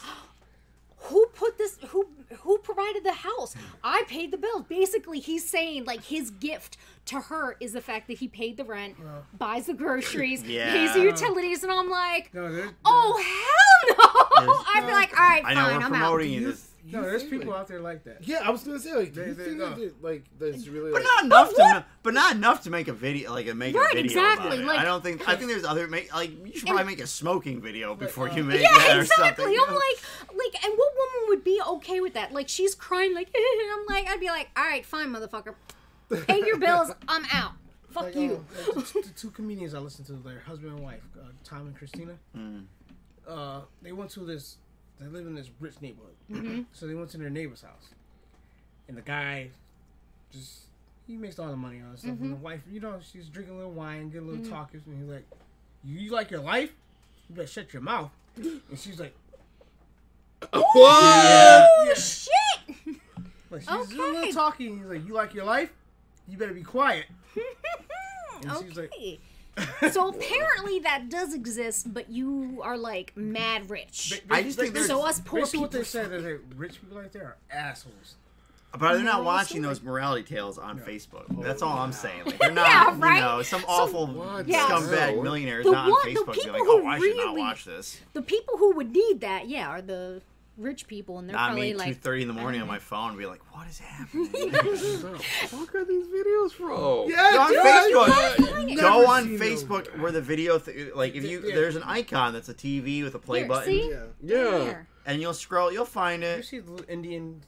[1.05, 2.07] Who put this who
[2.41, 3.55] who provided the house?
[3.83, 4.65] I paid the bills.
[4.69, 6.77] Basically he's saying like his gift
[7.07, 8.97] to her is the fact that he paid the rent
[9.39, 10.73] buys the groceries Yeah.
[10.73, 14.55] pays the utilities and i'm like No, there's, oh hell no.
[14.75, 17.03] I'd be like all right I fine know we're i'm promoting out you this, no,
[17.03, 18.19] there's people out there like that.
[18.27, 19.71] Yeah, I was gonna say like, do They- you they think go.
[19.75, 21.87] that, like that's really but like, not enough to, what?
[22.03, 24.05] but not enough to make a video, like a make Right, a video.
[24.11, 24.65] exactly, About it.
[24.67, 25.29] like- I don't think.
[25.29, 28.45] I think there's other make like you should probably make a smoking video before you
[28.45, 29.61] make yeah that or exactly something.
[29.69, 33.29] i'm like like and what woman would be okay with that like she's crying like
[33.35, 35.55] and i'm like i'd be like all right fine motherfucker
[36.27, 37.53] pay your bills i'm out
[37.91, 41.01] fuck Like, you uh, the, the two comedians I listened to, their husband and wife,
[41.19, 42.15] uh, Tom and Christina.
[43.27, 44.57] Uh, they went to this.
[45.01, 46.63] They live in this rich neighborhood, mm-hmm.
[46.73, 47.89] so they went to their neighbor's house,
[48.89, 49.49] and the guy
[50.33, 50.67] just
[51.07, 52.43] he makes all the money on stuff, and the mm-hmm.
[52.43, 54.53] wife, you know, she's drinking a little wine, get a little mm-hmm.
[54.53, 55.27] talking, and he's like,
[55.85, 56.73] "You, you like your life?
[57.29, 59.15] You better shut your mouth." And she's like,
[60.53, 62.31] oh shit
[63.51, 64.33] like she's a little Okay.
[64.33, 64.79] talking.
[64.79, 65.71] He's like, "You like your life?
[66.29, 67.07] You better be quiet."
[68.43, 69.21] And she's like, okay
[69.93, 74.87] so apparently that does exist but you are like mad rich I just think there's,
[74.89, 78.17] so us poor people what they said is that rich people like there are assholes.
[78.73, 81.27] but they're not No, watching those morality tales on Facebook.
[81.43, 82.25] That's all I'm saying.
[82.27, 83.15] Like they're not, Yeah, right?
[83.17, 84.09] you know, some awful
[84.47, 84.67] Yeah.
[84.67, 85.23] scumbag No.
[85.23, 87.17] millionaire is The not on one- the Facebook being people like, "Oh, who I should
[87.17, 90.21] not watch this." the people who would need that yeah are the
[90.57, 92.79] rich people and they're Not probably me, like two thirty in the morning on my
[92.79, 97.11] phone, and be like, "What is happening?" fuck are these videos from?
[97.11, 98.67] Yeah, Go on dude, Facebook.
[98.69, 100.01] Never Go on seen Facebook those.
[100.01, 101.55] where the video, th- like if you, Yeah.
[101.55, 103.91] there's an icon that's a TV with a play Here, button, see?
[103.91, 104.05] yeah.
[104.23, 104.63] Yeah.
[104.65, 104.87] Here.
[105.07, 106.45] and you'll scroll, you'll find You it.
[106.45, 107.43] see the little Indian,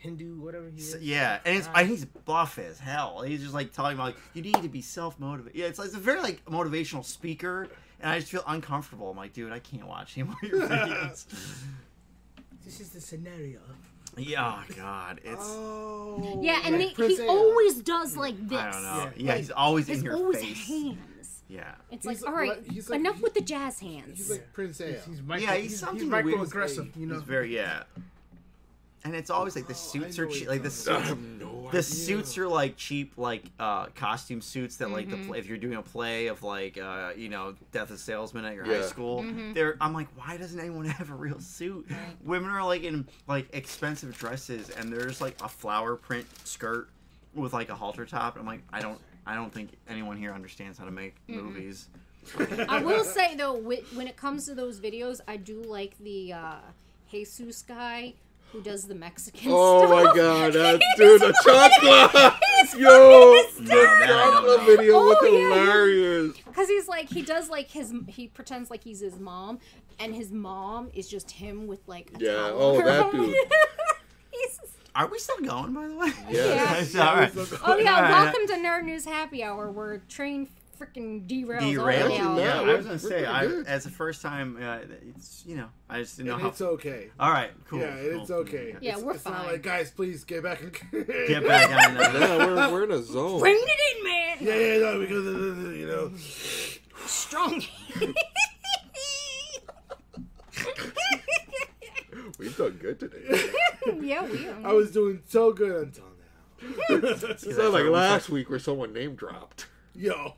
[0.00, 0.94] Hindu, whatever he is.
[0.94, 3.22] S- Yeah, and it's I, he's buff as hell.
[3.22, 5.58] He's just like talking about like you need to be self motivated.
[5.58, 7.68] Yeah, it's, it's a very like motivational speaker,
[8.00, 9.10] and I just feel uncomfortable.
[9.10, 11.26] I'm like, dude, I can't watch any more of your videos.
[12.68, 13.60] This is the scenario.
[14.18, 18.70] yeah, oh, God, it's Oh, yeah and like they, he always does like this I
[18.72, 19.10] don't know.
[19.16, 19.32] Yeah.
[19.32, 20.68] Yeah, he's always in It's your always face.
[20.68, 23.80] hands Yeah, it's He's like all like- right he's like- enough he- with the jazz
[23.80, 24.96] hands He's like Prince Ea.
[25.08, 26.46] He's micro, Yeah, he's he's, he's, something micro weird.
[26.48, 27.14] aggressive, you know.
[27.14, 27.84] he's very yeah.
[29.04, 30.48] And it's always like the suits Oh, are cheap.
[30.48, 31.82] Like the suits, no the idea.
[31.82, 35.20] suits are like cheap, like uh, costume suits that like Mm-hmm.
[35.22, 38.44] the play, if you're doing a play of like uh, you know Death of Salesman
[38.44, 38.82] at your Yeah.
[38.82, 39.22] high school.
[39.22, 39.52] Mm-hmm.
[39.52, 41.86] They're I'm like, why doesn't anyone have a real suit?
[42.24, 46.88] Women are like in like expensive dresses, and there's like a flower print skirt
[47.34, 48.36] with like a halter top.
[48.36, 51.40] I'm like, I don't, I don't think anyone here understands how to make Mm-hmm.
[51.46, 51.86] movies.
[52.68, 56.54] I will say though, when it comes to those videos, I do like the uh,
[57.10, 58.14] Jesus guy
[58.52, 59.90] who does the Mexican oh stuff?
[59.90, 60.16] Oh stuff.
[60.16, 62.80] my god, uh, that dude, the chocolate!
[62.80, 63.68] Yo, the No,
[63.98, 65.48] that I don't chocolate video Oh, was yeah, yeah.
[65.64, 66.36] hilarious.
[66.46, 69.58] Because he's like he does like his he pretends like he's his mom,
[70.00, 73.34] and his mom is just him with like a Yeah, towel oh, that dude.
[74.30, 74.58] He's-
[74.94, 76.12] Are we still going, by the way?
[76.30, 76.84] Yeah.
[76.94, 77.08] Yeah.
[77.10, 77.32] All right.
[77.36, 78.10] oh yeah, All right.
[78.10, 81.62] welcome to Nerd News Happy Hour, where train freaking derails.
[81.62, 82.10] all Derailed.
[82.12, 82.18] the.
[82.18, 84.78] No, Yeah, I was gonna say, pretty I, as the first time, uh,
[85.16, 86.48] it's you know, I just didn't know And how.
[86.48, 87.10] it's okay.
[87.18, 87.80] All right, cool.
[87.80, 88.76] Yeah, it's okay.
[88.80, 90.60] Yeah, it's, we're it's not like guys, please get back.
[90.62, 90.70] in
[91.28, 92.14] Get back on that.
[92.14, 93.40] Yeah, we're, we're in a zone.
[93.40, 94.36] Bring it in, man.
[94.40, 96.12] Yeah, yeah, no, because uh, you know.
[97.06, 97.62] Strong.
[102.38, 103.50] We've done good today.
[104.00, 104.66] yeah, we are.
[104.66, 106.10] I was doing so good until now.
[107.30, 109.66] It's not like last week where someone name dropped.
[109.94, 110.34] Yo.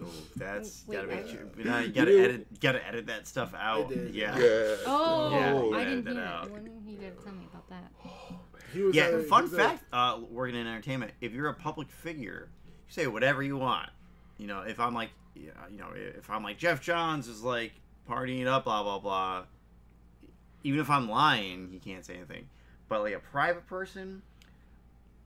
[0.00, 0.06] Ooh,
[0.36, 1.16] that's Wait, gotta what?
[1.16, 1.46] make sure.
[1.56, 2.60] You, know, you gotta You- edit.
[2.60, 3.90] Gotta edit that stuff out.
[4.12, 4.36] Yeah.
[4.36, 4.76] Yeah.
[4.86, 6.46] Oh, Yeah, I didn't that hear out.
[6.46, 6.52] it.
[6.52, 7.92] When you gotta tell me about that.
[8.72, 9.16] He was Yeah.
[9.18, 9.84] he fun was, fact.
[9.92, 13.88] Uh, working in entertainment, if you're a public figure, you say whatever you want.
[14.36, 17.72] You know, if I'm like, yeah, you know, if I'm like Geoff Johns is like
[18.08, 19.44] partying up, blah blah blah.
[20.64, 22.48] Even if I'm lying, he can't say anything.
[22.88, 24.22] But like a private person,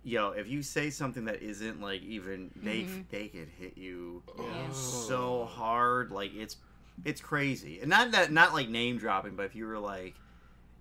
[0.02, 4.70] yo, if you say something that isn't like even they they could hit you Yeah.
[4.72, 6.56] so hard, like it's
[7.04, 7.80] it's crazy.
[7.80, 10.14] And not that not like name dropping, but if you were like,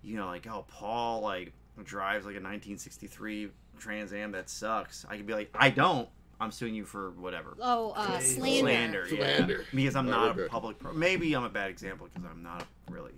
[0.03, 5.17] you know, like oh Paul like drives like a 1963 Trans Am that sucks, I
[5.17, 6.09] could be like, I don't.
[6.39, 7.57] I'm suing you for whatever.
[7.59, 8.59] Oh, uh, slander.
[9.07, 9.37] Slander, yeah.
[9.37, 9.65] Slander.
[9.73, 10.77] Because I'm not a public.
[10.77, 13.13] Pro- maybe I'm a bad example because I'm not really.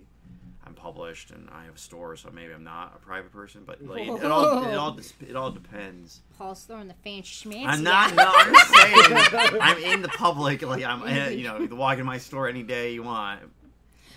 [0.80, 3.62] I'm published and I have a store, so maybe I'm not a private person.
[3.66, 6.20] But like, it, it all it all it all depends.
[6.38, 7.66] Paul's throwing the fancy schmancy.
[7.66, 8.10] I'm not.
[8.12, 8.16] out.
[8.16, 9.58] No, I'm just saying.
[9.60, 10.62] I'm in the public.
[10.62, 11.02] Like I'm.
[11.02, 13.40] uh, You know, you can walk in my store any day you want.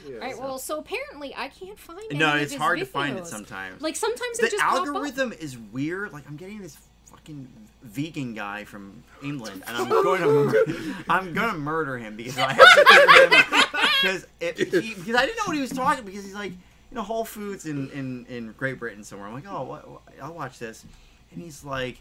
[0.05, 2.79] Yeah, All right, well, so apparently I can't find any No, of it's his hard
[2.79, 3.81] to find it sometimes.
[3.81, 4.87] Like sometimes the it just pop up.
[4.87, 6.11] algorithm is weird.
[6.11, 7.47] Like I'm getting this fucking
[7.83, 10.21] vegan guy from England, and I'm going
[10.53, 13.89] to I'm going to murder him because I have to because it,
[14.39, 17.25] he, because I didn't know what he was talking because he's like you know Whole
[17.25, 19.27] Foods in in in Great Britain somewhere.
[19.27, 20.85] I'm like, oh, what, what- I'll watch this,
[21.31, 21.97] and he's like,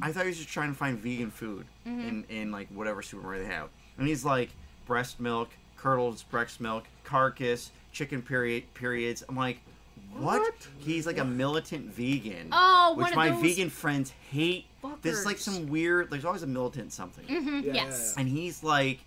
[0.00, 3.46] I thought he was just trying to find vegan food in in like whatever supermarket
[3.48, 4.50] they have, and he's like
[4.86, 9.22] breast milk, curdled breast milk, carcass, chicken period periods.
[9.28, 9.58] I'm like.
[10.14, 10.52] What?
[10.80, 12.48] He's like a militant vegan.
[12.52, 14.66] Oh, which one of my those vegan friends hate.
[15.00, 16.10] There's like some weird.
[16.10, 18.14] There's always a militant something Mhm, Yeah, yes.
[18.18, 18.98] and he's like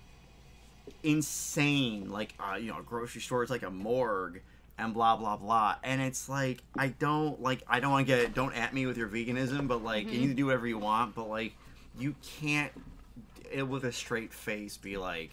[1.05, 4.41] insane like uh, you know a grocery store is like a morgue
[4.77, 5.75] and blah blah blah.
[5.83, 8.97] And it's like i don't like i don't want to get don't at me with
[8.97, 11.53] your veganism but like you can do whatever you want but like
[11.97, 12.71] you can't
[13.51, 15.31] it, with a straight face be like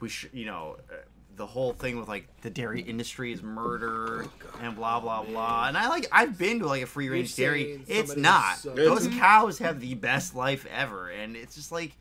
[0.00, 0.96] we should you know uh,
[1.36, 4.26] the whole thing with like the dairy industry is murder
[4.62, 5.66] and blah blah blah.
[5.68, 7.80] And i like i've been to like a free range dairy.
[7.88, 8.58] it's not.
[8.58, 11.96] so- those cows have the best life ever and it's just like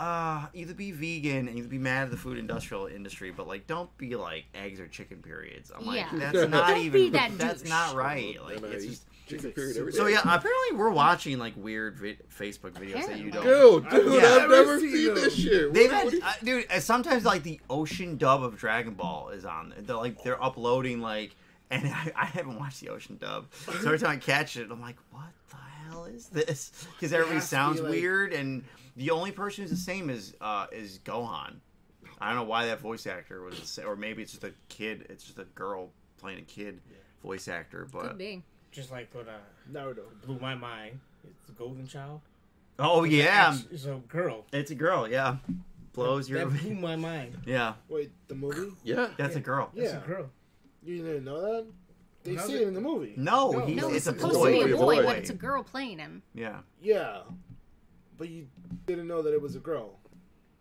[0.00, 3.66] uh either be vegan and either be mad at the food industrial industry but like
[3.66, 6.30] don't be like eggs or chicken periods i'm like Yeah.
[6.32, 7.68] that's not Don't even be that that's douche.
[7.70, 9.98] not right like it's just chicken period every day.
[9.98, 14.22] so yeah apparently we're watching like weird vi- facebook videos that you don't Dude, dude,
[14.22, 14.28] Yeah.
[14.42, 15.74] I've never seen seen this shit.
[15.74, 16.66] They've had, what do you- uh, dude.
[16.72, 19.74] uh, Sometimes like the ocean dub of Dragon Ball is on.
[19.80, 21.36] They're like they're uploading like,
[21.70, 23.46] and I, I haven't watched the ocean dub.
[23.52, 25.56] So every time I catch it, I'm like, what the
[25.90, 26.72] hell is this?
[26.96, 28.64] Because everybody has to be, sounds like- weird, and
[29.00, 31.54] the only person who's the same is uh is Gohan.
[32.20, 34.52] I don't know why that voice actor was, the sa- or maybe it's just a
[34.68, 35.06] kid.
[35.08, 35.88] It's just a girl
[36.18, 36.80] playing a kid
[37.22, 37.88] voice actor.
[37.90, 38.42] But Could be.
[38.72, 39.32] Just like what uh,
[39.72, 40.02] Naruto.
[40.24, 41.00] blew my mind.
[41.24, 42.20] It's the Golden Child.
[42.78, 44.44] oh It's yeah, act- It's a girl.
[44.52, 45.08] it's a girl.
[45.08, 45.36] Yeah,
[45.94, 47.38] blows your That blew my mind.
[47.46, 47.72] yeah.
[47.88, 48.72] Wait, the movie?
[48.84, 49.08] yeah.
[49.16, 49.70] That's a girl.
[49.74, 50.04] That's Yeah.
[50.04, 50.30] a girl.
[50.84, 51.66] You didn't know that?
[52.22, 53.14] They How's say it- it in the movie.
[53.16, 54.58] No, No, he's, No, it's it's a supposed boy.
[54.60, 54.82] to be a boy.
[54.82, 55.04] boy, boy.
[55.04, 56.22] but it's a girl playing him.
[56.34, 56.58] Yeah.
[56.82, 57.20] Yeah.
[58.20, 58.46] But you
[58.86, 59.98] didn't know that it was a girl.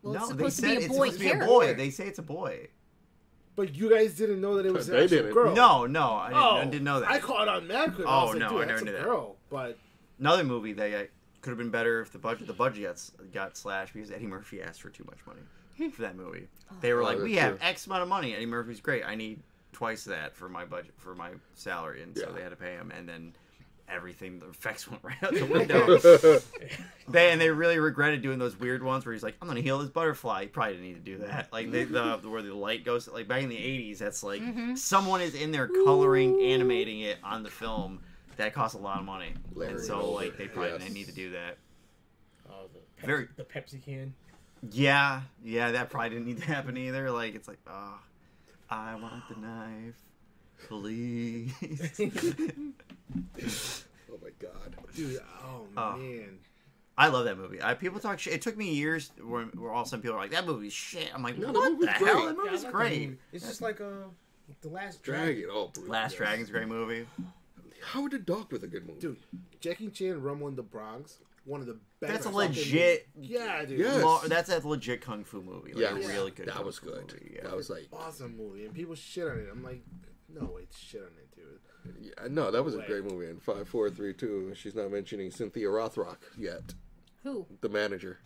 [0.01, 1.73] Well, no, it's they supposed to said be a it's supposed to be a boy.
[1.73, 2.69] They say it's a boy.
[3.57, 5.33] But you guys didn't know that it was an They actual didn't.
[5.33, 5.53] girl.
[5.53, 7.11] No, no, I didn't, Oh, I didn't know that.
[7.11, 8.07] I caught on mad quick.
[8.07, 9.03] Oh, I was like, no, dude, I never knew a that.
[9.03, 9.35] girl.
[9.49, 9.77] But
[10.19, 11.03] Another movie that uh,
[11.41, 14.61] could have been better if the budget the budget got, got slashed because Eddie Murphy
[14.61, 16.47] asked for too much money for that movie.
[16.79, 17.67] They were Oh, like, that's "We have true.
[17.67, 18.33] X amount of money.
[18.35, 19.03] Eddie Murphy's great.
[19.05, 19.41] I need
[19.73, 22.35] twice that for my budget for my salary," and so Yeah.
[22.35, 22.91] they had to pay him.
[22.97, 23.33] And then
[23.89, 25.97] everything the effects went right out the window.
[27.09, 29.79] they and they really regretted doing those weird ones where he's like, "I'm gonna heal
[29.79, 31.51] this butterfly." You probably didn't need to do that.
[31.51, 33.07] Like they, the where the light goes.
[33.07, 34.75] Like back in the '80s, that's like mm-hmm.
[34.75, 37.99] someone is in there coloring, animating it on the film.
[38.37, 40.81] That costs a lot of money, Larry and so Over, like they probably yes.
[40.81, 41.57] didn't need to do that.
[42.49, 44.13] Oh, the Pepsi, Very- the Pepsi can.
[44.71, 47.11] Yeah, yeah, that probably didn't need to happen either.
[47.11, 47.99] Like it's like, oh,
[48.69, 49.95] I want the knife,
[50.67, 51.53] please.
[54.11, 54.75] Oh my god.
[54.95, 55.97] dude, oh, Oh.
[55.97, 56.39] man.
[56.97, 57.61] I love that movie.
[57.61, 58.33] I, people talk shit.
[58.33, 61.23] It took me years where, where all some people are like, "That movie's shit." I'm
[61.23, 62.25] like, No, "What the movie's hell?
[62.25, 63.17] That movie's like that great." movie.
[63.31, 63.85] It's just like uh,
[64.61, 65.45] the last Dragon.
[65.49, 65.89] Oh, brutal.
[65.91, 66.17] Last yes.
[66.17, 67.07] Dragon's a great movie.
[67.81, 68.99] Howard the Duck was a good movie.
[68.99, 69.17] Dude,
[69.61, 72.11] Jackie Chan Rumble in the Bronx, one of the best.
[72.13, 73.07] That's a legit.
[73.15, 73.31] movies.
[73.31, 73.79] Yeah, dude.
[73.79, 74.03] Yes.
[74.03, 75.71] Lo- that's a legit kung fu movie.
[75.71, 76.47] Like Yeah, a really good.
[76.47, 77.13] That kung was good.
[77.13, 77.43] movie, yeah.
[77.43, 79.47] That was like, Awesome movie, and people shit on it.
[79.49, 79.81] I'm like,
[80.27, 81.28] no, it's shit on it, dude.
[82.01, 83.27] Yeah, no, that was a great movie.
[83.29, 84.53] And five, four, three, two.
[84.55, 86.73] She's not mentioning Cynthia Rothrock yet,
[87.23, 87.45] Who?
[87.61, 88.19] the manager.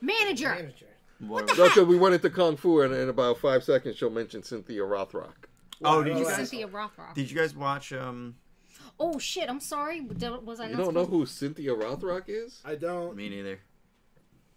[0.00, 0.48] Manager.
[0.54, 0.86] manager.
[1.20, 4.42] What- No, because we went into kung fu, and in about five seconds, she'll mention
[4.42, 5.46] Cynthia Rothrock.
[5.84, 6.48] oh, did you Well, guys?
[6.50, 7.14] Cynthia Rothrock.
[7.14, 7.92] Did you guys watch?
[7.92, 8.36] Um,
[9.00, 9.48] Oh shit!
[9.50, 10.00] I'm sorry.
[10.00, 10.84] Did- Was I You not?
[10.84, 12.60] don't know supposed- who Cynthia Rothrock is?
[12.64, 13.16] I don't.
[13.16, 13.60] me neither.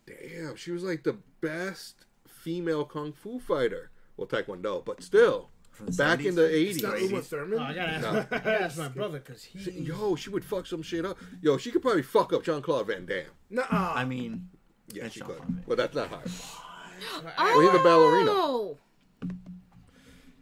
[0.05, 3.91] Damn, she was like the best female kung fu fighter.
[4.17, 5.58] Well, Taekwondo, but still, From the
[5.97, 6.25] back 70s?
[6.25, 7.11] in the It's not eighties.
[7.11, 7.59] Uma Thurman.
[7.59, 8.09] Oh, I gotta ask, No.
[8.19, 9.59] I gotta ask my brother because he.
[9.81, 11.17] Yo, she would fuck some shit up.
[11.41, 13.25] Yo, she could probably fuck up Jean Claude Van Damme.
[13.49, 13.93] Nuh-uh.
[13.95, 14.49] I mean,
[14.93, 15.41] Yeah, she could.
[15.67, 16.29] Well, that's not hard.
[16.29, 18.31] Oh, Well, he's a ballerina.
[18.31, 18.77] Oh,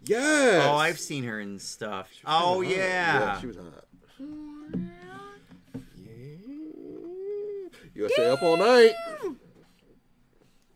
[0.05, 0.63] Yes.
[0.65, 2.09] oh, I've seen her in stuff.
[2.25, 2.67] Oh Hot.
[2.75, 3.41] yeah.
[3.41, 3.83] she was hot.
[5.95, 6.15] Yeah.
[7.93, 8.91] USA up all night.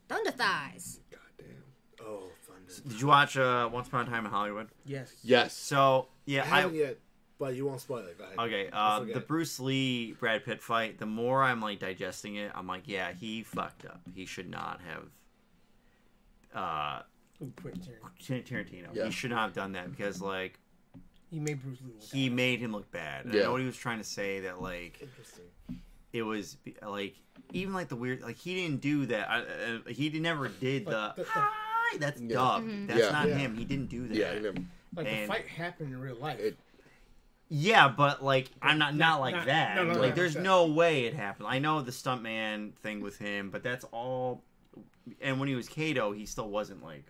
[0.10, 1.00] Thunder thighs.
[2.84, 2.90] Goddamn.
[2.90, 2.94] Thunder.
[2.94, 4.68] Did you watch uh, Once Upon a Time in Hollywood?
[4.86, 5.14] Yes.
[5.24, 5.54] Yes.
[5.56, 6.98] So yeah, I yeah, haven't I yet,
[7.40, 8.18] but you won't spoil it.
[8.40, 8.70] Okay.
[8.72, 10.98] Uh, the Bruce Lee Brad Pitt fight.
[11.00, 14.02] The more I'm like digesting it, I'm like, yeah, he fucked up.
[14.14, 15.04] He should not have.
[16.54, 17.02] Uh,
[17.44, 17.82] Ooh, Quentin
[18.44, 18.88] Tarantino.
[18.94, 19.06] Yeah.
[19.06, 20.60] He should not have done that because like
[21.30, 21.94] He made Bruce Lee.
[22.20, 22.36] he bad.
[22.36, 23.26] made him look bad.
[23.26, 25.46] And I know what he was trying to say that like Interesting.
[26.14, 27.16] it was like
[27.54, 29.30] even like the weird like he didn't do that.
[29.30, 30.92] I, uh, he never did the.
[30.92, 31.30] But the- the-
[31.92, 32.36] Hi, that's Yeah.
[32.36, 32.68] dubbed.
[32.68, 32.88] Mm-hmm.
[32.88, 33.10] That's Yeah.
[33.12, 33.36] not Yeah.
[33.36, 33.56] him.
[33.56, 34.16] He didn't do that.
[34.18, 34.54] Yeah, I.
[34.94, 36.40] Like and- the fight happened in real life.
[36.40, 36.58] It-
[37.50, 39.76] Yeah, but like I'm not not like not- that.
[39.76, 40.42] no, no, like no, there's no.
[40.42, 41.48] no way it happened.
[41.50, 44.44] I know the stuntman thing with him, but that's all.
[45.20, 47.06] And when he was Kato, he still wasn't like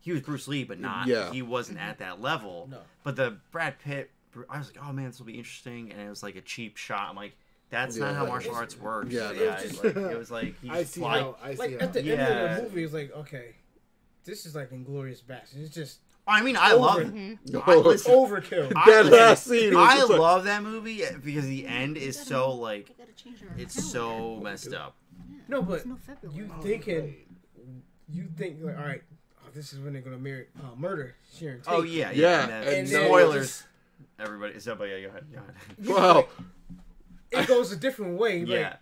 [0.00, 1.06] he was Bruce Lee, but not.
[1.06, 1.30] Yeah.
[1.32, 2.68] He wasn't at that level.
[2.70, 2.80] No.
[3.02, 4.10] But the Brad Pitt,
[4.48, 6.76] I was like, oh man, this will be interesting, and it was like a cheap
[6.78, 7.08] shot.
[7.10, 7.36] I'm like,
[7.70, 9.12] that's not how martial arts works.
[9.12, 9.52] Yeah, Yeah, no.
[9.56, 11.36] it's like, it was like he I see fly- how.
[11.42, 11.86] I see Like how.
[11.86, 12.44] at the end Yeah.
[12.44, 13.54] of the movie, it's like okay,
[14.24, 15.60] this is like Inglourious Basterds.
[15.64, 16.80] It's just I mean, I Over.
[16.80, 16.98] love.
[17.12, 17.70] Mm-hmm.
[17.70, 18.72] I, listen, overkill.
[18.74, 22.52] I- That last scene I just like- love that movie because the end is so
[22.52, 24.96] like I gotta change our it's so messed up.
[25.48, 25.98] no, but no
[26.32, 27.14] you thinking,
[28.08, 29.02] you think like, all right,
[29.44, 31.66] oh, this is when they're gonna marry, uh, murder Sharon Tate.
[31.74, 32.20] Oh yeah, yeah.
[32.20, 33.46] Yeah, and and And then spoilers.
[33.48, 33.66] just-
[34.18, 35.24] Everybody, somebody, yeah, go ahead.
[35.84, 36.14] Go ahead.
[36.16, 36.28] Wow.
[37.32, 38.40] it goes a different way.
[38.40, 38.76] Like, Yeah,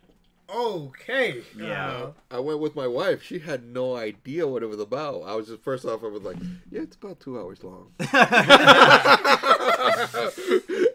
[0.48, 1.86] okay, Yeah.
[1.86, 3.22] uh, I went with my wife.
[3.22, 5.22] She had no idea what it was about.
[5.22, 6.36] I was just first off, I was like,
[6.70, 7.92] "Yeah, it's about two hours long."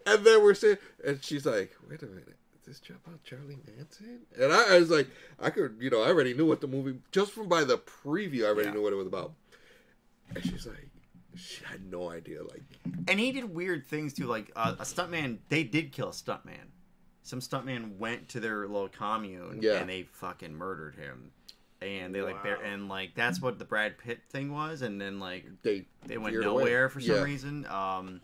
[0.06, 2.28] and then we're saying, and she's like, "Wait a minute,
[2.60, 5.08] is this job about Charlie Manson?" And I, I was like,
[5.40, 8.44] "I could, you know, I already knew what the movie just from by the preview.
[8.44, 8.74] I already Yeah.
[8.76, 9.34] knew what it was about."
[10.36, 10.90] And she's like,
[11.36, 12.44] she had no idea.
[12.44, 12.64] Like,
[13.08, 14.26] and he did weird things too.
[14.26, 16.68] Like uh, a stuntman, they did kill a stuntman.
[17.28, 19.74] Some stuntman went to their little commune Yeah.
[19.80, 21.32] and they fucking murdered him.
[21.82, 24.82] And they like, bar- and like that's what the Brad Pitt thing was.
[24.82, 26.64] And then like they they went veered away.
[26.64, 27.24] nowhere for some Yeah.
[27.24, 27.66] reason.
[27.66, 28.22] Um,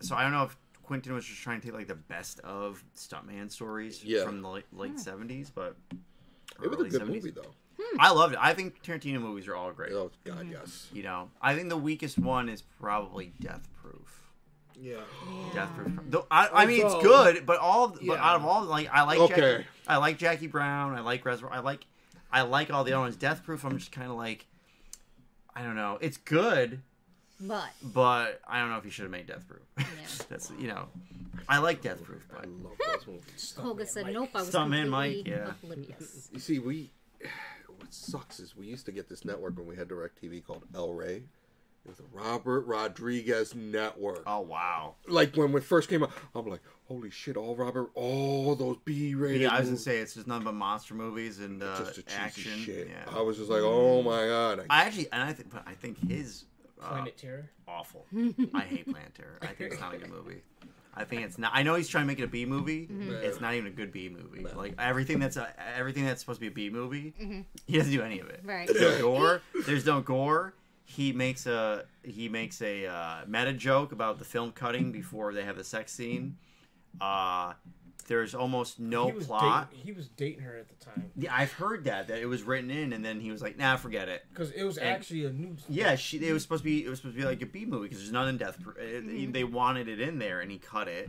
[0.00, 2.82] so I don't know if Quentin was just trying to take like the best of
[2.96, 4.24] stuntman stories Yeah.
[4.24, 5.76] from the late, late 70s, but
[6.60, 7.08] It was a good 70s.
[7.08, 7.54] movie though.
[8.00, 8.40] I loved it.
[8.42, 9.92] I think Tarantino movies are all great.
[9.92, 10.88] Oh God, yes.
[10.92, 14.21] You know, I think the weakest one is probably Death Proof.
[14.82, 14.96] Yeah.
[15.54, 15.92] Death Proof.
[16.08, 18.14] Though, I, I mean, it's good, but all, but Yeah.
[18.14, 19.40] out of all, like I like Okay.
[19.40, 20.94] Jackie, I like Jackie Brown.
[20.94, 21.52] I like Reservoir.
[21.52, 21.86] I like,
[22.32, 23.16] I like all the other ones.
[23.16, 23.64] Death Proof.
[23.64, 24.46] I'm just kind of like,
[25.54, 25.98] I don't know.
[26.00, 26.80] It's good,
[27.40, 29.62] But but I don't know if you should have made Death Proof.
[29.78, 29.84] Yeah.
[30.28, 30.88] That's you know,
[31.48, 33.54] I like Death oh, Proof, I but love those movies.
[33.56, 34.30] Hoga said nope.
[34.34, 35.52] I was Stuntman completely Mike, yeah.
[35.62, 36.28] oblivious.
[36.32, 36.90] You see, we
[37.78, 40.92] what sucks is we used to get this network when we had DirecTV called El
[40.92, 41.22] Rey.
[41.84, 44.22] It was the Robert Rodriguez Network.
[44.26, 44.94] oh wow.
[45.08, 47.36] Like when we first came out, I'm like, holy shit!
[47.36, 49.40] All Robert, all those B-rated.
[49.42, 49.84] Yeah, I was gonna movies.
[49.84, 52.58] say it's just nothing but monster movies and uh, just a cheesy action.
[52.60, 52.88] shit.
[52.88, 53.16] Yeah.
[53.18, 54.66] I was just like, oh my god.
[54.70, 56.44] I, I actually, and I think, but I think his
[56.80, 57.50] uh, Planet Terror.
[57.66, 58.06] awful.
[58.54, 59.38] I hate Planet Terror.
[59.42, 60.42] I think it's not a good movie.
[60.94, 61.52] I think it's not.
[61.54, 62.86] I know he's trying to make it a B movie.
[63.22, 64.44] It's not even a good B movie.
[64.54, 67.14] Like everything that's a, everything that's supposed to be a B movie,
[67.66, 68.40] he doesn't do any of it.
[68.44, 68.68] Right.
[68.68, 69.42] There's no gore.
[69.66, 70.54] There's no gore.
[70.96, 75.42] He makes a he makes a uh, meta joke about the film cutting before they
[75.44, 76.36] have the sex scene.
[77.00, 77.54] Uh,
[78.08, 79.70] there's almost no he plot.
[79.70, 82.42] Dating, he was dating her at the time Yeah, I've heard that that it was
[82.42, 85.24] written in, and then he was like, "Nah, forget it." because it was And- actually
[85.24, 85.56] a new.
[85.68, 86.18] Yeah, she.
[86.18, 86.84] It was supposed to be.
[86.84, 88.60] It was supposed to be like a B movie because there's none in Death.
[88.62, 88.76] Proof.
[88.76, 91.08] Uh, They wanted it in there, and he cut it.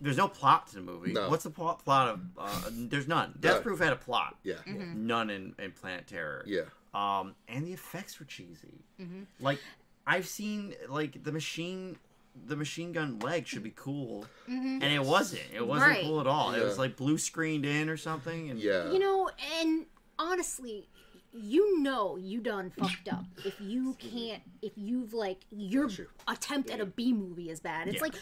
[0.00, 1.12] There's no plot to the movie.
[1.12, 1.28] No.
[1.28, 1.84] What's the plot?
[1.84, 2.20] Plot of?
[2.38, 3.34] Uh, there's none.
[3.40, 3.62] Death None.
[3.64, 4.36] Proof had a plot.
[4.44, 6.44] yeah, None in, in Planet Terror.
[6.46, 6.62] yeah.
[6.94, 8.84] Um, and the effects were cheesy.
[9.40, 9.58] Like
[10.06, 11.96] I've seen like the machine.
[12.48, 15.42] The machine gun leg should be cool, and it wasn't.
[15.54, 16.02] It wasn't Right.
[16.02, 16.52] cool at all.
[16.52, 18.50] It was like blue screened in or something.
[18.50, 18.90] And Yeah.
[18.90, 19.86] You know, and
[20.18, 20.88] honestly,
[21.32, 25.88] you know you done fucked up if you can't if you've like your
[26.26, 27.86] attempt at a B movie is bad.
[27.86, 28.02] It's Yeah.
[28.02, 28.14] like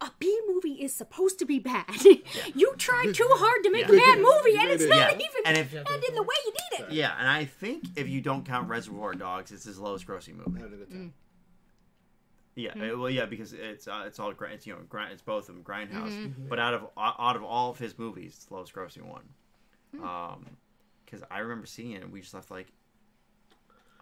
[0.00, 1.86] a B movie is supposed to be bad.
[2.54, 3.94] you tried too hard to make Yeah.
[3.94, 5.14] a bad movie, and it's not Yeah.
[5.14, 6.92] even And if- bad in the way you need it.
[6.92, 10.60] Yeah, and I think if you don't count Reservoir Dogs, it's his lowest grossing movie.
[10.60, 11.14] Having a good time.
[12.56, 15.48] Yeah, uh, well, yeah, because it's uh, it's all it's you know grind, it's both
[15.48, 16.48] of them Grindhouse, Mm-hmm.
[16.48, 19.24] but out of out of all of his movies, it's the lowest grossing one.
[19.96, 20.04] Hmm.
[20.04, 20.46] Um,
[21.04, 22.68] because I remember seeing it, and we just left like,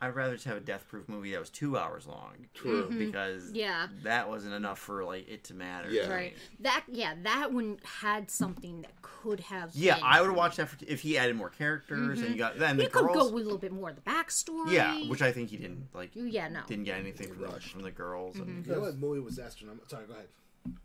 [0.02, 2.32] I'd rather just have a Death Proof movie that was two hours long.
[2.54, 2.88] True.
[2.90, 3.54] Because Mm-hmm.
[3.54, 3.86] Yeah.
[4.02, 5.88] that wasn't enough for like it to matter.
[5.90, 6.08] Yeah.
[6.12, 6.34] Right.
[6.60, 9.70] That yeah, that one had something that could have.
[9.74, 12.58] Yeah, been- I would watch that for, if he added more characters and you got
[12.58, 13.16] then the You could girls.
[13.16, 14.72] go with a little bit more of the backstory.
[14.72, 16.10] yeah, which I think he didn't like.
[16.14, 16.60] Yeah, no.
[16.66, 17.68] Didn't get anything from the, Rushed.
[17.72, 18.36] from the girls.
[18.36, 19.88] And, You know what movie was astronomical?
[19.88, 20.26] Sorry, go ahead.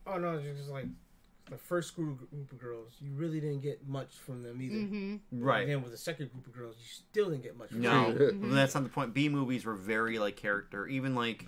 [0.06, 0.86] Oh no, it's just like
[1.50, 2.94] the first group group of girls.
[3.00, 4.76] You really didn't get much from them either.
[4.76, 5.16] Mm-hmm.
[5.44, 5.62] Right.
[5.62, 7.70] And then with the second group of girls, you still didn't get much.
[7.70, 8.42] From No, them.
[8.42, 9.14] Well, that's not the point.
[9.14, 11.46] B movies were very like character, even like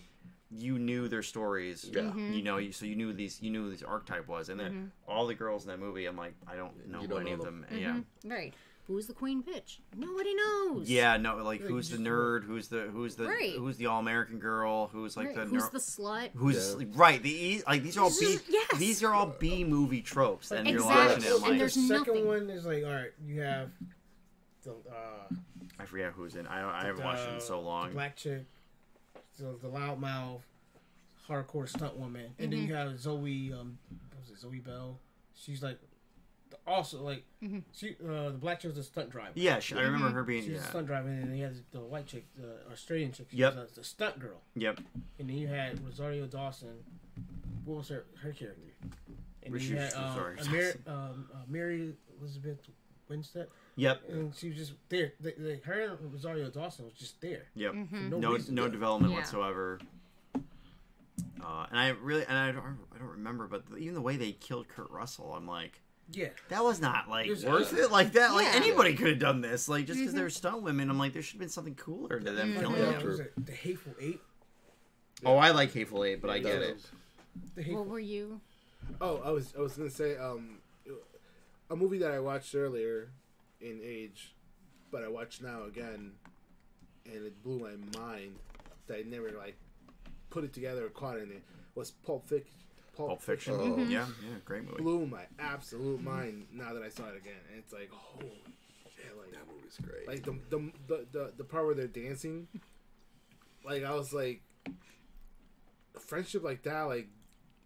[0.52, 1.88] you knew their stories.
[1.92, 2.02] Yeah.
[2.02, 2.34] Mm-hmm.
[2.34, 4.92] You know, you, so you knew these, you knew who this archetype was, and then
[5.08, 7.44] all the girls in that movie, I'm like, I don't know don't any know of
[7.46, 7.66] them.
[7.70, 7.80] them.
[8.24, 8.54] Yeah, Right.
[8.90, 9.78] Who's the queen bitch?
[9.96, 10.90] Nobody knows.
[10.90, 12.44] yeah, no, like Yeah, who's the nerd?
[12.44, 13.54] Who's the who's the Right.
[13.54, 14.88] who's the all American girl?
[14.88, 15.36] Who's like Right.
[15.36, 16.32] the Who's neuro- the slut?
[16.36, 16.86] who's Yeah.
[16.96, 17.22] right?
[17.22, 18.40] The like these are all B.
[18.50, 18.78] yes.
[18.80, 22.08] These are all B movie tropes, and you're watching it And like there's the second
[22.16, 22.26] nothing.
[22.28, 23.70] one is like, all right, you have
[24.64, 25.36] the uh,
[25.78, 26.48] I forget who's in.
[26.48, 27.90] I I haven't watched it in so long.
[27.90, 28.46] The black chick,
[29.38, 30.42] the, the loudmouth,
[31.30, 33.54] hardcore stunt woman, and then you have Zoe.
[33.54, 33.78] Um,
[34.10, 35.00] what was it Zoe Bell?
[35.36, 35.78] She's like
[36.68, 37.24] also like
[37.74, 39.32] she uh, the black chick was a stunt driver.
[39.36, 40.44] Yeah, she, I remember her being.
[40.44, 40.66] She was Yeah.
[40.68, 43.28] a stunt driver, and then you had the white chick, the Australian chick.
[43.32, 43.56] She Yep.
[43.56, 44.80] was a, the stunt girl, Yep.
[45.20, 46.84] and then you had Rosario Dawson.
[47.66, 48.62] What was her her character?
[49.44, 50.84] And Was then she you had um, Rosario Amir, Dawson?
[50.88, 52.58] um, uh, Mary Elizabeth
[53.08, 54.02] Winstead, Yep.
[54.10, 55.14] and she was just there.
[55.20, 57.44] The, the, her and Rosario Dawson was just there.
[57.56, 57.72] Yep.
[57.90, 59.20] For no, No, no development Yeah.
[59.20, 59.80] whatsoever.
[61.42, 62.64] Uh, and I really, and I don't,
[62.94, 65.82] I don't remember, but even the way they killed Kurt Russell, I'm like,
[66.12, 67.92] Yeah, that was not like It was- worth it.
[67.92, 68.56] Like that, like Yeah.
[68.56, 69.70] anybody could have done this.
[69.70, 72.32] Like just because they're stunt women, I'm like, there should have been something cooler to
[72.32, 73.06] them Like, killing uh, them.
[73.08, 74.20] was it the Hateful Eight?
[75.26, 76.80] Oh, I like Hateful Eight, but I get it.
[77.56, 78.42] The Hateful What were you?
[79.02, 80.58] Oh, I was I was gonna say um,
[81.70, 83.10] a movie that I watched earlier
[83.62, 84.34] in age,
[84.92, 86.14] but I watched now again,
[87.06, 88.36] and it blew my mind
[88.88, 89.58] that I never like
[90.32, 91.44] put it together or caught in it
[91.76, 92.56] was Pulp Fiction.
[93.08, 93.56] Pulp Fiction.
[93.58, 93.78] Oh.
[93.78, 94.06] Yeah, yeah,
[94.46, 94.82] great movie.
[94.82, 98.30] blew my absolute mind now that I saw it again, and it's like holy
[98.96, 100.08] shit, like That movie's great.
[100.08, 102.48] like the the the the, the part where they're dancing,
[103.66, 104.42] like I was like,
[105.96, 107.08] a friendship like that like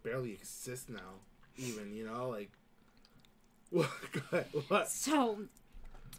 [0.02, 1.20] barely exists now,
[1.56, 2.50] even you know like.
[3.70, 3.90] What?
[4.30, 4.88] Go what?
[4.88, 5.38] So,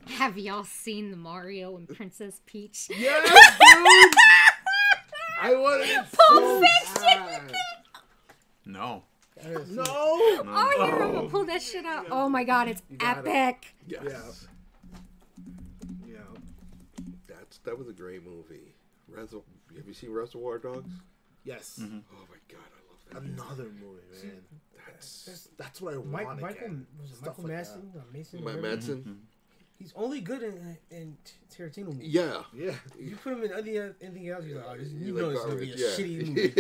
[0.08, 2.90] have y'all seen the Mario and Princess Peach?
[2.90, 4.14] Yes, dude.
[5.42, 6.61] I wanted it so
[7.00, 7.52] bad.
[8.66, 9.03] No.
[9.69, 9.84] No.
[9.88, 12.08] Oh, you remember pull that shit out?
[12.10, 13.30] Oh my god, it's got it.
[13.30, 13.76] epic.
[13.88, 14.48] yes.
[16.08, 16.18] Yeah.
[17.27, 18.74] That's that was a great movie.
[19.08, 19.42] Reservoir.
[19.76, 20.90] Have you seen Reservoir Dogs?
[21.44, 21.80] Yes.
[21.82, 23.24] Oh my god, I love that.
[23.24, 24.42] Another movie, man.
[24.88, 26.88] That's That's what I Mike, want Michael again.
[27.02, 29.22] was it Michael like Madsen, uh, Mason.
[29.76, 29.76] Ma- whatever?
[29.76, 29.80] Madsen.
[29.80, 31.18] He's only good in in
[31.54, 32.08] Tarantino movies.
[32.14, 32.44] Yeah.
[32.54, 32.76] Yeah.
[33.00, 35.36] You put him in any, anything else, you're like, oh, this, you, You know like
[35.36, 36.54] it's gonna be a garbage, shitty movie.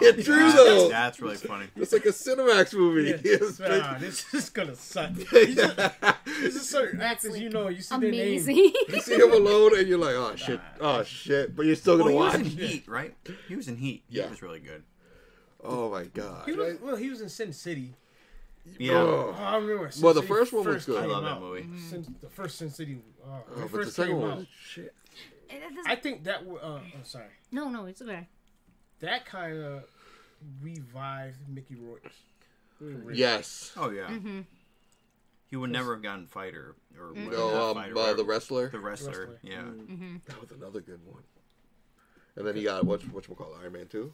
[0.00, 0.88] yeah, true though.
[0.88, 1.66] That's really funny.
[1.76, 3.10] It's like a Cinemax movie.
[3.24, 3.68] It's Yeah.
[3.68, 5.10] like- Ah, this is gonna suck.
[5.32, 8.34] There's just certain That's, actors, you know, you see their name.
[8.88, 12.04] You see him alone, and you're like, oh shit, oh shit, but you're still Well,
[12.06, 12.36] gonna watch.
[12.36, 12.62] he was watch.
[12.62, 13.14] in Heat, right?
[13.48, 14.02] He was in Heat.
[14.08, 14.24] Yeah.
[14.24, 14.82] He was really good.
[15.62, 16.44] Oh my god.
[16.46, 17.94] He was, well, he was in Sin City.
[18.78, 18.92] Yeah.
[18.94, 19.34] Oh.
[19.38, 19.90] I remember.
[19.90, 20.98] Sin Well, the City first one was good.
[20.98, 21.40] I came love that out.
[21.42, 21.66] movie.
[21.78, 22.98] Sin, the first Sin City.
[23.22, 24.94] Uh, when Oh, it but the first second came one out, was shit.
[25.50, 26.44] It doesn't- I think that.
[26.44, 27.26] wa- Uh, oh, sorry.
[27.52, 28.28] no, no, it's okay.
[29.00, 29.84] That kind of
[30.62, 32.10] revived Mickey Rourke.
[33.12, 33.72] Yes.
[33.76, 34.10] Oh yeah.
[35.50, 38.68] He would never have gotten fighter or No, um, fighter, uh, the wrestler.
[38.70, 39.08] the wrestler.
[39.10, 39.38] Wrestler.
[39.42, 39.62] Yeah.
[40.26, 41.22] That was another good one.
[42.36, 44.12] And then he got what what you call Iron Man two.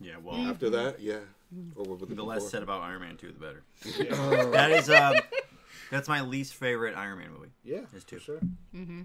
[0.00, 0.14] Yeah.
[0.22, 0.50] Well, mm-hmm.
[0.50, 1.20] After that, yeah.
[1.54, 1.78] Mm-hmm.
[1.80, 2.50] Or what was it the less before?
[2.50, 3.62] said about Iron Man two, the better.
[4.52, 5.16] that is um,
[5.90, 7.50] that's my least favorite Iron Man movie.
[7.64, 7.80] Yeah.
[7.90, 8.16] There's two.
[8.18, 8.40] For sure.
[8.74, 9.02] Mm-hmm.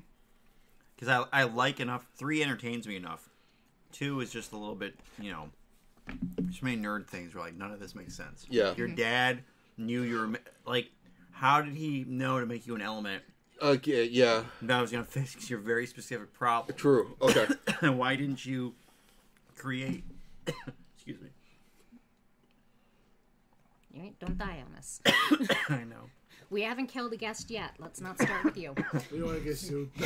[0.95, 2.05] because I, I like enough.
[2.15, 3.29] Three entertains me enough.
[3.91, 5.49] Two is just a little bit, you know,
[6.49, 7.33] just many nerd things.
[7.35, 8.45] Where like none of this makes sense.
[8.49, 8.73] Yeah.
[8.75, 9.43] Your dad
[9.77, 10.29] knew you were
[10.65, 10.89] like,
[11.31, 13.23] how did he know to make you an element
[13.61, 14.05] Okay.
[14.05, 14.43] Yeah.
[14.63, 16.75] that was gonna fix your very specific problem?
[16.77, 17.15] True.
[17.21, 17.47] Okay.
[17.81, 18.73] And why didn't you
[19.55, 20.03] create?
[21.05, 21.27] Excuse me.
[23.93, 25.01] You ain't- Don't die on us.
[25.69, 26.09] I know.
[26.49, 27.71] We haven't killed a guest yet.
[27.77, 28.73] Let's not start with you.
[29.11, 29.89] We don't want to get sued.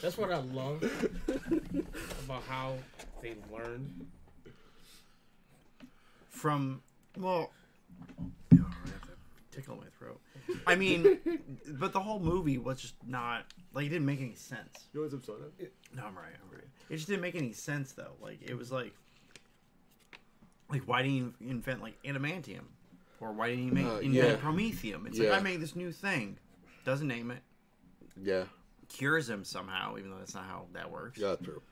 [0.00, 0.82] That's what I love
[2.24, 2.76] about how
[3.20, 4.06] they learn.
[6.30, 6.80] From
[7.18, 7.50] well,
[8.12, 9.08] oh, I have to
[9.50, 10.20] tickle my throat.
[10.66, 11.18] I mean,
[11.78, 13.44] but the whole movie was just not
[13.74, 14.88] like it didn't make any sense.
[14.92, 15.44] You want some soda?
[15.94, 16.26] No, I'm right.
[16.42, 16.64] I'm right.
[16.88, 18.12] It just didn't make any sense though.
[18.20, 18.92] Like it was like,
[20.70, 22.64] like why didn't you invent like adamantium,
[23.20, 24.36] or why didn't you make Uh, invent yeah.
[24.36, 25.06] promethium?
[25.06, 25.30] It's Yeah.
[25.30, 26.38] like I made this new thing,
[26.84, 27.42] doesn't name it,
[28.20, 28.44] Yeah.
[28.88, 31.18] cures him somehow, even though that's not how that works.
[31.18, 31.36] Yeah.
[31.36, 31.62] True.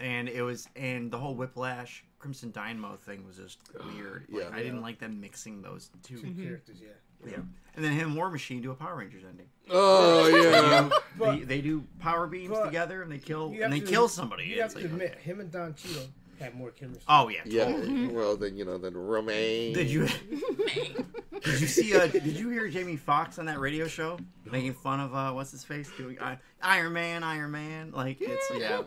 [0.00, 3.60] And it was, and the whole Whiplash Crimson Dynamo thing was just
[3.94, 4.26] weird.
[4.28, 4.50] Like, Yeah.
[4.52, 6.88] I didn't like them mixing those 2 Two characters, yeah.
[7.26, 7.36] Yeah.
[7.76, 9.46] And then him and War Machine do a Power Rangers ending.
[9.70, 10.88] Oh yeah.
[11.36, 14.08] they, they do power beams but together and they kill You and they to- kill
[14.08, 14.44] somebody.
[14.44, 16.08] You have It's to like, admit, him and Don Cheadle
[16.40, 17.04] had more chemistry.
[17.08, 17.66] Oh yeah, Yeah.
[17.66, 18.08] totally.
[18.12, 19.72] Well, then you know, then Romaine.
[19.74, 20.06] Did you
[21.44, 21.94] did you see?
[21.94, 24.18] Uh, did you hear Jamie Foxx on that radio show
[24.50, 27.92] making fun of uh, what's his face doing uh, Iron Man, Iron Man?
[27.92, 28.82] Like it's yeah,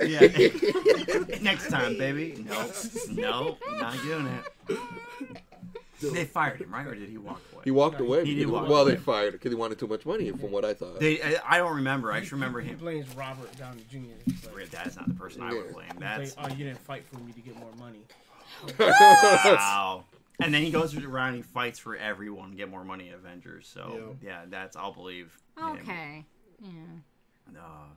[0.00, 1.38] yeah.
[1.42, 2.42] Next time, baby.
[2.48, 2.66] No,
[3.10, 4.78] no, not doing it.
[6.00, 7.62] They fired him, right, or did he walk away?
[7.64, 8.24] He walked away.
[8.24, 8.92] He did because- walk well, away.
[8.92, 11.00] they fired because he wanted too much money, from what I thought.
[11.00, 12.12] They, I, I don't remember.
[12.12, 12.66] I just remember him.
[12.66, 12.78] He him.
[12.78, 13.98] blames Robert Downey Jr.
[14.24, 15.88] He's like, That's not the person I would blame.
[15.98, 18.00] That's like, oh, you didn't fight for me to get more money.
[18.78, 20.04] Wow.
[20.40, 23.14] And then he goes around and he fights for everyone to get more money at
[23.14, 23.68] Avengers.
[23.72, 25.34] So yeah, that's I'll believe.
[25.56, 25.64] him.
[25.64, 26.24] Okay.
[26.62, 26.68] Yeah.
[27.58, 27.88] Uh,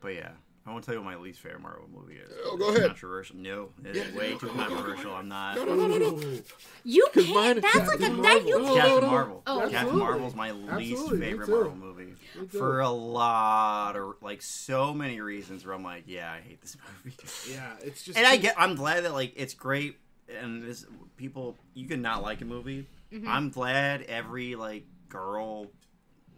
[0.00, 0.30] but yeah,
[0.66, 2.28] I won't tell you what my least favorite Marvel movie is.
[2.44, 2.88] Oh, go It's ahead.
[2.90, 3.36] Controversial?
[3.36, 5.12] No, it's way too controversial.
[5.14, 5.54] I'm not.
[5.56, 6.38] No, no, no, no, no.
[6.84, 7.58] You can't.
[7.58, 8.74] is That's like a Captain that you Marvel.
[8.76, 8.88] can't.
[8.90, 9.42] Captain Marvel.
[9.46, 10.00] Oh, Captain Absolutely.
[10.00, 11.48] Marvel's my least Absolutely, me favorite.
[11.48, 12.14] Marvel movie
[12.48, 15.64] for a lot of like so many reasons.
[15.64, 17.16] Where I'm like, yeah, I hate this movie.
[17.48, 18.18] Yeah, it's just.
[18.18, 19.96] and I get, I'm glad that like it's great,
[20.40, 20.84] and this
[21.16, 22.86] people you can not like a movie.
[23.12, 23.28] Mm-hmm.
[23.28, 25.68] I'm glad every like girl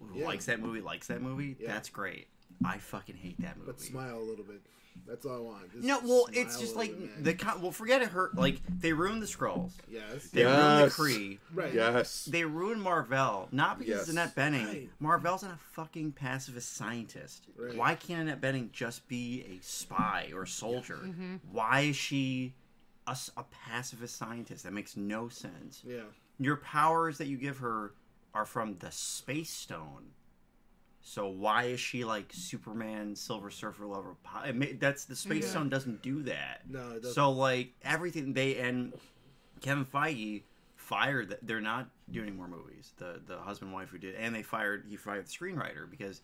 [0.01, 0.27] who Yeah.
[0.27, 1.57] likes that movie likes that movie.
[1.59, 1.73] Yeah.
[1.73, 2.29] That's great.
[2.65, 3.67] I fucking hate that movie.
[3.73, 4.61] But smile a little bit.
[5.07, 5.73] That's all I want.
[5.73, 8.35] Just No, well, it's just like bit, the con- well, forget it hurt.
[8.35, 9.71] Like they ruined the Skrulls.
[9.89, 10.25] Yes.
[10.33, 10.97] They ruined the Yes.
[10.97, 11.39] Kree.
[11.55, 11.73] Right.
[11.73, 12.25] Yes.
[12.25, 14.03] They ruined Marvel, not because Yes.
[14.05, 14.67] of Annette Bening.
[14.67, 14.91] Right.
[14.99, 17.45] Marvel's not a fucking pacifist scientist.
[17.57, 17.77] Right.
[17.77, 20.97] Why can't Annette Bening just be a spy or a soldier?
[21.05, 21.37] Mm-hmm.
[21.53, 22.55] Why is she
[23.07, 23.17] a
[23.69, 24.65] pacifist scientist?
[24.65, 25.81] That makes no sense.
[25.87, 26.03] Yeah.
[26.41, 27.93] Your powers that you give her
[28.35, 30.11] are from the Space Stone.
[31.11, 34.19] So why is she like Superman, Silver Surfer level?
[34.79, 36.69] That's the Space Stone doesn't do that.
[36.69, 37.15] No, it doesn't.
[37.15, 38.93] So like everything they and
[39.63, 40.43] Kevin Feige
[40.77, 41.29] fired.
[41.31, 42.93] th- They're not doing any more movies.
[42.99, 44.85] The the husband and wife who did, and they fired.
[44.87, 46.21] He fired the screenwriter because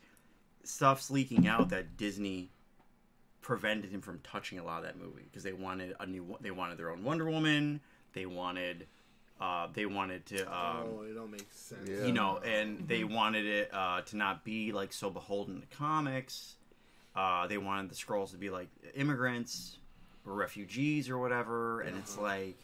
[0.64, 2.50] stuff's leaking out that Disney
[3.40, 6.36] prevented him from touching a lot of that movie because they wanted a new.
[6.42, 7.80] They wanted their own Wonder Woman.
[8.12, 8.86] They wanted.
[9.40, 10.42] Uh, they wanted to.
[10.46, 11.88] Um, oh, it don't make sense.
[11.88, 12.06] Yeah.
[12.06, 16.54] you know, and they wanted it uh, to not be like so beholden to comics.
[17.16, 19.78] Uh, they wanted the Skrulls to be like immigrants
[20.26, 22.56] or refugees or whatever, and it's like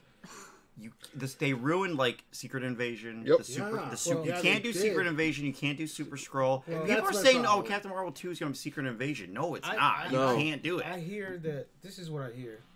[0.79, 3.25] you this they ruined like Secret Invasion.
[3.27, 3.39] Yep.
[3.39, 3.89] The super, Yeah.
[3.91, 5.07] the super, Well, you yeah, can't they do Secret.
[5.09, 5.45] Invasion.
[5.47, 6.63] You can't do Super Skrull.
[6.67, 7.63] Well, People are my saying, "Oh.
[7.63, 9.99] Captain Marvel two is going to be Secret Invasion." No, it's I- not.
[9.99, 10.37] I- you No.
[10.37, 10.87] can't do it.
[10.87, 12.70] I hear that this is what I hear from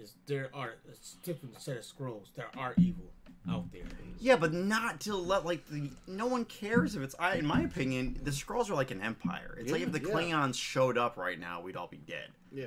[0.00, 2.28] is there are a different set of Skrulls.
[2.34, 3.04] There are evil
[3.48, 3.82] out there.
[4.18, 7.14] Yeah, but not to let like the no one cares if it's.
[7.18, 9.56] I, in my opinion, the Skrulls are like an empire.
[9.60, 10.08] It's like if the Yeah.
[10.14, 12.28] Klingons showed up right now, we'd all be dead.
[12.52, 12.66] Yeah.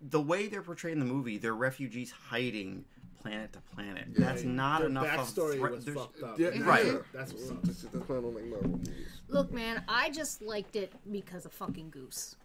[0.00, 2.84] The way they're portrayed in the movie, they're refugees hiding
[3.20, 4.06] planet to planet.
[4.12, 4.26] Yeah.
[4.26, 5.36] That's not Their enough.
[5.38, 6.38] of a was fucked up.
[6.38, 7.00] Yeah, That's- right.
[7.12, 7.60] That's what sucks.
[7.66, 9.20] That's, that's why I don't like Marvel movies.
[9.28, 12.36] Look, man, I just liked it because of fucking Goose.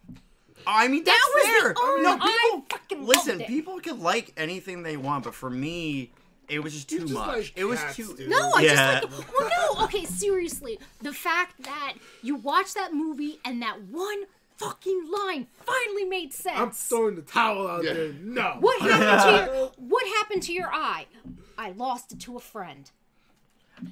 [0.66, 1.74] I mean, that's That was the fair.
[1.82, 3.28] only- no, I people fucking listen.
[3.38, 3.46] loved it.
[3.48, 6.10] People can like anything they want, but for me,
[6.48, 7.26] it was just too just much.
[7.36, 8.14] like it was too.
[8.16, 8.28] dude.
[8.28, 9.00] No, I Yeah.
[9.00, 9.32] just like.
[9.40, 9.84] Well, no.
[9.84, 14.24] Okay, seriously, the fact that you watch that movie and that one
[14.56, 16.58] fucking line finally made sense.
[16.58, 17.92] I'm throwing the towel out Yeah.
[17.94, 18.12] there.
[18.12, 18.56] No.
[18.60, 21.06] What happened to your What happened to your eye?
[21.58, 22.90] I lost it to a friend.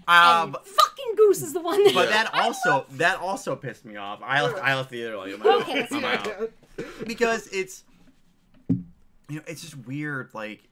[0.09, 1.95] And fucking Goose is the one that.
[1.95, 4.21] but that also that also pissed me off.
[4.23, 5.91] I left I left the theater like Okay, out.
[5.91, 6.51] let's I'm out.
[7.07, 7.85] because it's
[8.69, 10.31] you know it's just weird.
[10.35, 10.69] Like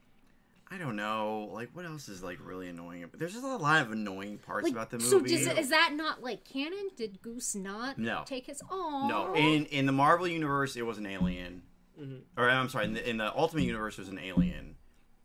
[0.70, 1.50] I don't know.
[1.52, 3.04] Like what else is like really annoying?
[3.18, 5.08] There's just a lot of annoying parts Like, about the movie.
[5.10, 5.36] so movie.
[5.44, 6.90] does, is that not like canon?
[6.96, 8.22] Did Goose not No.
[8.24, 8.62] take his?
[8.70, 11.62] Oh No, in in the Marvel universe, it was an alien.
[12.00, 12.40] Mm-hmm.
[12.40, 14.76] Or I'm sorry, in the, in the Ultimate universe, it was an alien,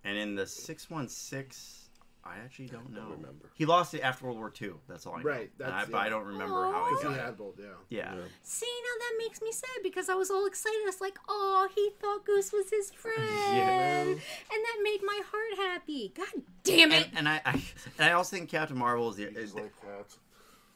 [0.04, 1.85] and in the six one six,
[2.28, 3.04] I actually don't know.
[3.04, 3.52] remember.
[3.54, 4.72] He lost it after World War II.
[4.88, 5.30] That's all I know.
[5.30, 7.24] Right, And I, that's- but I don't remember how he Because got he it.
[7.26, 7.66] had both, yeah.
[7.90, 8.16] Yeah.
[8.42, 10.80] See, now that makes me sad because I was all excited.
[10.82, 14.10] I was like, oh, he thought Goose was his friend.
[14.10, 14.18] And
[14.50, 16.14] that made my heart happy.
[16.16, 17.10] God damn it.
[17.10, 17.52] And, and I, I
[18.00, 20.18] and I also think Captain Marvel is the is, like cats.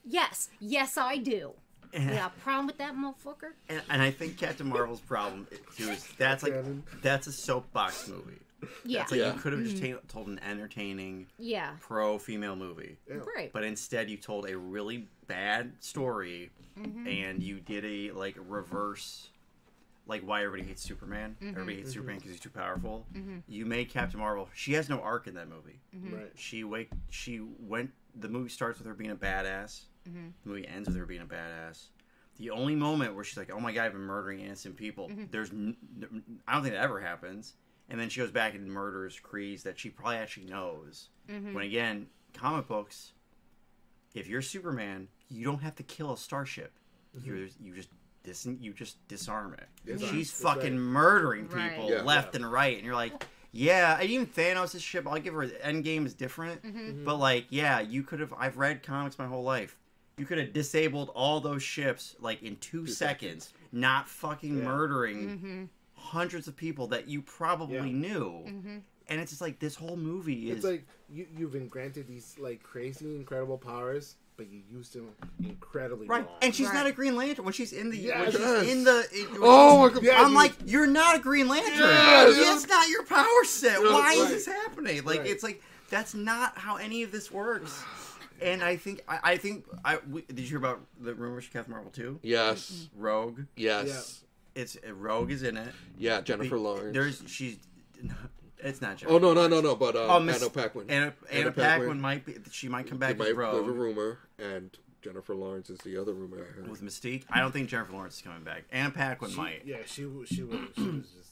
[0.05, 1.53] yes, yes, I do.
[1.91, 3.53] You got a problem with that motherfucker?
[3.67, 6.83] and, and I think Captain Marvel's problem too is that's like Canon.
[7.01, 8.37] that's a soapbox movie.
[8.85, 9.01] Yeah.
[9.03, 9.33] It's like Yeah.
[9.33, 11.71] you could have just ta- told an entertaining yeah.
[11.79, 12.97] pro female movie.
[13.07, 13.51] Right.
[13.53, 17.07] but instead you told a really bad story Mm-hmm.
[17.07, 19.29] and you did a like reverse
[20.07, 21.49] like why everybody hates superman Mm-hmm.
[21.49, 23.05] everybody hates superman because he's too powerful
[23.49, 26.15] you made captain marvel she has no arc in that movie Mm-hmm.
[26.15, 26.31] Right.
[26.35, 30.27] she wake she went the movie starts with her being a badass Mm-hmm.
[30.43, 31.87] the movie ends with her being a badass
[32.37, 35.23] the only moment where she's like oh my god i've been murdering innocent people Mm-hmm.
[35.31, 35.75] there's n-
[36.47, 37.55] i don't think that ever happens
[37.89, 41.53] and then she goes back and murders Krees that she probably actually knows Mm-hmm.
[41.53, 43.11] when again comic books
[44.15, 46.71] if you're Superman, you don't have to kill a starship.
[47.23, 47.89] You you just
[48.23, 49.67] dis- you just disarm it.
[49.85, 50.11] Disarm.
[50.11, 50.79] She's That's fucking right.
[50.81, 51.71] murdering Right.
[51.71, 52.01] people Yeah.
[52.01, 53.99] left and right, and you're like, yeah.
[53.99, 57.05] And even Thanos' ship, I'll give her Endgame is different, Mm-hmm.
[57.05, 58.33] but like, yeah, you could have.
[58.37, 59.77] I've read comics my whole life.
[60.17, 64.63] You could have disabled all those ships like in two, seconds, not fucking Yeah.
[64.63, 65.63] murdering Mm-hmm.
[65.99, 67.83] Hundreds of people that you probably Yeah.
[67.97, 68.43] knew.
[68.47, 68.77] Mm-hmm.
[69.07, 72.35] And it's just like this whole movie is It's like you, you've been granted these
[72.39, 75.09] like crazy, incredible powers, but you used them
[75.43, 76.35] incredibly Right, wrong.
[76.43, 76.75] and she's Right.
[76.75, 78.39] not a Green Lantern when she's in the when she's
[78.71, 79.07] in the.
[79.13, 80.03] in- when Oh she's- my god!
[80.03, 81.79] Yeah, I'm like, you're not a Green Lantern.
[81.79, 82.35] Yes.
[82.37, 83.81] That's not your power set.
[83.81, 85.03] Yeah, Why is this happening?
[85.03, 85.27] Like, Right.
[85.29, 87.83] it's like that's not how any of this works.
[88.41, 91.51] And I think I, I think I we, did you hear about the rumors for
[91.51, 92.19] Captain Marvel too?
[92.21, 92.87] Yes.
[92.95, 93.41] Rogue.
[93.57, 94.23] Yes.
[94.55, 95.73] It's Rogue is in it.
[95.97, 96.93] Yeah, Jennifer Be- Lawrence.
[96.93, 97.57] There's she's.
[98.61, 99.15] It's not Jennifer.
[99.15, 99.75] Oh no no no no!
[99.75, 100.89] But uh, Oh, Miss Anna Paquin.
[100.89, 102.35] Anna, Anna, Paquin might be.
[102.51, 104.69] She might come back There as might- There's a rumor, and
[105.01, 106.67] Jennifer Lawrence is the other rumor I heard.
[106.69, 107.23] with Mystique.
[107.29, 108.65] I don't think Jennifer Lawrence is coming back.
[108.71, 109.61] Anna Paquin She- might.
[109.65, 111.31] Yeah, she she was she was just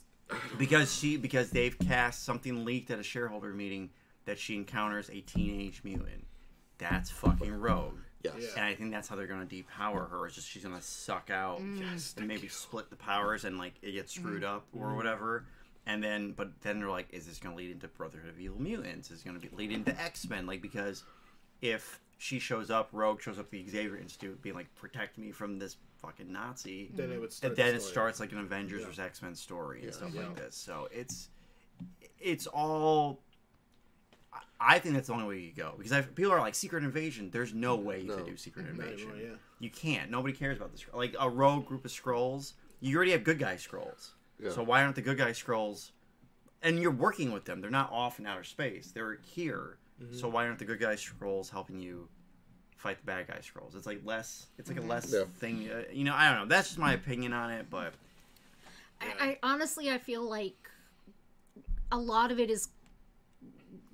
[0.58, 3.90] because she because they've cast something leaked at a shareholder meeting
[4.26, 6.26] that she encounters a teenage mutant.
[6.78, 7.98] That's fucking Rogue.
[8.24, 8.34] Yes.
[8.40, 8.48] Yeah.
[8.56, 10.26] And I think that's how they're gonna depower her.
[10.28, 11.80] Is just she's gonna suck out mm.
[11.80, 14.56] Yes, and maybe split the powers and like it gets screwed mm.
[14.56, 14.96] up or mm.
[14.96, 15.46] whatever.
[15.86, 19.10] And then, but then they're like, is this gonna lead into Brotherhood of Evil Mutants?
[19.12, 20.46] Is it gonna be lead into X Men?
[20.46, 21.04] Like because
[21.62, 25.60] if she shows up, Rogue shows up the Xavier Institute, being like, protect me from
[25.60, 26.90] this fucking Nazi.
[26.96, 27.52] then it would start.
[27.52, 27.92] and then the it story.
[27.92, 28.88] starts like an Avengers Yeah.
[28.88, 29.94] versus X Men story and Yeah.
[29.94, 30.22] stuff Yeah.
[30.28, 30.56] like this.
[30.56, 31.30] So it's
[32.20, 33.22] it's all.
[34.60, 36.84] I- I think that's the only way you go because I've, people are like Secret
[36.84, 37.30] Invasion.
[37.32, 38.16] There's no way you No.
[38.18, 39.10] could do Secret Invasion.
[39.12, 39.36] anymore, yeah.
[39.60, 40.10] You can't.
[40.12, 40.84] Nobody cares about this.
[40.94, 42.54] Like a rogue group of Skrulls.
[42.80, 44.12] You already have good guy Skrulls.
[44.40, 44.52] Yeah.
[44.52, 45.92] So why aren't the good guy Skrulls?
[46.64, 47.62] And you're working with them.
[47.62, 48.92] They're not off in outer space.
[48.92, 49.78] They're here.
[50.02, 50.16] Mm-hmm.
[50.18, 52.08] So why aren't the good guy Skrulls helping you
[52.76, 53.76] fight the bad guy Skrulls?
[53.76, 54.48] It's like less.
[54.58, 55.24] It's like a less Yeah.
[55.40, 55.70] thing.
[55.72, 56.46] Uh, you know, I don't know.
[56.48, 57.68] That's just my opinion on it.
[57.70, 57.94] But
[59.02, 60.70] I, I honestly, I feel like
[61.92, 62.70] a lot of it is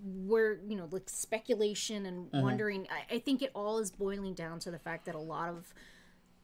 [0.04, 2.42] where you know, like speculation and Mm-hmm.
[2.42, 2.88] wondering.
[2.92, 5.74] I, I think it all is boiling down to the fact that a lot of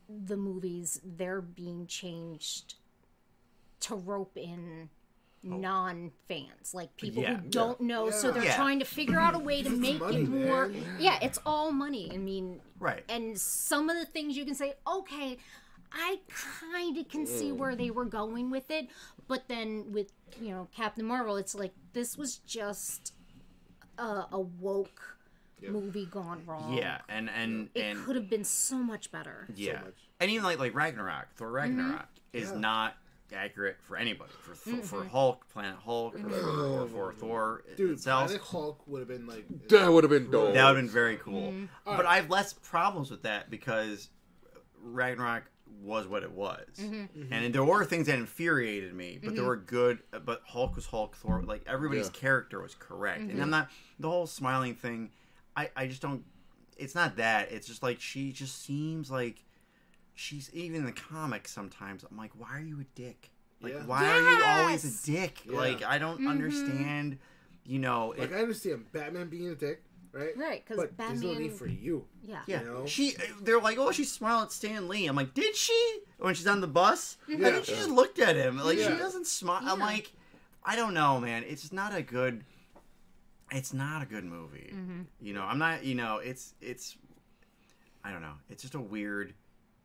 [0.08, 2.76] the movies they're being changed
[3.82, 4.90] to rope in
[5.44, 7.30] non fans, like people Oh.
[7.30, 7.38] Yeah.
[7.38, 8.10] who don't know.
[8.10, 8.56] So they're Yeah.
[8.56, 10.68] trying to figure out a way to make money, it more.
[10.68, 10.84] man.
[11.00, 12.12] Yeah, it's all money.
[12.14, 13.04] I mean, right.
[13.08, 15.38] and some of the things you can say, okay,
[15.92, 18.90] I kind of can see where they were going with it,
[19.28, 23.14] but then with you know Captain Marvel, it's like this was just
[24.00, 25.18] a, a woke
[25.68, 26.74] movie gone wrong.
[26.78, 29.48] yeah, and and it and could have been so much better.
[29.56, 29.96] yeah, much.
[30.20, 31.56] and even like like Ragnarok, Thor mm-hmm.
[31.56, 32.60] Ragnarok is Yeah.
[32.60, 32.96] not
[33.32, 37.92] accurate for anybody for Th- for Hulk, Planet Hulk, or for, or for Thor Dude,
[37.92, 38.28] itself.
[38.28, 40.54] Planet Hulk would have been like That would have been dope.
[40.54, 41.52] That would have been very cool.
[41.52, 41.66] Mm-hmm.
[41.86, 42.06] But Alright.
[42.08, 44.10] I have less problems with that because
[44.82, 45.44] Ragnarok
[45.82, 47.32] was what it was, mm-hmm.
[47.32, 50.00] and there were things that infuriated me, but there were good.
[50.26, 51.16] But Hulk was Hulk.
[51.16, 52.20] Thor, like everybody's Yeah.
[52.20, 53.70] character was correct, and I'm not
[54.00, 55.12] the whole smiling thing.
[55.56, 56.24] I I just don't.
[56.78, 57.52] It's not that.
[57.52, 59.44] It's just like she just seems like
[60.16, 61.52] she's even in the comics.
[61.52, 63.32] Sometimes I'm like, why are you a dick?
[63.62, 63.86] Like, Yeah.
[63.86, 65.42] why are you always a dick?
[65.46, 65.58] Yeah.
[65.58, 66.28] Like, I don't mm-hmm.
[66.30, 67.18] understand.
[67.66, 70.36] You know, like it, I understand Batman being a dick, right?
[70.36, 72.06] Right, 'cause but there's no Batman- need for you.
[72.24, 72.40] Yeah.
[72.48, 72.86] Yeah, You know?
[72.88, 73.16] she.
[73.42, 75.06] They're like, oh, she smiled at Stan Lee.
[75.06, 76.00] I'm like, did she?
[76.18, 77.52] When she's on the bus, I Yeah.
[77.52, 78.58] think she just looked at him.
[78.58, 79.62] Like she doesn't smile.
[79.64, 80.14] I'm like,
[80.64, 81.44] I don't know, man.
[81.48, 82.44] It's not a good.
[83.52, 84.72] It's not a good movie.
[84.74, 85.02] Mm-hmm.
[85.22, 85.84] You know, I'm not.
[85.84, 86.98] You know, it's it's.
[88.04, 88.36] I don't know.
[88.50, 89.34] It's just a weird.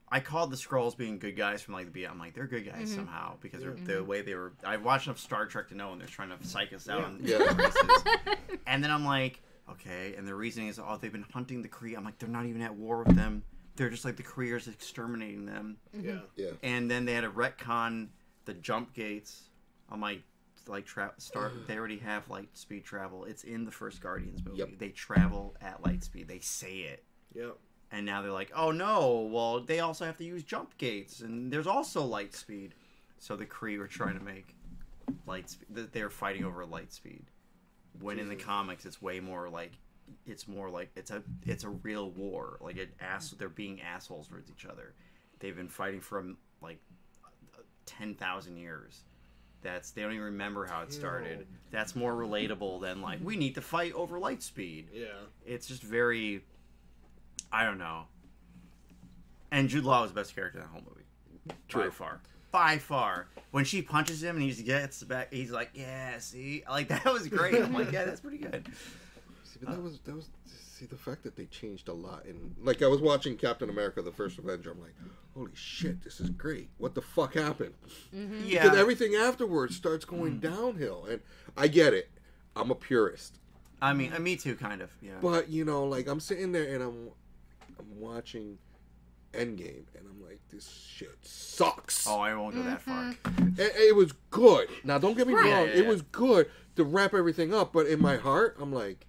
[0.09, 2.13] I called the Skrulls being good guys from like the beginning.
[2.13, 2.95] I'm like, they're good guys mm-hmm.
[2.95, 4.07] somehow because they're the mm-hmm.
[4.07, 4.53] way they were.
[4.65, 7.09] I watched enough Star Trek to know when they're trying to psych us out.
[7.09, 7.53] in Yeah.
[7.53, 8.05] places.
[8.67, 10.15] And then I'm like, okay.
[10.17, 11.97] And the reasoning is, oh, they've been hunting the Kree.
[11.97, 13.43] I'm like, they're not even at war with them.
[13.77, 15.77] They're just like the Kreeers exterminating them.
[15.93, 16.21] Yeah.
[16.37, 16.53] Yeah.
[16.63, 18.09] And then they had a retcon
[18.45, 19.49] the jump gates.
[19.91, 20.23] I'm like,
[20.69, 21.55] like tra- start.
[21.55, 21.67] Mm.
[21.67, 23.25] They already have light speed travel.
[23.25, 24.59] It's in the first Guardians movie.
[24.59, 24.79] Yep.
[24.79, 26.29] They travel at light speed.
[26.29, 27.05] They say it.
[27.35, 27.57] Yep.
[27.93, 31.53] And now they're like, oh no, well, they also have to use jump gates, and
[31.53, 32.75] there's also light speed.
[33.19, 34.57] So the Kree are trying to make
[35.27, 35.89] light speed.
[35.93, 37.25] They're fighting over light speed.
[38.01, 39.73] When in the comics, it's way more like,
[40.27, 42.59] it's more like it's a it's a real war.
[42.61, 44.95] Like it ass, they're being assholes towards each other.
[45.39, 46.25] They've been fighting for
[46.61, 46.81] like
[47.87, 49.05] ten thousand years.
[49.65, 51.47] That's they don't even remember how it started.
[51.73, 55.07] That's more relatable than like we need to fight over light speed Yeah.
[55.45, 56.45] it's just very
[57.51, 58.03] I don't know.
[59.51, 61.01] And Jude Law was the best character in the whole movie.
[61.73, 62.21] By far.
[62.53, 63.27] By far.
[63.53, 66.63] When she punches him and he gets back he's like, Yeah, see?
[66.69, 67.55] Like that was great.
[67.55, 68.67] I'm like, Yeah, that's pretty good.
[69.45, 70.29] See, but that uh, was that was
[70.85, 74.03] see the fact that they changed a lot and like I was watching Captain America:
[74.03, 74.73] The First Avenger.
[74.73, 74.95] I'm like,
[75.35, 76.69] holy shit, this is great.
[76.79, 77.75] What the fuck happened?
[78.15, 78.43] Mm-hmm.
[78.47, 78.63] Yeah.
[78.63, 80.41] Because everything afterwards starts going mm.
[80.41, 81.21] downhill, and
[81.57, 82.11] I get it.
[82.57, 83.39] I'm a purist,
[83.83, 84.91] I mean uh, me too, kind of.
[85.03, 85.13] Yeah.
[85.21, 87.09] but you know, like I'm sitting there and I'm
[87.79, 88.59] I'm watching
[89.33, 92.07] Endgame, and I'm like, this shit sucks.
[92.07, 93.15] oh, I won't go that far.
[93.25, 93.61] Mm-hmm.
[93.61, 94.69] It, it was good.
[94.85, 95.45] Now, don't get me Right.
[95.45, 95.67] wrong.
[95.67, 95.89] Yeah, It yeah.
[95.89, 99.07] was good to wrap everything up, but in my heart, I'm like,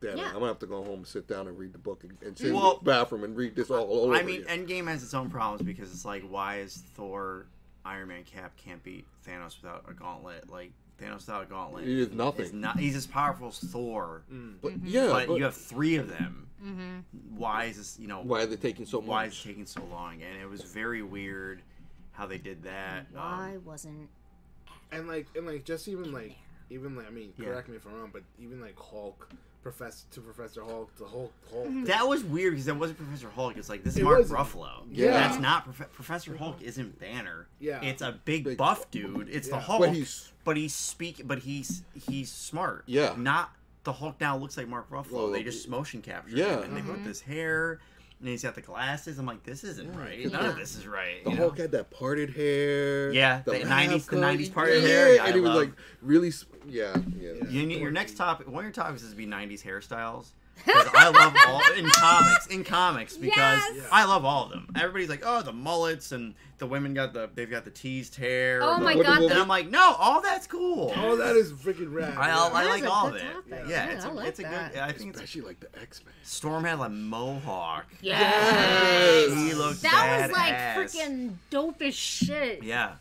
[0.00, 0.26] damn it, Yeah.
[0.28, 2.36] I'm gonna have to go home, and sit down, and read the book, and, and
[2.38, 4.66] sit Well, in the bathroom and read this all over I mean, again.
[4.66, 7.46] Endgame has its own problems because it's like, why is Thor,
[7.84, 10.50] Iron Man, Cap can't beat Thanos without a gauntlet?
[10.50, 12.44] Like Thanos without a gauntlet He is nothing.
[12.44, 12.78] is not.
[12.78, 14.54] He's as powerful as Thor, mm.
[14.60, 16.44] but yeah, but, but you have three of them.
[17.36, 17.98] Why is this?
[18.00, 19.08] You know, why are they taking so much?
[19.08, 20.14] why is it taking so long?
[20.14, 21.62] And it was very weird
[22.12, 23.06] how they did that.
[23.14, 24.08] Um, Why wasn't
[24.90, 26.34] and like and like just even like
[26.68, 27.46] even like I mean, Yeah.
[27.46, 29.28] correct me if I'm wrong, but even like Hulk,
[29.70, 31.66] Professor to Professor Hulk, the Hulk, Hulk.
[31.66, 31.84] Mm-hmm.
[31.84, 33.56] that was weird because that wasn't Professor Hulk.
[33.56, 34.82] It's like this is It Mark was- Ruffalo.
[34.90, 35.10] Yeah.
[35.12, 36.60] that's not Prof- Professor Hulk.
[36.62, 37.46] Isn't Banner?
[37.60, 37.82] Yeah.
[37.82, 39.28] it's a big, Big- buff dude.
[39.30, 42.84] It's the Hulk, But he's- but he's speak, but he's he's smart.
[42.86, 43.14] Yeah.
[43.16, 43.52] not
[43.84, 45.12] the Hulk now looks like Mark Ruffalo.
[45.12, 46.56] Well, they just motion captured yeah.
[46.58, 47.80] him and they put this hair
[48.20, 49.18] and he's got the glasses.
[49.18, 50.20] I'm like, this isn't right.
[50.30, 50.50] None Yeah.
[50.50, 51.22] of this is right.
[51.24, 51.42] The you know?
[51.42, 53.12] Hulk had that parted hair.
[53.12, 54.20] Yeah, the lab 90s the coat.
[54.22, 55.72] 90s parted yeah, hair, yeah, and I he was love- like
[56.02, 57.32] really, s- yeah, yeah.
[57.48, 60.30] You your next topic, one of your topics is to be '90s hairstyles.
[60.66, 63.86] Because I love all in comics, in comics, because Yes!
[63.90, 64.68] I love all of them.
[64.76, 68.60] Everybody's like, oh, the mullets and the women got the they've got the teased hair.
[68.62, 70.92] Oh the- my Wonder god, And I'm like, no, all that's cool.
[70.96, 72.14] Oh, that is freaking rad.
[72.16, 72.50] I, I, yeah.
[72.52, 73.22] I like all of it.
[73.22, 73.44] topic.
[73.50, 74.72] Yeah, Yeah, it's I a, like it's a that.
[74.72, 74.80] good.
[74.80, 76.12] I think it's, Especially like the X Men.
[76.24, 77.86] Storm had a mohawk.
[78.00, 79.32] Yes.
[79.32, 80.74] He looked That was like badass.
[80.96, 82.62] freaking dope as shit.
[82.62, 82.94] Yeah,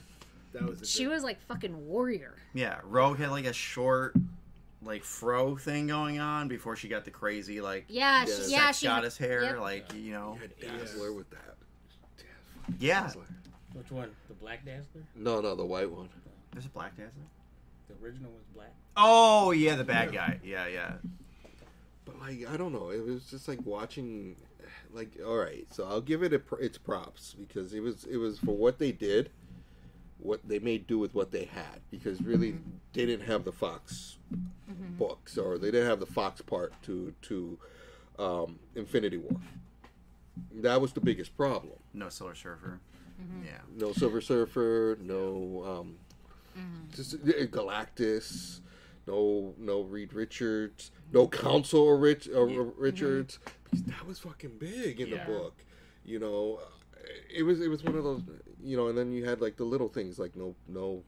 [0.54, 0.82] That was.
[0.82, 2.36] A She good- was like fucking warrior.
[2.54, 2.80] yeah.
[2.84, 4.16] Rogue had like a short,
[4.84, 8.26] like fro thing going on before she got the crazy like Yeah, Yeah.
[8.26, 9.44] she, yeah, sex she goddess hair.
[9.44, 9.60] yep.
[9.60, 11.56] Like you know, You had Dazzler with that.
[12.80, 13.02] yeah.
[13.04, 13.26] Dazzler.
[13.74, 14.10] Which one?
[14.28, 15.02] The Black Dazzler?
[15.16, 16.10] No, no, the white one.
[16.52, 17.12] There's a black dazzler.
[17.88, 18.74] The original was black.
[18.96, 20.40] Oh yeah, the bad guy.
[20.44, 20.94] Yeah, yeah.
[22.06, 22.90] But like, I don't know.
[22.90, 24.36] It was just like watching.
[24.94, 28.18] Like, all right, so I'll give it a, pr- its props because it was it
[28.18, 29.30] was for what they did.
[30.20, 32.52] What they made do with what they had because really
[32.94, 34.18] they didn't have the Fox
[34.98, 37.58] books or they didn't have the Fox part to to
[38.18, 39.40] um, Infinity War.
[40.62, 41.74] That was the biggest problem.
[41.94, 42.80] No Silver Surfer.
[43.44, 43.52] Yeah.
[43.76, 45.96] No Silver Surfer, no um,
[46.96, 48.60] just uh, Galactus,
[49.08, 55.00] no no Reed Richards, no Council or Rich or Richards because that was fucking big
[55.00, 55.26] in Yeah.
[55.26, 55.56] the book.
[56.06, 56.60] You know,
[57.34, 58.22] it was it was one of those.
[58.68, 61.02] You know, and then you had like the little things like no no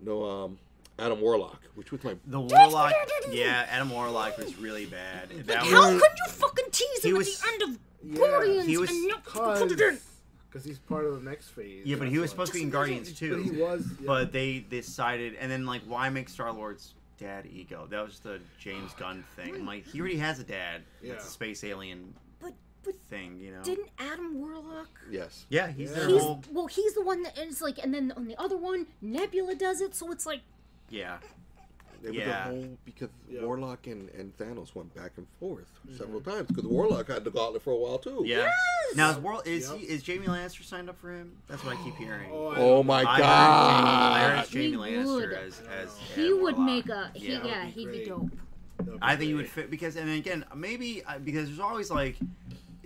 [0.00, 0.58] no um
[0.98, 2.92] Adam Warlock, which was my The Warlock.
[3.30, 5.28] Yeah, Adam Warlock was really bad.
[5.46, 8.18] That How was, could you fucking tease him was- at the end of Yeah.
[8.18, 9.68] Guardians He was- and not Cause, put
[10.48, 11.84] because he's part of the next phase.
[11.86, 12.32] yeah, but he was why.
[12.32, 13.42] supposed to be in Guardians But too.
[13.42, 13.86] he was.
[14.00, 14.06] Yeah.
[14.06, 17.86] But they decided, and then like, why make Star Lord's dad ego?
[17.90, 19.54] That was the James Gunn thing.
[19.54, 20.82] I'm like, he already has a dad.
[21.02, 21.28] That's Yeah.
[21.28, 22.25] a space alien But but
[22.92, 23.62] thing, you know.
[23.62, 24.88] didn't Adam Warlock?
[25.10, 25.46] yes.
[25.48, 26.42] yeah, he's their He's whole.
[26.52, 29.80] well, he's the one that is like, and then on the other one, Nebula does
[29.80, 29.94] it.
[29.94, 30.40] So it's like,
[30.90, 31.18] Yeah,
[32.02, 32.48] It was Yeah.
[32.48, 33.42] a whole because Yeah.
[33.42, 37.62] Warlock and, and Thanos went back and forth several times because Warlock had the gauntlet
[37.62, 38.22] for a while too.
[38.24, 38.50] yeah.
[38.94, 39.78] Now is World is Yep.
[39.78, 41.32] he, is Jaime Lannister signed up for him?
[41.48, 42.30] That's what I keep hearing.
[42.32, 44.12] Oh, Oh my I heard, god!
[44.16, 45.32] I heard it's He Jaime Lannister would.
[45.32, 46.66] as as he Adam would Warlock.
[46.74, 47.44] make a he, Yeah.
[47.44, 48.30] yeah, be he'd be dope.
[48.30, 48.36] Be
[49.02, 52.16] I think you would fit because, and again, maybe uh, because there's always like,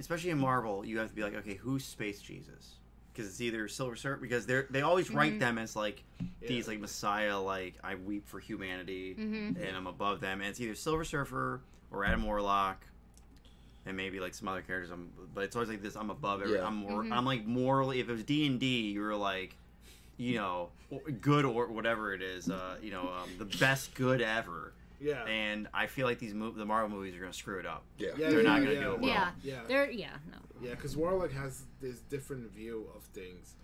[0.01, 2.77] especially in Marvel, you have to be like, okay, who's Space Jesus?
[3.13, 6.03] Because it's either Silver Surfer because they're they always write them as like
[6.41, 10.75] these like Messiah, like I weep for humanity and I'm above them, and it's either
[10.75, 12.85] Silver Surfer or Adam Warlock.
[13.87, 15.97] And maybe like some other characters, I'm, but it's always like this.
[15.97, 16.57] I'm above every.
[16.57, 16.67] Yeah.
[16.67, 17.03] I'm more.
[17.11, 17.99] I'm like morally.
[17.99, 19.57] If it was D and D, you were like,
[20.19, 20.69] you know,
[21.23, 22.51] good or whatever it is.
[22.51, 25.25] Uh, you know, um, the best good ever Yeah.
[25.25, 27.83] and I feel like these mov- the Marvel movies are gonna screw it up.
[27.99, 28.11] Yeah.
[28.17, 29.09] Yeah, They're yeah, not gonna yeah, do it well.
[29.11, 29.61] Yeah, Yeah.
[29.67, 30.39] they're yeah, no.
[30.63, 33.55] Yeah, because Warlock has this different view of things,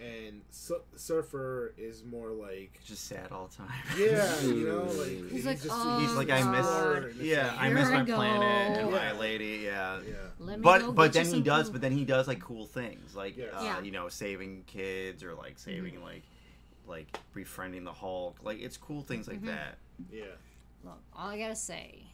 [0.00, 3.68] and Su- Surfer is more like, Just sad all the time.
[3.98, 6.64] yeah, you know, like He's like, just oh, He's like I miss.
[6.66, 6.96] God.
[6.96, 8.14] explorer and Yeah, I miss I my go.
[8.16, 8.42] planet
[8.78, 8.96] and Yeah.
[8.96, 9.60] my lady.
[9.64, 10.00] Yeah.
[10.06, 11.66] yeah, Let me go But but then he does.
[11.66, 11.72] food.
[11.74, 13.52] But then he does like cool things, like Yes.
[13.54, 13.80] uh, Yeah.
[13.80, 16.22] you know, saving kids or like saving like
[16.86, 18.38] like befriending the Hulk.
[18.42, 19.76] Like it's cool things like that.
[20.10, 20.24] yeah.
[20.86, 22.04] Look, all I gotta say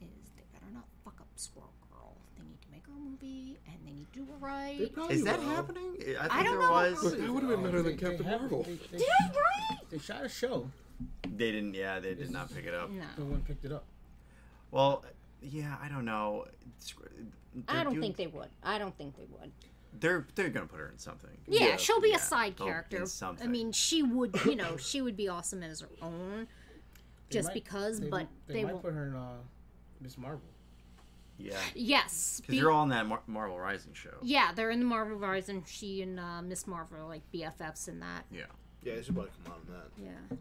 [0.00, 2.16] is they better not fuck up Squirrel Girl.
[2.36, 4.90] They need to make her a movie and they need to do it right.
[5.12, 5.46] Is that will.
[5.48, 5.94] happening?
[6.00, 6.72] I think I don't there know.
[6.72, 7.04] was.
[7.04, 8.62] Look, that would have been better than They- they Captain Marvel.
[8.64, 9.78] They, they, Did I right?
[9.90, 10.68] they shot a show.
[11.22, 11.74] They didn't.
[11.74, 12.90] Yeah, they did not pick it up.
[12.90, 13.04] No.
[13.18, 13.84] No one picked it up.
[14.72, 15.04] Well,
[15.40, 16.46] yeah, I don't know.
[17.68, 18.48] I they're don't doing- think they would.
[18.64, 19.52] I don't think they would.
[20.00, 21.30] they're they're gonna put her in something.
[21.46, 21.76] Yeah, Yeah.
[21.76, 23.04] she'll be Yeah, a side they'll- in character.
[23.40, 26.46] I mean, she would, you know, she would be awesome as her own, They
[27.30, 28.00] just might- because.
[28.00, 28.84] they, but they, they, might won't.
[28.84, 29.34] put her in uh,
[30.00, 30.40] Miss Marvel.
[31.36, 34.14] Yeah, Yes, because be- you're all in that Mar- Marvel Rising show.
[34.22, 35.64] yeah, they're in the Marvel Rising.
[35.66, 38.24] She and uh, Miss Marvel are like BFFs in that.
[38.30, 38.42] Yeah.
[38.84, 40.36] Yeah, it should probably come out on that Yeah.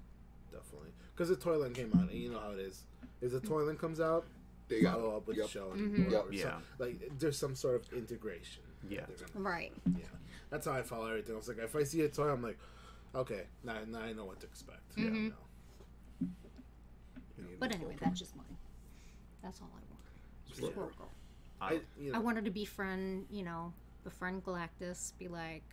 [0.52, 2.84] definitely because the Toyland came out, and you know how it is.
[3.22, 4.26] If the Toyland comes out,
[4.68, 5.46] They got follow up with Yep.
[5.48, 5.66] the show.
[5.70, 5.96] Mm-hmm.
[6.04, 6.26] And Yep.
[6.32, 6.44] Yeah.
[6.44, 8.62] some- like there's some sort of integration.
[8.88, 9.02] Yeah.
[9.34, 9.74] Gonna- Right.
[9.98, 10.06] yeah.
[10.52, 11.34] That's how I follow everything.
[11.34, 12.60] I was like, if I see a toy, I'm like,
[13.16, 14.82] okay, now, now I know what to expect.
[14.96, 15.06] Yeah.
[15.06, 15.30] Mhm.
[15.30, 15.36] no.
[17.60, 18.46] But anyway, that's just mine.
[19.44, 20.04] That's all I want.
[20.48, 20.70] Yeah.
[20.72, 21.10] Squirrel Girl.
[21.62, 23.74] I, you I wanted to befriend, you know,
[24.04, 25.14] befriend Galactus.
[25.18, 25.64] Be like,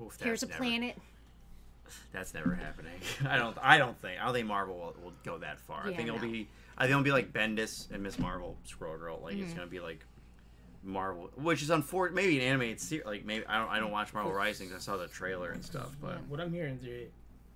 [0.00, 0.96] Oof, Here's a never- planet.
[2.12, 2.92] That's never happening.
[3.28, 3.56] I don't.
[3.62, 4.20] I don't think.
[4.20, 5.82] I don't think Marvel will, will go that far.
[5.86, 6.30] I Yeah, think it'll no.
[6.30, 6.46] be.
[6.76, 9.20] I think it'll be like Bendis and Miss Marvel, Squirrel Girl.
[9.22, 9.44] Like Mm-hmm.
[9.44, 10.04] it's gonna be like
[10.84, 12.14] Marvel, which is unfortunate.
[12.14, 13.06] Maybe an animated series.
[13.06, 13.68] Like maybe I don't.
[13.70, 14.68] I don't watch Marvel Rising.
[14.68, 15.96] 'cause I saw the trailer and stuff.
[16.00, 17.06] But What I'm hearing, is they're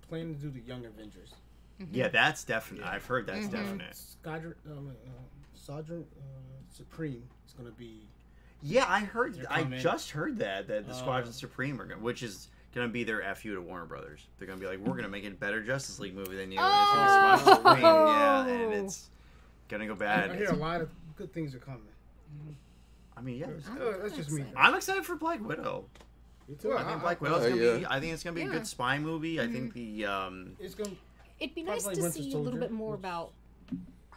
[0.09, 1.33] planning to do the Young Avengers.
[1.91, 2.83] Yeah, that's definite.
[2.85, 3.95] I've heard that's definite.
[3.95, 5.09] Squadron, um, uh,
[5.53, 6.21] Sergeant uh,
[6.71, 8.01] Supreme is gonna be.
[8.61, 9.35] Yeah, I heard.
[9.35, 12.87] They're I just heard that that the Uh, Squadron Supreme are, gonna, which is gonna
[12.87, 14.25] be their fu to Warner Brothers.
[14.37, 16.59] They're gonna be like, we're gonna make a better Justice League movie than you.
[16.59, 17.83] And it's gonna be Squadron Supreme.
[17.83, 19.09] Yeah, and it's
[19.67, 20.31] gonna go bad.
[20.31, 21.81] I hear It's- a lot of good things are coming.
[23.15, 23.45] I mean, yeah.
[23.47, 24.43] Uh, that's just me.
[24.55, 25.85] I'm excited for Black Widow.
[26.49, 26.69] Me too.
[26.69, 27.77] Well, I think I- Black I- Widow's Oh, gonna yeah.
[27.77, 27.85] be.
[27.85, 29.39] I think it's gonna be a good spy movie.
[29.39, 30.89] I think the um, It's gonna.
[31.43, 33.33] It'd be nice to Winter see a little bit more which- about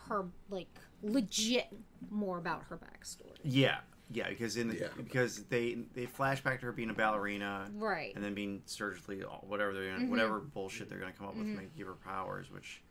[0.08, 0.68] her, like
[1.02, 1.66] legit
[2.10, 3.36] more about her backstory.
[3.42, 3.78] yeah,
[4.10, 4.88] yeah, because in the, Yeah.
[4.96, 8.14] because they they flash back to her being a ballerina, Right.
[8.14, 11.52] and then being surgically whatever they're gonna, whatever bullshit they're gonna come up with to
[11.56, 12.82] make give her powers, which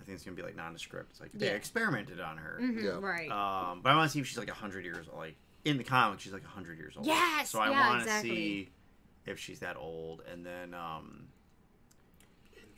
[0.00, 1.10] I think it's gonna be like nondescript.
[1.10, 2.58] It's like they experimented on her.
[2.62, 2.90] Mhm, Yeah.
[3.00, 3.30] Right.
[3.30, 5.18] Um, but I want to see if she's like hundred years old.
[5.18, 7.04] Like in the comic, she's like hundred years old.
[7.06, 8.30] Yes, So I yeah, want to exactly.
[8.30, 8.68] see
[9.26, 11.28] if she's that old, and then um,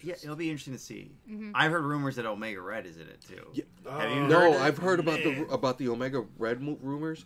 [0.02, 1.10] yeah, it'll be interesting to see.
[1.30, 1.52] Mm-hmm.
[1.54, 3.46] I've heard rumors that Omega Red is in it too.
[3.54, 3.64] Yeah.
[4.00, 4.60] Have you No, it?
[4.60, 7.24] I've heard about the about the Omega Red mo- rumors,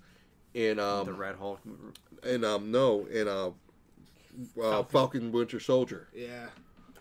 [0.54, 1.60] and the um, Red Hulk.
[2.22, 3.50] and um, no, and uh,
[4.62, 6.08] uh, Falcon Winter Soldier.
[6.14, 6.46] Yeah.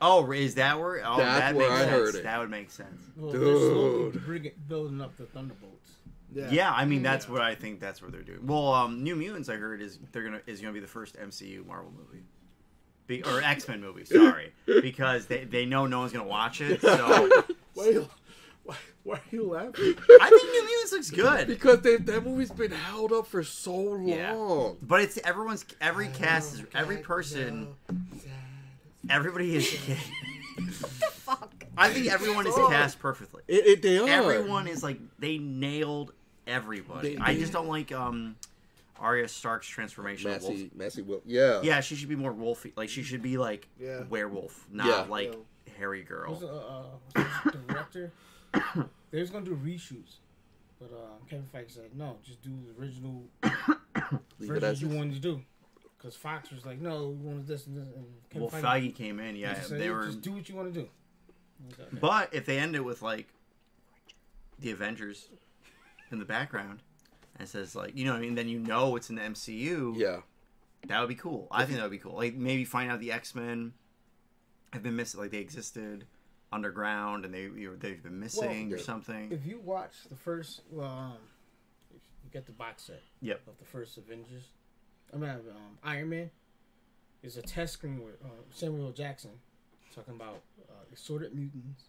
[0.01, 1.01] Oh, is that where?
[1.05, 1.91] Oh, That's that where makes I sense.
[1.91, 2.23] heard it.
[2.23, 3.01] That would make sense.
[3.15, 4.25] Well, they're slowly Dude.
[4.25, 5.71] bring it- building up the Thunderbolts.
[6.33, 6.49] Yeah.
[6.51, 7.79] Yeah, I mean that's what I think.
[7.79, 8.45] That's what they're doing.
[8.45, 11.65] Well, um, New Mutants, I heard is they're gonna is gonna be the first MCU
[11.65, 12.23] Marvel movie,
[13.07, 14.05] be, or X Men movie.
[14.05, 16.81] Sorry, because they, they know no one's gonna watch it.
[16.81, 17.43] So
[17.73, 18.09] Why are you,
[18.63, 19.73] why, why are you laughing?
[20.21, 21.47] I think New Mutants looks good.
[21.47, 24.07] Because they, that movie's been held up for so long.
[24.07, 24.69] Yeah.
[24.81, 27.67] But it's everyone's every cast is every person.
[29.09, 29.71] Everybody is.
[30.57, 30.71] What the
[31.11, 31.65] fuck.
[31.77, 33.43] I think everyone is cast perfectly.
[33.47, 34.07] It, it, they are.
[34.07, 36.13] Everyone is like they nailed
[36.47, 37.15] everybody.
[37.15, 38.35] They- I just don't like um
[38.99, 40.31] Arya Stark's transformation.
[40.31, 40.53] of wolf.
[40.53, 41.21] Maisie, Maisie Will.
[41.25, 41.61] Yeah.
[41.63, 42.71] Yeah, she should be more wolfy.
[42.75, 44.03] Like she should be like Yeah.
[44.03, 45.01] werewolf, not Yeah.
[45.09, 45.35] like
[45.77, 46.33] hairy girl.
[46.35, 48.11] Who's the, uh, director?
[49.11, 50.17] they was gonna do reshoots,
[50.79, 53.23] but uh, Kevin Feige said no, just do the original
[54.39, 55.41] version as you wanted to do.
[55.97, 57.87] Because Fox was like, no, we wanted this and this.
[57.95, 59.59] And Kevin Well, Feige, Feige came in, yeah.
[59.61, 60.87] said, They were, just do what you want to do.
[60.87, 61.97] I was like, okay.
[61.99, 63.27] but if they end it with like
[64.59, 65.29] the Avengers
[66.11, 66.81] in the background,
[67.37, 69.97] and says like you know, what I mean, then you know it's in the MCU.
[69.97, 70.17] Yeah.
[70.87, 71.47] That would be cool.
[71.51, 72.15] I think that would be cool.
[72.15, 73.73] Like maybe find out the X Men
[74.71, 76.05] have been missing, like they existed
[76.51, 79.31] underground and they you know, they've been missing or something.
[79.31, 81.17] If you watch the first, well, um,
[81.91, 83.41] you get the box set Yep.
[83.47, 84.49] of the first Avengers,
[85.13, 86.29] I mean, um, Iron Man,
[87.23, 89.31] is a test screen with uh, Samuel Jackson
[89.93, 91.85] talking about uh, assorted mutants,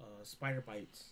[0.00, 1.04] uh, spider bites.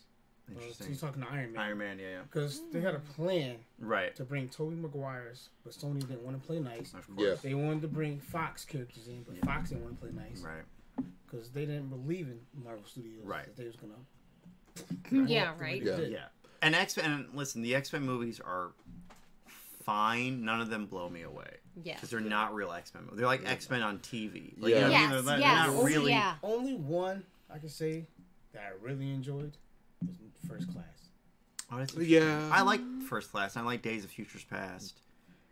[0.51, 0.87] Uh, so Interesting.
[0.89, 1.63] he's talking to Iron Man.
[1.63, 2.19] Iron Man, yeah, yeah.
[2.23, 4.15] Because they had a plan Right.
[4.17, 6.95] to bring Tobey Maguire's, but Sony didn't want to play nice.
[6.95, 7.27] Of Yeah.
[7.27, 7.41] course.
[7.43, 11.07] They wanted to bring Fox characters in, but Fox didn't want to play nice Right.
[11.27, 13.45] because they didn't believe in Marvel Studios Right.
[13.45, 15.27] that they was gonna.
[15.29, 15.83] Yeah, right.
[15.83, 15.99] Yeah.
[15.99, 16.29] Yeah.
[16.63, 18.73] And X Men, listen, the X Men movies are
[19.83, 20.45] fine.
[20.45, 21.57] None of them blow me away.
[21.83, 21.95] Yeah.
[21.95, 23.05] Because they're not real X Men.
[23.13, 24.55] They're like X Men on TV.
[24.59, 24.77] Like, Yeah.
[24.77, 25.11] you know what I mean?
[25.11, 26.11] They're, they're not really.
[26.13, 26.37] yeah.
[26.43, 28.07] Only one I can say
[28.53, 29.57] that I really enjoyed
[30.07, 30.85] was First Class.
[31.71, 32.49] Oh, Yeah.
[32.53, 33.57] I like First Class.
[33.57, 35.01] I like Days of Futures Past.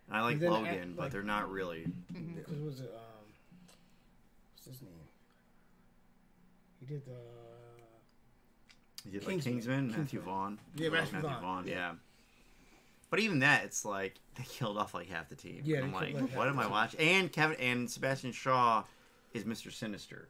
[0.09, 1.87] And I like And then Logan, act- but they're not really.
[2.13, 3.25] Because was it um,
[4.55, 4.93] what's his name?
[6.81, 7.13] He did the
[9.05, 9.55] You did like Kingsman.
[9.55, 10.23] Kingsman, Matthew Kingsman.
[10.25, 10.59] Vaughn.
[10.77, 11.67] Yeah, I love Matthew Vaughn.
[11.67, 11.93] yeah.
[13.11, 15.63] But even that, it's like they killed off like half the team.
[15.65, 17.01] Yeah, I'm like, like, what am I watching?
[17.01, 18.83] And Kevin and Sebastian Shaw
[19.33, 19.73] is Mr.
[19.73, 20.29] Sinister.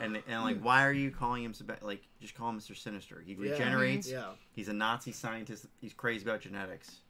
[0.00, 0.64] And and like, hmm.
[0.64, 2.76] why are you calling him Seb- like just call him Mr.
[2.76, 3.20] Sinister?
[3.24, 3.52] He Yeah.
[3.52, 4.10] regenerates.
[4.10, 4.32] Yeah.
[4.52, 5.66] He's a Nazi scientist.
[5.80, 7.00] He's crazy about genetics.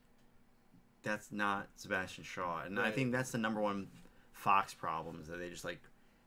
[1.03, 2.95] That's not Sebastian Shaw, and I Right.
[2.95, 3.89] think that's the number one
[4.33, 5.81] Fox problem is that they just like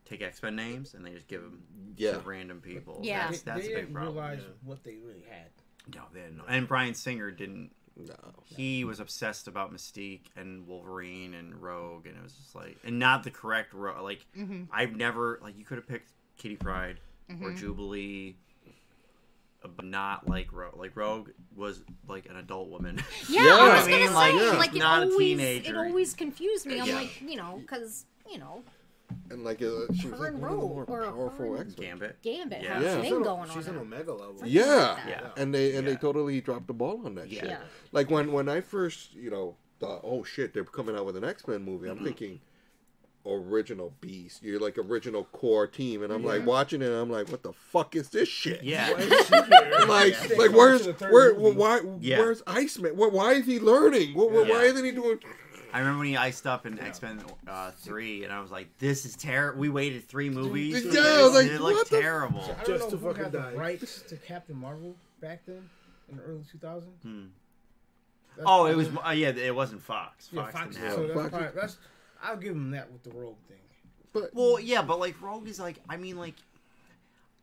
[0.05, 1.63] take X Men names and they just give them
[1.97, 2.11] Yeah.
[2.13, 2.99] to random people.
[3.03, 3.27] Yeah.
[3.27, 4.15] that's, they, that's they a big didn't problem.
[4.15, 5.49] realize what they really had.
[5.93, 6.37] No, they didn't.
[6.37, 6.43] know.
[6.47, 7.71] And Bryan Singer didn't.
[7.97, 8.13] No.
[8.43, 12.99] He was obsessed about Mystique and Wolverine and Rogue, and it was just like, and
[12.99, 14.01] not the correct Rogue.
[14.01, 14.63] Like, mm-hmm.
[14.69, 16.99] I've never like you could have picked Kitty Pryde
[17.41, 18.35] or Jubilee,
[19.63, 20.77] uh, but not like Rogue.
[20.77, 23.01] Like Rogue was like an adult woman.
[23.29, 23.51] Yeah, Yeah.
[23.59, 25.71] I was gonna mean, say, like, like, it not a always, teenager.
[25.71, 26.79] it always confused me.
[26.79, 26.95] I'm Yeah.
[26.95, 28.63] like, you know, because you know,
[29.29, 31.11] And like, uh, she was Her like and one of the more Rogue, or her
[31.11, 32.21] powerful X Gambit.
[32.23, 32.73] Gambit Yeah.
[32.75, 32.93] has Yeah.
[32.95, 33.75] She's thing an- going She's on.
[33.75, 33.81] an.
[33.81, 34.41] Omega level.
[34.45, 34.97] Yeah.
[35.07, 35.29] Yeah.
[35.37, 35.93] And they and Yeah.
[35.93, 37.39] they totally dropped the ball on that Yeah.
[37.41, 37.49] shit.
[37.49, 37.59] Yeah.
[37.91, 41.23] Like when when I first, you know, thought, oh shit, they're coming out with an
[41.23, 41.87] X Men movie.
[41.89, 42.41] I'm thinking,
[43.27, 44.43] original beast.
[44.43, 46.85] You're like original core team, and I'm like watching it.
[46.87, 48.63] and I'm like, what the fuck is this shit?
[48.63, 48.91] Yeah.
[48.91, 49.85] Why is she here?
[49.87, 52.19] Like, They like come where's to the third where why Yeah.
[52.19, 52.95] where's Iceman?
[52.97, 54.13] Why, why is he learning?
[54.15, 55.19] What, what- Why isn't he doing?
[55.73, 58.69] I remember when he iced up in X Men uh, three, and I was like,
[58.79, 60.85] "This is terrible." We waited three movies.
[60.85, 62.39] Yeah, for I was like, it looked the f- terrible.
[62.43, 65.69] I don't Just know to who fucking had the rights to Captain Marvel back then
[66.09, 66.83] in the early 2000s.
[67.03, 67.23] Hmm.
[68.45, 70.29] Oh, it was uh, yeah, it wasn't Fox.
[70.31, 70.75] yeah, Fox, Fox.
[70.75, 71.07] didn't have So it.
[71.07, 71.77] that's, Fox- probably, that's
[72.23, 73.57] I'll give him that with the Rogue thing.
[74.13, 76.35] But Well, yeah, but like Rogue is like, I mean, like,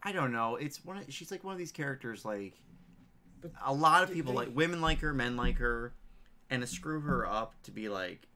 [0.03, 0.57] I don't know.
[0.57, 0.99] It's one.
[0.99, 2.25] Of, she's like one of these characters.
[2.25, 2.55] Like,
[3.41, 5.93] But a lot of people they- like women like her, men like her,
[6.51, 8.27] and to screw her up to be like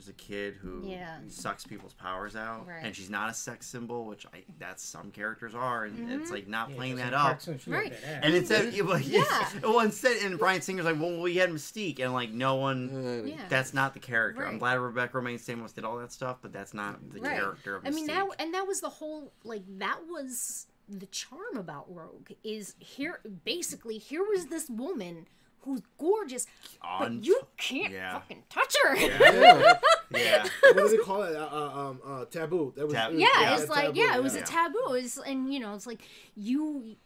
[0.00, 1.18] just a kid who Yeah.
[1.28, 2.82] sucks people's powers out, Right.
[2.82, 6.20] and she's not a sex symbol, which I that's some characters are, and Mm-hmm.
[6.22, 7.22] it's like not Yeah, playing that up.
[7.40, 8.02] cartoons, she had Right.
[8.02, 8.24] that.
[8.24, 9.24] And instead, yeah, well, Yeah.
[9.62, 13.26] well, instead, and Bryan Singer's like, well, we had Mystique, and like no one.
[13.28, 13.46] Yeah.
[13.48, 14.46] That's not the character.
[14.46, 17.36] I'm glad Rebecca Romijn Stamos did all that stuff, but that's not the Right.
[17.38, 17.86] character of Mystique.
[17.86, 22.30] I mean, that and that was the whole like that was the charm about Rogue
[22.42, 23.20] is here.
[23.44, 25.26] Basically, here was this woman
[25.62, 26.46] who's gorgeous,
[26.82, 28.14] On- but you can't yeah.
[28.14, 28.96] fucking touch her.
[28.96, 29.78] yeah,
[30.10, 30.42] yeah.
[30.62, 31.36] what do they call it?
[31.36, 32.72] Uh, uh, um, uh, taboo.
[32.76, 34.42] That was, Tab- it was- yeah, Yeah, it's like taboo, yeah, it was yeah.
[34.42, 34.94] a taboo.
[34.94, 36.00] It's and you know, it's like
[36.36, 36.96] you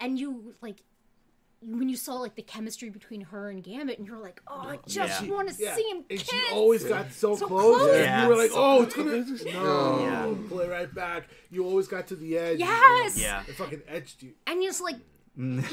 [0.00, 0.76] and you like
[1.66, 4.78] when you saw like the chemistry between her and Gambit, and you're like, oh, I
[4.86, 5.30] just Yeah.
[5.30, 5.74] want to Yeah.
[5.74, 6.28] see him And kiss.
[6.28, 7.76] she always got so, So close.
[7.78, 7.96] close.
[7.96, 10.48] and you were like, oh, it's gonna no, Yeah.
[10.48, 11.28] pull it right back.
[11.50, 12.58] You always got to the edge.
[12.58, 13.18] Yes.
[13.18, 13.42] Yeah.
[13.48, 14.32] It fucking edged you.
[14.46, 14.96] and you're like,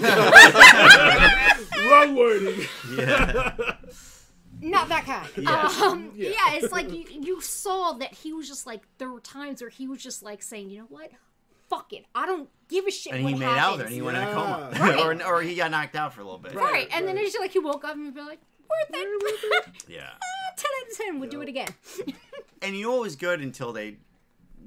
[1.90, 2.66] Wrong wording.
[2.98, 3.54] yeah.
[4.60, 5.30] not that kind.
[5.38, 5.72] Yeah.
[5.84, 6.32] Um, yeah.
[6.54, 9.88] it's like you, you saw that he was just like there were times where he
[9.88, 11.12] was just like saying, you know what,
[11.70, 13.14] fuck it, I don't give a shit.
[13.14, 13.66] And what he made happens.
[13.66, 15.00] out there, and he went in a coma, Right.
[15.26, 16.54] or, or he got knocked out for a little bit.
[16.56, 17.24] right, and then right.
[17.26, 19.66] it's just like he woke up and he'd be like, worth it.
[19.88, 20.10] Yeah.
[20.58, 21.70] ten out of ten would do it again.
[22.62, 23.98] And you know what good until they,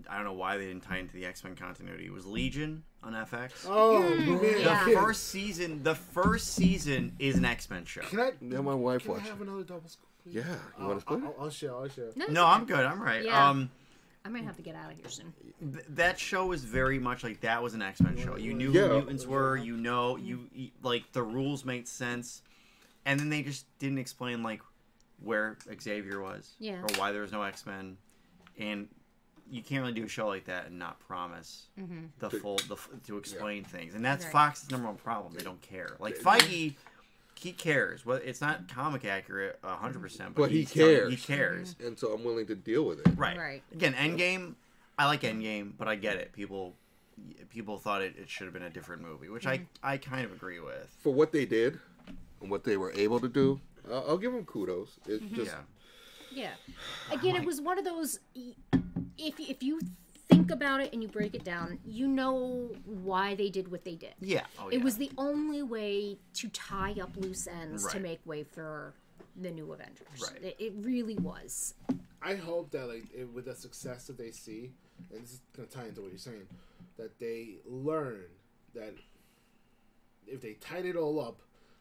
[0.09, 2.07] I don't know why they didn't tie into the X Men continuity.
[2.07, 3.51] It was Legion on FX.
[3.67, 4.41] Oh man.
[4.61, 4.85] yeah.
[4.85, 8.03] The first season, the first season is an X Men show.
[8.03, 8.33] Can I?
[8.41, 8.61] yeah.
[8.61, 9.27] My wife Can I watched.
[9.29, 9.47] have it.
[9.49, 10.09] another double scoop?
[10.23, 10.35] please?
[10.37, 11.23] Yeah, you I'll, want to split?
[11.25, 11.75] I'll, I'll share.
[11.75, 12.07] I'll share.
[12.07, 12.47] it's No.
[12.47, 12.85] I'm good.
[12.85, 13.25] I'm right.
[13.25, 13.49] Yeah.
[13.51, 13.71] Um,
[14.27, 15.35] I might have to get out of here soon.
[15.61, 18.37] th- that show was very much like that was an X Men show.
[18.37, 18.89] You knew Yeah.
[18.89, 19.57] who mutants were.
[19.57, 22.43] You know, you you- like the rules made sense,
[23.05, 24.63] and then they just didn't explain like
[25.23, 26.81] where Xavier was, Yeah.
[26.83, 27.97] or why there was no X Men,
[28.59, 28.89] and
[29.51, 31.67] you can't really do a show like that and not promise
[32.19, 33.95] the full the to explain things.
[33.95, 34.37] And that's Mm-hmm.
[34.37, 34.47] Right.
[34.47, 35.35] Fox's number one problem.
[35.35, 35.97] They don't care.
[35.99, 36.75] Like Feige.
[37.37, 38.07] He cares.
[38.07, 41.11] Well, it's not comic accurate hundred percent, but, But he he's telling- cares.
[41.11, 41.77] He cares.
[41.85, 43.09] And so I'm willing to deal with it.
[43.17, 43.37] Right.
[43.37, 43.63] Right.
[43.73, 44.55] Again, Endgame.
[44.99, 46.33] I like Endgame, but I get it.
[46.33, 46.75] People,
[47.51, 49.65] people thought it, it should have been a different movie, which Mm-hmm.
[49.83, 50.89] I I kind of agree with.
[51.03, 51.79] For what they did
[52.41, 54.91] and what they were able to do, I'll, I'll give them kudos.
[55.09, 55.35] It Mm-hmm.
[55.35, 55.59] just Yeah.
[56.35, 56.51] Yeah.
[57.13, 58.19] Again, it was one of those.
[59.17, 59.81] If if you
[60.29, 63.95] think about it and you break it down, you know why they did what they
[63.95, 64.15] did.
[64.21, 64.45] Yeah.
[64.59, 64.85] Oh, It yeah.
[64.85, 68.95] was the only way to tie up loose ends to make way for
[69.37, 70.07] the new Avengers.
[70.23, 70.43] Right.
[70.43, 71.75] It, it really was.
[72.23, 74.73] I hope that like it, with the success that they see,
[75.13, 76.47] and this is gonna tie into what you're saying,
[76.97, 78.25] that they learn
[78.75, 78.95] that
[80.27, 81.41] if they tied it all up,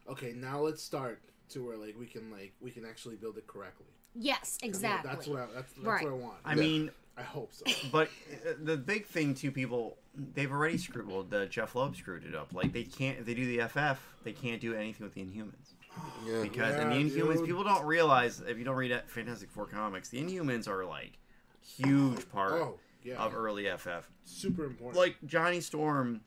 [0.09, 3.48] okay, now let's start to where like we can like we can actually build it
[3.48, 3.85] correctly.
[4.16, 5.09] Yes, exactly.
[5.11, 6.03] That's what I, that's, that's Right.
[6.06, 6.38] what I want.
[6.45, 7.66] I mean, I hope so.
[7.92, 8.09] but
[8.48, 9.98] uh, the big thing too, people
[10.35, 11.08] they've already screwed.
[11.08, 12.53] Well, the Jeph Loeb screwed it up.
[12.53, 13.19] Like they can't.
[13.19, 15.74] If they do the FF, they can't do anything with the Inhumans.
[16.27, 16.42] yeah.
[16.42, 17.45] because in the Inhumans, dude.
[17.48, 21.17] people don't realize if you don't read Fantastic Four comics, the Inhumans are like
[21.61, 24.08] huge part Oh yeah, of early FF.
[24.24, 24.98] super important.
[25.00, 26.22] Like Johnny Storm,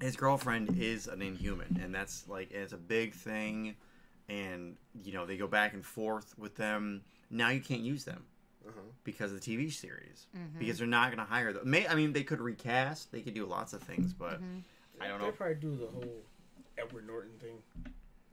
[0.00, 3.76] his girlfriend is an Inhuman, and that's like it's a big thing.
[4.28, 7.02] And you know they go back and forth with them.
[7.30, 8.24] Now you can't use them
[8.66, 8.80] Uh-huh.
[9.04, 10.58] because of the TV series mm-hmm.
[10.58, 11.70] because they're not going to hire them.
[11.70, 14.58] May I mean they could recast, they could do lots of things, but mm-hmm.
[15.00, 15.24] I don't know.
[15.26, 15.36] They know.
[15.36, 16.22] probably do the whole
[16.78, 17.58] Edward Norton thing.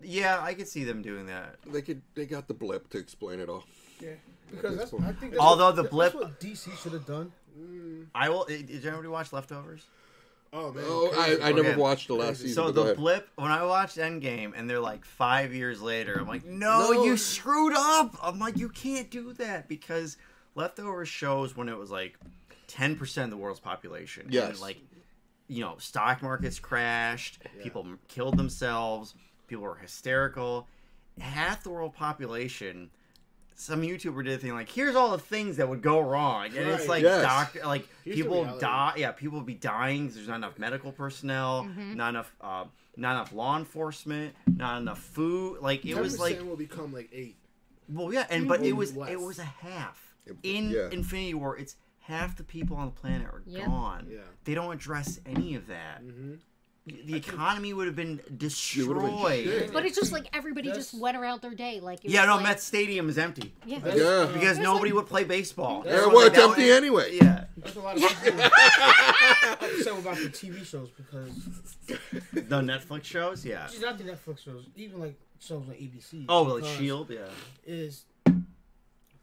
[0.01, 1.55] Yeah, I could see them doing that.
[1.65, 2.01] They could.
[2.15, 3.63] They got the blip to explain it all.
[4.01, 4.09] Yeah,
[4.51, 7.31] because that's, I think that's Although what, the that's blip- what DC should have done.
[7.57, 8.07] Mm.
[8.13, 8.45] I will.
[8.49, 9.85] Eh, did anybody watch Leftovers?
[10.53, 11.41] Oh man, Oh, crazy.
[11.41, 11.77] I, I never Okay.
[11.77, 12.53] watched the last season.
[12.53, 12.97] So the ahead.
[12.97, 17.03] blip when I watched Endgame and they're like five years later, I'm like, no, No.
[17.03, 18.15] you screwed up.
[18.21, 20.17] I'm like, you can't do that because
[20.55, 22.17] leftover shows when it was like
[22.67, 24.27] ten percent of the world's population.
[24.29, 24.51] Yes.
[24.51, 24.77] And, like,
[25.47, 29.13] you know, stock markets crashed, people killed themselves,
[29.47, 30.67] people were hysterical.
[31.19, 32.89] Half the world population.
[33.55, 36.55] Some YouTuber did a thing like, "Here's all the things that would go wrong," and
[36.69, 37.21] it's like Yes.
[37.23, 38.61] doctor, like Here's the people reality.
[38.61, 38.93] die.
[38.97, 40.07] Yeah, people would be dying.
[40.07, 42.65] 'cause There's not enough medical personnel, not enough, uh,
[42.97, 45.59] not enough law enforcement, not enough food.
[45.61, 47.37] Like it was like, will become like eight.
[47.89, 49.11] well, yeah, and but it was Less.
[49.11, 50.15] it was a half.
[50.41, 50.89] in yeah.
[50.89, 53.65] Infinity War, it's half the people on the planet are Yep.
[53.65, 54.07] gone.
[54.09, 54.19] Yeah.
[54.45, 56.01] They don't address any of that.
[56.85, 59.45] The economy would have been been destroyed.
[59.45, 59.71] shit.
[59.71, 61.79] But it's just like everybody That's- just went around their day.
[61.79, 63.79] Like it Yeah, was no, like, Met Stadium is empty Yeah.
[63.85, 64.29] Yeah.
[64.33, 65.83] because nobody like- would play baseball.
[65.85, 67.15] Yeah, Yeah, So, well, it's that empty would- anyway.
[67.21, 71.33] Yeah, That's a lot of people upset about the TV shows because
[72.33, 73.45] the Netflix shows.
[73.45, 73.67] Yeah.
[73.67, 76.25] she's not the Netflix shows, even like shows on ABC.
[76.27, 77.09] Oh, like because Shield.
[77.09, 77.19] Yeah.
[77.65, 78.03] is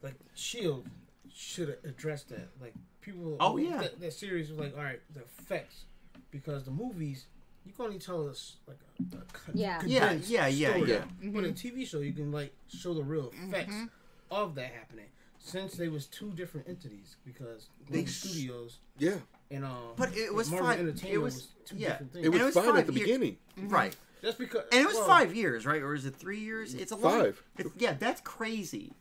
[0.01, 0.87] like Shield
[1.31, 2.49] should have addressed that.
[2.59, 3.37] Like people.
[3.39, 3.81] Oh, yeah.
[3.81, 5.85] That, that series was like, all right, the effects,
[6.31, 7.25] because the movies
[7.65, 9.81] you can only tell us like a, a con- Yeah.
[9.85, 10.89] Yeah, yeah, yeah, story.
[10.91, 11.03] yeah.
[11.23, 13.85] But in TV show, you can like show the real effects Mm-hmm.
[14.31, 15.05] of that happening.
[15.39, 19.15] Since they was two different entities, because They Marvel Studios Yeah.
[19.49, 20.79] and uh, But it was Marvel fine.
[20.79, 21.89] Entertainment It was- two yeah.
[21.89, 22.25] different things.
[22.25, 23.37] It was, it was fine at the year- beginning.
[23.57, 23.95] Right.
[24.21, 25.81] Just because, And it was well, five years, right?
[25.81, 26.75] Or is it three years?
[26.75, 27.21] It's a long.
[27.21, 27.43] Five.
[27.57, 28.93] It's, yeah, that's crazy.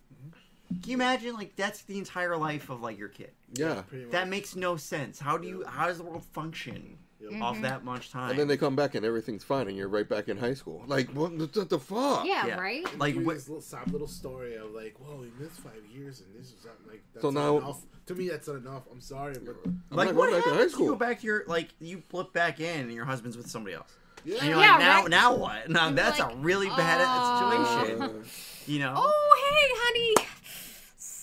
[0.82, 1.34] Can you imagine?
[1.34, 3.32] Like that's the entire life of like your kid.
[3.52, 3.82] Yeah.
[3.82, 4.12] Pretty much.
[4.12, 5.18] That makes no sense.
[5.18, 5.64] How do you?
[5.66, 6.97] How does the world function
[7.40, 8.31] off that much time?
[8.31, 10.82] And then they come back and everything's fine, and you're right back in high school.
[10.86, 12.24] Like, what the, the, the fuck?
[12.26, 12.58] Yeah, Yeah.
[12.60, 12.99] right.
[12.99, 13.34] like Give you what?
[13.36, 16.65] this little sob little story of like, whoa, we missed five years, and this is
[16.65, 17.81] not like that's So not now- enough.
[18.07, 18.82] To me, that's not enough.
[18.90, 20.73] I'm sorry, but I'm Like what going back to high happens?
[20.81, 23.76] You go back to your like you flip back in and your husband's with somebody
[23.76, 23.92] else.
[24.24, 25.10] yeah, And you're Yeah, like now right.
[25.10, 25.70] now what?
[25.70, 28.24] Now You're that's like, a really bad uh, situation.
[28.66, 28.94] You know?
[28.97, 30.28] Oh, hey, honey.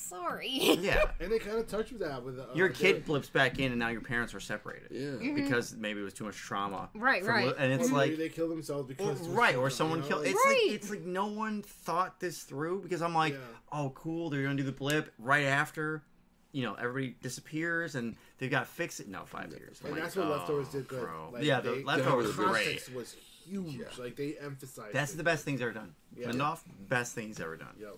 [0.08, 0.50] Sorry.
[0.50, 1.04] Yeah.
[1.20, 3.72] and they kind of touch with that with uh, Your the- kid flips back in
[3.72, 4.88] and now your parents are separated.
[4.92, 5.34] Yeah.
[5.34, 6.90] Because maybe it was too much trauma.
[6.96, 7.54] Right, from right.
[7.58, 10.04] And it's or like maybe they kill themselves because Or- right, too or someone you
[10.04, 10.26] know, killed.
[10.28, 10.62] It's Right.
[10.68, 13.40] like it's like no one thought this through because I'm like, Yeah.
[13.72, 16.04] oh, cool, they're gonna do the blip right after,
[16.52, 19.08] you know, everybody disappears and they got to fix it.
[19.08, 19.80] No, five years.
[19.82, 21.08] I'm And like, that's what oh, leftovers did good.
[21.34, 22.90] Like, yeah, the they- leftovers the were great.
[22.96, 23.98] was huge.
[24.00, 24.94] Like they emphasized.
[24.94, 25.18] That's it.
[25.18, 25.94] the best things ever done.
[26.16, 26.28] Yeah.
[26.28, 27.76] Lindelof, best things ever done.
[27.80, 27.98] Yep.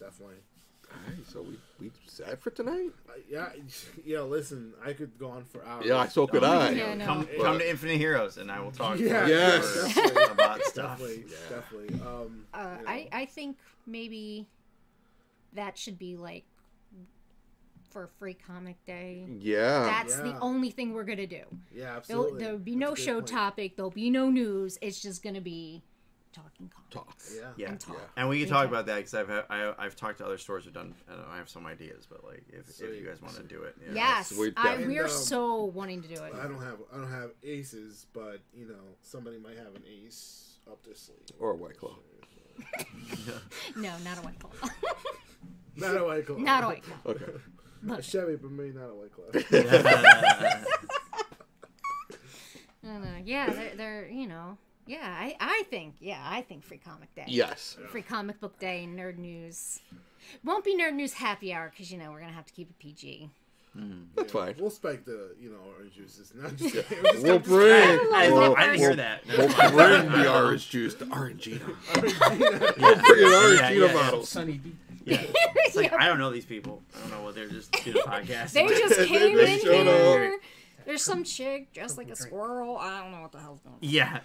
[0.00, 0.36] Definitely.
[1.06, 2.90] Alright, so we we sad for tonight.
[3.08, 3.48] Uh, yeah,
[4.04, 4.20] yeah.
[4.20, 5.84] Listen, I could go on for hours.
[5.86, 6.70] Yeah, so could I.
[6.70, 7.04] Yeah, no.
[7.04, 9.74] Come, come to Infinite Heroes and I will talk Yeah, for Yes.
[9.94, 10.98] definitely, about stuff.
[10.98, 12.00] definitely, definitely.
[12.06, 12.90] Um, Uh, you know.
[12.90, 13.56] I, I think
[13.86, 14.46] maybe
[15.54, 16.44] that should be like
[17.90, 19.26] for a Free Comic Day.
[19.38, 19.84] Yeah.
[19.84, 21.42] That's the only thing we're gonna do.
[21.74, 22.38] yeah, There'll, absolutely.
[22.40, 23.26] there'll be That's no show point.
[23.28, 23.76] topic.
[23.76, 24.78] There'll be no news.
[24.80, 25.82] It's just gonna be
[26.32, 26.90] talking comics.
[26.90, 27.16] Talk.
[27.34, 27.48] Yeah.
[27.56, 27.68] Yeah.
[27.70, 28.00] And talk.
[28.16, 30.64] And we can talk about that because I've had, I, I've talked to other stores
[30.64, 30.94] who've done.
[31.10, 33.76] and I have some ideas, but like if, if you guys want to do it,
[33.86, 33.92] yeah.
[33.94, 34.94] Yes, Sweet I, definitely.
[34.94, 36.32] we're um, so wanting to do it.
[36.34, 40.58] I don't have I don't have aces, but you know somebody might have an ace
[40.70, 41.18] up their sleeve.
[41.38, 41.96] Or a white claw.
[43.76, 44.50] No, not a white claw.
[45.76, 46.36] Not a white claw.
[46.36, 47.12] not a white claw.
[47.12, 47.32] Okay.
[47.90, 50.60] A Chevy, but maybe not a white claw.
[52.82, 54.98] No, no, yeah, they're, they're you know, yeah.
[55.18, 57.24] I, I think, yeah, I think Free Comic Day.
[57.28, 57.76] Yes.
[57.90, 59.80] Free Comic Book Day, Nerd News.
[60.44, 62.78] Won't be Nerd News Happy Hour because you know we're gonna have to keep it
[62.78, 63.30] PG.
[63.76, 64.02] Hmm.
[64.16, 64.54] That's fine.
[64.58, 66.32] We'll spike the you know orange juices.
[66.34, 66.74] Not just
[67.22, 67.72] We'll bring.
[68.12, 69.26] I, We'll, I didn't hear we'll- that.
[69.26, 71.74] we'll bring the orange juice, the Orangina.
[72.02, 74.24] We'll bring an Yeah, Orangina yeah, bottle.
[74.24, 74.76] Sunny D.
[75.04, 75.22] Yeah.
[75.64, 76.82] It's like I don't know these people.
[76.94, 78.52] I don't know what they're just doing a podcast.
[78.52, 80.38] They just They came just in showed here.
[80.84, 82.76] There's some chick dressed like a squirrel.
[82.76, 83.78] I don't know what the hell's going on.
[83.80, 84.20] yeah.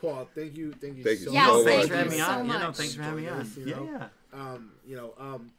[0.00, 1.64] Paul, thank you, thank you Thank you so Yes, so much.
[1.64, 1.88] thanks much.
[1.88, 2.46] for having me so on.
[2.46, 2.76] Yeah, no, much.
[2.76, 3.52] thanks for having me on.
[3.56, 3.84] You Yeah, know?
[3.92, 4.08] yeah.
[4.40, 5.50] um, you know, um,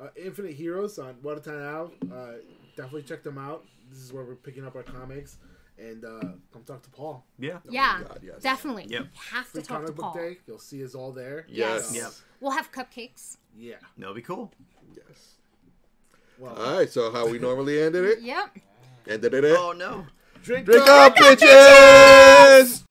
[0.00, 1.94] uh, Infinite Heroes on Watertown Ave.
[2.12, 2.32] Uh,
[2.76, 3.64] definitely check them out.
[3.90, 5.38] This is where we're picking up our comics.
[5.78, 6.20] And uh,
[6.52, 7.24] come talk to Paul.
[7.38, 7.58] Yeah.
[7.68, 8.40] Yeah, God, yes.
[8.42, 8.86] definitely.
[8.88, 9.06] Yep.
[9.30, 10.14] Have to Free talk to Comic Book Paul.
[10.14, 10.38] Day.
[10.46, 11.44] You'll see us all there.
[11.48, 11.90] Yes.
[11.92, 12.02] Yes.
[12.02, 12.12] Yep.
[12.40, 13.36] We'll have cupcakes.
[13.58, 13.74] Yeah.
[13.98, 14.52] That'll be cool.
[14.94, 15.34] Yes.
[16.38, 18.20] Well, All right, so how we normally ended it?
[18.22, 18.58] Yep.
[19.08, 19.44] Ended it.
[19.58, 20.06] Oh no.
[20.42, 21.12] drink, Drink up.
[21.12, 22.82] up, bitches!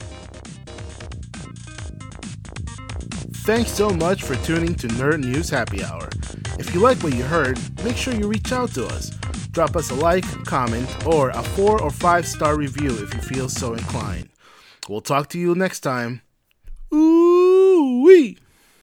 [3.46, 6.10] Thanks so much for tuning to Nerd News Happy Hour.
[6.58, 9.12] If you like what you heard, make sure you reach out to us.
[9.52, 13.48] Drop us a like, comment, or a four or five star review if you feel
[13.48, 14.30] so inclined.
[14.90, 16.24] We'll talk to you next time.
[16.92, 18.40] Ooh wee!